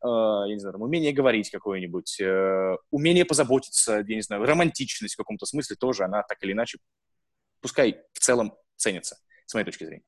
э, 0.00 0.06
я 0.06 0.54
не 0.54 0.60
знаю, 0.60 0.74
там, 0.74 0.82
умение 0.82 1.12
говорить 1.12 1.50
какое-нибудь, 1.50 2.20
э, 2.20 2.76
умение 2.90 3.24
позаботиться, 3.24 4.04
я 4.06 4.14
не 4.14 4.22
знаю, 4.22 4.44
романтичность 4.44 5.14
в 5.14 5.18
каком-то 5.18 5.44
смысле 5.44 5.74
тоже, 5.74 6.04
она 6.04 6.22
так 6.22 6.38
или 6.42 6.52
иначе, 6.52 6.78
пускай 7.60 8.00
в 8.12 8.20
целом 8.20 8.54
ценится, 8.76 9.16
с 9.46 9.54
моей 9.54 9.64
точки 9.64 9.84
зрения. 9.84 10.04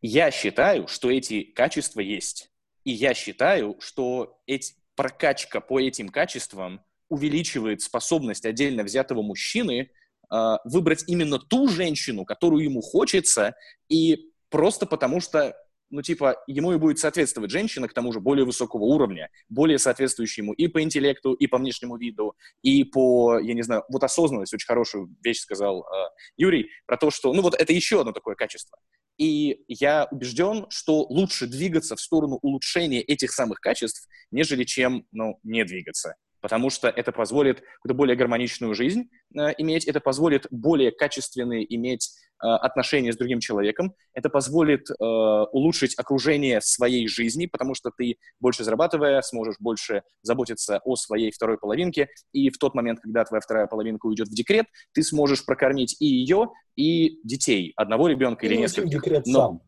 Я 0.00 0.30
считаю, 0.30 0.86
что 0.86 1.10
эти 1.10 1.42
качества 1.42 2.00
есть. 2.00 2.50
И 2.84 2.92
я 2.92 3.14
считаю, 3.14 3.76
что 3.80 4.40
эти, 4.46 4.74
прокачка 4.94 5.60
по 5.60 5.80
этим 5.80 6.08
качествам 6.08 6.80
увеличивает 7.08 7.82
способность 7.82 8.44
отдельно 8.46 8.84
взятого 8.84 9.22
мужчины 9.22 9.90
э, 10.30 10.56
выбрать 10.64 11.04
именно 11.06 11.38
ту 11.38 11.68
женщину, 11.68 12.24
которую 12.24 12.64
ему 12.64 12.80
хочется, 12.80 13.54
и 13.88 14.32
просто 14.50 14.86
потому 14.86 15.20
что, 15.20 15.56
ну, 15.90 16.02
типа, 16.02 16.36
ему 16.46 16.72
и 16.72 16.78
будет 16.78 16.98
соответствовать 16.98 17.50
женщина, 17.50 17.88
к 17.88 17.94
тому 17.94 18.12
же, 18.12 18.20
более 18.20 18.44
высокого 18.44 18.84
уровня, 18.84 19.30
более 19.48 19.78
соответствующая 19.78 20.42
ему 20.42 20.52
и 20.52 20.68
по 20.68 20.82
интеллекту, 20.82 21.32
и 21.32 21.46
по 21.46 21.58
внешнему 21.58 21.96
виду, 21.96 22.34
и 22.62 22.84
по, 22.84 23.38
я 23.38 23.54
не 23.54 23.62
знаю, 23.62 23.84
вот 23.88 24.04
осознанность, 24.04 24.54
очень 24.54 24.66
хорошую 24.66 25.14
вещь 25.24 25.40
сказал 25.40 25.82
э, 25.82 26.08
Юрий, 26.36 26.70
про 26.86 26.96
то, 26.96 27.10
что, 27.10 27.32
ну, 27.32 27.42
вот 27.42 27.54
это 27.54 27.72
еще 27.72 28.00
одно 28.00 28.12
такое 28.12 28.34
качество. 28.34 28.78
И 29.18 29.64
я 29.66 30.06
убежден, 30.10 30.66
что 30.70 31.02
лучше 31.02 31.46
двигаться 31.46 31.96
в 31.96 32.00
сторону 32.00 32.38
улучшения 32.40 33.02
этих 33.02 33.32
самых 33.32 33.58
качеств, 33.60 34.08
нежели 34.30 34.64
чем 34.64 35.06
ну, 35.10 35.38
не 35.42 35.64
двигаться. 35.64 36.14
Потому 36.40 36.70
что 36.70 36.88
это 36.88 37.12
позволит 37.12 37.60
какую-то 37.60 37.94
более 37.94 38.16
гармоничную 38.16 38.74
жизнь 38.74 39.10
э, 39.34 39.52
иметь, 39.58 39.86
это 39.86 40.00
позволит 40.00 40.46
более 40.50 40.92
качественные 40.92 41.74
иметь 41.74 42.10
Э, 42.40 42.54
отношения 42.54 43.12
с 43.12 43.16
другим 43.16 43.40
человеком, 43.40 43.94
это 44.14 44.28
позволит 44.28 44.88
э, 44.90 44.94
улучшить 45.00 45.98
окружение 45.98 46.60
своей 46.60 47.08
жизни, 47.08 47.46
потому 47.46 47.74
что 47.74 47.90
ты, 47.90 48.16
больше 48.38 48.62
зарабатывая, 48.62 49.20
сможешь 49.22 49.56
больше 49.58 50.02
заботиться 50.22 50.80
о 50.84 50.94
своей 50.94 51.32
второй 51.32 51.58
половинке, 51.58 52.08
и 52.32 52.50
в 52.50 52.58
тот 52.58 52.76
момент, 52.76 53.00
когда 53.00 53.24
твоя 53.24 53.40
вторая 53.40 53.66
половинка 53.66 54.06
уйдет 54.06 54.28
в 54.28 54.34
декрет, 54.34 54.66
ты 54.92 55.02
сможешь 55.02 55.44
прокормить 55.44 55.96
и 55.98 56.06
ее, 56.06 56.50
и 56.76 57.18
детей, 57.24 57.72
одного 57.74 58.06
ребенка 58.06 58.46
или, 58.46 58.54
или 58.54 58.60
нескольких. 58.60 58.90
декрет 58.90 59.26
Но... 59.26 59.40
сам. 59.40 59.62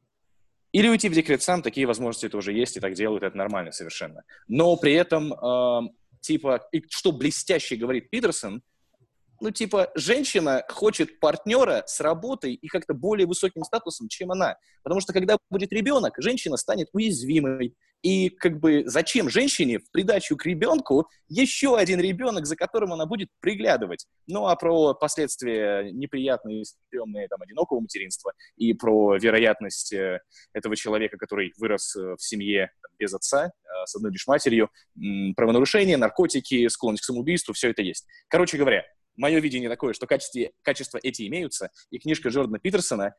Или 0.71 0.87
уйти 0.87 1.09
в 1.09 1.13
декрет 1.13 1.43
сам, 1.43 1.63
такие 1.63 1.89
возможности 1.89 2.29
тоже 2.29 2.53
есть, 2.53 2.77
и 2.77 2.81
так 2.81 2.95
делают, 2.95 3.25
это 3.25 3.37
нормально 3.37 3.73
совершенно. 3.73 4.23
Но 4.47 4.77
при 4.77 4.93
этом, 4.93 5.33
э, 5.33 5.89
типа, 6.21 6.67
и 6.73 6.83
что 6.89 7.13
блестяще 7.13 7.77
говорит 7.77 8.11
Питерсон, 8.11 8.63
ну, 9.41 9.51
типа, 9.51 9.91
женщина 9.95 10.65
хочет 10.69 11.19
партнера 11.19 11.83
с 11.87 12.01
работой 12.01 12.55
и 12.55 12.69
как-то 12.69 12.95
более 12.95 13.27
высоким 13.27 13.65
статусом, 13.65 14.09
чем 14.09 14.33
она. 14.33 14.57
Потому 14.83 15.01
что 15.01 15.13
когда 15.13 15.39
будет 15.49 15.73
ребенок, 15.73 16.15
женщина 16.19 16.57
станет 16.57 16.89
уязвимой. 16.93 17.75
И 18.03 18.31
как 18.31 18.61
бы 18.61 18.85
зачем 18.87 19.29
женщине 19.29 19.79
в 19.79 19.91
придачу 19.91 20.37
к 20.37 20.47
ребенку 20.47 21.07
еще 21.29 21.77
один 21.77 22.01
ребенок, 22.01 22.47
за 22.47 22.57
которым 22.57 22.95
она 22.95 23.05
будет 23.05 23.29
приглядывать? 23.41 24.07
Ну, 24.27 24.47
а 24.47 24.57
про 24.57 24.95
последствия 24.95 25.91
неприятные, 25.93 26.65
стрёмные, 26.65 27.29
там, 27.29 27.43
одинокого 27.43 27.81
материнства 27.81 28.33
и 28.57 28.73
про 28.73 29.17
вероятность 29.17 29.93
э, 29.93 30.21
этого 30.55 30.77
человека, 30.77 31.19
который 31.19 31.53
вырос 31.59 31.95
э, 31.95 32.15
в 32.17 32.23
семье 32.23 32.71
без 32.99 33.13
отца, 33.13 33.47
э, 33.47 33.69
с 33.85 33.95
одной 33.95 34.13
лишь 34.13 34.27
матерью, 34.27 34.71
правонарушения, 35.37 35.99
наркотики, 35.99 36.69
склонность 36.69 37.03
к 37.03 37.07
самоубийству, 37.07 37.53
все 37.53 37.69
это 37.69 37.83
есть. 37.83 38.07
Короче 38.29 38.57
говоря, 38.57 38.85
мое 39.17 39.41
видение 39.41 39.69
такое, 39.69 39.93
что 39.93 40.07
качества, 40.07 40.41
качества 40.63 40.99
эти 41.03 41.27
имеются, 41.29 41.71
и 41.91 41.99
книжка 41.99 42.29
Джордана 42.29 42.59
Питерсона, 42.59 43.15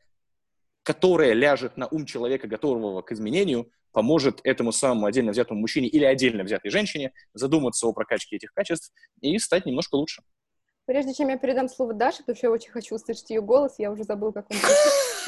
которая 0.82 1.32
ляжет 1.32 1.76
на 1.76 1.86
ум 1.88 2.06
человека, 2.06 2.48
готового 2.48 3.02
к 3.02 3.12
изменению, 3.12 3.70
поможет 3.92 4.40
этому 4.44 4.72
самому 4.72 5.06
отдельно 5.06 5.32
взятому 5.32 5.60
мужчине 5.60 5.88
или 5.88 6.04
отдельно 6.04 6.44
взятой 6.44 6.70
женщине 6.70 7.12
задуматься 7.34 7.86
о 7.86 7.92
прокачке 7.92 8.36
этих 8.36 8.52
качеств 8.52 8.92
и 9.20 9.38
стать 9.38 9.66
немножко 9.66 9.96
лучше. 9.96 10.22
Прежде 10.84 11.14
чем 11.14 11.28
я 11.28 11.38
передам 11.38 11.68
слово 11.68 11.94
Даше, 11.94 12.18
потому 12.18 12.36
что 12.36 12.46
я 12.48 12.50
очень 12.50 12.70
хочу 12.70 12.96
услышать 12.96 13.30
ее 13.30 13.40
голос, 13.40 13.74
я 13.78 13.92
уже 13.92 14.02
забыла, 14.02 14.32
как 14.32 14.50
он 14.50 14.56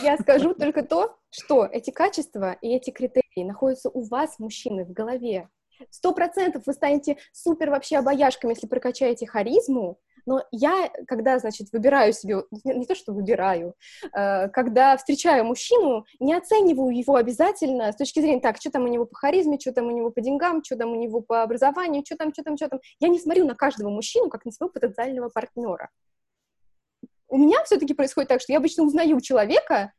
я 0.02 0.16
скажу 0.18 0.54
только 0.58 0.82
то, 0.82 1.16
что 1.30 1.64
эти 1.64 1.90
качества 1.90 2.56
и 2.60 2.74
эти 2.74 2.90
критерии 2.90 3.44
находятся 3.44 3.88
у 3.90 4.02
вас, 4.02 4.38
мужчины, 4.38 4.84
в 4.84 4.92
голове. 4.92 5.48
Сто 5.90 6.12
процентов 6.12 6.64
вы 6.66 6.72
станете 6.72 7.18
супер 7.32 7.70
вообще 7.70 7.98
обаяшками, 7.98 8.52
если 8.52 8.66
прокачаете 8.66 9.26
харизму, 9.26 10.00
но 10.26 10.42
я, 10.50 10.90
когда, 11.06 11.38
значит, 11.38 11.68
выбираю 11.72 12.12
себе, 12.12 12.44
не, 12.64 12.86
то, 12.86 12.94
что 12.94 13.12
выбираю, 13.12 13.74
э, 14.12 14.48
когда 14.48 14.96
встречаю 14.96 15.44
мужчину, 15.44 16.06
не 16.20 16.34
оцениваю 16.34 16.96
его 16.96 17.16
обязательно 17.16 17.92
с 17.92 17.96
точки 17.96 18.20
зрения, 18.20 18.40
так, 18.40 18.56
что 18.56 18.70
там 18.70 18.84
у 18.84 18.88
него 18.88 19.04
по 19.04 19.16
харизме, 19.16 19.58
что 19.60 19.72
там 19.72 19.86
у 19.86 19.90
него 19.90 20.10
по 20.10 20.20
деньгам, 20.20 20.62
что 20.64 20.76
там 20.76 20.92
у 20.92 20.96
него 20.96 21.20
по 21.20 21.42
образованию, 21.42 22.02
что 22.04 22.16
там, 22.16 22.32
что 22.32 22.42
там, 22.42 22.56
что 22.56 22.68
там. 22.68 22.80
Я 23.00 23.08
не 23.08 23.18
смотрю 23.18 23.46
на 23.46 23.54
каждого 23.54 23.90
мужчину, 23.90 24.28
как 24.28 24.44
на 24.44 24.52
своего 24.52 24.72
потенциального 24.72 25.28
партнера. 25.28 25.90
У 27.28 27.36
меня 27.36 27.62
все-таки 27.64 27.94
происходит 27.94 28.28
так, 28.28 28.40
что 28.40 28.52
я 28.52 28.58
обычно 28.58 28.84
узнаю 28.84 29.20
человека, 29.20 29.92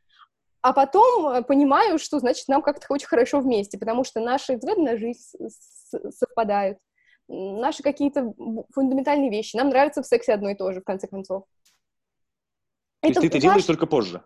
а 0.62 0.72
потом 0.72 1.28
э, 1.28 1.42
понимаю, 1.42 1.98
что, 1.98 2.18
значит, 2.18 2.48
нам 2.48 2.62
как-то 2.62 2.86
очень 2.88 3.06
хорошо 3.06 3.40
вместе, 3.40 3.78
потому 3.78 4.04
что 4.04 4.20
наши 4.20 4.56
взгляды 4.56 4.82
на 4.82 4.96
жизнь 4.96 5.20
совпадают 6.10 6.78
наши 7.28 7.82
какие-то 7.82 8.34
фундаментальные 8.72 9.30
вещи. 9.30 9.56
Нам 9.56 9.68
нравится 9.68 10.02
в 10.02 10.06
сексе 10.06 10.32
одно 10.32 10.50
и 10.50 10.54
то 10.54 10.72
же, 10.72 10.80
в 10.80 10.84
конце 10.84 11.06
концов. 11.06 11.44
То 13.00 13.08
есть 13.08 13.20
ты 13.20 13.26
это 13.26 13.38
делаешь 13.38 13.64
только 13.64 13.86
позже? 13.86 14.22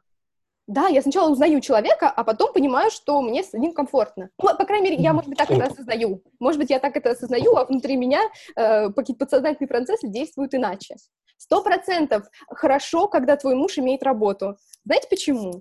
Да, 0.66 0.86
я 0.86 1.02
сначала 1.02 1.31
узнаю 1.31 1.60
человека, 1.60 2.09
а 2.09 2.22
потом 2.22 2.52
понимаю, 2.52 2.93
что 2.93 3.20
мне 3.22 3.43
с 3.43 3.52
ним 3.52 3.72
комфортно. 3.72 4.31
Ну, 4.39 4.56
по 4.56 4.64
крайней 4.64 4.90
мере, 4.90 5.02
я, 5.02 5.12
может 5.12 5.28
быть, 5.28 5.36
так 5.36 5.51
это 5.51 5.64
осознаю. 5.64 6.22
Может 6.39 6.60
быть, 6.60 6.70
я 6.70 6.78
так 6.78 6.97
это 6.97 7.10
осознаю, 7.10 7.56
а 7.56 7.64
внутри 7.64 7.97
меня 7.97 8.20
э, 8.55 8.90
какие-то 8.93 9.24
подсознательные 9.24 9.68
процессы 9.68 10.06
действуют 10.06 10.55
иначе. 10.55 10.94
Сто 11.36 11.64
процентов 11.64 12.28
хорошо, 12.48 13.09
когда 13.09 13.36
твой 13.36 13.56
муж 13.56 13.78
имеет 13.78 14.05
работу. 14.05 14.59
Знаете 14.85 15.09
почему? 15.09 15.60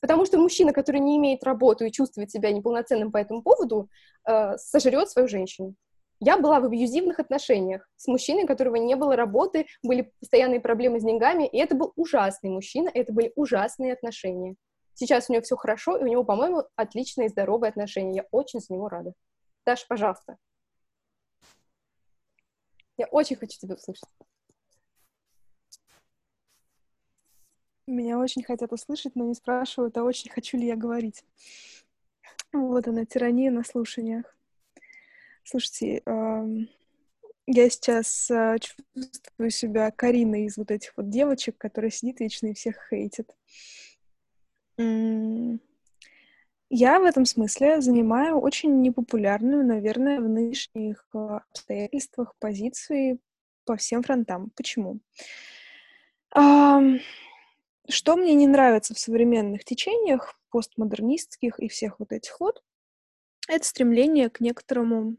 Потому 0.00 0.24
что 0.24 0.38
мужчина, 0.38 0.72
который 0.72 1.00
не 1.00 1.18
имеет 1.18 1.44
работу 1.44 1.84
и 1.84 1.92
чувствует 1.92 2.30
себя 2.30 2.50
неполноценным 2.50 3.12
по 3.12 3.18
этому 3.18 3.42
поводу, 3.42 3.90
э, 4.26 4.56
сожрет 4.56 5.10
свою 5.10 5.28
женщину. 5.28 5.74
Я 6.20 6.36
была 6.36 6.58
в 6.58 6.64
абьюзивных 6.64 7.20
отношениях 7.20 7.88
с 7.96 8.08
мужчиной, 8.08 8.44
у 8.44 8.46
которого 8.46 8.76
не 8.76 8.96
было 8.96 9.14
работы, 9.14 9.66
были 9.84 10.12
постоянные 10.18 10.60
проблемы 10.60 10.98
с 10.98 11.04
деньгами, 11.04 11.46
и 11.46 11.58
это 11.58 11.76
был 11.76 11.92
ужасный 11.94 12.50
мужчина, 12.50 12.90
это 12.92 13.12
были 13.12 13.32
ужасные 13.36 13.92
отношения. 13.92 14.56
Сейчас 14.94 15.30
у 15.30 15.32
него 15.32 15.42
все 15.42 15.54
хорошо, 15.54 15.96
и 15.96 16.02
у 16.02 16.06
него, 16.08 16.24
по-моему, 16.24 16.64
отличные 16.74 17.26
и 17.26 17.30
здоровые 17.30 17.68
отношения. 17.70 18.16
Я 18.16 18.26
очень 18.32 18.58
за 18.58 18.72
него 18.72 18.88
рада. 18.88 19.12
Даша, 19.64 19.86
пожалуйста. 19.88 20.38
Я 22.96 23.06
очень 23.06 23.36
хочу 23.36 23.60
тебя 23.60 23.76
услышать. 23.76 24.08
Меня 27.86 28.18
очень 28.18 28.42
хотят 28.42 28.72
услышать, 28.72 29.14
но 29.14 29.24
не 29.24 29.34
спрашивают, 29.34 29.96
а 29.96 30.02
очень 30.02 30.30
хочу 30.32 30.56
ли 30.58 30.66
я 30.66 30.74
говорить. 30.74 31.24
Вот 32.52 32.88
она, 32.88 33.04
тирания 33.04 33.52
на 33.52 33.62
слушаниях. 33.62 34.37
Слушайте, 35.50 36.02
я 37.46 37.70
сейчас 37.70 38.30
а, 38.30 38.58
чувствую 38.58 39.48
себя 39.48 39.90
Кариной 39.90 40.44
из 40.44 40.58
вот 40.58 40.70
этих 40.70 40.92
вот 40.94 41.08
девочек, 41.08 41.56
которая 41.56 41.90
сидит 41.90 42.20
вечно 42.20 42.48
и 42.48 42.52
всех 42.52 42.76
хейтит. 42.90 43.34
Я 44.76 47.00
в 47.00 47.04
этом 47.04 47.24
смысле 47.24 47.80
занимаю 47.80 48.38
очень 48.38 48.82
непопулярную, 48.82 49.64
наверное, 49.64 50.20
в 50.20 50.28
нынешних 50.28 51.06
а, 51.14 51.38
обстоятельствах 51.50 52.34
позицию 52.38 53.18
по 53.64 53.76
всем 53.76 54.02
фронтам. 54.02 54.50
Почему? 54.54 55.00
Что 56.30 58.16
мне 58.16 58.34
не 58.34 58.46
нравится 58.46 58.92
в 58.92 58.98
современных 58.98 59.64
течениях, 59.64 60.38
постмодернистских 60.50 61.58
и 61.58 61.68
всех 61.68 62.00
вот 62.00 62.12
этих 62.12 62.38
вот, 62.38 62.62
это 63.48 63.64
стремление 63.64 64.28
к 64.28 64.40
некоторому 64.40 65.16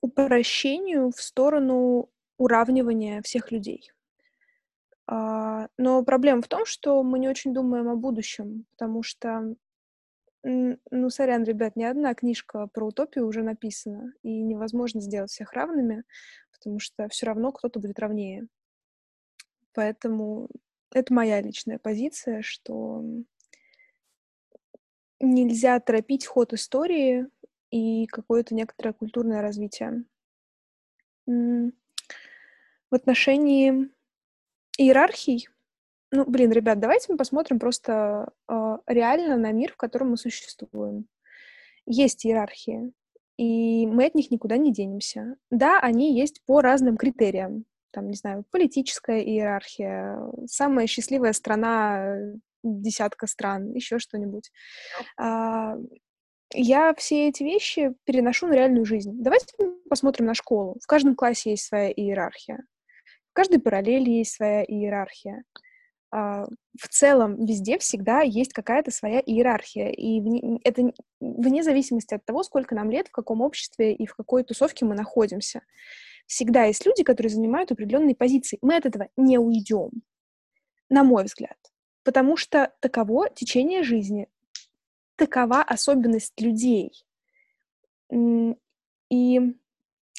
упрощению 0.00 1.10
в 1.10 1.20
сторону 1.20 2.08
уравнивания 2.38 3.22
всех 3.22 3.52
людей. 3.52 3.90
А, 5.06 5.68
но 5.76 6.04
проблема 6.04 6.42
в 6.42 6.48
том, 6.48 6.64
что 6.64 7.02
мы 7.02 7.18
не 7.18 7.28
очень 7.28 7.52
думаем 7.52 7.88
о 7.88 7.96
будущем, 7.96 8.66
потому 8.70 9.02
что, 9.02 9.56
ну, 10.44 11.10
сорян, 11.10 11.44
ребят, 11.44 11.76
ни 11.76 11.84
одна 11.84 12.14
книжка 12.14 12.68
про 12.68 12.86
утопию 12.86 13.26
уже 13.26 13.42
написана, 13.42 14.12
и 14.22 14.40
невозможно 14.40 15.00
сделать 15.00 15.30
всех 15.30 15.52
равными, 15.52 16.04
потому 16.52 16.78
что 16.78 17.08
все 17.08 17.26
равно 17.26 17.52
кто-то 17.52 17.80
будет 17.80 17.98
равнее. 17.98 18.46
Поэтому 19.72 20.48
это 20.92 21.12
моя 21.12 21.40
личная 21.40 21.78
позиция, 21.78 22.42
что 22.42 23.04
нельзя 25.20 25.78
торопить 25.80 26.26
ход 26.26 26.52
истории, 26.52 27.26
и 27.70 28.06
какое-то 28.06 28.54
некоторое 28.54 28.92
культурное 28.92 29.42
развитие. 29.42 30.04
В 31.26 31.72
отношении 32.90 33.88
иерархий, 34.76 35.48
ну, 36.10 36.24
блин, 36.24 36.50
ребят, 36.50 36.80
давайте 36.80 37.12
мы 37.12 37.18
посмотрим 37.18 37.60
просто 37.60 38.32
э, 38.48 38.78
реально 38.86 39.36
на 39.36 39.52
мир, 39.52 39.72
в 39.72 39.76
котором 39.76 40.10
мы 40.10 40.16
существуем. 40.16 41.06
Есть 41.86 42.26
иерархии, 42.26 42.92
и 43.36 43.86
мы 43.86 44.06
от 44.06 44.14
них 44.14 44.30
никуда 44.30 44.56
не 44.56 44.72
денемся. 44.72 45.36
Да, 45.50 45.78
они 45.80 46.18
есть 46.18 46.42
по 46.46 46.60
разным 46.60 46.96
критериям. 46.96 47.64
Там, 47.92 48.08
не 48.08 48.16
знаю, 48.16 48.44
политическая 48.50 49.22
иерархия, 49.22 50.18
самая 50.46 50.86
счастливая 50.86 51.32
страна, 51.32 52.16
десятка 52.62 53.26
стран, 53.26 53.72
еще 53.72 53.98
что-нибудь. 53.98 54.50
А, 55.16 55.76
я 56.52 56.94
все 56.94 57.28
эти 57.28 57.42
вещи 57.42 57.94
переношу 58.04 58.46
на 58.46 58.54
реальную 58.54 58.84
жизнь. 58.84 59.12
Давайте 59.14 59.46
посмотрим 59.88 60.26
на 60.26 60.34
школу. 60.34 60.78
В 60.82 60.86
каждом 60.86 61.14
классе 61.14 61.50
есть 61.50 61.64
своя 61.64 61.90
иерархия. 61.90 62.64
В 63.30 63.32
каждой 63.32 63.60
параллели 63.60 64.10
есть 64.10 64.34
своя 64.34 64.64
иерархия. 64.64 65.44
А, 66.12 66.44
в 66.78 66.88
целом 66.88 67.44
везде 67.44 67.78
всегда 67.78 68.20
есть 68.22 68.52
какая-то 68.52 68.90
своя 68.90 69.20
иерархия. 69.20 69.90
И 69.90 70.20
это 70.64 70.92
вне 71.20 71.62
зависимости 71.62 72.14
от 72.14 72.24
того, 72.24 72.42
сколько 72.42 72.74
нам 72.74 72.90
лет, 72.90 73.08
в 73.08 73.12
каком 73.12 73.40
обществе 73.40 73.94
и 73.94 74.06
в 74.06 74.14
какой 74.14 74.42
тусовке 74.42 74.84
мы 74.84 74.94
находимся. 74.94 75.62
Всегда 76.26 76.64
есть 76.64 76.84
люди, 76.86 77.02
которые 77.02 77.30
занимают 77.30 77.72
определенные 77.72 78.14
позиции. 78.14 78.58
Мы 78.62 78.76
от 78.76 78.86
этого 78.86 79.08
не 79.16 79.38
уйдем, 79.38 79.90
на 80.88 81.04
мой 81.04 81.24
взгляд. 81.24 81.58
Потому 82.02 82.36
что 82.36 82.72
таково 82.80 83.28
течение 83.30 83.82
жизни 83.82 84.28
такова 85.20 85.62
особенность 85.62 86.40
людей. 86.40 87.04
И 88.10 89.40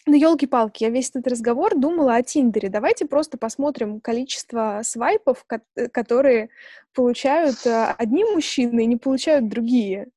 ну, 0.06 0.16
елки-палки, 0.16 0.84
я 0.84 0.90
весь 0.90 1.10
этот 1.10 1.28
разговор 1.28 1.76
думала 1.76 2.16
о 2.16 2.24
Тиндере. 2.24 2.70
Давайте 2.70 3.06
просто 3.06 3.38
посмотрим 3.38 4.00
количество 4.00 4.82
свайпов, 4.84 5.46
э, 5.50 5.88
которые 5.90 6.50
получают 6.94 7.66
э, 7.66 7.96
одни 7.98 8.24
мужчины 8.24 8.84
и 8.84 8.88
не 8.88 8.98
получают 8.98 9.48
другие. 9.48 10.10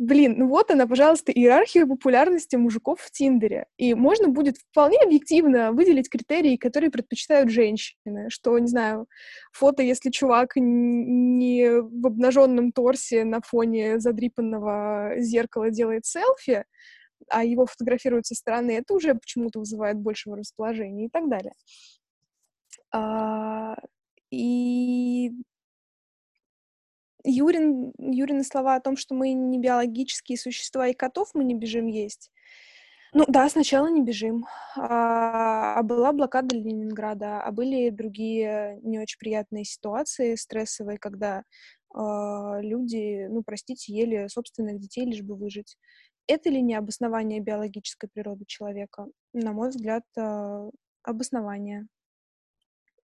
Блин, 0.00 0.36
ну 0.38 0.48
вот 0.48 0.70
она, 0.70 0.86
пожалуйста, 0.86 1.30
иерархия 1.30 1.84
популярности 1.84 2.56
мужиков 2.56 3.02
в 3.02 3.10
Тиндере. 3.10 3.66
И 3.76 3.92
можно 3.92 4.28
будет 4.28 4.56
вполне 4.56 4.96
объективно 4.96 5.72
выделить 5.72 6.08
критерии, 6.08 6.56
которые 6.56 6.90
предпочитают 6.90 7.50
женщины. 7.50 8.30
Что, 8.30 8.58
не 8.58 8.66
знаю, 8.66 9.06
фото, 9.52 9.82
если 9.82 10.08
чувак 10.08 10.52
не 10.56 11.68
в 11.82 12.06
обнаженном 12.06 12.72
торсе 12.72 13.24
на 13.24 13.42
фоне 13.42 14.00
задрипанного 14.00 15.16
зеркала 15.18 15.68
делает 15.70 16.06
селфи, 16.06 16.64
а 17.28 17.44
его 17.44 17.66
фотографируют 17.66 18.24
со 18.26 18.34
стороны, 18.34 18.70
это 18.70 18.94
уже 18.94 19.14
почему-то 19.14 19.58
вызывает 19.58 19.98
большего 19.98 20.38
расположения 20.38 21.06
и 21.06 21.10
так 21.10 21.28
далее. 21.28 21.52
А, 22.90 23.76
и 24.30 25.32
Юрин, 27.24 27.92
Юрины 27.98 28.44
слова 28.44 28.76
о 28.76 28.80
том, 28.80 28.96
что 28.96 29.14
мы 29.14 29.32
не 29.32 29.58
биологические 29.58 30.38
существа 30.38 30.88
и 30.88 30.94
котов 30.94 31.30
мы 31.34 31.44
не 31.44 31.54
бежим 31.54 31.86
есть. 31.86 32.30
Ну 33.12 33.24
да, 33.26 33.48
сначала 33.48 33.88
не 33.88 34.02
бежим. 34.02 34.46
А, 34.76 35.74
а 35.78 35.82
была 35.82 36.12
блокада 36.12 36.54
Ленинграда, 36.54 37.42
а 37.42 37.50
были 37.50 37.90
другие 37.90 38.78
не 38.82 39.00
очень 39.00 39.18
приятные 39.18 39.64
ситуации 39.64 40.36
стрессовые, 40.36 40.98
когда 40.98 41.42
а, 41.92 42.60
люди, 42.60 43.26
ну 43.28 43.42
простите, 43.44 43.92
ели 43.92 44.28
собственных 44.28 44.78
детей, 44.78 45.04
лишь 45.06 45.22
бы 45.22 45.34
выжить. 45.34 45.76
Это 46.28 46.50
ли 46.50 46.62
не 46.62 46.74
обоснование 46.74 47.40
биологической 47.40 48.08
природы 48.08 48.44
человека? 48.46 49.06
На 49.32 49.52
мой 49.52 49.70
взгляд, 49.70 50.04
а, 50.16 50.70
обоснование. 51.02 51.88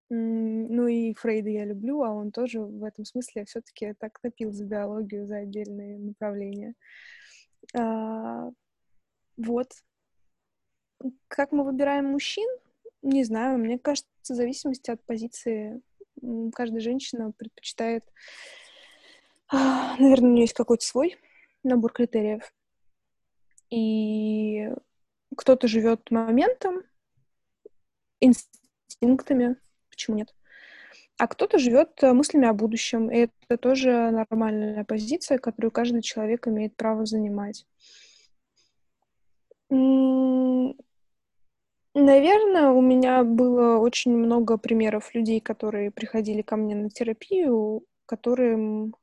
Ну 0.09 0.87
и 0.87 1.15
Фрейда 1.15 1.51
я 1.51 1.65
люблю, 1.65 2.03
а 2.03 2.11
он 2.11 2.31
тоже 2.31 2.61
в 2.61 2.85
этом 2.85 3.05
смысле 3.05 3.45
все-таки 3.45 3.95
так 3.95 4.21
топил 4.21 4.53
за 4.53 4.65
биологию, 4.65 5.27
за 5.27 5.39
отдельные 5.39 5.99
направления. 5.99 6.75
А, 7.77 8.51
вот. 9.37 9.73
Как 11.29 11.53
мы 11.53 11.65
выбираем 11.65 12.07
мужчин? 12.07 12.49
Не 13.03 13.25
знаю, 13.25 13.59
мне 13.59 13.79
кажется, 13.79 14.09
в 14.23 14.35
зависимости 14.35 14.91
от 14.91 15.05
позиции 15.05 15.83
каждая 16.55 16.81
женщина 16.81 17.33
предпочитает... 17.33 18.05
А, 19.49 19.97
наверное, 19.99 20.31
у 20.31 20.33
нее 20.33 20.43
есть 20.43 20.55
какой-то 20.55 20.85
свой 20.85 21.17
набор 21.63 21.93
критериев. 21.93 22.53
И 23.71 24.71
кто-то 25.37 25.69
живет 25.69 26.11
моментом, 26.11 26.83
инстинктами, 28.21 29.57
почему 29.97 30.17
нет? 30.17 30.35
А 31.19 31.27
кто-то 31.27 31.59
живет 31.59 32.03
э, 32.03 32.13
мыслями 32.13 32.47
о 32.47 32.53
будущем, 32.53 33.11
и 33.11 33.29
это 33.49 33.57
тоже 33.57 34.11
нормальная 34.11 34.85
позиция, 34.85 35.39
которую 35.39 35.71
каждый 35.71 36.03
человек 36.03 36.47
имеет 36.47 36.77
право 36.77 37.07
занимать. 37.07 37.67
Наверное, 41.95 42.69
у 42.69 42.83
меня 42.83 43.25
было 43.25 43.79
очень 43.79 44.15
много 44.15 44.59
примеров 44.59 45.15
людей, 45.15 45.41
которые 45.41 45.91
приходили 45.91 46.43
ко 46.43 46.57
мне 46.57 46.75
на 46.75 46.91
терапию, 46.91 47.83
которым 48.05 48.95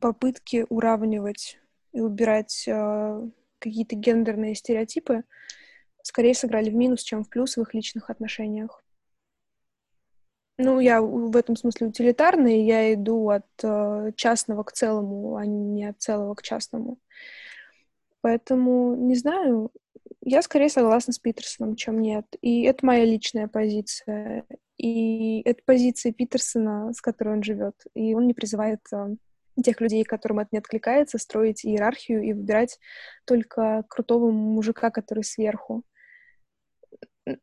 попытки 0.00 0.64
уравнивать 0.68 1.58
и 1.92 2.00
убирать 2.00 2.64
э, 2.68 3.28
какие-то 3.58 3.96
гендерные 3.96 4.54
стереотипы 4.54 5.24
скорее 6.06 6.34
сыграли 6.34 6.70
в 6.70 6.74
минус, 6.74 7.02
чем 7.02 7.24
в 7.24 7.28
плюс 7.28 7.56
в 7.56 7.62
их 7.62 7.74
личных 7.74 8.10
отношениях. 8.10 8.84
Ну, 10.58 10.78
я 10.78 11.02
в 11.02 11.36
этом 11.36 11.56
смысле 11.56 11.88
утилитарный, 11.88 12.64
я 12.64 12.94
иду 12.94 13.28
от 13.28 13.46
э, 13.62 14.12
частного 14.16 14.62
к 14.62 14.72
целому, 14.72 15.36
а 15.36 15.44
не 15.44 15.84
от 15.84 16.00
целого 16.00 16.34
к 16.34 16.42
частному. 16.42 16.98
Поэтому, 18.22 18.94
не 18.94 19.16
знаю, 19.16 19.70
я 20.22 20.42
скорее 20.42 20.70
согласна 20.70 21.12
с 21.12 21.18
Питерсоном, 21.18 21.74
чем 21.74 22.00
нет. 22.00 22.24
И 22.40 22.62
это 22.62 22.86
моя 22.86 23.04
личная 23.04 23.48
позиция. 23.48 24.44
И 24.78 25.42
это 25.42 25.60
позиция 25.66 26.12
Питерсона, 26.12 26.92
с 26.92 27.00
которой 27.00 27.34
он 27.34 27.42
живет. 27.42 27.74
И 27.94 28.14
он 28.14 28.26
не 28.26 28.32
призывает 28.32 28.80
э, 28.92 29.16
тех 29.62 29.80
людей, 29.80 30.04
которым 30.04 30.38
это 30.38 30.50
не 30.52 30.58
откликается, 30.58 31.18
строить 31.18 31.66
иерархию 31.66 32.22
и 32.22 32.32
выбирать 32.32 32.78
только 33.24 33.84
крутого 33.88 34.30
мужика, 34.30 34.90
который 34.90 35.24
сверху. 35.24 35.82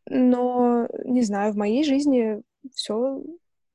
Но, 0.08 0.88
не 1.04 1.24
знаю, 1.24 1.54
в 1.54 1.58
моей 1.58 1.84
жизни 1.84 2.42
все 2.74 3.22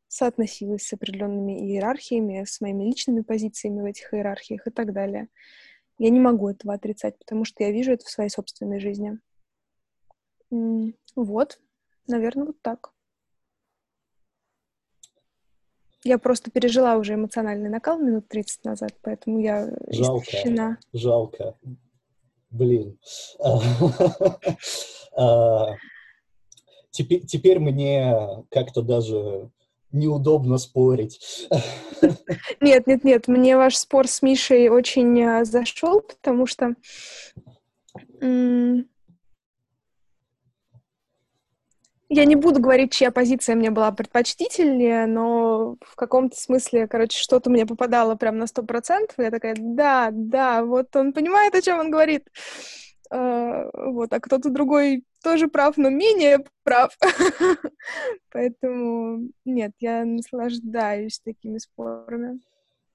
соотносилось 0.09 0.87
с 0.87 0.93
определенными 0.93 1.53
иерархиями, 1.53 2.45
с 2.45 2.61
моими 2.61 2.85
личными 2.85 3.21
позициями 3.21 3.83
в 3.83 3.85
этих 3.85 4.13
иерархиях 4.15 4.67
и 4.67 4.71
так 4.71 4.93
далее. 4.93 5.29
Я 5.99 6.11
не 6.11 6.21
могу 6.21 6.49
этого 6.49 6.75
отрицать, 6.75 7.19
потому 7.19 7.45
что 7.45 7.63
я 7.63 7.71
вижу 7.71 7.93
это 7.93 8.07
в 8.07 8.11
своей 8.11 8.31
собственной 8.31 8.81
жизни. 8.81 9.19
Вот, 11.15 11.61
наверное, 12.07 12.47
вот 12.47 12.63
так. 12.63 12.93
Я 16.05 16.19
просто 16.19 16.51
пережила 16.51 16.97
уже 16.97 17.15
эмоциональный 17.15 17.69
накал 17.69 17.99
минут 17.99 18.29
30 18.29 18.65
назад, 18.65 18.95
поэтому 19.03 19.41
я 19.41 19.67
жалко, 19.89 20.25
истощена. 20.25 20.79
Жалко. 20.93 21.59
Блин. 22.51 22.99
Теперь, 26.99 27.25
теперь 27.25 27.61
мне 27.61 28.45
как-то 28.51 28.83
даже 28.83 29.51
неудобно 29.93 30.59
спорить. 30.59 31.49
Нет, 32.61 32.89
нет, 32.89 33.05
нет, 33.05 33.29
мне 33.29 33.57
ваш 33.57 33.77
спор 33.77 34.09
с 34.09 34.21
Мишей 34.21 34.69
очень 34.69 35.23
а, 35.23 35.45
зашел, 35.45 36.01
потому 36.01 36.47
что 36.47 36.75
я 38.21 38.85
не 42.09 42.35
буду 42.35 42.61
говорить, 42.61 42.91
чья 42.93 43.13
позиция 43.13 43.55
мне 43.55 43.71
была 43.71 43.93
предпочтительнее, 43.93 45.07
но 45.07 45.77
в 45.81 45.95
каком-то 45.95 46.37
смысле, 46.37 46.89
короче, 46.89 47.17
что-то 47.17 47.49
мне 47.49 47.65
попадало 47.65 48.17
прям 48.17 48.39
на 48.39 48.49
сто 48.49 48.65
процентов. 48.65 49.15
Я 49.19 49.31
такая, 49.31 49.55
да, 49.57 50.09
да, 50.11 50.65
вот 50.65 50.97
он 50.97 51.13
понимает, 51.13 51.55
о 51.55 51.63
чем 51.63 51.79
он 51.79 51.93
говорит. 51.93 52.29
Uh, 53.11 53.71
вот, 53.93 54.13
а 54.13 54.21
кто-то 54.21 54.51
другой 54.51 55.05
тоже 55.23 55.49
прав, 55.49 55.77
но 55.79 55.91
менее 55.91 56.39
прав. 56.65 56.97
Поэтому 58.33 59.29
нет, 59.45 59.73
я 59.81 60.05
наслаждаюсь 60.05 61.21
такими 61.21 61.59
спорами. 61.59 62.41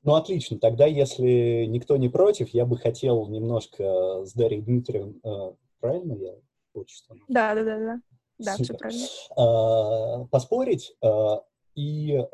Ну, 0.03 0.15
отлично. 0.15 0.59
Тогда, 0.59 0.85
если 0.85 1.65
никто 1.65 1.95
не 1.97 2.09
против, 2.09 2.49
я 2.49 2.65
бы 2.65 2.77
хотел 2.77 3.27
немножко 3.27 4.23
с 4.25 4.33
Дарьей 4.33 4.61
Дмитриевной... 4.61 5.19
Э, 5.23 5.53
правильно 5.79 6.13
я 6.13 6.33
отчество? 6.73 7.15
Да, 7.29 7.55
да, 7.55 7.63
да, 7.63 7.77
да. 7.77 8.01
Да, 8.39 8.55
все 8.55 8.73
правильно. 8.73 9.05
А, 9.37 10.25
поспорить. 10.25 10.95
А, 11.01 11.43
и 11.75 12.15
а, 12.15 12.27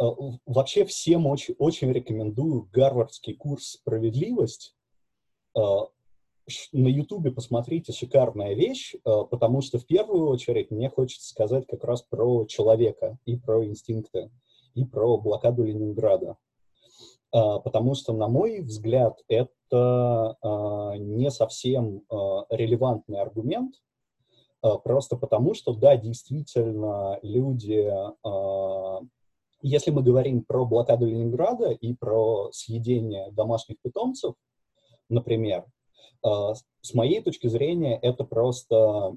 вообще 0.46 0.86
всем 0.86 1.28
очень, 1.28 1.56
очень 1.60 1.92
рекомендую 1.92 2.68
гарвардский 2.72 3.36
курс 3.36 3.74
«Справедливость». 3.74 4.76
На 6.72 6.88
Ютубе 6.88 7.32
посмотрите, 7.32 7.94
шикарная 7.94 8.54
вещь, 8.54 8.96
потому 9.04 9.62
что 9.62 9.78
в 9.80 9.86
первую 9.86 10.28
очередь 10.30 10.72
мне 10.72 10.90
хочется 10.90 11.30
сказать 11.30 11.66
как 11.68 11.84
раз 11.84 12.02
про 12.02 12.46
человека 12.46 13.18
и 13.26 13.38
про 13.38 13.66
инстинкты, 13.66 14.32
и 14.74 14.86
про 14.86 15.18
блокаду 15.18 15.64
Ленинграда. 15.64 16.38
Потому 17.32 17.94
что, 17.94 18.14
на 18.14 18.28
мой 18.28 18.62
взгляд, 18.62 19.22
это 19.28 20.36
не 21.00 21.30
совсем 21.30 22.04
релевантный 22.50 23.20
аргумент, 23.20 23.76
просто 24.62 25.16
потому, 25.16 25.54
что, 25.54 25.74
да, 25.74 25.96
действительно, 25.96 27.20
люди, 27.22 27.94
если 29.62 29.92
мы 29.92 30.02
говорим 30.02 30.44
про 30.44 30.66
блокаду 30.66 31.06
Ленинграда 31.06 31.70
и 31.72 31.94
про 31.94 32.50
съедение 32.52 33.30
домашних 33.32 33.80
питомцев, 33.82 34.34
например, 35.08 35.66
с 36.24 36.94
моей 36.94 37.22
точки 37.22 37.48
зрения, 37.48 37.98
это 38.02 38.24
просто 38.24 39.16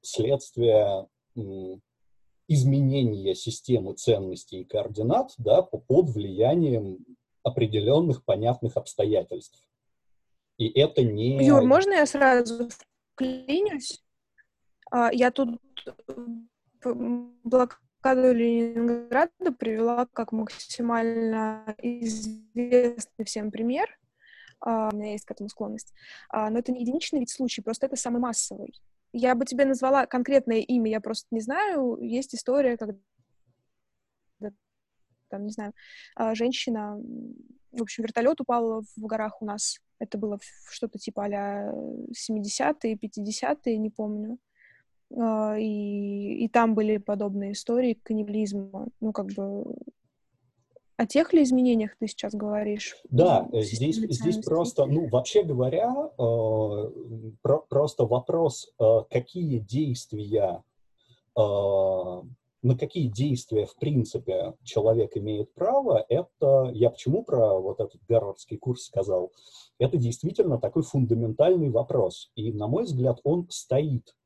следствие 0.00 1.06
изменения 2.48 3.34
системы 3.34 3.94
ценностей 3.94 4.62
и 4.62 4.64
координат 4.64 5.34
да, 5.38 5.62
под 5.62 6.10
влиянием 6.10 6.98
определенных 7.42 8.24
понятных 8.24 8.76
обстоятельств. 8.76 9.62
И 10.56 10.68
это 10.68 11.02
не... 11.02 11.44
Юр, 11.44 11.62
можно 11.62 11.92
я 11.92 12.06
сразу 12.06 12.68
вклинюсь? 13.12 14.02
А, 14.90 15.12
я 15.12 15.30
тут 15.30 15.60
блокаду 17.44 18.32
Ленинграда 18.32 19.52
привела 19.56 20.06
как 20.12 20.32
максимально 20.32 21.76
известный 21.82 23.24
всем 23.24 23.50
пример. 23.50 23.97
А, 24.60 24.90
у 24.92 24.96
меня 24.96 25.12
есть 25.12 25.24
к 25.24 25.30
этому 25.30 25.48
склонность. 25.48 25.92
А, 26.28 26.50
но 26.50 26.58
это 26.58 26.72
не 26.72 26.80
единичный 26.80 27.20
вид 27.20 27.30
случай, 27.30 27.62
просто 27.62 27.86
это 27.86 27.96
самый 27.96 28.20
массовый. 28.20 28.72
Я 29.12 29.34
бы 29.34 29.44
тебе 29.44 29.64
назвала 29.64 30.06
конкретное 30.06 30.58
имя, 30.58 30.90
я 30.90 31.00
просто 31.00 31.26
не 31.30 31.40
знаю. 31.40 31.98
Есть 32.00 32.34
история, 32.34 32.76
когда 32.76 32.98
там, 35.30 35.44
не 35.44 35.52
знаю, 35.52 35.74
женщина, 36.32 36.98
в 37.72 37.82
общем, 37.82 38.02
вертолет 38.02 38.40
упал 38.40 38.82
в 38.96 39.06
горах 39.06 39.42
у 39.42 39.44
нас. 39.44 39.78
Это 39.98 40.16
было 40.16 40.38
что-то 40.70 40.98
типа 40.98 41.26
а 41.26 41.72
70-е, 42.12 42.94
50-е, 42.94 43.76
не 43.76 43.90
помню. 43.90 44.38
А, 45.16 45.56
и, 45.58 46.44
и 46.44 46.48
там 46.48 46.74
были 46.74 46.98
подобные 46.98 47.52
истории 47.52 47.98
каннибализма. 48.02 48.88
Ну, 49.00 49.12
как 49.12 49.26
бы 49.26 49.64
о 50.98 51.06
тех 51.06 51.32
ли 51.32 51.44
изменениях 51.44 51.96
ты 51.98 52.08
сейчас 52.08 52.34
говоришь? 52.34 52.96
Да, 53.08 53.48
здесь, 53.52 53.96
здесь 53.96 54.44
просто, 54.44 54.84
ну, 54.84 55.08
вообще 55.08 55.44
говоря, 55.44 55.94
э, 55.94 57.32
про, 57.40 57.58
просто 57.68 58.04
вопрос, 58.04 58.68
э, 58.80 58.84
какие 59.08 59.60
действия, 59.60 60.64
э, 61.36 61.40
на 61.40 62.76
какие 62.76 63.06
действия, 63.06 63.66
в 63.66 63.76
принципе, 63.76 64.54
человек 64.64 65.16
имеет 65.16 65.54
право, 65.54 66.04
это, 66.08 66.70
я 66.74 66.90
почему 66.90 67.22
про 67.22 67.60
вот 67.60 67.78
этот 67.78 68.00
гарвардский 68.08 68.58
курс 68.58 68.82
сказал, 68.82 69.30
это 69.78 69.98
действительно 69.98 70.58
такой 70.58 70.82
фундаментальный 70.82 71.70
вопрос. 71.70 72.32
И, 72.34 72.52
на 72.52 72.66
мой 72.66 72.82
взгляд, 72.82 73.20
он 73.22 73.46
стоит. 73.50 74.16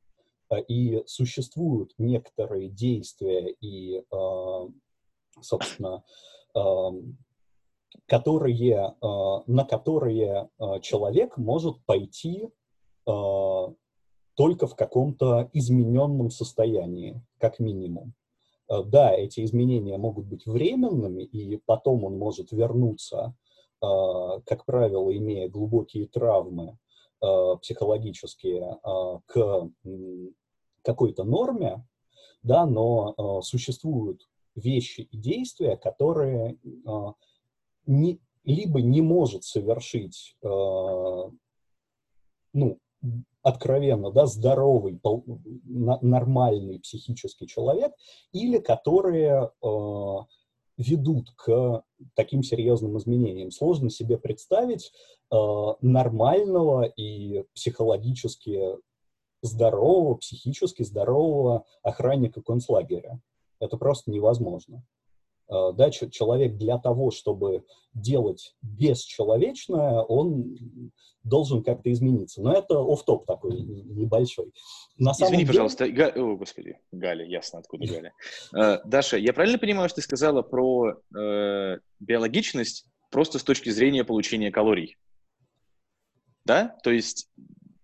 Э, 0.48 0.62
и 0.62 1.02
существуют 1.04 1.92
некоторые 1.98 2.70
действия 2.70 3.54
и, 3.60 3.98
э, 4.10 4.68
собственно, 5.42 6.02
которые, 8.06 8.94
э, 9.00 9.42
на 9.46 9.64
которые 9.64 10.48
э, 10.58 10.80
человек 10.80 11.36
может 11.38 11.82
пойти 11.86 12.48
э, 13.06 13.10
только 14.34 14.66
в 14.66 14.76
каком-то 14.76 15.48
измененном 15.52 16.30
состоянии, 16.30 17.22
как 17.38 17.58
минимум. 17.58 18.14
Да, 18.68 19.12
эти 19.12 19.44
изменения 19.44 19.98
могут 19.98 20.24
быть 20.26 20.46
временными, 20.46 21.22
и 21.22 21.58
потом 21.66 22.04
он 22.04 22.16
может 22.16 22.52
вернуться, 22.52 23.34
как 23.80 24.64
правило, 24.64 25.14
имея 25.14 25.50
глубокие 25.50 26.06
травмы 26.06 26.78
психологические, 27.20 28.78
к 29.26 29.68
какой-то 30.82 31.24
норме, 31.24 31.86
да, 32.42 32.64
но 32.64 33.42
существуют 33.42 34.26
вещи 34.54 35.02
и 35.02 35.16
действия, 35.16 35.76
которые 35.76 36.58
э, 36.64 36.88
не, 37.86 38.20
либо 38.44 38.80
не 38.80 39.02
может 39.02 39.44
совершить, 39.44 40.36
э, 40.42 40.48
ну, 42.52 42.78
откровенно, 43.42 44.12
да, 44.12 44.26
здоровый, 44.26 45.00
нормальный 45.64 46.78
психический 46.80 47.46
человек, 47.46 47.92
или 48.32 48.58
которые 48.58 49.50
э, 49.62 50.16
ведут 50.76 51.30
к 51.36 51.82
таким 52.14 52.42
серьезным 52.42 52.96
изменениям. 52.98 53.50
Сложно 53.50 53.90
себе 53.90 54.16
представить 54.16 54.92
э, 55.30 55.36
нормального 55.80 56.84
и 56.84 57.44
психологически 57.54 58.76
здорового, 59.42 60.14
психически 60.14 60.84
здорового 60.84 61.64
охранника 61.82 62.42
концлагеря. 62.42 63.20
Это 63.62 63.76
просто 63.76 64.10
невозможно. 64.10 64.84
А, 65.48 65.72
да, 65.72 65.90
человек 65.90 66.56
для 66.56 66.78
того, 66.78 67.10
чтобы 67.10 67.64
делать 67.94 68.56
бесчеловечное, 68.60 70.00
он 70.02 70.90
должен 71.22 71.62
как-то 71.62 71.92
измениться. 71.92 72.42
Но 72.42 72.52
это 72.52 72.80
оф 72.80 73.04
топ 73.04 73.24
такой 73.26 73.60
небольшой. 73.60 74.52
На 74.98 75.12
Извини, 75.12 75.38
деле... 75.38 75.46
пожалуйста, 75.46 75.88
Га... 75.88 76.08
О, 76.08 76.36
господи, 76.36 76.78
Галя, 76.90 77.24
ясно, 77.24 77.60
откуда 77.60 77.86
Галя. 77.86 78.12
Uh, 78.52 78.80
Даша, 78.84 79.16
я 79.16 79.32
правильно 79.32 79.58
понимаю, 79.58 79.88
что 79.88 79.96
ты 79.96 80.02
сказала 80.02 80.42
про 80.42 80.94
uh, 81.16 81.78
биологичность 82.00 82.86
просто 83.10 83.38
с 83.38 83.44
точки 83.44 83.70
зрения 83.70 84.02
получения 84.02 84.50
калорий? 84.50 84.96
Да? 86.44 86.76
То 86.82 86.90
есть 86.90 87.30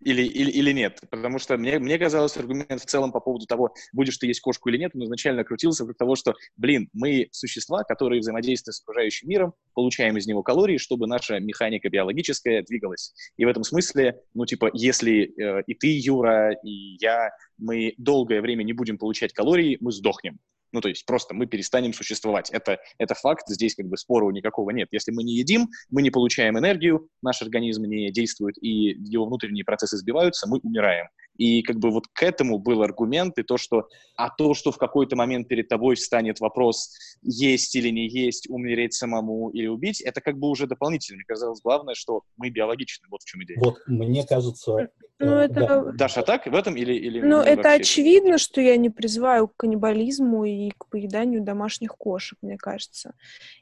или, 0.01 0.23
или, 0.23 0.51
или 0.51 0.73
нет? 0.73 1.01
Потому 1.11 1.39
что 1.39 1.57
мне, 1.57 1.79
мне 1.79 1.99
казалось, 1.99 2.37
аргумент 2.37 2.81
в 2.81 2.87
целом 2.87 3.13
по 3.13 3.21
поводу 3.21 3.47
того, 3.47 3.75
будешь 3.93 4.17
ты 4.19 4.27
есть 4.27 4.41
кошку 4.41 4.69
или 4.69 4.79
нет, 4.79 4.93
он 4.95 5.05
изначально 5.05 5.45
крутился 5.45 5.85
вокруг 5.85 5.97
того, 5.97 6.17
что, 6.17 6.35
блин, 6.57 6.89
мы 6.93 7.29
существа, 7.33 7.85
которые 7.85 8.21
взаимодействуют 8.21 8.77
с 8.77 8.83
окружающим 8.83 9.29
миром, 9.29 9.55
получаем 9.75 10.17
из 10.17 10.27
него 10.27 10.43
калории, 10.43 10.79
чтобы 10.79 11.07
наша 11.07 11.41
механика 11.41 11.89
биологическая 11.89 12.63
двигалась. 12.63 13.13
И 13.37 13.45
в 13.45 13.49
этом 13.49 13.65
смысле, 13.65 14.21
ну, 14.35 14.47
типа, 14.47 14.71
если 14.73 15.33
э, 15.41 15.63
и 15.67 15.75
ты, 15.75 15.99
Юра, 15.99 16.53
и 16.53 16.97
я, 17.01 17.31
мы 17.57 17.95
долгое 17.99 18.41
время 18.41 18.63
не 18.63 18.73
будем 18.73 18.99
получать 18.99 19.33
калории, 19.33 19.79
мы 19.81 19.93
сдохнем. 19.93 20.39
Ну, 20.73 20.81
то 20.81 20.89
есть 20.89 21.07
просто 21.07 21.35
мы 21.35 21.47
перестанем 21.47 21.93
существовать. 21.93 22.51
Это, 22.51 22.79
это 22.99 23.15
факт, 23.15 23.49
здесь 23.49 23.75
как 23.75 23.87
бы 23.87 23.97
спора 23.97 24.31
никакого 24.33 24.71
нет. 24.71 24.89
Если 24.91 25.13
мы 25.13 25.23
не 25.23 25.35
едим, 25.35 25.69
мы 25.91 26.03
не 26.03 26.11
получаем 26.11 26.59
энергию, 26.59 27.09
наш 27.23 27.43
организм 27.43 27.85
не 27.85 28.11
действует, 28.11 28.57
и 28.63 28.97
его 29.01 29.27
внутренние 29.27 29.65
процессы 29.65 29.97
сбиваются, 29.97 30.49
мы 30.49 30.59
умираем. 30.63 31.09
И 31.39 31.63
как 31.63 31.79
бы 31.79 31.91
вот 31.91 32.09
к 32.09 32.23
этому 32.23 32.59
был 32.59 32.83
аргумент, 32.83 33.39
и 33.39 33.43
то, 33.43 33.57
что, 33.57 33.89
а 34.17 34.29
то, 34.29 34.55
что 34.55 34.73
в 34.73 34.77
какой-то 34.77 35.17
момент 35.17 35.49
перед 35.49 35.69
тобой 35.69 35.95
встанет 35.95 36.41
вопрос, 36.41 36.93
есть 37.23 37.75
или 37.77 37.89
не 37.89 38.09
есть, 38.09 38.51
умереть 38.51 38.93
самому 38.95 39.49
или 39.51 39.69
убить, 39.69 40.01
это 40.01 40.21
как 40.21 40.37
бы 40.39 40.49
уже 40.49 40.67
дополнительно. 40.67 41.17
Мне 41.17 41.25
казалось, 41.25 41.61
главное, 41.63 41.95
что 41.95 42.23
мы 42.37 42.51
биологичны, 42.51 43.07
вот 43.09 43.23
в 43.23 43.25
чем 43.25 43.43
идея. 43.45 43.59
Вот, 43.61 43.79
мне 43.87 44.27
кажется... 44.27 44.91
Ну, 45.21 45.27
э, 45.27 45.45
это... 45.45 45.55
Да. 45.55 45.93
Даша, 45.93 46.23
так 46.23 46.47
в 46.47 46.55
этом 46.55 46.77
или... 46.77 46.93
или 46.93 47.21
ну, 47.21 47.41
это 47.41 47.73
очевидно, 47.73 48.39
что 48.39 48.61
я 48.61 48.77
не 48.77 48.91
призываю 48.91 49.49
к 49.49 49.57
каннибализму 49.57 50.45
и 50.45 50.71
к 50.77 50.89
поеданию 50.89 51.43
домашних 51.43 51.97
кошек, 51.97 52.39
мне 52.43 52.57
кажется. 52.57 53.15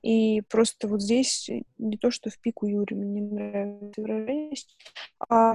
И 0.03 0.43
просто 0.49 0.89
вот 0.89 1.03
здесь 1.03 1.51
не 1.79 1.97
то, 1.99 2.11
что 2.11 2.31
в 2.31 2.39
пику 2.39 2.67
Юри, 2.67 2.95
мне 2.95 3.21
нравится 3.21 4.01
выражение, 4.01 4.55
а, 5.29 5.55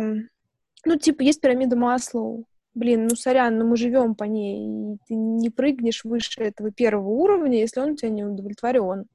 ну, 0.85 0.97
типа, 0.97 1.21
есть 1.23 1.41
пирамида 1.41 1.75
Маслоу. 1.75 2.45
Блин, 2.73 3.07
ну, 3.07 3.15
сорян, 3.15 3.57
но 3.57 3.65
мы 3.65 3.75
живем 3.75 4.15
по 4.15 4.23
ней, 4.23 4.93
и 4.93 4.97
ты 5.07 5.13
не 5.13 5.49
прыгнешь 5.49 6.05
выше 6.05 6.41
этого 6.41 6.71
первого 6.71 7.09
уровня, 7.09 7.59
если 7.59 7.81
он 7.81 7.91
у 7.91 7.95
тебя 7.95 8.09
не 8.09 8.23
удовлетворен. 8.23 9.05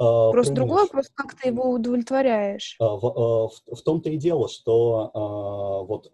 Uh, 0.00 0.30
Просто 0.30 0.52
другой 0.52 0.82
вопрос, 0.82 1.08
как 1.14 1.34
ты 1.34 1.48
его 1.48 1.70
удовлетворяешь. 1.70 2.76
Uh, 2.80 2.98
в, 3.00 3.04
uh, 3.04 3.48
в, 3.48 3.76
в 3.76 3.82
том-то 3.82 4.10
и 4.10 4.18
дело, 4.18 4.46
что 4.48 5.10
вот 5.88 6.12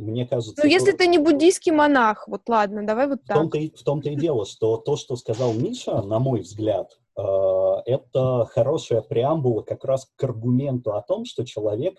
мне 0.00 0.26
кажется... 0.26 0.62
Ну, 0.62 0.70
если 0.70 0.92
ты 0.92 1.08
не 1.08 1.18
буддийский 1.18 1.72
монах, 1.72 2.28
вот 2.28 2.42
ладно, 2.48 2.86
давай 2.86 3.08
вот 3.08 3.24
так. 3.26 3.36
В 3.36 3.40
том-то, 3.40 3.58
и, 3.58 3.70
в 3.70 3.82
том-то 3.82 4.08
и 4.08 4.14
дело, 4.14 4.46
что 4.46 4.76
то, 4.76 4.96
что 4.96 5.16
сказал 5.16 5.52
Миша, 5.52 6.00
на 6.00 6.20
мой 6.20 6.40
взгляд, 6.40 6.96
это 7.16 8.48
хорошая 8.52 9.02
преамбула 9.02 9.62
как 9.62 9.84
раз 9.84 10.08
к 10.16 10.22
аргументу 10.24 10.94
о 10.94 11.02
том, 11.02 11.24
что 11.24 11.44
человек 11.44 11.98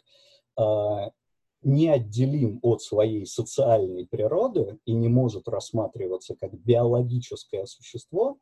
неотделим 1.62 2.60
от 2.62 2.82
своей 2.82 3.26
социальной 3.26 4.08
природы 4.08 4.78
и 4.86 4.94
не 4.94 5.10
может 5.10 5.48
рассматриваться 5.48 6.36
как 6.36 6.54
биологическое 6.54 7.66
существо, 7.66 8.38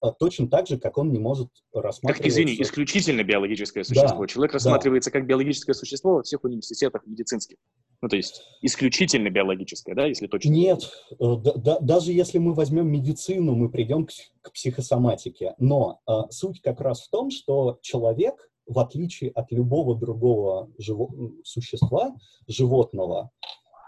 а, 0.00 0.10
точно 0.10 0.48
так 0.48 0.66
же, 0.66 0.78
как 0.78 0.98
он 0.98 1.12
не 1.12 1.18
может 1.18 1.48
рассматриваться... 1.72 2.22
Как, 2.22 2.26
извини, 2.26 2.60
исключительно 2.60 3.22
биологическое 3.22 3.84
существо. 3.84 4.20
Да, 4.20 4.26
Человек 4.26 4.54
рассматривается 4.54 5.10
да. 5.10 5.18
как 5.18 5.28
биологическое 5.28 5.74
существо 5.74 6.14
во 6.14 6.22
всех 6.22 6.42
университетах 6.44 7.06
медицинских. 7.06 7.56
Ну, 8.00 8.08
то 8.08 8.16
есть 8.16 8.42
исключительно 8.62 9.30
биологическое, 9.30 9.94
да, 9.94 10.06
если 10.06 10.26
точно? 10.26 10.50
Нет, 10.50 10.90
э, 11.12 11.14
да, 11.20 11.52
да, 11.54 11.78
даже 11.78 12.12
если 12.12 12.38
мы 12.38 12.52
возьмем 12.52 12.88
медицину, 12.88 13.54
мы 13.54 13.70
придем 13.70 14.06
к, 14.06 14.10
к 14.40 14.52
психосоматике. 14.52 15.54
Но 15.58 16.00
а, 16.06 16.28
суть 16.30 16.60
как 16.62 16.80
раз 16.80 17.02
в 17.02 17.10
том, 17.10 17.30
что 17.30 17.78
человек 17.80 18.50
в 18.66 18.78
отличие 18.78 19.30
от 19.30 19.50
любого 19.52 19.96
другого 19.96 20.70
живо 20.78 21.08
существа, 21.44 22.16
животного, 22.46 23.30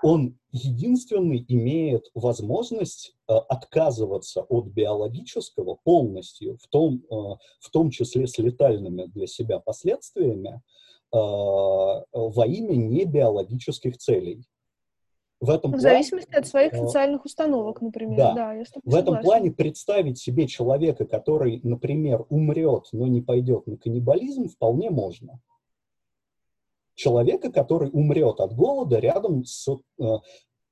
он 0.03 0.39
единственный 0.53 1.43
имеет 1.49 2.11
возможность 2.15 3.15
э, 3.27 3.33
отказываться 3.33 4.43
от 4.43 4.67
биологического 4.67 5.79
полностью, 5.83 6.59
в 6.59 6.69
том, 6.69 7.03
э, 7.11 7.15
в 7.61 7.71
том 7.73 7.91
числе 7.91 8.27
с 8.27 8.37
летальными 8.37 9.07
для 9.07 9.27
себя 9.27 9.61
последствиями, 9.61 10.61
э, 11.11 11.17
во 11.17 12.47
имя 12.47 12.75
небиологических 12.75 13.97
целей. 13.97 14.45
В, 15.45 15.51
этом 15.51 15.73
в 15.73 15.81
зависимости 15.81 16.31
плане, 16.31 16.41
от 16.41 16.47
своих 16.47 16.73
э, 16.73 16.77
социальных 16.77 17.25
установок, 17.25 17.81
например. 17.81 18.17
Да. 18.17 18.35
да 18.35 18.53
я 18.55 18.65
в 18.83 18.95
этом 18.95 19.21
плане 19.21 19.51
представить 19.51 20.19
себе 20.19 20.47
человека, 20.47 21.07
который, 21.07 21.61
например, 21.63 22.25
умрет, 22.29 22.87
но 22.93 23.07
не 23.07 23.21
пойдет 23.21 23.67
на 23.67 23.77
каннибализм, 23.77 24.49
вполне 24.49 24.91
можно. 24.91 25.41
Человека, 26.95 27.53
который 27.53 27.91
умрет 27.93 28.41
от 28.41 28.55
голода 28.55 28.99
рядом 28.99 29.45
с 29.45 29.69
э, 29.69 30.05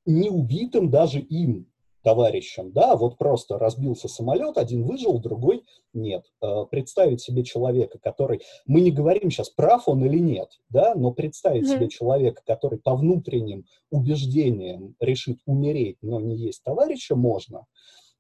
неубитым 0.07 0.91
даже 0.91 1.21
им 1.21 1.72
товарищам, 2.03 2.73
да, 2.73 2.97
вот 2.97 3.17
просто 3.17 3.59
разбился 3.59 4.09
самолет, 4.09 4.59
один 4.59 4.85
выжил, 4.85 5.19
другой 5.19 5.65
нет. 5.93 6.25
Э, 6.43 6.65
представить 6.71 7.21
себе 7.21 7.45
человека, 7.45 7.99
который, 7.99 8.43
мы 8.67 8.81
не 8.81 8.91
говорим 8.91 9.31
сейчас, 9.31 9.51
прав 9.51 9.89
он 9.89 10.05
или 10.05 10.19
нет, 10.19 10.49
да, 10.69 10.95
но 10.95 11.13
представить 11.13 11.65
mm-hmm. 11.65 11.75
себе 11.75 11.89
человека, 11.89 12.43
который 12.45 12.79
по 12.79 12.95
внутренним 12.97 13.65
убеждениям 13.91 14.95
решит 15.01 15.39
умереть, 15.47 15.99
но 16.03 16.21
не 16.21 16.37
есть 16.37 16.63
товарища, 16.63 17.15
можно. 17.15 17.67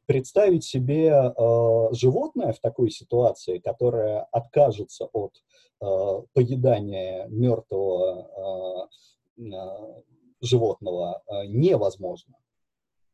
Представить 0.06 0.64
себе 0.64 1.08
э, 1.08 1.88
животное 1.92 2.52
в 2.52 2.60
такой 2.60 2.90
ситуации, 2.90 3.58
которое 3.58 4.26
откажется 4.32 5.08
от 5.12 5.32
э, 5.80 5.86
поедания 6.32 7.26
мертвого 7.28 8.88
э, 9.38 9.42
э, 9.42 10.02
животного, 10.40 11.22
э, 11.26 11.46
невозможно 11.46 12.34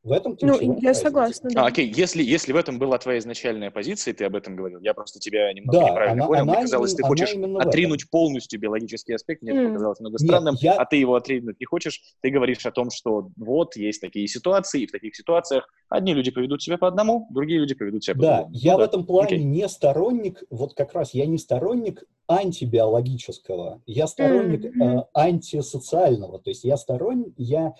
В 0.08 0.12
этом 0.12 0.36
Ну, 0.40 0.54
я 0.54 0.68
разница. 0.68 0.94
согласна, 0.94 1.50
да. 1.52 1.62
А, 1.64 1.66
окей, 1.66 1.92
если, 1.94 2.22
если 2.22 2.52
в 2.52 2.56
этом 2.56 2.78
была 2.78 2.96
твоя 2.98 3.18
изначальная 3.18 3.70
позиция, 3.70 4.14
ты 4.14 4.24
об 4.24 4.34
этом 4.34 4.56
говорил, 4.56 4.80
я 4.80 4.94
просто 4.94 5.18
тебя 5.18 5.52
немного 5.52 5.80
да, 5.80 5.90
неправильно 5.90 6.24
она, 6.24 6.26
понял. 6.26 6.42
Она 6.42 6.52
Мне 6.52 6.62
казалось, 6.62 6.94
ты 6.94 7.02
хочешь 7.02 7.34
отринуть 7.58 8.10
полностью 8.10 8.58
биологический 8.58 9.12
аспект, 9.12 9.42
мне 9.42 9.52
mm. 9.52 9.60
это 9.60 9.68
показалось 9.68 10.00
немного 10.00 10.18
странным, 10.18 10.54
Нет, 10.54 10.62
я... 10.62 10.72
а 10.74 10.86
ты 10.86 10.96
его 10.96 11.14
отринуть 11.14 11.60
не 11.60 11.66
хочешь. 11.66 12.00
Ты 12.22 12.30
говоришь 12.30 12.64
о 12.64 12.70
том, 12.70 12.90
что 12.90 13.28
вот 13.36 13.76
есть 13.76 14.00
такие 14.00 14.26
ситуации, 14.28 14.82
и 14.82 14.86
в 14.86 14.92
таких 14.92 15.14
ситуациях 15.14 15.68
одни 15.90 16.14
люди 16.14 16.30
поведут 16.30 16.62
себя 16.62 16.78
по 16.78 16.88
одному, 16.88 17.26
другие 17.30 17.60
люди 17.60 17.74
поведут 17.74 18.02
себя 18.02 18.14
по-другому. 18.14 18.50
Да, 18.50 18.58
я 18.58 18.72
ну, 18.72 18.78
в 18.78 18.80
да. 18.80 18.84
этом 18.86 19.06
плане 19.06 19.36
okay. 19.36 19.42
не 19.42 19.68
сторонник, 19.68 20.42
вот 20.48 20.74
как 20.74 20.94
раз 20.94 21.12
я 21.12 21.26
не 21.26 21.36
сторонник 21.36 22.04
антибиологического, 22.28 23.82
я 23.86 24.06
сторонник 24.06 24.64
mm-hmm. 24.64 25.00
э, 25.00 25.04
антисоциального, 25.14 26.38
то 26.38 26.50
есть 26.50 26.64
я 26.64 26.76
сторонник, 26.76 27.34
я 27.36 27.74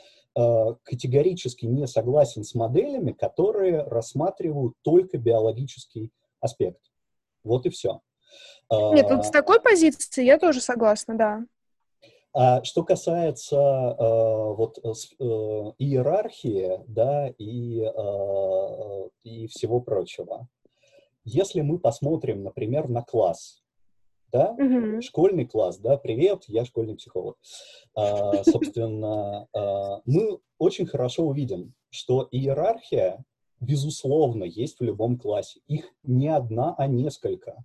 категорически 0.84 1.66
не 1.66 1.86
согласен 1.86 2.44
с 2.44 2.54
моделями, 2.54 3.12
которые 3.12 3.82
рассматривают 3.82 4.74
только 4.82 5.18
биологический 5.18 6.12
аспект. 6.40 6.80
Вот 7.42 7.66
и 7.66 7.70
все. 7.70 8.00
Нет, 8.70 9.10
вот 9.10 9.26
с 9.26 9.30
такой 9.30 9.60
позиции 9.60 10.24
я 10.24 10.38
тоже 10.38 10.60
согласна, 10.60 11.16
да. 11.16 11.44
А 12.34 12.62
что 12.62 12.84
касается 12.84 13.56
э, 13.56 13.94
вот 13.98 14.78
э, 14.78 14.88
иерархии, 15.78 16.80
да, 16.86 17.28
и, 17.38 17.80
э, 17.80 19.08
и 19.24 19.46
всего 19.48 19.80
прочего, 19.80 20.46
если 21.24 21.62
мы 21.62 21.78
посмотрим, 21.78 22.42
например, 22.42 22.88
на 22.88 23.02
класс, 23.02 23.62
да, 24.32 24.52
угу. 24.52 25.00
школьный 25.02 25.46
класс, 25.46 25.78
да, 25.78 25.96
привет, 25.96 26.44
я 26.46 26.64
школьный 26.64 26.96
психолог. 26.96 27.36
А, 27.94 28.44
собственно, 28.44 29.48
а, 29.54 30.00
мы 30.04 30.38
очень 30.58 30.86
хорошо 30.86 31.24
увидим, 31.24 31.74
что 31.90 32.28
иерархия, 32.30 33.24
безусловно, 33.60 34.44
есть 34.44 34.80
в 34.80 34.84
любом 34.84 35.18
классе. 35.18 35.60
Их 35.66 35.92
не 36.02 36.28
одна, 36.28 36.74
а 36.76 36.86
несколько. 36.86 37.64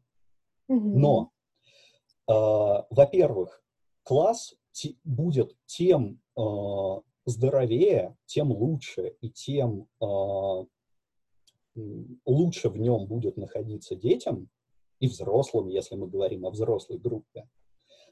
Угу. 0.68 1.00
Но, 1.00 1.32
а, 2.28 2.86
во-первых, 2.90 3.64
класс 4.04 4.56
будет 5.04 5.56
тем 5.66 6.22
а, 6.36 7.02
здоровее, 7.26 8.16
тем 8.26 8.52
лучше 8.52 9.16
и 9.22 9.30
тем 9.30 9.88
а, 10.02 10.66
лучше 12.26 12.70
в 12.70 12.78
нем 12.78 13.08
будет 13.08 13.38
находиться 13.38 13.96
детям, 13.96 14.50
и 15.04 15.08
взрослым, 15.08 15.68
если 15.68 15.96
мы 15.96 16.08
говорим 16.08 16.46
о 16.46 16.50
взрослой 16.50 16.98
группе, 16.98 17.46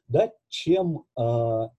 да, 0.09 0.29
чем 0.49 1.05
э, 1.17 1.69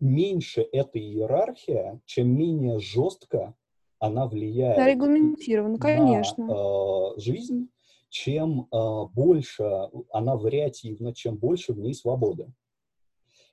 меньше 0.00 0.66
эта 0.72 0.98
иерархия, 0.98 2.00
чем 2.06 2.28
менее 2.28 2.78
жестко 2.78 3.54
она 3.98 4.26
влияет 4.26 4.78
да, 4.78 4.88
регламентирован, 4.88 5.76
конечно. 5.76 6.46
на 6.46 6.52
э, 6.52 7.20
жизнь, 7.20 7.68
чем 8.08 8.66
э, 8.72 9.04
больше 9.12 9.90
она 10.10 10.36
вариативна, 10.36 11.14
чем 11.14 11.36
больше 11.36 11.74
в 11.74 11.78
ней 11.78 11.92
свободы. 11.92 12.50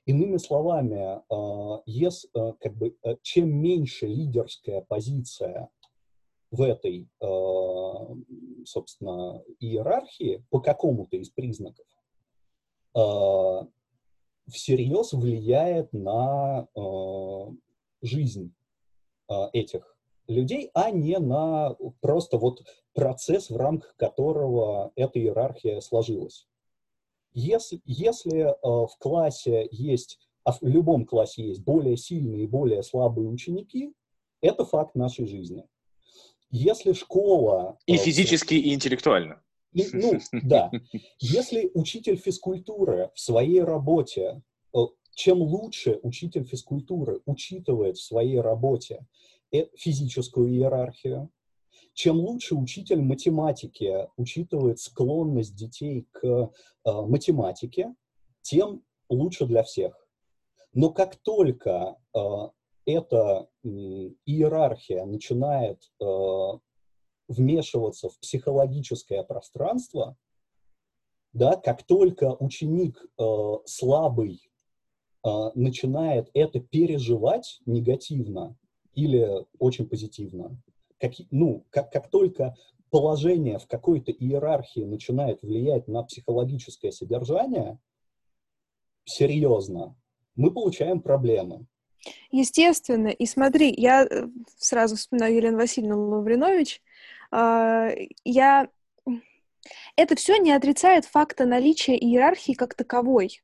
Иными 0.06 0.38
словами, 0.38 1.20
э, 1.20 1.82
yes, 1.86 2.26
э, 2.34 2.54
как 2.60 2.74
бы, 2.78 2.96
э, 3.02 3.16
чем 3.20 3.54
меньше 3.54 4.06
лидерская 4.06 4.80
позиция 4.80 5.68
в 6.54 6.62
этой, 6.62 7.08
э, 7.20 8.64
собственно, 8.64 9.42
иерархии 9.58 10.44
по 10.50 10.60
какому-то 10.60 11.16
из 11.16 11.30
признаков 11.30 11.86
э, 12.94 13.00
всерьез 14.48 15.12
влияет 15.12 15.92
на 15.92 16.68
э, 16.74 16.80
жизнь 18.02 18.54
этих 19.54 19.96
людей, 20.28 20.70
а 20.74 20.90
не 20.90 21.18
на 21.18 21.74
просто 22.02 22.36
вот 22.36 22.62
процесс, 22.92 23.48
в 23.48 23.56
рамках 23.56 23.96
которого 23.96 24.92
эта 24.96 25.18
иерархия 25.18 25.80
сложилась. 25.80 26.46
Если, 27.32 27.80
если 27.86 28.54
в 28.62 28.90
классе 28.98 29.66
есть, 29.70 30.20
а 30.44 30.52
в 30.52 30.60
любом 30.60 31.06
классе 31.06 31.42
есть 31.48 31.64
более 31.64 31.96
сильные 31.96 32.42
и 32.42 32.46
более 32.46 32.82
слабые 32.82 33.28
ученики, 33.30 33.94
это 34.42 34.66
факт 34.66 34.94
нашей 34.94 35.26
жизни. 35.26 35.66
Если 36.56 36.92
школа... 36.92 37.78
И 37.84 37.96
э, 37.96 37.98
физически, 37.98 38.54
и 38.54 38.74
интеллектуально. 38.74 39.42
Ну, 39.72 40.20
да. 40.30 40.70
Если 41.18 41.68
учитель 41.74 42.16
физкультуры 42.16 43.10
в 43.12 43.18
своей 43.18 43.60
работе, 43.60 44.40
э, 44.72 44.78
чем 45.16 45.42
лучше 45.42 45.98
учитель 46.04 46.44
физкультуры 46.44 47.20
учитывает 47.26 47.96
в 47.96 48.04
своей 48.04 48.38
работе 48.38 49.04
э, 49.50 49.66
физическую 49.74 50.48
иерархию, 50.52 51.28
чем 51.92 52.20
лучше 52.20 52.54
учитель 52.54 53.02
математики 53.02 54.06
учитывает 54.16 54.78
склонность 54.78 55.56
детей 55.56 56.06
к 56.12 56.52
математике, 56.84 57.96
тем 58.42 58.84
лучше 59.08 59.46
для 59.46 59.64
всех. 59.64 60.06
Но 60.72 60.90
как 60.90 61.16
только 61.16 61.96
эта 62.86 63.48
иерархия 63.62 65.04
начинает 65.04 65.90
э, 66.00 66.04
вмешиваться 67.28 68.08
в 68.08 68.18
психологическое 68.20 69.22
пространство, 69.22 70.16
да, 71.32 71.56
как 71.56 71.82
только 71.82 72.36
ученик 72.38 73.04
э, 73.18 73.52
слабый 73.64 74.50
э, 75.24 75.28
начинает 75.54 76.30
это 76.34 76.60
переживать 76.60 77.60
негативно 77.66 78.56
или 78.94 79.44
очень 79.58 79.88
позитивно, 79.88 80.60
как, 80.98 81.12
ну, 81.30 81.64
как, 81.70 81.90
как 81.90 82.10
только 82.10 82.54
положение 82.90 83.58
в 83.58 83.66
какой-то 83.66 84.12
иерархии 84.12 84.84
начинает 84.84 85.42
влиять 85.42 85.88
на 85.88 86.04
психологическое 86.04 86.92
содержание, 86.92 87.80
серьезно, 89.04 89.96
мы 90.36 90.52
получаем 90.52 91.00
проблемы. 91.00 91.66
Естественно. 92.30 93.08
И 93.08 93.26
смотри, 93.26 93.72
я 93.76 94.04
э, 94.04 94.26
сразу 94.58 94.96
вспоминаю 94.96 95.34
Елену 95.36 95.58
Васильевну 95.58 96.08
Лавринович. 96.10 96.82
А, 97.30 97.90
я... 98.24 98.68
Это 99.96 100.14
все 100.14 100.36
не 100.36 100.52
отрицает 100.52 101.06
факта 101.06 101.46
наличия 101.46 101.96
иерархии 101.96 102.52
как 102.52 102.74
таковой. 102.74 103.42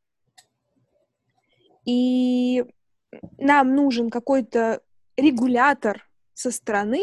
И 1.87 2.65
нам 3.39 3.75
нужен 3.75 4.11
какой-то 4.11 4.83
регулятор 5.17 6.07
со 6.35 6.51
стороны, 6.51 7.03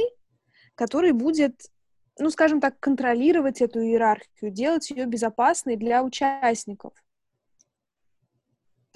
который 0.76 1.12
будет, 1.12 1.72
ну, 2.20 2.30
скажем 2.30 2.62
так, 2.62 2.80
контролировать 2.80 3.62
эту 3.62 3.82
иерархию, 3.82 4.52
делать 4.52 4.90
ее 4.92 5.06
безопасной 5.06 5.76
для 5.76 6.04
участников. 6.04 6.94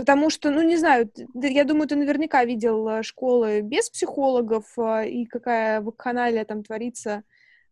Потому 0.01 0.31
что, 0.31 0.49
ну, 0.49 0.63
не 0.63 0.77
знаю, 0.77 1.11
я 1.35 1.63
думаю, 1.63 1.87
ты 1.87 1.95
наверняка 1.95 2.43
видел 2.43 2.87
э, 2.87 3.03
школы 3.03 3.61
без 3.61 3.87
психологов 3.87 4.65
э, 4.79 5.07
и 5.07 5.27
какая 5.27 5.79
вакханалия 5.79 6.43
там 6.43 6.63
творится 6.63 7.21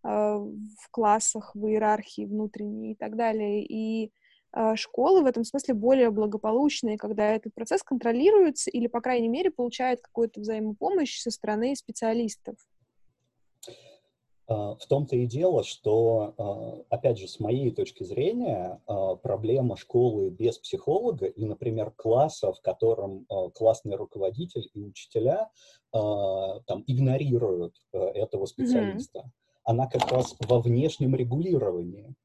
э, 0.04 0.08
в 0.08 0.92
классах, 0.92 1.56
в 1.56 1.66
иерархии 1.66 2.28
внутренней 2.28 2.92
и 2.92 2.96
так 2.96 3.16
далее. 3.16 3.66
И 3.66 4.12
школы 4.76 5.24
в 5.24 5.26
этом 5.26 5.44
смысле 5.44 5.74
более 5.74 6.12
благополучные, 6.12 7.00
когда 7.00 7.32
этот 7.32 7.56
процесс 7.56 7.82
контролируется 7.82 8.70
или, 8.70 8.86
по 8.86 9.02
крайней 9.02 9.28
мере, 9.28 9.50
получает 9.50 10.02
какую-то 10.02 10.40
взаимопомощь 10.40 11.20
со 11.20 11.32
стороны 11.32 11.76
специалистов. 11.76 12.58
А, 14.50 14.76
в 14.76 14.86
том-то 14.88 15.16
и 15.16 15.28
дело, 15.28 15.64
что, 15.64 16.34
а, 16.38 16.96
опять 16.96 17.20
же, 17.20 17.28
с 17.28 17.40
моей 17.40 17.70
точки 17.72 18.04
зрения, 18.04 18.82
а, 18.88 19.16
проблема 19.16 19.78
школы 19.78 20.32
без 20.32 20.58
психолога 20.58 21.28
и, 21.28 21.46
например, 21.46 21.92
класса, 21.92 22.52
в 22.52 22.60
котором 22.62 23.28
классный 23.54 23.96
руководитель 23.96 24.68
и 24.74 24.82
учителя 24.82 25.50
там 25.92 26.84
игнорируют 26.88 27.76
этого 27.92 28.46
специалиста, 28.46 29.20
mm-hmm. 29.20 29.60
она 29.64 29.88
как 29.88 30.12
раз 30.12 30.36
во 30.40 30.60
внешнем 30.60 31.16
регулировании. 31.16 32.16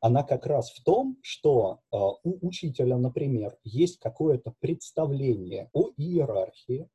Она 0.00 0.22
как 0.22 0.46
раз 0.46 0.70
в 0.70 0.82
том, 0.84 1.18
что 1.22 1.80
у 1.90 2.46
учителя, 2.46 2.96
например, 2.96 3.56
есть 3.64 3.98
какое-то 3.98 4.54
представление 4.60 5.70
о 5.72 5.90
иерархии, 5.96 6.88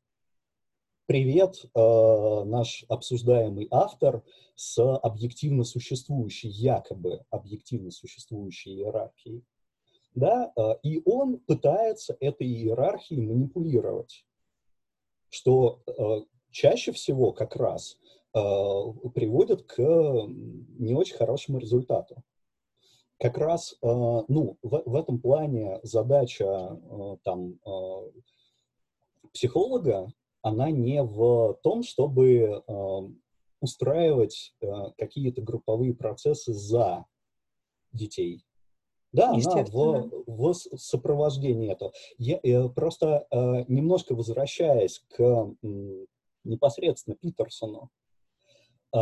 привет, 1.10 1.66
э, 1.74 2.44
наш 2.46 2.86
обсуждаемый 2.88 3.68
автор 3.72 4.22
с 4.54 4.78
объективно 4.98 5.64
существующей, 5.64 6.50
якобы 6.50 7.26
объективно 7.32 7.90
существующей 7.90 8.76
иерархией. 8.76 9.44
Да? 10.14 10.54
Э, 10.56 10.76
и 10.84 11.02
он 11.06 11.40
пытается 11.40 12.16
этой 12.20 12.46
иерархией 12.46 13.26
манипулировать, 13.26 14.24
что 15.32 15.82
э, 15.88 16.26
чаще 16.52 16.92
всего 16.92 17.32
как 17.32 17.56
раз 17.56 17.98
э, 18.36 18.40
приводит 19.16 19.64
к 19.64 19.80
не 19.80 20.94
очень 20.94 21.18
хорошему 21.18 21.58
результату. 21.58 22.22
Как 23.18 23.40
раз, 23.40 23.74
э, 23.82 23.88
ну, 23.88 24.60
в, 24.62 24.84
в 24.86 24.96
этом 24.96 25.20
плане 25.20 25.80
задача 25.82 26.46
э, 26.46 27.18
там 27.24 27.60
психолога 29.34 30.14
она 30.42 30.72
не 30.72 31.04
в 31.04 31.56
том, 31.64 31.84
чтобы 31.84 32.64
э, 32.66 33.00
устраивать 33.62 34.54
э, 34.62 34.68
какие-то 34.98 35.42
групповые 35.42 35.94
процессы 35.94 36.54
за 36.54 37.06
детей. 37.92 38.46
Да, 39.12 39.32
она 39.32 39.64
в, 39.64 40.12
в 40.28 40.54
сопровождении 40.54 41.72
этого. 41.72 41.92
Я, 42.18 42.40
я 42.44 42.68
просто 42.70 43.26
э, 43.32 43.66
немножко 43.68 44.14
возвращаясь 44.14 45.04
к 45.10 45.20
м, 45.20 46.06
непосредственно 46.44 47.16
Питерсону, 47.16 47.90
э, 48.94 49.00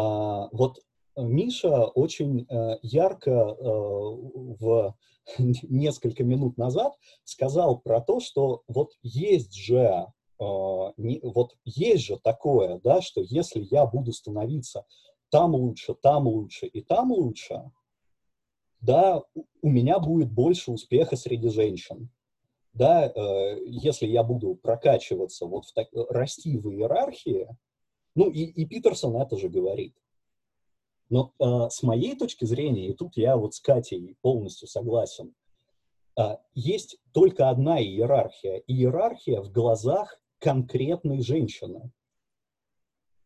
вот 0.51 0.79
Миша 1.17 1.85
очень 1.85 2.45
э, 2.47 2.77
ярко 2.83 3.31
э, 3.31 3.63
в 3.63 4.95
несколько 5.37 6.23
минут 6.23 6.57
назад 6.57 6.93
сказал 7.23 7.79
про 7.79 8.01
то, 8.01 8.19
что 8.19 8.63
вот 8.67 8.93
есть 9.01 9.53
же 9.53 9.87
а, 9.87 10.13
не, 10.39 11.19
вот 11.23 11.55
есть 11.65 12.05
же 12.05 12.17
такое, 12.17 12.79
да, 12.83 13.01
что 13.01 13.21
если 13.21 13.67
я 13.71 13.85
буду 13.85 14.13
становиться 14.13 14.85
там 15.29 15.55
лучше, 15.55 15.95
там 15.95 16.27
лучше 16.27 16.67
и 16.67 16.81
там 16.81 17.11
лучше, 17.11 17.71
да, 18.81 19.23
у 19.61 19.69
меня 19.69 19.99
будет 19.99 20.31
больше 20.31 20.71
успеха 20.71 21.15
среди 21.15 21.49
женщин. 21.49 22.09
Да, 22.73 23.07
э, 23.07 23.59
если 23.65 24.05
я 24.05 24.21
буду 24.21 24.53
прокачиваться, 24.53 25.47
вот 25.47 25.65
в 25.65 25.73
так, 25.73 25.87
расти 26.09 26.57
в 26.57 26.69
иерархии, 26.69 27.47
ну 28.13 28.29
и, 28.29 28.43
и 28.43 28.65
Питерсон 28.65 29.15
это 29.15 29.35
же 29.35 29.49
говорит. 29.49 29.95
Но 31.09 31.33
э, 31.39 31.69
с 31.69 31.81
моей 31.81 32.15
точки 32.15 32.45
зрения, 32.45 32.89
и 32.89 32.93
тут 32.93 33.17
я 33.17 33.35
вот 33.35 33.55
с 33.55 33.59
Катей 33.59 34.15
полностью 34.21 34.67
согласен, 34.67 35.33
э, 36.19 36.37
есть 36.53 36.99
только 37.13 37.49
одна 37.49 37.81
иерархия. 37.81 38.57
Иерархия 38.67 39.41
в 39.41 39.51
глазах 39.51 40.19
конкретной 40.39 41.21
женщины. 41.21 41.91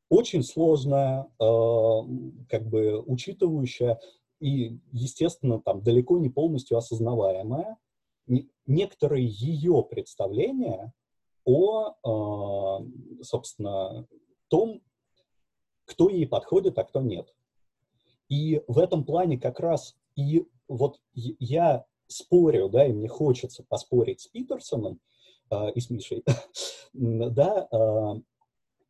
Очень 0.09 0.43
сложная, 0.43 1.27
э, 1.39 1.45
как 2.49 2.67
бы 2.67 3.01
учитывающая 3.01 3.99
и, 4.39 4.77
естественно, 4.91 5.61
там 5.61 5.81
далеко 5.81 6.17
не 6.17 6.29
полностью 6.29 6.77
осознаваемая 6.77 7.77
некоторые 8.65 9.25
ее 9.27 9.83
представления 9.83 10.93
о, 11.43 11.95
э, 12.03 13.23
собственно, 13.23 14.07
том, 14.47 14.81
кто 15.85 16.09
ей 16.09 16.27
подходит, 16.27 16.77
а 16.77 16.83
кто 16.83 17.01
нет. 17.01 17.33
И 18.29 18.61
в 18.67 18.79
этом 18.79 19.03
плане 19.03 19.37
как 19.37 19.59
раз 19.59 19.97
и 20.15 20.45
вот 20.67 21.01
я 21.13 21.85
спорю, 22.07 22.69
да, 22.69 22.85
и 22.85 22.93
мне 22.93 23.07
хочется 23.07 23.63
поспорить 23.63 24.21
с 24.21 24.27
Питерсоном, 24.27 24.99
и 25.73 25.79
с 25.79 25.89
Мишей, 25.89 26.23
да, 26.93 27.67
а, 27.71 28.15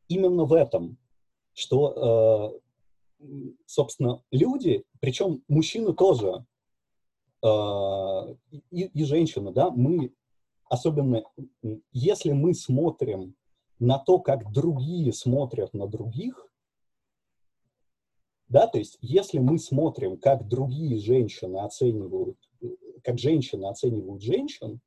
именно 0.07 0.45
в 0.45 0.53
этом, 0.53 0.97
что, 1.53 2.53
а, 3.21 3.25
собственно, 3.65 4.23
люди, 4.31 4.83
причем 4.99 5.43
мужчины 5.47 5.93
тоже, 5.93 6.45
и, 7.43 8.83
и 8.93 9.03
женщины, 9.03 9.51
да, 9.51 9.71
мы, 9.71 10.13
особенно 10.65 11.23
если 11.91 12.33
мы 12.33 12.53
смотрим 12.53 13.35
на 13.79 13.97
то, 13.97 14.19
как 14.19 14.51
другие 14.51 15.11
смотрят 15.11 15.73
на 15.73 15.87
других, 15.87 16.51
да, 18.47 18.67
то 18.67 18.77
есть 18.77 18.97
если 19.01 19.39
мы 19.39 19.57
смотрим, 19.57 20.17
как 20.17 20.47
другие 20.47 20.99
женщины 20.99 21.57
оценивают, 21.59 22.37
как 23.03 23.17
женщины 23.17 23.65
оценивают 23.65 24.21
женщин, 24.21 24.81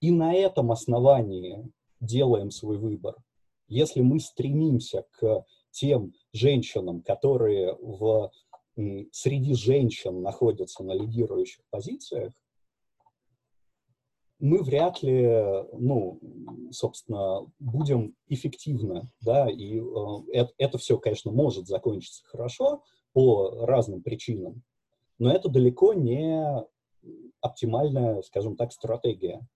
и 0.00 0.10
на 0.10 0.34
этом 0.34 0.72
основании 0.72 1.70
делаем 2.00 2.50
свой 2.50 2.78
выбор. 2.78 3.16
Если 3.68 4.00
мы 4.00 4.18
стремимся 4.18 5.06
к 5.12 5.44
тем 5.70 6.14
женщинам, 6.32 7.02
которые 7.02 7.74
в, 7.74 8.30
среди 9.12 9.54
женщин 9.54 10.22
находятся 10.22 10.82
на 10.82 10.92
лидирующих 10.92 11.62
позициях, 11.70 12.32
мы 14.40 14.62
вряд 14.62 15.02
ли, 15.02 15.22
ну, 15.74 16.18
собственно, 16.70 17.46
будем 17.58 18.16
эффективны, 18.26 19.10
да, 19.20 19.50
и 19.50 19.78
э, 19.78 19.82
это, 20.32 20.52
это 20.56 20.78
все, 20.78 20.96
конечно, 20.96 21.30
может 21.30 21.66
закончиться 21.66 22.24
хорошо 22.24 22.82
по 23.12 23.66
разным 23.66 24.02
причинам, 24.02 24.62
но 25.18 25.30
это 25.30 25.50
далеко 25.50 25.92
не 25.92 26.64
оптимальная, 27.42 28.22
скажем 28.22 28.56
так, 28.56 28.72
стратегия. 28.72 29.46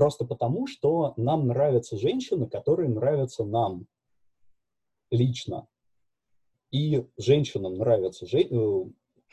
Просто 0.00 0.24
потому, 0.24 0.66
что 0.66 1.12
нам 1.18 1.46
нравятся 1.46 1.98
женщины, 1.98 2.48
которые 2.48 2.88
нравятся 2.88 3.44
нам 3.44 3.86
лично. 5.10 5.68
И 6.70 7.06
женщинам 7.18 7.74
нравятся 7.74 8.24
жен... 8.24 8.48
Э, 8.50 8.84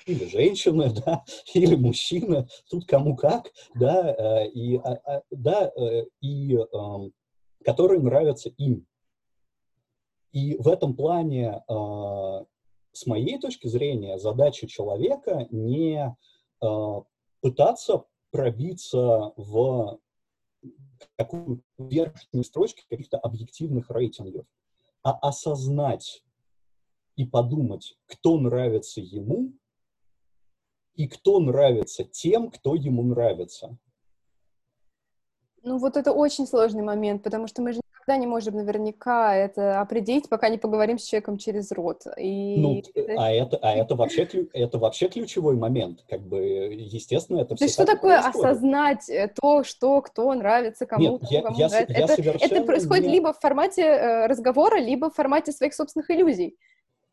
или 0.07 0.25
женщины, 0.25 0.93
да, 1.05 1.23
или 1.53 1.75
мужчины, 1.75 2.49
тут 2.69 2.85
кому 2.85 3.15
как, 3.15 3.49
да, 3.75 4.13
э, 4.43 4.49
и, 4.49 4.75
а, 4.75 4.99
а, 5.05 5.21
да, 5.31 5.71
э, 5.73 6.03
и 6.19 6.57
эм, 6.57 7.13
которые 7.63 8.01
нравятся 8.01 8.49
им. 8.49 8.85
И 10.33 10.57
в 10.57 10.67
этом 10.67 10.97
плане, 10.97 11.63
с 12.91 13.05
моей 13.05 13.39
точки 13.39 13.67
зрения, 13.67 14.19
задача 14.19 14.67
человека 14.67 15.47
не 15.49 16.13
пытаться 17.39 18.03
пробиться 18.31 19.31
в 19.37 19.99
такую 21.15 21.63
верхнюю 21.77 22.43
строчку 22.43 22.81
каких-то 22.89 23.17
объективных 23.17 23.89
рейтингов, 23.89 24.45
а 25.03 25.11
осознать 25.11 26.23
и 27.15 27.25
подумать, 27.25 27.97
кто 28.05 28.37
нравится 28.37 29.01
ему 29.01 29.53
и 30.95 31.07
кто 31.07 31.39
нравится 31.39 32.03
тем, 32.03 32.49
кто 32.49 32.75
ему 32.75 33.03
нравится. 33.03 33.77
Ну 35.63 35.77
вот 35.77 35.97
это 35.97 36.11
очень 36.11 36.47
сложный 36.47 36.83
момент, 36.83 37.23
потому 37.23 37.47
что 37.47 37.61
мы 37.61 37.73
же 37.73 37.81
никогда 38.07 38.17
не 38.17 38.27
можем 38.27 38.55
наверняка 38.55 39.35
это 39.35 39.81
определить, 39.81 40.29
пока 40.29 40.49
не 40.49 40.57
поговорим 40.57 40.97
с 40.97 41.03
человеком 41.03 41.37
через 41.37 41.71
рот. 41.71 42.03
И... 42.17 42.55
Ну, 42.57 42.81
а 43.17 43.31
это, 43.31 43.57
а 43.57 43.73
это 43.73 43.95
вообще, 43.95 44.27
это 44.53 44.79
вообще 44.79 45.09
ключевой 45.09 45.55
момент, 45.55 46.05
как 46.09 46.21
бы, 46.21 46.39
естественно, 46.39 47.41
это 47.41 47.55
То 47.55 47.63
есть 47.65 47.73
что 47.73 47.85
такое 47.85 48.21
происходит. 48.21 48.49
осознать 48.49 49.09
э, 49.09 49.31
то, 49.41 49.63
что, 49.63 50.01
кто 50.01 50.33
нравится 50.33 50.85
кому-то, 50.85 51.25
Нет, 51.25 51.31
я, 51.31 51.41
кому 51.41 51.57
я, 51.57 51.67
нравится? 51.67 51.93
Я 51.93 52.05
это, 52.05 52.45
это 52.45 52.63
происходит 52.63 53.05
не... 53.05 53.13
либо 53.13 53.33
в 53.33 53.39
формате 53.39 53.81
э, 53.81 54.27
разговора, 54.27 54.77
либо 54.79 55.09
в 55.09 55.13
формате 55.13 55.51
своих 55.51 55.73
собственных 55.73 56.09
иллюзий. 56.09 56.55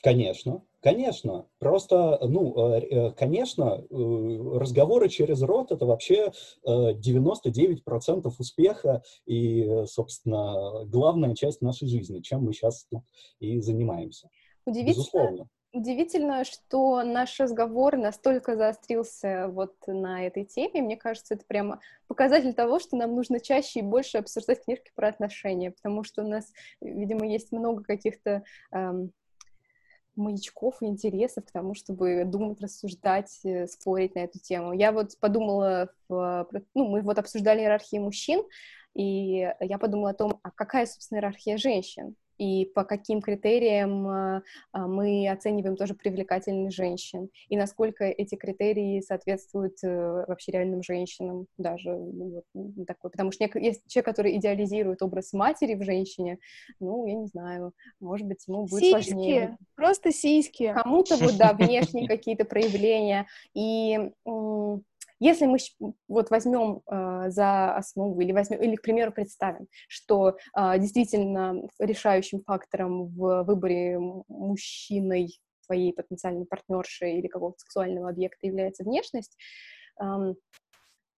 Конечно, 0.03 0.62
конечно. 0.85 1.47
Просто, 1.59 2.19
ну, 2.20 2.74
э, 2.74 2.81
э, 2.81 3.11
конечно, 3.12 3.81
э, 3.81 4.59
разговоры 4.59 5.09
через 5.09 5.40
рот— 5.43 5.73
это 5.73 5.86
вообще 5.86 6.31
99% 6.65 8.39
успеха 8.39 9.02
и, 9.24 9.85
собственно, 9.86 10.85
главная 10.85 11.35
часть 11.35 11.62
нашей 11.62 11.89
жизни, 11.89 12.20
чем 12.20 12.44
мы 12.44 12.52
сейчас 12.52 12.85
тут 12.90 13.02
и 13.40 13.61
занимаемся. 13.61 14.28
Удивительно, 14.66 14.93
Безусловно. 14.93 15.48
Удивительно, 15.73 16.44
что 16.44 17.02
наш 17.02 17.40
разговор 17.40 17.97
настолько 17.97 18.55
заострился 18.55 19.48
вот 19.48 19.74
на 19.89 20.24
этой 20.24 20.44
теме. 20.44 20.82
Мне 20.82 20.97
кажется, 20.97 21.35
это 21.35 21.44
прямо 21.48 21.81
показатель 22.06 22.55
того, 22.55 22.78
что 22.78 22.97
нам 22.97 23.16
нужно 23.16 23.40
чаще 23.40 23.81
и 23.81 23.82
больше 23.82 24.19
обсуждать 24.19 24.65
книжки 24.65 24.93
про 24.94 25.09
отношения, 25.09 25.73
потому 25.73 26.05
что 26.05 26.23
у 26.23 26.28
нас, 26.28 26.52
видимо, 26.81 27.27
есть 27.27 27.51
много 27.51 27.82
каких-то 27.82 28.44
эм, 28.70 29.11
маячков 30.16 30.82
и 30.82 30.86
интересов 30.86 31.45
к 31.45 31.51
тому, 31.51 31.74
чтобы 31.74 32.24
думать, 32.24 32.61
рассуждать, 32.61 33.41
э, 33.45 33.66
спорить 33.66 34.15
на 34.15 34.20
эту 34.20 34.39
тему. 34.39 34.73
Я 34.73 34.93
вот 34.93 35.19
подумала, 35.19 35.91
в, 36.09 36.49
ну, 36.74 36.89
мы 36.89 37.03
вот 37.03 37.19
обсуждали 37.19 37.61
иерархии 37.61 37.99
мужчин, 37.99 38.43
и 38.95 39.53
я 39.61 39.78
подумала 39.78 40.11
о 40.11 40.15
том, 40.15 40.41
а 40.43 40.51
какая, 40.51 40.86
собственно, 40.86 41.19
иерархия 41.19 41.57
женщин? 41.59 42.16
И 42.39 42.66
по 42.74 42.85
каким 42.85 43.20
критериям 43.20 44.06
а, 44.06 44.43
а, 44.73 44.86
мы 44.86 45.28
оцениваем 45.28 45.77
тоже 45.77 45.94
привлекательность 45.94 46.77
женщин, 46.77 47.28
и 47.48 47.56
насколько 47.56 48.05
эти 48.05 48.35
критерии 48.35 49.01
соответствуют 49.01 49.77
э, 49.82 50.24
вообще 50.27 50.52
реальным 50.52 50.82
женщинам 50.82 51.47
даже. 51.59 51.90
Ну, 51.90 52.43
вот, 52.55 52.86
такой. 52.86 53.11
Потому 53.11 53.32
что 53.32 53.44
есть 53.59 53.82
человек, 53.89 54.06
который 54.06 54.36
идеализирует 54.36 55.02
образ 55.02 55.32
матери 55.32 55.74
в 55.74 55.82
женщине, 55.82 56.39
ну, 56.81 57.06
я 57.06 57.15
не 57.15 57.27
знаю, 57.27 57.73
может 58.01 58.27
быть, 58.27 58.47
ему 58.47 58.66
будет 58.66 58.81
сиськи. 58.81 58.90
сложнее. 58.90 59.56
Просто 59.74 60.12
сиськи. 60.12 60.73
Кому-то 60.73 61.16
вот, 61.19 61.36
да, 61.36 61.52
внешние 61.52 62.09
какие-то 62.09 62.44
проявления, 62.44 63.27
и 63.55 64.11
если 65.20 65.47
мы 65.47 65.59
вот 66.09 66.31
возьмем 66.31 66.82
э, 66.86 67.31
за 67.31 67.77
основу 67.77 68.20
или 68.20 68.32
возьмем, 68.32 68.61
или, 68.61 68.77
к 68.77 68.82
примеру, 68.82 69.12
представим, 69.12 69.66
что 69.89 70.36
э, 70.57 70.78
действительно 70.78 71.62
решающим 71.78 72.43
фактором 72.45 73.09
в 73.09 73.45
выборе 73.45 73.99
мужчиной 73.99 75.41
своей 75.65 75.93
потенциальной 75.93 76.47
партнерши 76.47 77.11
или 77.11 77.27
какого-то 77.27 77.59
сексуального 77.59 78.11
объекта 78.11 78.47
является 78.47 78.85
внешность, 78.85 79.36
э, 80.03 80.35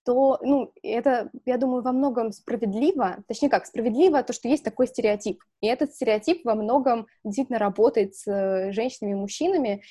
то, 0.06 0.38
ну, 0.40 0.72
это, 0.84 1.30
я 1.44 1.58
думаю, 1.58 1.82
во 1.82 1.90
многом 1.90 2.30
справедливо, 2.30 3.24
точнее 3.26 3.50
как, 3.50 3.66
справедливо 3.66 4.22
то, 4.22 4.32
что 4.32 4.48
есть 4.48 4.62
такой 4.62 4.86
стереотип. 4.86 5.42
И 5.60 5.66
этот 5.66 5.92
стереотип 5.92 6.44
во 6.44 6.54
многом 6.54 7.08
действительно 7.24 7.58
работает 7.58 8.14
с 8.14 8.30
э, 8.30 8.70
женщинами 8.70 9.12
и 9.12 9.16
мужчинами. 9.16 9.82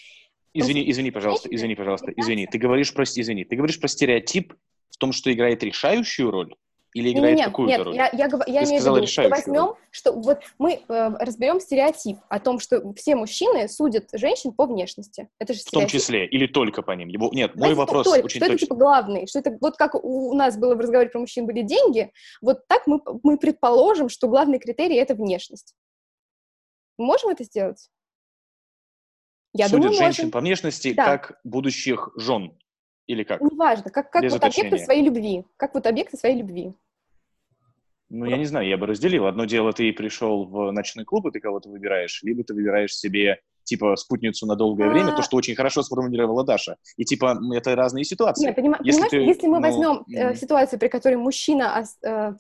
Извини, 0.56 0.90
извини, 0.90 1.12
пожалуйста, 1.12 1.50
извини, 1.52 1.76
пожалуйста, 1.76 2.12
извини. 2.16 2.48
Ты 2.48 2.58
говоришь 2.58 2.94
про, 2.94 3.04
извини, 3.04 3.44
ты 3.44 3.56
говоришь 3.56 3.80
про 3.80 3.88
стереотип 3.88 4.54
в 4.90 4.98
том, 4.98 5.12
что 5.12 5.32
играет 5.32 5.64
решающую 5.64 6.32
роль? 6.32 6.56
Или 6.94 7.12
играет 7.12 7.36
нет, 7.36 7.48
какую-то 7.48 7.78
нет, 7.78 7.86
роль? 7.86 7.96
Я, 7.96 8.10
я, 8.14 8.30
я 8.48 8.62
Ты 8.62 8.70
имею 8.70 8.82
в 8.82 8.96
виду, 8.96 9.06
что 9.06 9.28
возьмем, 9.28 9.66
роль. 9.66 9.76
что 9.92 10.14
вот 10.14 10.40
мы 10.58 10.80
э, 10.88 11.10
разберем 11.20 11.60
стереотип 11.60 12.20
о 12.30 12.40
том, 12.40 12.58
что 12.60 12.94
все 12.94 13.18
мужчины 13.18 13.68
судят 13.68 14.08
женщин 14.14 14.54
по 14.54 14.66
внешности. 14.66 15.28
Это 15.38 15.54
же 15.54 15.60
В 15.60 15.64
том 15.66 15.82
стереотип. 15.84 16.00
числе, 16.00 16.26
или 16.26 16.48
только 16.48 16.84
по 16.84 16.94
ним? 16.94 17.10
Его... 17.10 17.30
Нет, 17.34 17.56
мой 17.56 17.58
Знаете, 17.58 17.76
вопрос 17.76 18.06
только, 18.06 18.26
очень 18.26 18.38
что 18.38 18.46
это 18.46 18.54
точный. 18.54 18.66
типа 18.68 18.76
главный, 18.76 19.28
что 19.28 19.40
это 19.40 19.58
вот 19.60 19.76
как 19.76 19.96
у, 19.96 20.30
у 20.30 20.34
нас 20.36 20.58
было 20.58 20.76
в 20.76 20.80
разговоре 20.80 21.10
про 21.10 21.20
мужчин 21.20 21.46
были 21.46 21.64
деньги, 21.64 22.14
вот 22.42 22.66
так 22.70 22.88
мы, 22.88 23.02
мы 23.24 23.38
предположим, 23.38 24.08
что 24.08 24.30
главный 24.30 24.58
критерий 24.60 24.96
это 24.96 25.16
внешность. 25.16 25.76
Мы 26.98 27.08
можем 27.08 27.30
это 27.30 27.44
сделать? 27.44 27.90
Я 29.58 29.70
Судят 29.70 29.84
думаю, 29.84 29.98
женщин 29.98 30.24
можем. 30.26 30.32
по 30.32 30.40
внешности 30.42 30.94
Да. 30.94 31.06
как 31.06 31.40
будущих 31.46 32.10
жен. 32.18 32.52
Или 33.08 33.24
как? 33.24 33.40
Неважно, 33.40 33.90
как, 33.90 34.12
как 34.12 34.22
Без 34.24 34.34
вот 34.34 34.44
объекты 34.44 34.78
своей 34.80 35.02
любви. 35.04 35.46
Как 35.58 35.74
вот 35.76 35.88
объекты 35.88 36.18
своей 36.18 36.38
любви. 36.38 36.74
Ну, 38.10 38.26
я 38.26 38.38
не 38.38 38.46
знаю, 38.46 38.68
я 38.68 38.78
бы 38.78 38.86
разделил. 38.86 39.28
Одно 39.28 39.46
дело, 39.46 39.72
ты 39.74 39.92
пришел 39.94 40.46
в 40.46 40.72
ночной 40.72 41.06
клуб, 41.06 41.26
и 41.28 41.32
ты 41.32 41.40
кого-то 41.40 41.70
выбираешь, 41.70 42.22
либо 42.24 42.44
ты 42.44 42.54
выбираешь 42.54 42.94
себе, 42.96 43.40
типа, 43.64 43.96
спутницу 43.96 44.46
на 44.46 44.56
долгое 44.56 44.90
время, 44.90 45.14
А. 45.14 45.16
то, 45.16 45.22
что 45.24 45.38
очень 45.38 45.56
хорошо 45.56 45.82
сформулировала 45.84 46.44
Даша. 46.44 46.76
И, 46.98 47.06
типа, 47.06 47.40
это 47.56 47.76
разные 47.76 48.04
ситуации. 48.04 48.46
Нет, 48.46 48.58
понима- 48.58 48.78
Если 48.84 49.02
понимаешь, 49.02 49.10
ты, 49.12 49.18
если 49.18 49.48
мы 49.48 49.60
ну, 49.60 49.62
возьмем 49.62 50.04
э, 50.14 50.36
ситуацию, 50.36 50.80
при 50.80 50.88
которой 50.90 51.16
мужчина... 51.16 51.84
э, 52.04 52.34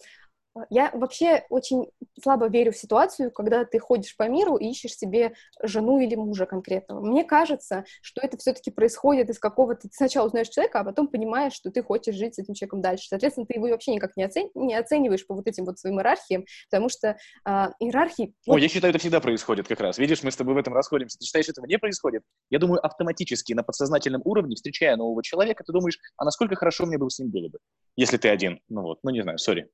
я 0.69 0.91
вообще 0.94 1.45
очень 1.49 1.88
слабо 2.22 2.48
верю 2.48 2.72
в 2.72 2.77
ситуацию, 2.77 3.32
когда 3.32 3.65
ты 3.65 3.80
ходишь 3.80 4.15
по 4.15 4.27
миру 4.30 4.56
и 4.56 4.68
ищешь 4.69 4.95
себе 4.95 5.34
жену 5.61 5.99
или 5.99 6.15
мужа 6.15 6.45
конкретного. 6.45 7.02
Мне 7.06 7.23
кажется, 7.23 7.86
что 8.02 8.22
это 8.22 8.38
все-таки 8.38 8.72
происходит 8.72 9.30
из 9.30 9.40
какого-то... 9.40 9.88
Ты 9.88 9.94
сначала 9.94 10.27
узнаешь 10.27 10.49
человека, 10.49 10.80
а 10.80 10.84
потом 10.84 11.07
понимаешь, 11.07 11.53
что 11.53 11.72
ты 11.72 11.84
хочешь 11.84 12.15
жить 12.15 12.36
с 12.36 12.40
этим 12.40 12.53
человеком 12.53 12.82
дальше. 12.82 13.07
Соответственно, 13.10 13.45
ты 13.45 13.56
его 13.56 13.68
вообще 13.68 13.94
никак 13.94 14.15
не, 14.15 14.23
оцен... 14.23 14.49
не 14.56 14.76
оцениваешь 14.76 15.26
по 15.27 15.36
вот 15.36 15.48
этим 15.48 15.65
вот 15.65 15.77
своим 15.77 15.99
иерархиям, 15.99 16.45
потому 16.69 16.90
что 16.90 17.18
а, 17.44 17.72
иерархии... 17.80 18.34
О, 18.48 18.57
я 18.57 18.69
считаю, 18.69 18.91
это 18.91 18.99
всегда 18.99 19.19
происходит 19.19 19.68
как 19.68 19.80
раз. 19.80 19.98
Видишь, 19.98 20.23
мы 20.23 20.32
с 20.32 20.36
тобой 20.36 20.53
в 20.53 20.57
этом 20.57 20.73
расходимся. 20.73 21.18
Ты 21.18 21.26
считаешь, 21.26 21.49
этого 21.49 21.65
не 21.65 21.77
происходит? 21.77 22.23
Я 22.49 22.60
думаю, 22.60 22.86
автоматически 22.86 23.53
на 23.53 23.64
подсознательном 23.64 24.22
уровне, 24.23 24.56
встречая 24.56 24.95
нового 24.95 25.22
человека, 25.23 25.64
ты 25.65 25.73
думаешь, 25.73 25.99
а 26.18 26.26
насколько 26.26 26.56
хорошо 26.56 26.86
мне 26.86 26.98
бы 26.98 27.10
с 27.10 27.19
ним 27.19 27.30
было 27.30 27.49
бы, 27.49 27.60
если 27.95 28.18
ты 28.18 28.30
один. 28.30 28.60
Ну 28.69 28.82
вот, 28.82 28.99
ну 29.03 29.11
не 29.11 29.22
знаю, 29.22 29.38
сори. 29.38 29.69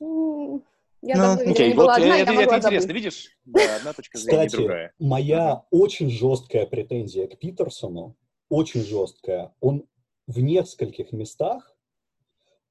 М, 0.00 0.62
Я 1.02 1.16
Ну, 1.16 1.22
давно, 1.22 1.50
окей, 1.52 1.68
не 1.68 1.74
была 1.74 1.86
вот 1.86 1.96
одна, 1.98 2.06
э, 2.14 2.18
я 2.18 2.22
это, 2.22 2.32
это 2.32 2.56
интересно, 2.56 2.80
забыть. 2.80 2.94
видишь? 2.96 3.38
Да, 3.44 3.76
одна 3.76 3.92
точка 3.92 4.18
зрения, 4.18 4.46
Кстати, 4.46 4.56
другая. 4.62 4.92
моя 4.98 5.64
очень 5.70 6.10
жесткая 6.10 6.66
претензия 6.66 7.28
к 7.28 7.38
Питерсону, 7.38 8.16
очень 8.48 8.82
жесткая, 8.82 9.54
он 9.60 9.86
в 10.26 10.40
нескольких 10.40 11.12
местах 11.12 11.76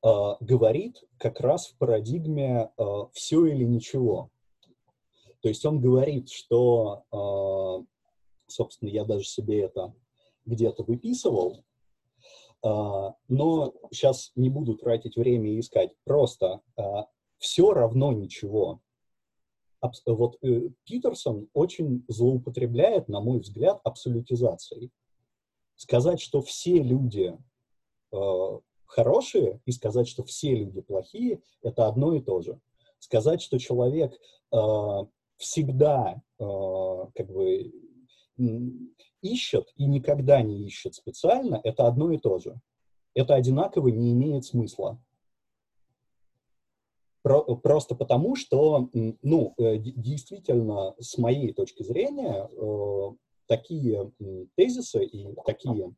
э, 0.03 0.07
говорит 0.41 1.03
как 1.17 1.39
раз 1.39 1.67
в 1.67 1.77
парадигме 1.77 2.71
все 3.13 3.45
или 3.45 3.63
ничего. 3.63 4.31
То 5.41 5.47
есть 5.49 5.65
он 5.65 5.79
говорит, 5.79 6.29
что, 6.29 7.05
э, 7.11 7.85
собственно, 8.47 8.89
я 8.89 9.05
даже 9.05 9.23
себе 9.25 9.61
это 9.61 9.93
где-то 10.45 10.83
выписывал, 10.83 11.63
э, 12.63 12.67
но 13.29 13.73
сейчас 13.91 14.31
не 14.35 14.49
буду 14.49 14.75
тратить 14.75 15.15
время 15.15 15.51
и 15.51 15.59
искать. 15.59 15.91
Просто 16.03 16.61
все 17.37 17.73
равно 17.73 18.11
ничего. 18.11 18.81
Вот 20.05 20.37
э, 20.41 20.69
Питерсон 20.83 21.47
очень 21.53 22.03
злоупотребляет, 22.07 23.07
на 23.07 23.21
мой 23.21 23.39
взгляд, 23.39 23.79
абсолютизацией. 23.83 24.91
Сказать, 25.75 26.19
что 26.19 26.41
все 26.41 26.81
люди 26.81 27.37
э, 28.11 28.59
хорошие, 28.85 29.59
и 29.65 29.71
сказать, 29.71 30.07
что 30.07 30.23
все 30.23 30.55
люди 30.55 30.81
плохие, 30.81 31.41
это 31.61 31.87
одно 31.87 32.15
и 32.15 32.21
то 32.21 32.41
же. 32.41 32.59
Сказать, 32.99 33.41
что 33.41 33.59
человек 33.59 34.13
э, 34.51 34.57
всегда 35.37 36.21
э, 36.39 36.43
как 37.13 37.27
бы 37.31 37.71
ищет 39.21 39.71
и 39.75 39.85
никогда 39.85 40.41
не 40.41 40.65
ищет 40.65 40.95
специально, 40.95 41.59
это 41.63 41.87
одно 41.87 42.11
и 42.11 42.17
то 42.17 42.39
же. 42.39 42.59
Это 43.13 43.35
одинаково 43.35 43.87
не 43.89 44.11
имеет 44.11 44.45
смысла. 44.45 45.01
Про- 47.25 47.55
просто 47.55 47.95
потому, 47.95 48.35
что, 48.35 48.87
ну, 48.93 49.55
э, 49.57 49.77
действительно, 49.79 50.93
с 50.99 51.17
моей 51.17 51.53
точки 51.53 51.81
зрения, 51.81 52.47
э, 52.55 53.15
такие 53.47 54.11
тезисы 54.55 55.03
и 55.05 55.33
такие 55.43 55.73
Ну, 55.73 55.95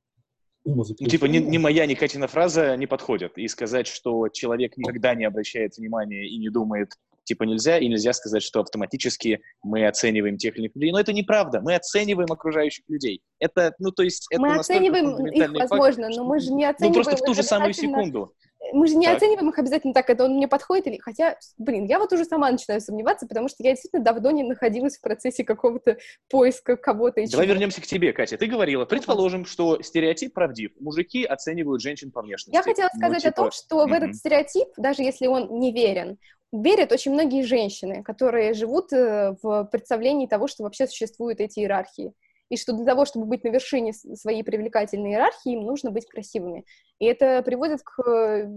умозаключения... 0.63 1.11
типа, 1.11 1.25
ни, 1.25 1.39
ни 1.39 1.57
моя, 1.57 1.85
ни 1.85 1.95
Катина 1.95 2.29
фраза 2.29 2.77
не 2.77 2.87
подходят. 2.87 3.37
И 3.37 3.45
сказать, 3.49 3.87
что 3.87 4.29
человек 4.29 4.77
никогда 4.77 5.15
не 5.15 5.25
обращает 5.25 5.75
внимания 5.75 6.25
и 6.29 6.37
не 6.37 6.47
думает, 6.47 6.93
типа, 7.25 7.43
нельзя, 7.43 7.77
и 7.77 7.89
нельзя 7.89 8.13
сказать, 8.13 8.41
что 8.41 8.61
автоматически 8.61 9.41
мы 9.61 9.85
оцениваем 9.85 10.37
тех 10.37 10.55
или 10.55 10.67
иных 10.67 10.75
людей. 10.77 10.91
Но 10.93 10.99
это 11.01 11.11
неправда. 11.11 11.59
Мы 11.59 11.75
оцениваем 11.75 12.31
окружающих 12.31 12.85
людей. 12.87 13.21
Это, 13.37 13.75
ну, 13.79 13.91
то 13.91 14.03
есть, 14.03 14.27
это 14.29 14.39
Мы 14.39 14.55
оцениваем 14.55 15.27
их, 15.27 15.45
факт, 15.45 15.71
возможно, 15.71 16.07
но 16.07 16.23
мы 16.23 16.39
же 16.39 16.53
не 16.53 16.63
Ну, 16.63 16.71
оцениваем 16.71 17.03
просто 17.03 17.17
в 17.17 17.27
ту 17.27 17.33
же 17.33 17.43
самую 17.43 17.73
секунду. 17.73 18.31
Мы 18.73 18.87
же 18.87 18.95
не 18.95 19.05
Так. 19.05 19.17
оцениваем 19.17 19.49
их 19.49 19.57
обязательно 19.59 19.93
так, 19.93 20.09
это 20.09 20.25
он 20.25 20.35
мне 20.35 20.47
подходит 20.47 20.87
или... 20.87 20.97
Хотя, 20.97 21.37
блин, 21.57 21.85
я 21.85 21.99
вот 21.99 22.11
уже 22.13 22.25
сама 22.25 22.51
начинаю 22.51 22.81
сомневаться, 22.81 23.27
потому 23.27 23.47
что 23.47 23.63
я 23.63 23.71
действительно 23.71 24.03
давно 24.03 24.31
не 24.31 24.43
находилась 24.43 24.97
в 24.97 25.01
процессе 25.01 25.43
какого-то 25.43 25.97
поиска 26.29 26.75
кого-то 26.77 27.15
Давай 27.15 27.27
чего. 27.27 27.53
вернемся 27.53 27.81
к 27.81 27.85
тебе, 27.85 28.13
Катя. 28.13 28.37
Ты 28.37 28.47
говорила, 28.47 28.85
предположим, 28.85 29.45
что 29.45 29.81
стереотип 29.81 30.33
правдив. 30.33 30.71
Мужики 30.79 31.23
оценивают 31.23 31.81
женщин 31.81 32.11
по 32.11 32.21
внешности. 32.21 32.55
Я 32.55 32.63
хотела 32.63 32.89
Ну, 32.93 32.99
сказать 32.99 33.25
о 33.25 33.29
типа, 33.29 33.35
том, 33.43 33.51
что 33.51 33.77
в 33.83 33.87
мгм. 33.87 33.93
этот 33.93 34.15
стереотип, 34.15 34.67
даже 34.77 35.03
если 35.03 35.27
он 35.27 35.59
не 35.59 35.71
верен, 35.71 36.17
верят 36.51 36.91
очень 36.91 37.11
многие 37.11 37.43
женщины, 37.43 38.03
которые 38.03 38.53
живут 38.53 38.93
э, 38.93 39.35
в 39.41 39.65
представлении 39.65 40.27
того, 40.27 40.47
что 40.47 40.63
вообще 40.63 40.87
существуют 40.87 41.39
эти 41.41 41.59
иерархии. 41.59 42.13
И 42.49 42.57
что 42.57 42.73
для 42.73 42.85
того, 42.85 43.05
чтобы 43.05 43.25
быть 43.25 43.43
на 43.43 43.49
вершине 43.49 43.93
своей 43.93 44.43
привлекательной 44.43 45.11
иерархии, 45.11 45.53
им 45.53 45.63
нужно 45.63 45.91
быть 45.91 46.05
красивыми. 46.07 46.63
И 46.99 47.05
это 47.05 47.41
приводит 47.43 47.81
к 47.83 47.99
э, 48.01 48.47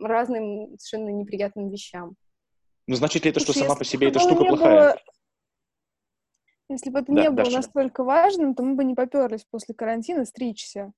разным 0.00 0.78
совершенно 0.78 1.10
неприятным 1.10 1.68
вещам. 1.68 2.14
Ну, 2.86 2.94
значит 2.94 3.24
ли 3.24 3.30
это, 3.30 3.40
что 3.40 3.52
сама 3.52 3.74
по 3.74 3.84
себе 3.84 4.08
эта 4.08 4.20
штука 4.20 4.44
плохая? 4.44 4.92
было- 4.92 4.96
Если 6.68 6.90
бы 6.90 7.00
это 7.00 7.12
Да, 7.12 7.22
не 7.22 7.30
было 7.30 7.44
Даша. 7.44 7.56
настолько 7.56 8.04
важным, 8.04 8.54
то 8.54 8.62
мы 8.62 8.76
бы 8.76 8.84
не 8.84 8.94
поперлись 8.94 9.44
после 9.50 9.74
карантина 9.74 10.24
стричься. 10.24 10.92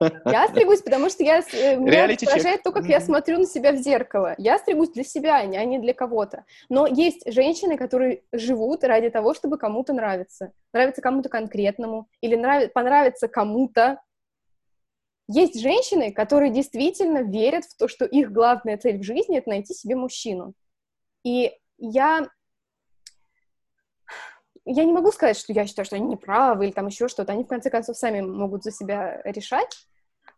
Я 0.00 0.48
стригусь, 0.48 0.82
потому 0.82 1.08
что 1.08 1.22
я, 1.22 1.38
э, 1.38 1.76
меня 1.76 2.06
раздражает 2.06 2.62
то, 2.62 2.72
как 2.72 2.86
я 2.86 3.00
смотрю 3.00 3.38
на 3.38 3.46
себя 3.46 3.72
в 3.72 3.76
зеркало. 3.76 4.34
Я 4.38 4.58
стригусь 4.58 4.90
для 4.90 5.04
себя, 5.04 5.36
а 5.36 5.46
не 5.46 5.56
а 5.56 5.64
не 5.64 5.78
для 5.78 5.94
кого-то. 5.94 6.44
Но 6.68 6.86
есть 6.86 7.22
женщины, 7.32 7.76
которые 7.76 8.22
живут 8.32 8.82
ради 8.84 9.10
того, 9.10 9.34
чтобы 9.34 9.56
кому-то 9.56 9.92
нравиться. 9.92 10.52
Нравится 10.72 11.00
кому-то 11.00 11.28
конкретному 11.28 12.08
или 12.20 12.36
нрави- 12.36 12.68
понравится 12.68 13.28
кому-то. 13.28 14.00
Есть 15.28 15.60
женщины, 15.60 16.12
которые 16.12 16.50
действительно 16.50 17.22
верят 17.22 17.64
в 17.64 17.76
то, 17.76 17.88
что 17.88 18.04
их 18.04 18.30
главная 18.32 18.76
цель 18.76 18.98
в 18.98 19.04
жизни— 19.04 19.38
это 19.38 19.48
найти 19.48 19.74
себе 19.74 19.96
мужчину. 19.96 20.54
И 21.24 21.52
я... 21.78 22.28
Я 24.66 24.84
не 24.84 24.92
могу 24.92 25.12
сказать, 25.12 25.36
что 25.36 25.52
я 25.52 25.66
считаю, 25.66 25.84
что 25.84 25.96
они 25.96 26.06
неправы 26.06 26.66
или 26.66 26.72
там 26.72 26.86
еще 26.86 27.08
что-то. 27.08 27.32
Они, 27.32 27.44
в 27.44 27.48
конце 27.48 27.70
концов, 27.70 27.96
сами 27.96 28.20
могут 28.20 28.64
за 28.64 28.70
себя 28.70 29.20
решать. 29.24 29.86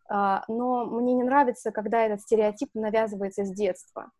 А, 0.08 0.44
но 0.48 0.84
мне 0.84 1.14
не 1.14 1.22
нравится, 1.22 1.70
когда 1.70 2.04
этот 2.04 2.22
стереотип 2.22 2.70
навязывается 2.74 3.44
с 3.44 3.52
детства. 3.52 4.10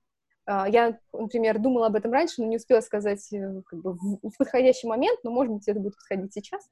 А, 0.47 0.69
Я, 0.69 0.99
например, 1.13 1.59
думала 1.59 1.87
об 1.87 1.97
этом 1.97 2.13
раньше, 2.13 2.35
но 2.39 2.47
не 2.47 2.57
успела 2.57 2.81
сказать 2.81 3.33
э, 3.33 3.63
как 3.67 3.81
бы, 3.81 3.95
в 3.95 4.37
подходящий 4.39 4.87
момент, 4.87 5.19
но, 5.25 5.31
может 5.31 5.53
быть, 5.53 5.69
это 5.69 5.81
будет 5.81 5.97
подходить 5.97 6.33
сейчас. 6.33 6.63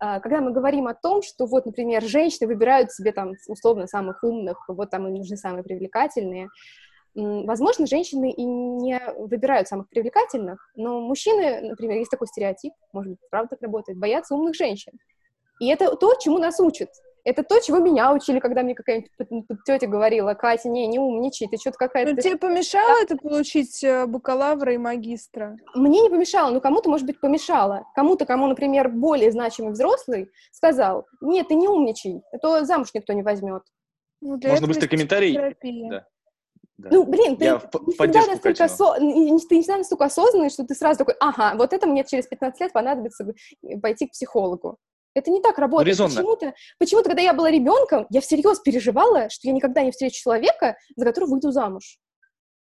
А, 0.00 0.20
Когда 0.20 0.40
мы 0.40 0.52
говорим 0.52 0.86
о 0.86 0.94
том, 0.94 1.22
что 1.22 1.46
вот, 1.46 1.66
например, 1.66 2.02
женщины 2.02 2.46
выбирают 2.46 2.90
себе 2.92 3.12
там 3.12 3.32
условно 3.46 3.86
самых 3.86 4.24
умных, 4.24 4.64
вот 4.68 4.90
там 4.90 5.06
им 5.08 5.14
нужны 5.14 5.36
самые 5.36 5.62
привлекательные, 5.62 6.48
возможно, 7.18 7.86
женщины 7.86 8.30
и 8.30 8.44
не 8.44 9.00
выбирают 9.16 9.68
самых 9.68 9.88
привлекательных, 9.88 10.70
но 10.76 11.00
мужчины, 11.00 11.60
например, 11.60 11.98
есть 11.98 12.10
такой 12.10 12.28
стереотип, 12.28 12.72
может 12.92 13.12
быть, 13.12 13.20
правда 13.30 13.50
так 13.50 13.62
работает, 13.62 13.98
боятся 13.98 14.34
умных 14.34 14.54
женщин. 14.54 14.92
И 15.60 15.68
это 15.68 15.94
то, 15.96 16.14
чему 16.14 16.38
нас 16.38 16.60
учат. 16.60 16.90
Это 17.24 17.42
то, 17.42 17.60
чего 17.60 17.78
меня 17.78 18.12
учили, 18.12 18.38
когда 18.38 18.62
мне 18.62 18.74
какая-нибудь 18.74 19.10
тетя 19.66 19.86
говорила, 19.86 20.32
Катя, 20.34 20.68
не, 20.68 20.86
не 20.86 20.98
умничай, 20.98 21.48
ты 21.48 21.58
что-то 21.58 21.76
какая-то... 21.76 22.12
Ну, 22.14 22.20
тебе 22.20 22.36
помешало 22.36 23.02
это 23.02 23.16
получить 23.16 23.84
э, 23.84 24.06
бакалавра 24.06 24.72
и 24.72 24.78
магистра? 24.78 25.56
Мне 25.74 26.00
не 26.00 26.08
помешало, 26.08 26.52
но 26.52 26.60
кому-то, 26.60 26.88
может 26.88 27.06
быть, 27.06 27.20
помешало. 27.20 27.84
Кому-то, 27.94 28.24
кому, 28.24 28.46
например, 28.46 28.88
более 28.88 29.30
значимый 29.30 29.72
взрослый 29.72 30.30
сказал, 30.52 31.06
нет, 31.20 31.48
ты 31.48 31.54
не 31.54 31.68
умничай, 31.68 32.22
а 32.32 32.38
то 32.38 32.64
замуж 32.64 32.90
никто 32.94 33.12
не 33.12 33.22
возьмет. 33.22 33.62
Ну, 34.22 34.36
для 34.38 34.50
Можно 34.50 34.68
быстрый 34.68 34.88
комментарий? 34.88 35.36
Да. 35.90 36.06
Да. 36.78 36.90
Ну, 36.92 37.04
блин, 37.04 37.36
ты 37.36 37.44
Я 37.44 37.54
не 37.54 37.92
всегда 37.92 38.26
настолько 38.26 38.64
осо- 38.64 38.94
ты 38.98 39.04
не 39.04 39.38
всегда 39.38 39.78
настолько 39.78 40.04
осознанный, 40.04 40.48
что 40.48 40.64
ты 40.64 40.74
сразу 40.76 40.98
такой, 40.98 41.14
ага, 41.18 41.56
вот 41.56 41.72
это 41.72 41.88
мне 41.88 42.04
через 42.04 42.28
15 42.28 42.60
лет 42.60 42.72
понадобится 42.72 43.24
э, 43.64 43.78
пойти 43.78 44.06
к 44.06 44.12
психологу. 44.12 44.78
Это 45.14 45.32
не 45.32 45.40
так 45.40 45.58
работает. 45.58 45.88
резонно. 45.88 46.14
Почему-то, 46.14 46.54
почему-то, 46.78 47.08
когда 47.08 47.22
я 47.22 47.34
была 47.34 47.50
ребенком, 47.50 48.06
я 48.10 48.20
всерьез 48.20 48.60
переживала, 48.60 49.28
что 49.28 49.48
я 49.48 49.52
никогда 49.52 49.82
не 49.82 49.90
встречу 49.90 50.20
человека, 50.22 50.76
за 50.94 51.04
которого 51.04 51.30
выйду 51.30 51.50
замуж. 51.50 51.98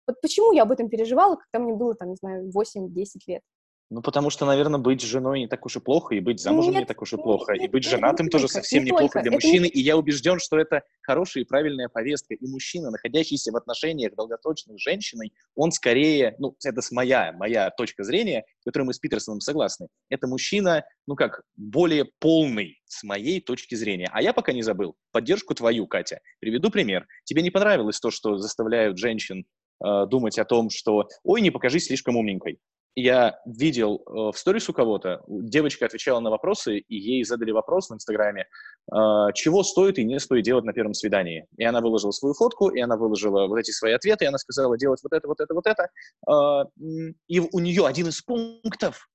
Вот 0.07 0.19
почему 0.21 0.51
я 0.51 0.63
об 0.63 0.71
этом 0.71 0.89
переживала, 0.89 1.35
когда 1.35 1.63
мне 1.63 1.73
было, 1.75 1.93
там, 1.93 2.09
не 2.09 2.15
знаю, 2.15 2.49
8-10 2.49 3.05
лет? 3.27 3.41
Ну, 3.89 4.01
потому 4.01 4.29
что, 4.29 4.45
наверное, 4.45 4.79
быть 4.79 5.01
женой 5.01 5.39
не 5.39 5.47
так 5.47 5.65
уж 5.65 5.77
и 5.77 5.79
плохо, 5.79 6.13
и 6.13 6.19
быть 6.19 6.41
замужем 6.41 6.73
не 6.73 6.79
Нет, 6.79 6.87
так 6.89 7.01
уж 7.01 7.13
и 7.13 7.15
нет, 7.15 7.23
плохо, 7.23 7.53
и 7.53 7.59
нет, 7.59 7.71
быть 7.71 7.85
нет, 7.85 7.91
женатым 7.91 8.25
не 8.25 8.29
тоже 8.31 8.49
совсем 8.49 8.83
не 8.83 8.91
неплохо 8.91 9.21
для 9.21 9.21
Это 9.21 9.29
не- 9.29 9.35
мужчины, 9.35 9.65
и 9.65 9.79
я 9.79 9.95
убежден, 9.95 10.39
что 10.39 10.57
это 10.57 10.83
хорошая 11.01 11.43
и 11.43 11.47
правильная 11.47 11.87
повестка. 11.87 12.33
И 12.33 12.47
мужчина, 12.47 12.91
находящийся 12.91 13.53
в 13.53 13.55
отношениях 13.55 14.13
долгосрочных 14.13 14.77
с 14.77 14.81
женщиной, 14.81 15.31
он 15.55 15.71
скорее, 15.71 16.35
ну, 16.37 16.53
это 16.65 16.81
с 16.81 16.91
моя, 16.91 17.31
моя 17.31 17.69
точка 17.69 18.03
зрения, 18.03 18.43
с 18.59 18.65
которой 18.65 18.83
мы 18.83 18.93
с 18.93 18.99
Питерсоном 18.99 19.39
согласны, 19.39 19.87
это 20.09 20.27
мужчина, 20.27 20.83
ну 21.07 21.15
как, 21.15 21.43
более 21.55 22.05
полный 22.19 22.81
с 22.85 23.03
моей 23.03 23.39
точки 23.39 23.75
зрения. 23.75 24.09
А 24.11 24.21
я 24.21 24.33
пока 24.33 24.51
не 24.51 24.63
забыл 24.63 24.97
поддержку 25.13 25.55
твою, 25.55 25.87
Катя. 25.87 26.19
Приведу 26.39 26.69
пример. 26.71 27.07
Тебе 27.23 27.41
не 27.41 27.51
понравилось 27.51 28.01
то, 28.01 28.11
что 28.11 28.37
заставляют 28.37 28.97
женщин 28.97 29.45
э, 29.81 30.05
думать 30.07 30.37
о 30.39 30.43
том, 30.43 30.69
что 30.69 31.07
«Ой, 31.23 31.39
не 31.39 31.51
покажись 31.51 31.85
слишком 31.85 32.17
умненькой». 32.17 32.59
Я 32.99 33.39
видел 33.45 34.01
э, 34.07 34.31
в 34.31 34.39
сторис 34.39 34.67
у 34.69 34.73
кого-то, 34.73 35.23
девочка 35.27 35.85
отвечала 35.85 36.19
на 36.19 36.31
вопросы, 36.31 36.79
и 36.79 36.95
ей 36.95 37.23
задали 37.23 37.51
вопрос 37.51 37.91
в 37.91 37.93
Инстаграме, 37.93 38.47
э, 38.91 38.95
чего 39.35 39.61
стоит 39.61 39.99
и 39.99 40.03
не 40.03 40.19
стоит 40.19 40.43
делать 40.43 40.65
на 40.65 40.73
первом 40.73 40.95
свидании. 40.95 41.45
И 41.57 41.63
она 41.63 41.79
выложила 41.79 42.09
свою 42.09 42.33
фотку, 42.33 42.69
и 42.69 42.79
она 42.79 42.97
выложила 42.97 43.45
вот 43.45 43.59
эти 43.59 43.69
свои 43.69 43.93
ответы, 43.93 44.25
и 44.25 44.27
она 44.27 44.39
сказала 44.39 44.79
делать 44.79 44.99
вот 45.03 45.13
это, 45.13 45.27
вот 45.27 45.39
это, 45.39 45.53
вот 45.53 45.67
это. 45.67 45.89
Э, 46.27 46.65
и 47.27 47.39
у 47.39 47.59
нее 47.59 47.85
один 47.85 48.07
из 48.07 48.19
пунктов, 48.23 49.07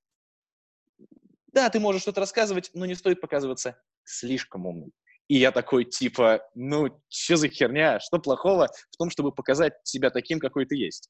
да, 1.51 1.69
ты 1.69 1.81
можешь 1.81 2.03
что-то 2.03 2.21
рассказывать, 2.21 2.71
но 2.73 2.85
не 2.85 2.95
стоит 2.95 3.19
показываться 3.19 3.75
слишком 4.05 4.65
умным. 4.65 4.93
И 5.27 5.35
я 5.35 5.51
такой, 5.51 5.83
типа, 5.83 6.41
ну, 6.55 7.01
что 7.09 7.35
за 7.35 7.49
херня? 7.49 7.99
Что 7.99 8.19
плохого 8.19 8.69
в 8.91 8.97
том, 8.97 9.09
чтобы 9.09 9.33
показать 9.33 9.73
себя 9.83 10.09
таким, 10.09 10.39
какой 10.39 10.65
ты 10.65 10.77
есть? 10.77 11.09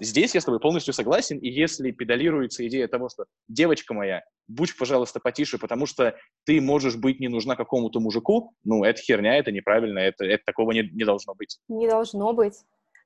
Здесь 0.00 0.34
я 0.34 0.40
с 0.40 0.44
тобой 0.44 0.60
полностью 0.60 0.94
согласен, 0.94 1.38
и 1.38 1.48
если 1.48 1.90
педалируется 1.90 2.66
идея 2.66 2.88
того, 2.88 3.08
что 3.10 3.26
девочка 3.48 3.92
моя, 3.92 4.22
будь, 4.48 4.76
пожалуйста, 4.76 5.20
потише, 5.20 5.58
потому 5.58 5.84
что 5.84 6.16
ты 6.46 6.60
можешь 6.60 6.96
быть 6.96 7.20
не 7.20 7.28
нужна 7.28 7.54
какому-то 7.54 8.00
мужику, 8.00 8.54
ну, 8.64 8.82
это 8.82 9.00
херня, 9.00 9.36
это 9.36 9.52
неправильно, 9.52 9.98
это, 9.98 10.24
это 10.24 10.42
такого 10.46 10.72
не, 10.72 10.88
не 10.92 11.04
должно 11.04 11.34
быть. 11.34 11.58
Не 11.68 11.88
должно 11.88 12.32
быть. 12.32 12.54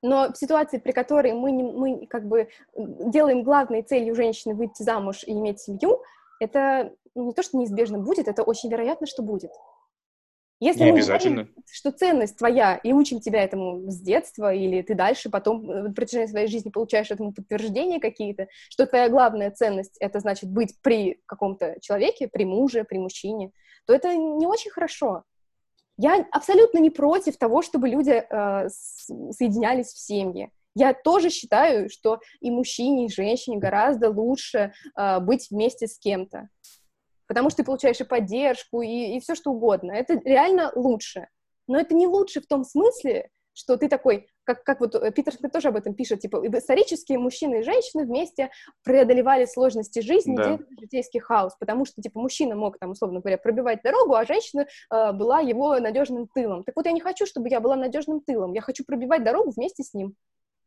Но 0.01 0.31
в 0.31 0.37
ситуации, 0.37 0.77
при 0.77 0.91
которой 0.91 1.33
мы, 1.33 1.51
не, 1.51 1.63
мы 1.63 2.07
как 2.07 2.27
бы 2.27 2.47
делаем 2.77 3.43
главной 3.43 3.81
целью 3.81 4.15
женщины 4.15 4.55
выйти 4.55 4.83
замуж 4.83 5.23
и 5.25 5.31
иметь 5.31 5.59
семью, 5.59 6.01
это 6.39 6.93
ну, 7.13 7.27
не 7.27 7.33
то, 7.33 7.43
что 7.43 7.57
неизбежно 7.57 7.97
будет, 7.97 8.27
это 8.27 8.43
очень 8.43 8.69
вероятно, 8.69 9.07
что 9.07 9.23
будет. 9.23 9.51
Если 10.65 10.83
Не 10.83 10.93
мы 10.93 10.97
обязательно. 10.97 11.43
говорим, 11.43 11.63
что 11.71 11.91
ценность 11.91 12.37
твоя, 12.39 12.77
и 12.77 12.91
учим 12.91 13.19
тебя 13.19 13.43
этому 13.43 13.87
с 13.91 14.01
детства, 14.01 14.51
или 14.51 14.81
ты 14.81 14.95
дальше 14.95 15.29
потом 15.29 15.69
э, 15.69 15.83
на 15.83 15.93
протяжении 15.93 16.25
своей 16.25 16.47
жизни 16.47 16.71
получаешь 16.71 17.11
этому 17.11 17.33
подтверждения 17.33 17.99
какие-то, 17.99 18.47
что 18.71 18.87
твоя 18.87 19.07
главная 19.09 19.51
ценность— 19.51 19.95
это 19.99 20.19
значит 20.21 20.49
быть 20.49 20.75
при 20.81 21.21
каком-то 21.27 21.75
человеке, 21.81 22.27
при 22.27 22.45
муже, 22.45 22.83
при 22.83 22.97
мужчине, 22.97 23.51
то 23.85 23.93
это 23.93 24.15
не 24.15 24.47
очень 24.47 24.71
хорошо. 24.71 25.21
Я 25.97 26.25
абсолютно 26.31 26.79
не 26.79 26.89
против 26.89 27.37
того, 27.37 27.61
чтобы 27.61 27.87
люди 27.87 28.23
э, 28.27 28.67
соединялись 28.67 29.93
в 29.93 29.99
семье. 29.99 30.49
Я 30.73 30.95
тоже 30.95 31.29
считаю, 31.29 31.91
что 31.91 32.21
и 32.39 32.49
мужчине, 32.49 33.05
и 33.05 33.11
женщине 33.11 33.59
гораздо 33.59 34.09
лучше 34.09 34.73
э, 34.97 35.19
быть 35.19 35.51
вместе 35.51 35.85
с 35.85 35.99
кем-то. 35.99 36.49
Потому 37.27 37.49
что 37.49 37.57
ты 37.57 37.63
получаешь 37.63 37.99
и 37.99 38.03
поддержку, 38.03 38.81
и, 38.81 39.15
и 39.15 39.19
все 39.19 39.35
что 39.35 39.51
угодно. 39.51 39.91
Это 39.91 40.19
реально 40.23 40.71
лучше. 40.75 41.27
Но 41.67 41.79
это 41.79 41.95
не 41.95 42.07
лучше 42.07 42.41
в 42.41 42.47
том 42.47 42.63
смысле, 42.63 43.29
что 43.55 43.77
ты 43.77 43.87
такой, 43.87 44.27
как, 44.43 44.63
как 44.63 44.81
вот 44.81 44.95
э, 44.95 45.11
Питер 45.11 45.33
Смит 45.33 45.51
тоже 45.51 45.69
об 45.69 45.77
этом 45.77 45.95
пишет, 45.95 46.19
типа, 46.19 46.45
исторические 46.45 47.17
мужчины 47.17 47.59
и 47.59 47.63
женщины 47.63 48.03
вместе 48.03 48.51
преодолевали 48.83 49.45
сложности 49.45 50.01
жизни, 50.01 50.35
Да. 50.35 50.59
житейский 50.79 51.21
хаос, 51.21 51.55
потому 51.57 51.85
что, 51.85 52.01
типа, 52.01 52.19
мужчина 52.19 52.55
мог, 52.55 52.77
там, 52.77 52.91
условно 52.91 53.21
говоря, 53.21 53.37
пробивать 53.37 53.81
дорогу, 53.81 54.13
а 54.13 54.25
женщина 54.25 54.67
э, 54.93 55.11
была 55.13 55.39
его 55.39 55.79
надежным 55.79 56.27
тылом. 56.27 56.63
Так 56.63 56.75
вот, 56.75 56.85
я 56.85 56.91
не 56.91 57.01
хочу, 57.01 57.25
чтобы 57.25 57.49
я 57.49 57.61
была 57.61 57.77
надежным 57.77 58.19
тылом, 58.19 58.53
я 58.53 58.61
хочу 58.61 58.83
пробивать 58.85 59.23
дорогу 59.23 59.51
вместе 59.55 59.83
с 59.83 59.93
ним. 59.93 60.15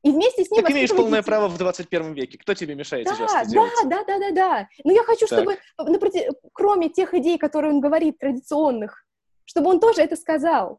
И 0.05 0.11
вместе 0.13 0.45
с 0.45 0.51
ним 0.51 0.63
Так 0.63 0.71
имеешь 0.73 0.91
полное 0.91 1.21
детей. 1.21 1.27
право 1.27 1.49
в 1.49 1.59
21 1.59 2.13
веке. 2.15 2.39
Кто 2.39 2.55
тебе 2.55 2.75
мешает 2.75 3.07
Да, 3.07 3.15
сейчас 3.15 3.33
это 3.35 3.45
да, 3.45 3.51
делать? 3.51 3.73
да, 3.85 4.05
да, 4.05 4.19
да, 4.19 4.31
да. 4.31 4.69
Но 4.85 4.93
я 4.93 5.03
хочу, 5.03 5.27
Так. 5.27 5.39
чтобы, 5.41 5.59
на 5.79 5.99
проти- 5.99 6.29
кроме 6.53 6.89
тех 6.89 7.15
идей, 7.15 7.37
которые 7.39 7.73
он 7.73 7.81
говорит, 7.81 8.19
традиционных, 8.19 9.05
чтобы 9.45 9.71
он 9.71 9.81
тоже 9.81 10.03
это 10.03 10.15
сказал. 10.17 10.79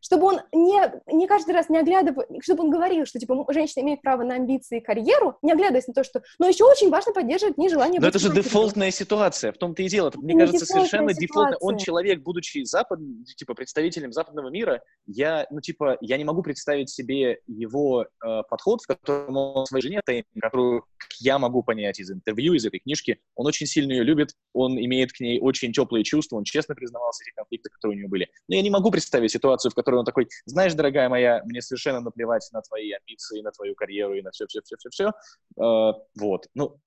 Чтобы 0.00 0.26
он 0.26 0.40
не, 0.52 0.80
не 1.12 1.26
каждый 1.26 1.54
раз 1.54 1.68
не 1.68 1.78
оглядывая, 1.78 2.26
чтобы 2.40 2.64
он 2.64 2.70
говорил, 2.70 3.06
что 3.06 3.18
типа 3.18 3.44
женщина 3.50 3.82
имеет 3.82 4.02
право 4.02 4.22
на 4.22 4.34
амбиции 4.36 4.78
и 4.78 4.80
карьеру, 4.80 5.36
не 5.42 5.52
оглядываясь 5.52 5.86
на 5.88 5.94
то, 5.94 6.04
что... 6.04 6.22
Но 6.38 6.48
еще 6.48 6.64
очень 6.64 6.90
важно 6.90 7.12
поддерживать 7.12 7.58
не 7.58 7.68
желание 7.68 8.00
Но 8.00 8.08
это 8.08 8.18
же 8.18 8.32
дефолтная 8.32 8.90
ситуация, 8.90 9.52
в 9.52 9.58
том-то 9.58 9.82
и 9.82 9.88
дело. 9.88 10.08
Это, 10.08 10.18
мне 10.18 10.34
не 10.34 10.40
кажется, 10.40 10.64
дефолтная 10.64 10.86
совершенно 10.86 11.14
дефолтно. 11.14 11.56
Он 11.60 11.78
человек, 11.78 12.22
будучи 12.22 12.64
запад, 12.64 13.00
типа 13.36 13.54
представителем 13.54 14.12
западного 14.12 14.50
мира, 14.50 14.82
я, 15.06 15.46
ну 15.50 15.60
типа, 15.60 15.98
я 16.00 16.16
не 16.16 16.24
могу 16.24 16.42
представить 16.42 16.90
себе 16.90 17.40
его 17.46 18.02
э, 18.04 18.42
подход, 18.48 18.82
в 18.82 18.86
котором 18.86 19.36
он 19.36 19.66
своей 19.66 19.82
жене, 19.82 20.02
которую 20.40 20.84
я 21.20 21.38
могу 21.38 21.62
понять 21.62 21.98
из 22.00 22.10
интервью, 22.10 22.54
из 22.54 22.64
этой 22.64 22.80
книжки, 22.80 23.20
он 23.34 23.46
очень 23.46 23.66
сильно 23.66 23.92
ее 23.92 24.04
любит, 24.04 24.34
он 24.52 24.78
имеет 24.78 25.12
к 25.12 25.20
ней 25.20 25.40
очень 25.40 25.72
теплые 25.72 26.04
чувства, 26.04 26.36
он 26.36 26.44
честно 26.44 26.74
признавался 26.74 27.22
в 27.22 27.26
этих 27.26 27.34
конфликтах, 27.34 27.72
которые 27.72 27.96
у 27.96 28.00
него 28.00 28.08
были. 28.08 28.28
Но 28.48 28.56
я 28.56 28.62
не 28.62 28.70
могу 28.70 28.90
представить 28.90 29.32
ситуацию, 29.32 29.70
в 29.70 29.74
которой 29.74 29.87
он 29.96 30.04
такой, 30.04 30.28
знаешь, 30.46 30.74
дорогая 30.74 31.08
моя, 31.08 31.42
мне 31.44 31.62
совершенно 31.62 32.00
наплевать 32.00 32.48
на 32.52 32.60
твои 32.62 32.92
амбиции, 32.92 33.40
на 33.40 33.50
твою 33.50 33.74
карьеру 33.74 34.14
и 34.14 34.22
на 34.22 34.30
все-все-все-все-все. 34.30 35.12
вот. 35.56 36.46
Ну, 36.54 36.80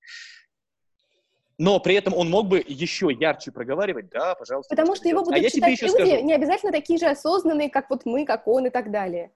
но 1.61 1.79
при 1.79 1.93
этом 1.93 2.15
он 2.15 2.27
мог 2.27 2.47
бы 2.47 2.63
еще 2.67 3.09
ярче 3.11 3.51
проговаривать, 3.51 4.09
да, 4.09 4.33
пожалуйста. 4.33 4.75
Потому 4.75 4.95
что 4.95 5.07
его 5.07 5.21
делать. 5.21 5.41
будут 5.41 5.45
а 5.45 5.55
читать 5.55 5.81
люди, 5.81 5.91
скажу. 5.91 6.25
не 6.25 6.33
обязательно 6.33 6.71
такие 6.71 6.97
же 6.97 7.05
осознанные, 7.05 7.69
как 7.69 7.87
вот 7.91 8.01
мы, 8.05 8.25
как 8.25 8.47
он 8.47 8.65
и 8.65 8.69
так 8.71 8.89
далее. 8.89 9.31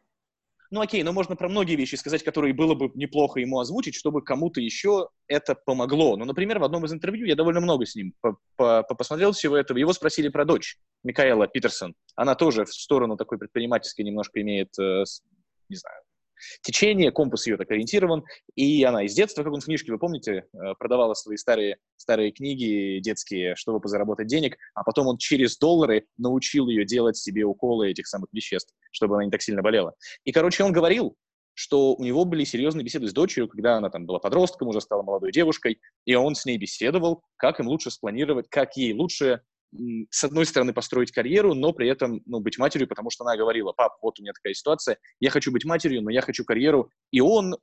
Ну 0.71 0.81
окей, 0.81 1.03
но 1.03 1.13
можно 1.13 1.35
про 1.35 1.47
многие 1.47 1.75
вещи 1.75 1.95
сказать, 1.95 2.23
которые 2.23 2.53
было 2.53 2.73
бы 2.73 2.91
неплохо 2.95 3.39
ему 3.39 3.59
озвучить, 3.59 3.95
чтобы 3.95 4.21
кому-то 4.21 4.59
еще 4.61 5.09
это 5.27 5.55
помогло. 5.55 6.17
Ну, 6.17 6.25
например, 6.25 6.59
в 6.59 6.63
одном 6.63 6.85
из 6.85 6.93
интервью 6.93 7.25
я 7.27 7.35
довольно 7.35 7.61
много 7.61 7.85
с 7.85 7.95
ним 7.95 8.13
по- 8.21 8.37
по- 8.55 8.83
по- 8.83 8.95
посмотрел 8.95 9.31
всего 9.31 9.55
этого. 9.55 9.77
Его 9.77 9.93
спросили 9.93 10.29
про 10.29 10.45
дочь, 10.45 10.77
Микаэла 11.03 11.47
Питерсон. 11.47 11.95
Она 12.15 12.35
тоже 12.35 12.65
в 12.65 12.73
сторону 12.73 13.17
такой 13.17 13.37
предпринимательской 13.37 14.01
немножко 14.01 14.41
имеет, 14.41 14.77
э, 14.79 15.03
не 15.69 15.75
знаю, 15.75 16.01
течение, 16.61 17.11
компас 17.11 17.47
ее 17.47 17.57
так 17.57 17.69
ориентирован. 17.71 18.23
И 18.55 18.83
она 18.83 19.03
из 19.03 19.13
детства, 19.13 19.43
как 19.43 19.53
он 19.53 19.61
в 19.61 19.65
книжке, 19.65 19.91
вы 19.91 19.99
помните, 19.99 20.45
э, 20.53 20.57
продавала 20.77 21.13
свои 21.13 21.37
старые, 21.37 21.77
старые 21.97 22.31
книги 22.31 22.99
детские, 22.99 23.55
чтобы 23.55 23.79
позаработать 23.79 24.27
денег, 24.27 24.57
а 24.73 24.83
потом 24.83 25.07
он 25.07 25.17
через 25.17 25.57
доллары 25.57 26.05
научил 26.17 26.67
ее 26.67 26.85
делать 26.85 27.17
себе 27.17 27.43
уколы 27.43 27.89
этих 27.89 28.07
самых 28.07 28.29
веществ, 28.31 28.73
чтобы 28.91 29.15
она 29.15 29.25
не 29.25 29.31
так 29.31 29.41
сильно 29.41 29.61
болела. 29.61 29.93
И, 30.23 30.31
короче, 30.31 30.63
он 30.63 30.71
говорил, 30.71 31.15
что 31.55 31.95
у 31.95 32.03
него 32.03 32.25
были 32.25 32.43
серьезные 32.43 32.83
беседы 32.83 33.07
с 33.07 33.13
дочерью, 33.13 33.47
когда 33.47 33.77
она 33.77 33.89
там 33.89 34.05
была 34.05 34.19
подростком, 34.19 34.67
уже 34.67 34.81
стала 34.81 35.01
молодой 35.01 35.31
девушкой, 35.31 35.79
и 36.05 36.13
он 36.13 36.35
с 36.35 36.45
ней 36.45 36.57
беседовал, 36.57 37.23
как 37.37 37.59
им 37.59 37.67
лучше 37.67 37.89
спланировать, 37.91 38.47
как 38.49 38.75
ей 38.77 38.93
лучше, 38.93 39.41
с 40.09 40.23
одной 40.23 40.45
стороны, 40.45 40.73
построить 40.73 41.11
карьеру, 41.11 41.53
но 41.53 41.73
при 41.73 41.89
этом 41.89 42.21
ну, 42.25 42.39
быть 42.39 42.57
матерью, 42.57 42.87
потому 42.87 43.09
что 43.09 43.23
она 43.23 43.35
говорила, 43.35 43.71
пап, 43.73 43.97
вот 44.01 44.19
у 44.19 44.23
меня 44.23 44.33
такая 44.33 44.53
ситуация, 44.53 44.97
я 45.19 45.29
хочу 45.29 45.51
быть 45.51 45.65
матерью, 45.65 46.01
но 46.01 46.09
я 46.09 46.21
хочу 46.21 46.45
карьеру, 46.45 46.91
и 47.11 47.21
он 47.21 47.55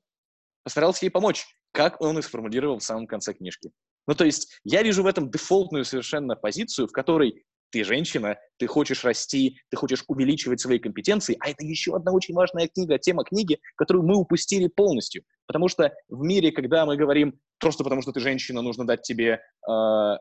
постарался 0.65 1.07
ей 1.07 1.11
помочь, 1.11 1.47
как 1.73 2.01
он 2.01 2.19
и 2.19 2.23
сформулировал 2.23 2.79
в 2.79 2.85
самом 2.85 3.07
конце 3.07 3.33
книжки. 3.33 3.71
Ну, 4.07 4.15
то 4.15 4.25
есть 4.25 4.61
я 4.65 4.83
вижу 4.83 5.03
в 5.03 5.07
этом 5.07 5.31
дефолтную 5.31 5.85
совершенно 5.85 6.37
позицию, 6.37 6.89
в 6.89 6.93
которой 6.93 7.45
ты 7.73 7.85
женщина, 7.85 8.37
ты 8.59 8.67
хочешь 8.67 9.03
расти, 9.03 9.59
ты 9.71 9.77
хочешь 9.77 10.05
увеличивать 10.07 10.61
свои 10.61 10.79
компетенции, 10.79 11.37
а 11.41 11.49
это 11.49 11.65
еще 11.65 11.97
одна 11.97 12.13
очень 12.13 12.35
важная 12.35 12.69
книга, 12.69 12.99
тема 12.99 13.25
книги, 13.25 13.59
которую 13.77 14.05
мы 14.07 14.17
упустили 14.17 14.69
полностью. 14.69 15.25
Потому 15.47 15.69
что 15.69 15.93
в 16.09 16.23
мире, 16.23 16.53
когда 16.53 16.85
мы 16.85 16.97
говорим, 16.97 17.41
просто 17.59 17.83
потому 17.83 18.03
что 18.03 18.13
ты 18.13 18.21
женщина, 18.21 18.61
нужно 18.61 18.87
дать 18.87 19.03
тебе 19.03 19.41
э, 19.67 20.17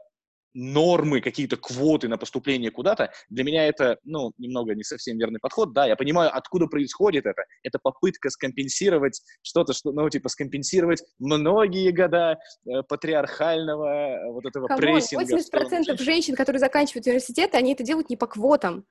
нормы, 0.53 1.21
какие-то 1.21 1.57
квоты 1.57 2.07
на 2.07 2.17
поступление 2.17 2.71
куда-то, 2.71 3.11
для 3.29 3.43
меня 3.43 3.67
это, 3.67 3.97
ну, 4.03 4.33
немного 4.37 4.75
не 4.75 4.83
совсем 4.83 5.17
верный 5.17 5.39
подход. 5.39 5.73
Да, 5.73 5.85
я 5.85 5.95
понимаю, 5.95 6.31
откуда 6.33 6.67
происходит 6.67 7.25
это. 7.25 7.43
Это 7.63 7.79
попытка 7.81 8.29
скомпенсировать 8.29 9.21
что-то, 9.41 9.73
что, 9.73 9.91
ну, 9.91 10.09
типа, 10.09 10.29
скомпенсировать 10.29 11.03
многие 11.19 11.91
года 11.91 12.37
э, 12.65 12.83
патриархального 12.87 13.85
э, 13.85 14.31
вот 14.31 14.45
этого 14.45 14.67
come 14.67 14.75
on, 14.75 14.81
прессинга. 14.81 15.37
в 15.37 15.41
сторону 15.41 15.69
80% 15.69 16.01
женщин, 16.01 16.35
которые 16.35 16.59
заканчивают 16.59 17.07
университеты, 17.07 17.57
они 17.57 17.73
это 17.73 17.83
делают 17.83 18.09
не 18.09 18.17
по 18.17 18.27
квотам. 18.27 18.85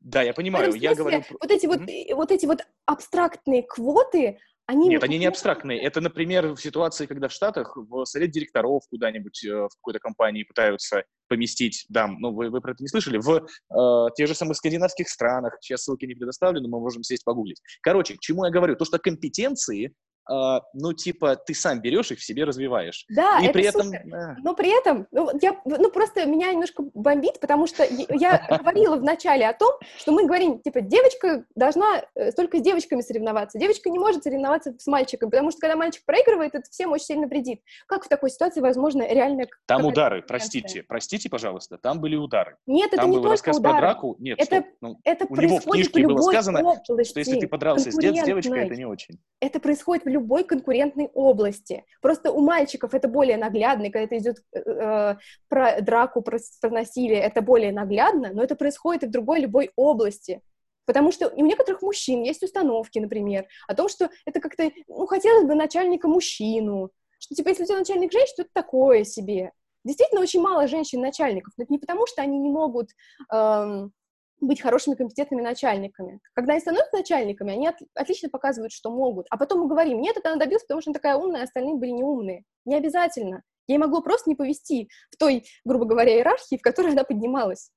Да, 0.00 0.22
я 0.22 0.32
понимаю, 0.32 0.72
смысле, 0.72 0.88
я 0.88 0.94
говорю... 0.94 1.22
Вот 1.40 1.50
эти 1.50 1.66
вот, 1.66 1.80
mm-hmm. 1.80 2.14
вот 2.14 2.30
эти 2.30 2.46
вот 2.46 2.66
абстрактные 2.86 3.62
квоты, 3.62 4.38
они... 4.70 4.88
Нет, 4.88 5.02
они 5.02 5.18
не 5.18 5.26
абстрактные. 5.26 5.80
Это, 5.80 6.00
например, 6.00 6.54
в 6.54 6.60
ситуации, 6.60 7.06
когда 7.06 7.26
в 7.26 7.32
Штатах 7.32 7.76
в 7.76 8.04
совет 8.04 8.30
директоров 8.30 8.84
куда-нибудь 8.88 9.44
э, 9.44 9.52
в 9.52 9.70
какой-то 9.76 9.98
компании 9.98 10.44
пытаются 10.44 11.02
поместить 11.28 11.86
дам, 11.88 12.18
ну, 12.20 12.32
вы, 12.32 12.50
вы 12.50 12.60
про 12.60 12.72
это 12.72 12.82
не 12.82 12.88
слышали, 12.88 13.18
в 13.18 13.30
э, 13.36 14.14
тех 14.14 14.28
же 14.28 14.34
самых 14.34 14.56
скандинавских 14.56 15.08
странах, 15.08 15.56
сейчас 15.60 15.82
ссылки 15.82 16.04
не 16.04 16.14
предоставлены, 16.14 16.68
мы 16.68 16.78
можем 16.78 17.02
сесть 17.02 17.24
погуглить. 17.24 17.60
Короче, 17.82 18.14
к 18.14 18.20
чему 18.20 18.44
я 18.44 18.52
говорю? 18.52 18.76
То, 18.76 18.84
что 18.84 18.98
компетенции 18.98 19.92
Uh, 20.30 20.60
ну, 20.74 20.92
типа, 20.92 21.34
ты 21.34 21.54
сам 21.54 21.80
берешь 21.80 22.12
их 22.12 22.20
в 22.20 22.24
себе 22.24 22.44
развиваешь. 22.44 23.04
Да, 23.08 23.40
и 23.40 23.46
это 23.46 23.52
при 23.52 23.68
супер. 23.68 23.96
этом... 23.96 24.14
А. 24.14 24.36
Но 24.44 24.54
при 24.54 24.78
этом, 24.78 25.08
ну, 25.10 25.28
я, 25.42 25.60
ну, 25.64 25.90
просто 25.90 26.24
меня 26.26 26.52
немножко 26.52 26.84
бомбит, 26.94 27.40
потому 27.40 27.66
что 27.66 27.84
я 27.84 28.46
говорила 28.48 28.96
в 28.96 29.02
начале 29.02 29.48
о 29.48 29.54
том, 29.54 29.72
что 29.98 30.12
мы 30.12 30.26
говорим, 30.26 30.60
типа, 30.60 30.82
девочка 30.82 31.44
должна 31.56 32.04
э, 32.14 32.30
только 32.30 32.58
с 32.58 32.60
девочками 32.60 33.00
соревноваться. 33.00 33.58
Девочка 33.58 33.90
не 33.90 33.98
может 33.98 34.22
соревноваться 34.22 34.74
с 34.78 34.86
мальчиком, 34.86 35.30
потому 35.30 35.50
что 35.50 35.60
когда 35.60 35.74
мальчик 35.74 36.04
проигрывает, 36.04 36.54
это 36.54 36.70
всем 36.70 36.92
очень 36.92 37.06
сильно 37.06 37.26
вредит. 37.26 37.60
Как 37.88 38.04
в 38.04 38.08
такой 38.08 38.30
ситуации 38.30 38.60
возможно 38.60 39.02
реально... 39.02 39.46
Там 39.66 39.84
удары, 39.84 40.22
простите, 40.22 40.84
простите, 40.86 41.28
пожалуйста, 41.28 41.76
там 41.76 42.00
были 42.00 42.14
удары. 42.14 42.56
Нет, 42.66 42.92
это 42.92 42.98
там 42.98 43.10
не 43.10 43.16
был 43.16 43.22
только 43.22 43.32
рассказ 43.32 43.58
удары. 43.58 43.74
про 43.74 43.80
драку. 43.80 44.16
Нет, 44.20 44.38
это, 44.38 44.56
стоп. 44.56 44.66
Ну, 44.80 45.00
это 45.02 45.26
у 45.28 45.34
него 45.34 45.58
в 45.58 45.64
книжке 45.64 46.06
было 46.06 46.20
сказано, 46.20 46.60
области, 46.60 47.10
что 47.10 47.18
если 47.18 47.40
ты 47.40 47.48
подрался 47.48 47.90
с 47.90 47.96
девочкой, 47.96 48.66
это 48.66 48.76
не 48.76 48.84
очень. 48.84 49.18
Это 49.40 49.58
происходит 49.58 50.04
в 50.04 50.08
любой 50.08 50.19
конкурентной 50.44 51.10
области. 51.14 51.84
Просто 52.00 52.32
у 52.32 52.40
мальчиков 52.40 52.94
это 52.94 53.08
более 53.08 53.36
наглядно, 53.36 53.84
и 53.84 53.90
когда 53.90 54.04
это 54.04 54.18
идет 54.18 54.36
э, 54.52 54.60
э, 54.60 55.16
про 55.48 55.80
драку, 55.80 56.22
про, 56.22 56.38
про 56.60 56.70
насилие, 56.70 57.20
это 57.20 57.42
более 57.42 57.72
наглядно, 57.72 58.30
но 58.32 58.42
это 58.42 58.56
происходит 58.56 59.04
и 59.04 59.06
в 59.06 59.10
другой 59.10 59.40
любой 59.40 59.70
области. 59.76 60.42
Потому 60.86 61.12
что 61.12 61.28
у 61.28 61.44
некоторых 61.44 61.82
мужчин 61.82 62.22
есть 62.22 62.42
установки, 62.42 62.98
например, 62.98 63.46
о 63.68 63.74
том, 63.74 63.88
что 63.88 64.10
это 64.26 64.40
как-то, 64.40 64.70
ну, 64.88 65.06
хотелось 65.06 65.46
бы 65.46 65.54
начальника 65.54 66.08
мужчину, 66.08 66.90
что, 67.18 67.34
типа, 67.34 67.48
если 67.48 67.64
у 67.64 67.66
тебя 67.66 67.78
начальник 67.78 68.12
женщина, 68.12 68.36
то 68.36 68.42
это 68.42 68.50
такое 68.52 69.04
себе. 69.04 69.52
Действительно, 69.84 70.20
очень 70.20 70.40
мало 70.40 70.66
женщин-начальников, 70.66 71.54
но 71.56 71.64
это 71.64 71.72
не 71.72 71.78
потому, 71.78 72.06
что 72.06 72.22
они 72.22 72.38
не 72.38 72.50
могут 72.50 72.90
эм, 73.32 73.92
быть 74.40 74.60
хорошими 74.60 74.94
компетентными 74.94 75.42
начальниками. 75.42 76.20
Когда 76.34 76.52
они 76.52 76.60
становятся 76.60 76.96
начальниками, 76.96 77.52
они 77.52 77.68
от, 77.68 77.76
отлично 77.94 78.28
показывают, 78.28 78.72
что 78.72 78.90
могут. 78.90 79.26
А 79.30 79.36
потом 79.36 79.60
мы 79.60 79.68
говорим, 79.68 80.00
нет, 80.00 80.16
это 80.16 80.30
она 80.30 80.38
добилась, 80.38 80.62
потому 80.62 80.80
что 80.80 80.90
она 80.90 80.94
такая 80.94 81.16
умная, 81.16 81.42
а 81.42 81.44
остальные 81.44 81.76
были 81.76 81.90
неумные. 81.90 82.44
Не 82.64 82.76
обязательно. 82.76 83.42
Ей 83.66 83.78
могло 83.78 84.02
просто 84.02 84.28
не 84.28 84.36
повести 84.36 84.88
в 85.10 85.16
той, 85.16 85.44
грубо 85.64 85.84
говоря, 85.84 86.14
иерархии, 86.16 86.56
в 86.56 86.62
которой 86.62 86.92
она 86.92 87.04
поднималась. 87.04 87.70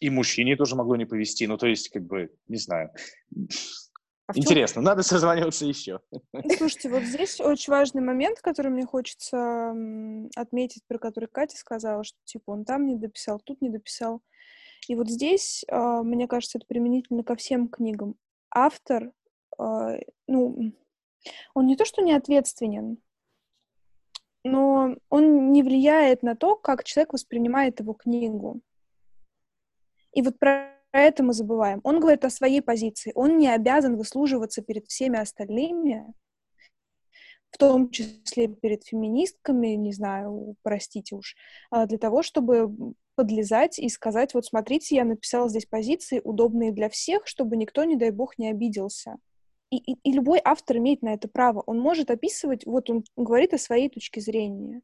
И 0.00 0.10
мужчине 0.10 0.56
тоже 0.56 0.76
могло 0.76 0.96
не 0.96 1.04
повести. 1.04 1.46
Ну, 1.46 1.56
то 1.56 1.66
есть, 1.66 1.88
как 1.90 2.02
бы, 2.02 2.30
не 2.48 2.58
знаю. 2.58 2.90
А 4.26 4.32
Интересно, 4.38 4.76
чем... 4.76 4.84
надо 4.84 5.02
созваниваться 5.02 5.66
еще. 5.66 6.00
Слушайте, 6.56 6.90
вот 6.90 7.02
здесь 7.02 7.40
очень 7.40 7.72
важный 7.72 8.02
момент, 8.02 8.40
который 8.40 8.70
мне 8.70 8.86
хочется 8.86 9.74
отметить, 10.36 10.82
про 10.86 10.98
который 10.98 11.28
Катя 11.28 11.56
сказала, 11.56 12.04
что 12.04 12.18
типа 12.24 12.50
он 12.50 12.64
там 12.64 12.86
не 12.86 12.96
дописал, 12.96 13.40
тут 13.44 13.60
не 13.60 13.68
дописал. 13.68 14.22
И 14.88 14.94
вот 14.94 15.08
здесь, 15.08 15.64
а, 15.68 16.02
мне 16.02 16.26
кажется, 16.26 16.58
это 16.58 16.66
применительно 16.66 17.22
ко 17.22 17.36
всем 17.36 17.68
книгам. 17.68 18.16
Автор, 18.50 19.12
а, 19.58 19.96
ну, 20.26 20.72
он 21.54 21.66
не 21.66 21.76
то 21.76 21.84
что 21.84 22.02
не 22.02 22.12
ответственен, 22.12 22.98
но 24.44 24.96
он 25.08 25.52
не 25.52 25.62
влияет 25.62 26.22
на 26.22 26.34
то, 26.34 26.56
как 26.56 26.84
человек 26.84 27.12
воспринимает 27.12 27.80
его 27.80 27.92
книгу. 27.92 28.60
И 30.12 30.22
вот 30.22 30.38
про 30.38 30.72
это 30.92 31.22
мы 31.22 31.32
забываем. 31.32 31.80
Он 31.84 32.00
говорит 32.00 32.24
о 32.24 32.30
своей 32.30 32.60
позиции. 32.60 33.12
Он 33.14 33.38
не 33.38 33.48
обязан 33.48 33.96
выслуживаться 33.96 34.62
перед 34.62 34.86
всеми 34.86 35.18
остальными, 35.18 36.12
в 37.50 37.58
том 37.58 37.90
числе 37.90 38.48
перед 38.48 38.84
феминистками, 38.84 39.68
не 39.68 39.92
знаю, 39.92 40.56
простите 40.62 41.14
уж, 41.14 41.36
а, 41.70 41.86
для 41.86 41.98
того, 41.98 42.22
чтобы 42.22 42.94
подлезать 43.14 43.78
и 43.78 43.88
сказать, 43.88 44.34
вот 44.34 44.46
смотрите, 44.46 44.96
я 44.96 45.04
написала 45.04 45.48
здесь 45.48 45.66
позиции, 45.66 46.20
удобные 46.22 46.72
для 46.72 46.88
всех, 46.88 47.26
чтобы 47.26 47.56
никто, 47.56 47.84
не 47.84 47.96
дай 47.96 48.10
бог, 48.10 48.38
не 48.38 48.50
обиделся. 48.50 49.16
И, 49.70 49.76
и, 49.76 49.96
и 50.02 50.12
любой 50.12 50.40
автор 50.44 50.76
имеет 50.78 51.02
на 51.02 51.14
это 51.14 51.28
право. 51.28 51.62
Он 51.66 51.78
может 51.78 52.10
описывать, 52.10 52.66
вот 52.66 52.90
он 52.90 53.04
говорит 53.16 53.54
о 53.54 53.58
своей 53.58 53.88
точке 53.88 54.20
зрения. 54.20 54.82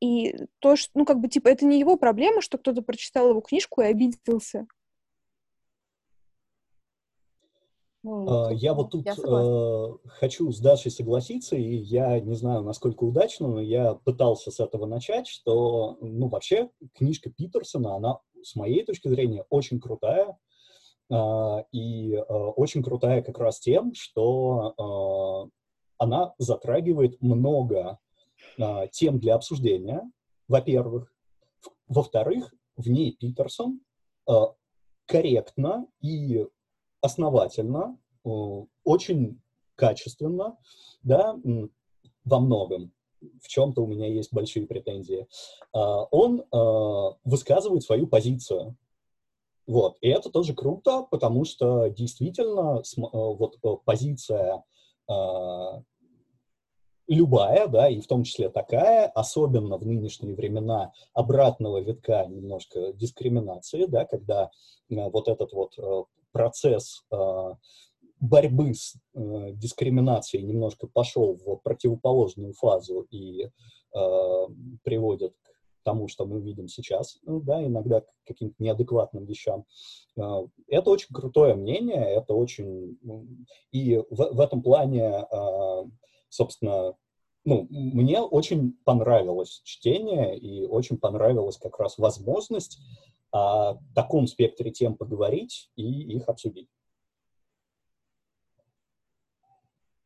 И 0.00 0.34
то, 0.58 0.76
что, 0.76 0.90
ну, 0.94 1.04
как 1.04 1.20
бы, 1.20 1.28
типа, 1.28 1.48
это 1.48 1.64
не 1.64 1.78
его 1.78 1.96
проблема, 1.96 2.42
что 2.42 2.58
кто-то 2.58 2.82
прочитал 2.82 3.30
его 3.30 3.40
книжку 3.40 3.82
и 3.82 3.86
обиделся. 3.86 4.66
А, 8.04 8.50
я 8.52 8.74
вот 8.74 8.90
тут 8.90 9.06
я 9.06 9.14
э, 9.14 10.08
хочу 10.18 10.50
с 10.50 10.58
Дашей 10.60 10.90
согласиться, 10.90 11.56
и 11.56 11.76
я 11.76 12.18
не 12.20 12.34
знаю, 12.34 12.62
насколько 12.62 13.04
удачно, 13.04 13.48
но 13.48 13.60
я 13.60 13.94
пытался 13.94 14.50
с 14.50 14.58
этого 14.58 14.86
начать, 14.86 15.28
что, 15.28 15.98
ну, 16.00 16.28
вообще, 16.28 16.70
книжка 16.94 17.30
Питерсона, 17.30 17.94
она, 17.94 18.18
с 18.42 18.56
моей 18.56 18.84
точки 18.84 19.08
зрения, 19.08 19.44
очень 19.50 19.80
крутая, 19.80 20.36
э, 21.10 21.64
и 21.70 22.14
э, 22.14 22.22
очень 22.22 22.82
крутая 22.82 23.22
как 23.22 23.38
раз 23.38 23.60
тем, 23.60 23.94
что 23.94 25.46
э, 25.46 25.50
она 25.98 26.34
затрагивает 26.38 27.20
много 27.22 27.98
тем 28.90 29.20
для 29.20 29.36
обсуждения, 29.36 30.02
во-первых. 30.48 31.14
Во-вторых, 31.86 32.52
в 32.76 32.88
ней 32.88 33.12
Питерсон 33.12 33.80
корректно 35.06 35.86
и 36.00 36.44
основательно, 37.02 37.98
э, 38.24 38.28
очень 38.84 39.40
качественно, 39.74 40.56
да, 41.02 41.36
во 42.24 42.38
многом, 42.38 42.92
в 43.42 43.48
чем-то 43.48 43.82
у 43.82 43.86
меня 43.86 44.06
есть 44.06 44.32
большие 44.32 44.66
претензии, 44.66 45.26
а, 45.72 46.04
он 46.04 46.40
э, 46.40 47.10
высказывает 47.24 47.82
свою 47.82 48.06
позицию. 48.06 48.76
Вот. 49.66 49.96
И 50.00 50.08
это 50.08 50.30
тоже 50.30 50.54
круто, 50.54 51.06
потому 51.10 51.44
что 51.44 51.88
действительно 51.88 52.80
э, 52.80 53.00
вот 53.00 53.58
позиция 53.84 54.62
любая, 57.08 57.66
да, 57.66 57.88
и 57.88 58.00
в 58.00 58.06
том 58.06 58.22
числе 58.22 58.48
такая, 58.48 59.08
особенно 59.08 59.76
в 59.76 59.84
нынешние 59.84 60.34
времена 60.34 60.92
обратного 61.12 61.78
витка 61.78 62.24
немножко 62.26 62.92
дискриминации, 62.92 63.84
да, 63.86 64.06
когда 64.06 64.50
вот 64.88 65.28
этот 65.28 65.52
вот 65.52 65.76
процесс 66.32 67.04
а, 67.10 67.56
борьбы 68.22 68.72
с 68.72 68.94
э, 69.14 69.50
дискриминацией 69.54 70.44
немножко 70.44 70.86
пошел 70.86 71.34
в 71.44 71.56
противоположную 71.56 72.52
фазу 72.54 73.06
и 73.10 73.42
э, 73.42 73.50
приводит 74.84 75.32
к 75.32 75.84
тому, 75.84 76.06
что 76.06 76.24
мы 76.24 76.40
видим 76.40 76.68
сейчас, 76.68 77.18
ну, 77.24 77.40
да, 77.40 77.66
иногда 77.66 78.02
к 78.02 78.06
каким-то 78.24 78.54
неадекватным 78.60 79.24
вещам. 79.24 79.64
Э, 80.16 80.46
это 80.68 80.90
очень 80.90 81.12
крутое 81.12 81.54
мнение, 81.54 82.04
это 82.04 82.34
очень... 82.34 82.96
И 83.72 83.96
в, 83.96 84.34
в 84.34 84.40
этом 84.40 84.62
плане, 84.62 85.26
собственно, 86.28 86.94
ну, 87.44 87.66
мне 87.70 88.20
очень 88.20 88.72
понравилось 88.84 89.60
чтение 89.64 90.38
и 90.38 90.64
очень 90.66 90.98
понравилась 90.98 91.56
как 91.56 91.78
раз 91.78 91.98
возможность 91.98 92.78
о 93.32 93.78
таком 93.94 94.26
спектре 94.26 94.70
тем 94.70 94.96
поговорить 94.96 95.70
и 95.76 95.82
их 96.16 96.28
обсудить. 96.28 96.68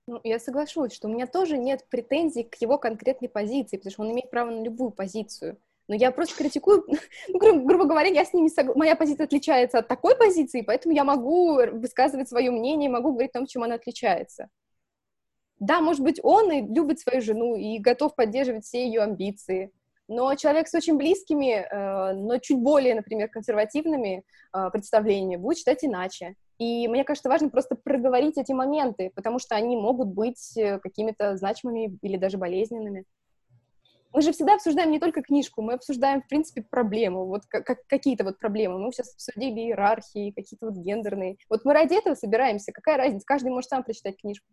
Ну, 0.06 0.20
я 0.22 0.38
соглашусь, 0.38 0.92
что 0.92 1.08
у 1.08 1.12
меня 1.12 1.26
тоже 1.26 1.58
нет 1.58 1.84
претензий 1.90 2.44
к 2.44 2.54
его 2.60 2.78
конкретной 2.78 3.28
позиции, 3.28 3.76
потому 3.76 3.90
что 3.90 4.02
он 4.02 4.12
имеет 4.12 4.30
право 4.30 4.50
на 4.50 4.62
любую 4.62 4.92
позицию. 4.92 5.58
Но 5.88 5.96
я 5.96 6.12
просто 6.12 6.36
критикую, 6.36 6.84
ну, 7.28 7.38
гру- 7.38 7.64
грубо 7.64 7.86
говоря, 7.86 8.08
я 8.08 8.24
с 8.24 8.32
ним 8.32 8.44
не 8.44 8.50
согласна, 8.50 8.78
моя 8.78 8.94
позиция 8.94 9.24
отличается 9.24 9.78
от 9.78 9.88
такой 9.88 10.16
позиции, 10.16 10.62
поэтому 10.62 10.94
я 10.94 11.02
могу 11.02 11.56
высказывать 11.72 12.28
свое 12.28 12.52
мнение, 12.52 12.88
могу 12.88 13.10
говорить 13.10 13.30
о 13.30 13.38
том, 13.40 13.46
чем 13.46 13.64
она 13.64 13.74
отличается. 13.74 14.48
Да, 15.58 15.80
может 15.80 16.02
быть, 16.02 16.20
он 16.22 16.52
и 16.52 16.62
любит 16.62 17.00
свою 17.00 17.22
жену, 17.22 17.56
и 17.56 17.78
готов 17.78 18.14
поддерживать 18.14 18.64
все 18.64 18.86
ее 18.86 19.02
амбиции, 19.02 19.72
но 20.08 20.34
человек 20.34 20.68
с 20.68 20.74
очень 20.74 20.96
близкими, 20.96 21.66
э, 21.66 22.12
но 22.14 22.38
чуть 22.38 22.58
более, 22.58 22.94
например, 22.94 23.28
консервативными 23.28 24.22
э, 24.52 24.70
представлениями 24.70 25.40
будет 25.40 25.58
читать 25.58 25.82
иначе. 25.82 26.36
И 26.58 26.88
мне 26.88 27.04
кажется, 27.04 27.28
важно 27.28 27.50
просто 27.50 27.74
проговорить 27.74 28.38
эти 28.38 28.52
моменты, 28.52 29.10
потому 29.14 29.38
что 29.38 29.56
они 29.56 29.76
могут 29.76 30.08
быть 30.08 30.56
э, 30.56 30.78
какими-то 30.78 31.36
значимыми 31.36 31.98
или 32.02 32.16
даже 32.16 32.38
болезненными. 32.38 33.04
Мы 34.12 34.22
же 34.22 34.32
всегда 34.32 34.54
обсуждаем 34.54 34.92
не 34.92 35.00
только 35.00 35.22
книжку, 35.22 35.60
мы 35.60 35.74
обсуждаем, 35.74 36.22
в 36.22 36.28
принципе, 36.28 36.62
проблему, 36.62 37.26
вот 37.26 37.44
как, 37.46 37.86
какие-то 37.86 38.24
вот 38.24 38.38
проблемы. 38.38 38.78
Мы 38.78 38.92
сейчас 38.92 39.12
обсудили 39.12 39.60
иерархии, 39.60 40.30
какие-то 40.30 40.66
вот 40.66 40.76
гендерные. 40.76 41.36
Вот 41.50 41.64
мы 41.64 41.74
ради 41.74 41.94
этого 41.94 42.14
собираемся. 42.14 42.72
Какая 42.72 42.96
разница? 42.96 43.26
Каждый 43.26 43.50
может 43.50 43.68
сам 43.68 43.82
прочитать 43.82 44.18
книжку. 44.18 44.46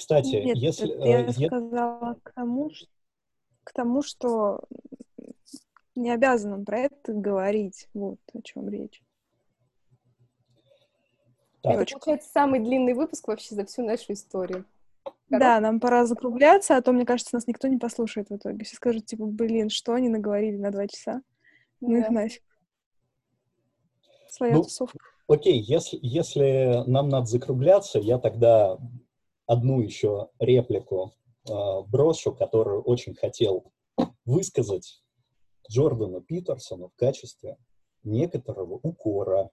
Кстати, 0.00 0.36
Нет, 0.36 0.56
если... 0.56 0.86
я 1.06 1.20
э, 1.26 1.30
сказала 1.30 2.16
к 2.22 2.32
тому, 2.32 2.70
что 2.70 2.88
к 3.64 3.72
тому, 3.74 4.00
что 4.00 4.60
не 5.94 6.10
обязан 6.10 6.64
про 6.64 6.78
это 6.78 7.12
говорить. 7.12 7.86
Вот 7.92 8.18
о 8.32 8.40
чем 8.40 8.70
речь. 8.70 9.02
Так. 11.60 11.74
Это, 11.74 11.92
получается, 11.92 12.30
самый 12.32 12.60
длинный 12.60 12.94
выпуск 12.94 13.28
вообще 13.28 13.54
за 13.54 13.66
всю 13.66 13.84
нашу 13.84 14.14
историю. 14.14 14.64
Короче. 15.04 15.44
Да, 15.44 15.60
нам 15.60 15.80
пора 15.80 16.06
закругляться, 16.06 16.78
а 16.78 16.80
то, 16.80 16.92
мне 16.92 17.04
кажется, 17.04 17.34
нас 17.36 17.46
никто 17.46 17.68
не 17.68 17.76
послушает 17.76 18.30
в 18.30 18.36
итоге. 18.36 18.64
Все 18.64 18.76
скажут, 18.76 19.04
типа, 19.04 19.26
блин, 19.26 19.68
что 19.68 19.92
они 19.92 20.08
наговорили 20.08 20.56
на 20.56 20.70
два 20.70 20.88
часа? 20.88 21.20
Ну 21.82 21.94
их 21.94 22.08
нафиг. 22.08 22.42
Своя 24.30 24.54
ну, 24.54 24.62
тусовка. 24.62 24.98
Окей, 25.28 25.60
если, 25.60 25.98
если 26.00 26.88
нам 26.88 27.10
надо 27.10 27.26
закругляться, 27.26 27.98
я 27.98 28.18
тогда 28.18 28.78
одну 29.50 29.80
еще 29.80 30.28
реплику 30.38 31.12
э, 31.48 31.52
брошу, 31.88 32.34
которую 32.34 32.82
очень 32.82 33.14
хотел 33.14 33.72
высказать 34.24 35.02
Джордану 35.70 36.20
Питерсону 36.20 36.88
в 36.88 36.94
качестве 36.96 37.56
некоторого 38.02 38.74
укора 38.82 39.50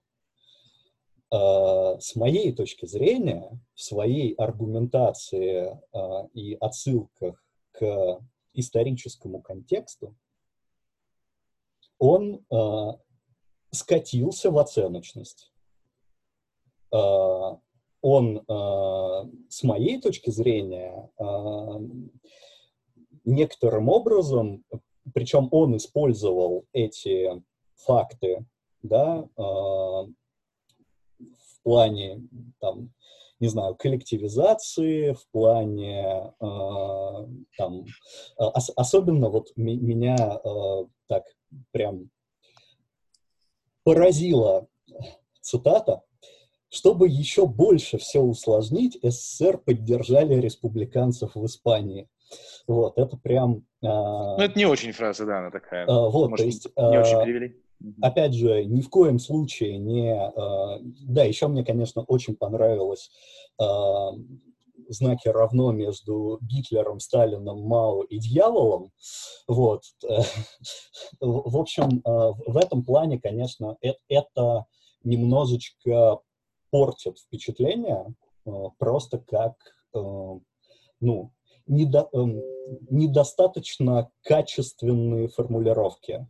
Э, 1.30 2.00
с 2.00 2.16
моей 2.16 2.54
точки 2.54 2.86
зрения, 2.86 3.60
в 3.74 3.82
своей 3.82 4.34
аргументации 4.36 5.78
э, 5.92 6.28
и 6.34 6.56
отсылках 6.56 7.44
к 7.72 8.22
историческому 8.54 9.42
контексту, 9.42 10.16
он 12.00 12.46
э, 12.50 12.92
скатился 13.72 14.52
в 14.52 14.58
оценочность. 14.58 15.52
Он, 18.10 18.42
с 19.50 19.64
моей 19.64 20.00
точки 20.00 20.30
зрения, 20.30 21.10
некоторым 23.26 23.90
образом, 23.90 24.64
причем 25.14 25.50
он 25.52 25.76
использовал 25.76 26.64
эти 26.72 27.44
факты, 27.76 28.46
да, 28.82 29.28
плане, 31.68 32.22
там, 32.62 32.94
не 33.42 33.50
знаю, 33.50 33.76
коллективизации, 33.76 35.12
в 35.12 35.28
плане, 35.32 36.32
э, 36.40 37.28
там, 37.58 37.84
ос 38.38 38.72
особенно 38.74 39.28
вот 39.30 39.52
меня 39.58 40.16
э, 40.16 40.86
так 41.08 41.26
прям 41.72 42.10
поразила 43.84 44.66
цитата, 45.42 46.04
чтобы 46.70 47.08
еще 47.08 47.46
больше 47.46 47.98
все 47.98 48.20
усложнить, 48.20 48.98
СССР 49.02 49.58
поддержали 49.58 50.36
республиканцев 50.36 51.36
в 51.36 51.46
Испании. 51.46 52.08
Вот, 52.68 52.98
это 52.98 53.18
прям... 53.18 53.64
Э, 53.82 53.88
ну, 53.88 54.42
это 54.42 54.58
не 54.58 54.66
очень 54.66 54.92
фраза, 54.92 55.26
да, 55.26 55.40
она 55.40 55.52
такая. 55.52 55.86
Э, 55.86 56.10
вот, 56.10 56.32
Может, 56.32 56.44
то 56.44 56.46
есть... 56.46 56.68
Не 56.76 56.96
э, 56.98 57.02
очень 57.02 57.24
перевели. 57.24 57.62
Опять 58.02 58.34
же, 58.34 58.66
ни 58.66 58.82
в 58.82 58.90
коем 58.90 59.20
случае 59.20 59.78
не... 59.78 60.14
Э, 60.14 60.80
да, 60.82 61.24
еще 61.24 61.48
мне, 61.48 61.64
конечно, 61.64 62.02
очень 62.04 62.36
понравилось 62.36 63.10
э, 63.62 63.66
знаки 64.90 65.28
равно 65.28 65.72
между 65.72 66.40
Гитлером, 66.42 67.00
Сталином, 67.00 67.62
Мао 67.62 68.04
и 68.04 68.20
дьяволом. 68.20 68.92
Вот. 69.48 69.84
В 71.22 71.58
общем, 71.58 72.02
э, 72.06 72.34
в 72.46 72.58
этом 72.58 72.84
плане, 72.84 73.20
конечно, 73.20 73.78
это 74.10 74.66
немножечко 75.04 76.20
портит 76.70 77.20
впечатление 77.20 78.14
просто 78.78 79.20
как, 79.20 79.56
ну, 79.94 81.32
недо, 81.68 82.10
недостаточно 82.90 84.10
качественные 84.24 85.28
формулировки. 85.28 86.26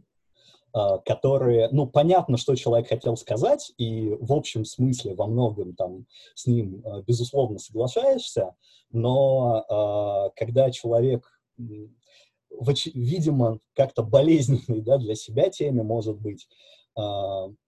А, 0.77 0.99
которые, 0.99 1.69
ну, 1.71 1.87
понятно, 1.87 2.37
что 2.37 2.55
человек 2.55 2.89
хотел 2.89 3.17
сказать, 3.17 3.73
и 3.79 4.15
в 4.19 4.31
общем 4.31 4.63
смысле 4.63 5.15
во 5.15 5.25
многом 5.25 5.73
там 5.73 6.05
с 6.35 6.45
ним, 6.45 6.83
а, 6.85 7.01
безусловно, 7.01 7.57
соглашаешься, 7.57 8.53
но 8.91 9.65
а, 9.69 10.29
когда 10.35 10.69
человек, 10.69 11.25
видимо, 11.57 13.59
как-то 13.73 14.03
болезненный 14.03 14.81
да, 14.81 14.97
для 14.97 15.15
себя 15.15 15.49
теме, 15.49 15.81
может 15.81 16.19
быть, 16.19 16.47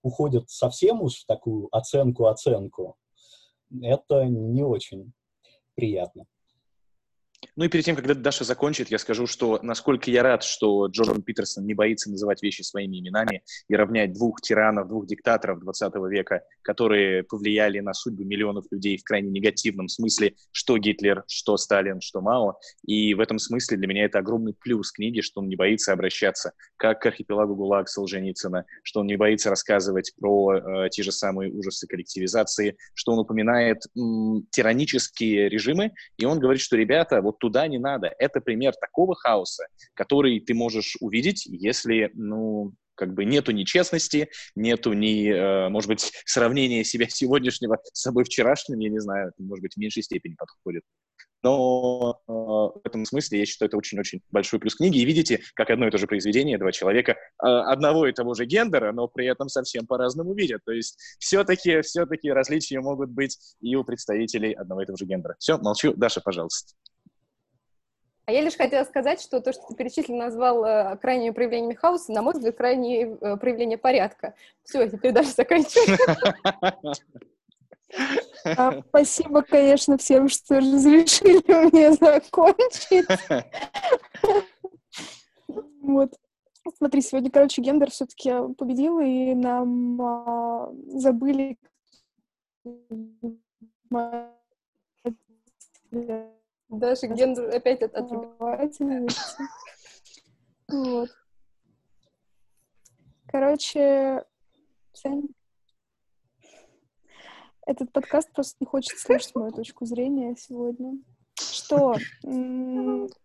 уходит 0.02 0.50
совсем 0.50 1.02
уж 1.02 1.22
в 1.22 1.26
такую 1.26 1.68
оценку-оценку, 1.76 2.98
это 3.82 4.26
не 4.26 4.64
очень 4.64 5.14
приятно. 5.76 6.26
Ну 7.56 7.66
и 7.66 7.68
перед 7.70 7.86
тем, 7.86 7.96
когда 7.96 8.14
Даша 8.14 8.44
закончит, 8.44 8.90
я 8.90 8.98
скажу, 8.98 9.28
что 9.28 9.60
насколько 9.62 10.10
я 10.12 10.24
рад, 10.24 10.44
что 10.44 10.88
Джордан 10.88 11.22
Питерсон 11.22 11.66
не 11.66 11.74
боится 11.74 12.10
называть 12.10 12.42
вещи 12.42 12.62
своими 12.62 13.00
именами 13.00 13.44
и 13.68 13.76
равнять 13.76 14.14
двух 14.14 14.42
тиранов, 14.42 14.88
двух 14.88 15.08
диктаторов 15.08 15.60
20 15.60 15.94
века, 16.10 16.44
которые 16.62 17.24
повлияли 17.24 17.80
на 17.80 17.94
судьбы 17.94 18.26
миллионов 18.26 18.66
людей 18.72 18.98
в 18.98 19.04
крайне 19.04 19.30
негативном 19.30 19.88
смысле, 19.88 20.36
что 20.52 20.78
Гитлер, 20.78 21.24
что 21.28 21.58
Сталин, 21.58 22.02
что 22.02 22.22
Мао. 22.22 22.60
И 22.86 23.14
в 23.14 23.20
этом 23.20 23.40
смысле 23.40 23.78
для 23.78 23.88
меня 23.88 24.06
это 24.06 24.20
огромный 24.20 24.54
плюс 24.54 24.92
книги, 24.92 25.22
что 25.22 25.42
он 25.42 25.48
не 25.48 25.56
боится 25.56 25.94
обращаться 25.94 26.54
как 26.78 27.02
к 27.02 27.06
архипелагу 27.06 27.56
ГУЛАГ 27.56 27.90
Солженицына, 27.90 28.66
что 28.84 29.02
он 29.02 29.08
не 29.08 29.18
боится 29.18 29.50
рассказывать 29.50 30.14
про 30.18 30.86
э, 30.86 30.90
те 30.90 31.04
же 31.04 31.12
самые 31.12 31.52
ужасы 31.52 31.88
коллективизации, 31.88 32.78
что 32.94 33.12
он 33.12 33.20
упоминает 33.20 33.84
м, 33.98 34.48
тиранические 34.50 35.50
режимы, 35.50 35.92
и 36.18 36.26
он 36.26 36.40
говорит, 36.40 36.62
что, 36.62 36.78
ребята, 36.78 37.22
вот 37.30 37.40
туда 37.40 37.68
не 37.68 37.78
надо. 37.78 38.14
Это 38.18 38.42
пример 38.42 38.74
такого 38.80 39.16
хаоса, 39.16 39.66
который 39.94 40.40
ты 40.40 40.54
можешь 40.54 40.98
увидеть, 41.00 41.46
если, 41.46 42.10
ну, 42.14 42.74
как 42.96 43.14
бы 43.14 43.24
нету 43.24 43.52
ни 43.52 43.64
честности, 43.64 44.30
нету 44.56 44.94
ни, 44.94 45.30
э, 45.30 45.70
может 45.70 45.88
быть, 45.88 46.12
сравнения 46.26 46.84
себя 46.84 47.08
сегодняшнего 47.10 47.78
с 47.94 48.02
собой 48.02 48.24
вчерашним, 48.24 48.80
я 48.80 48.90
не 48.90 49.00
знаю, 49.00 49.32
может 49.38 49.62
быть, 49.62 49.76
в 49.76 49.78
меньшей 49.78 50.04
степени 50.04 50.34
подходит. 50.34 50.84
Но 51.42 52.20
э, 52.28 52.32
в 52.32 52.82
этом 52.84 53.06
смысле 53.06 53.40
я 53.40 53.46
считаю, 53.46 53.70
это 53.70 53.78
очень-очень 53.78 54.22
большой 54.32 54.60
плюс 54.60 54.76
книги. 54.76 54.98
И 54.98 55.06
видите, 55.06 55.42
как 55.54 55.70
одно 55.70 55.88
и 55.88 55.92
то 55.92 55.98
же 55.98 56.08
произведение, 56.08 56.58
два 56.58 56.72
человека 56.72 57.14
э, 57.14 57.16
одного 57.48 58.08
и 58.08 58.12
того 58.12 58.34
же 58.34 58.46
гендера, 58.46 58.92
но 58.92 59.08
при 59.08 59.28
этом 59.28 59.48
совсем 59.48 59.88
по-разному 59.88 60.34
видят. 60.34 60.62
То 60.66 60.74
есть 60.74 60.98
все-таки 61.20 61.82
все 61.82 62.06
различия 62.34 62.82
могут 62.82 63.12
быть 63.12 63.38
и 63.62 63.76
у 63.76 63.84
представителей 63.86 64.52
одного 64.54 64.82
и 64.82 64.86
того 64.86 64.98
же 64.98 65.06
гендера. 65.06 65.36
Все, 65.40 65.58
молчу. 65.58 65.94
Даша, 65.94 66.20
пожалуйста. 66.20 66.74
А 68.30 68.32
я 68.32 68.42
лишь 68.42 68.58
хотела 68.58 68.84
сказать, 68.84 69.20
что 69.20 69.42
то, 69.42 69.52
что 69.52 69.64
ты 69.70 69.74
перечислил, 69.74 70.16
назвал 70.16 70.64
э, 70.64 70.98
крайними 70.98 71.32
проявлениями 71.32 71.74
хаоса, 71.74 72.12
на 72.12 72.22
мой 72.22 72.34
взгляд, 72.34 72.56
крайние 72.56 73.18
э, 73.20 73.38
проявления 73.38 73.80
порядка. 73.80 74.36
Все, 74.62 74.88
теперь 74.88 75.14
дальше 75.14 75.32
заканчиваю. 75.32 75.98
А, 78.46 78.84
спасибо, 78.90 79.42
конечно, 79.42 79.98
всем, 79.98 80.30
что 80.30 80.58
разрешили 80.58 81.42
мне 81.72 81.92
закончить. 81.94 83.08
Вот. 85.82 86.14
Смотри, 86.78 87.02
сегодня, 87.02 87.32
короче, 87.32 87.64
гендер 87.64 87.90
все-таки 87.90 88.32
победил, 88.60 89.00
и 89.00 89.34
нам 89.34 90.00
а, 90.00 90.72
забыли 90.86 91.58
даже 96.70 97.08
гендер 97.08 97.54
опять 97.56 97.82
от. 97.82 97.96
Вот. 100.72 101.10
Короче, 103.26 104.24
этот 107.66 107.92
подкаст 107.92 108.32
просто 108.34 108.58
не 108.60 108.68
хочет 108.68 109.00
слышать 109.00 109.34
мою 109.34 109.52
точку 109.52 109.86
зрения 109.86 110.36
сегодня. 110.38 111.02
Что? 111.36 111.96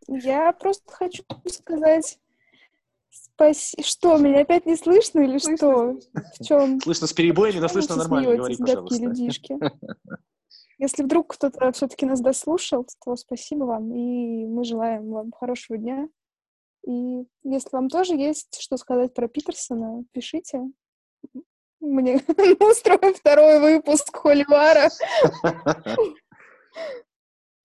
Я 0.09 0.53
просто 0.53 0.91
хочу 0.91 1.23
сказать 1.47 2.19
спасибо. 3.11 3.83
Что, 3.83 4.19
меня 4.19 4.41
опять 4.41 4.66
не 4.66 4.77
слышно 4.77 5.21
или 5.21 5.39
слышно, 5.39 5.57
что? 5.57 5.93
Слышно. 5.93 6.31
В 6.39 6.47
чем? 6.47 6.81
Слышно 6.81 7.07
с 7.07 7.12
перебоями, 7.12 7.61
но 7.61 7.69
слышно 7.69 7.97
нормально. 7.97 8.37
Говори, 8.37 8.57
пожалуйста. 8.57 9.03
людишки. 9.03 9.59
Если 10.79 11.03
вдруг 11.03 11.35
кто-то 11.35 11.71
все-таки 11.73 12.07
нас 12.07 12.21
дослушал, 12.21 12.87
то 13.05 13.17
спасибо 13.17 13.65
вам, 13.65 13.93
и 13.93 14.47
мы 14.47 14.65
желаем 14.65 15.11
вам 15.11 15.33
хорошего 15.33 15.79
дня. 15.79 16.09
И 16.87 17.27
если 17.45 17.71
вам 17.73 17.89
тоже 17.89 18.15
есть 18.15 18.61
что 18.61 18.77
сказать 18.77 19.15
про 19.15 19.29
Питерсона, 19.29 20.05
пишите. 20.13 20.61
Мне 21.81 22.17
устрою 22.61 23.15
второй 23.15 23.61
выпуск 23.61 24.17
Холивара. 24.17 24.91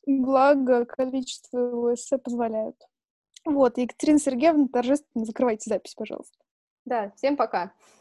Благо, 0.06 0.86
количество 0.86 1.60
его 1.60 1.94
эссе 1.94 2.18
позволяют. 2.18 2.76
Вот, 3.45 3.77
Екатерина 3.77 4.19
Сергеевна, 4.19 4.68
торжественно 4.68 5.26
закрывайте 5.26 5.69
запись, 5.69 5.95
пожалуйста. 5.95 6.38
Да, 6.86 7.11
всем 7.15 7.38
пока. 7.38 7.73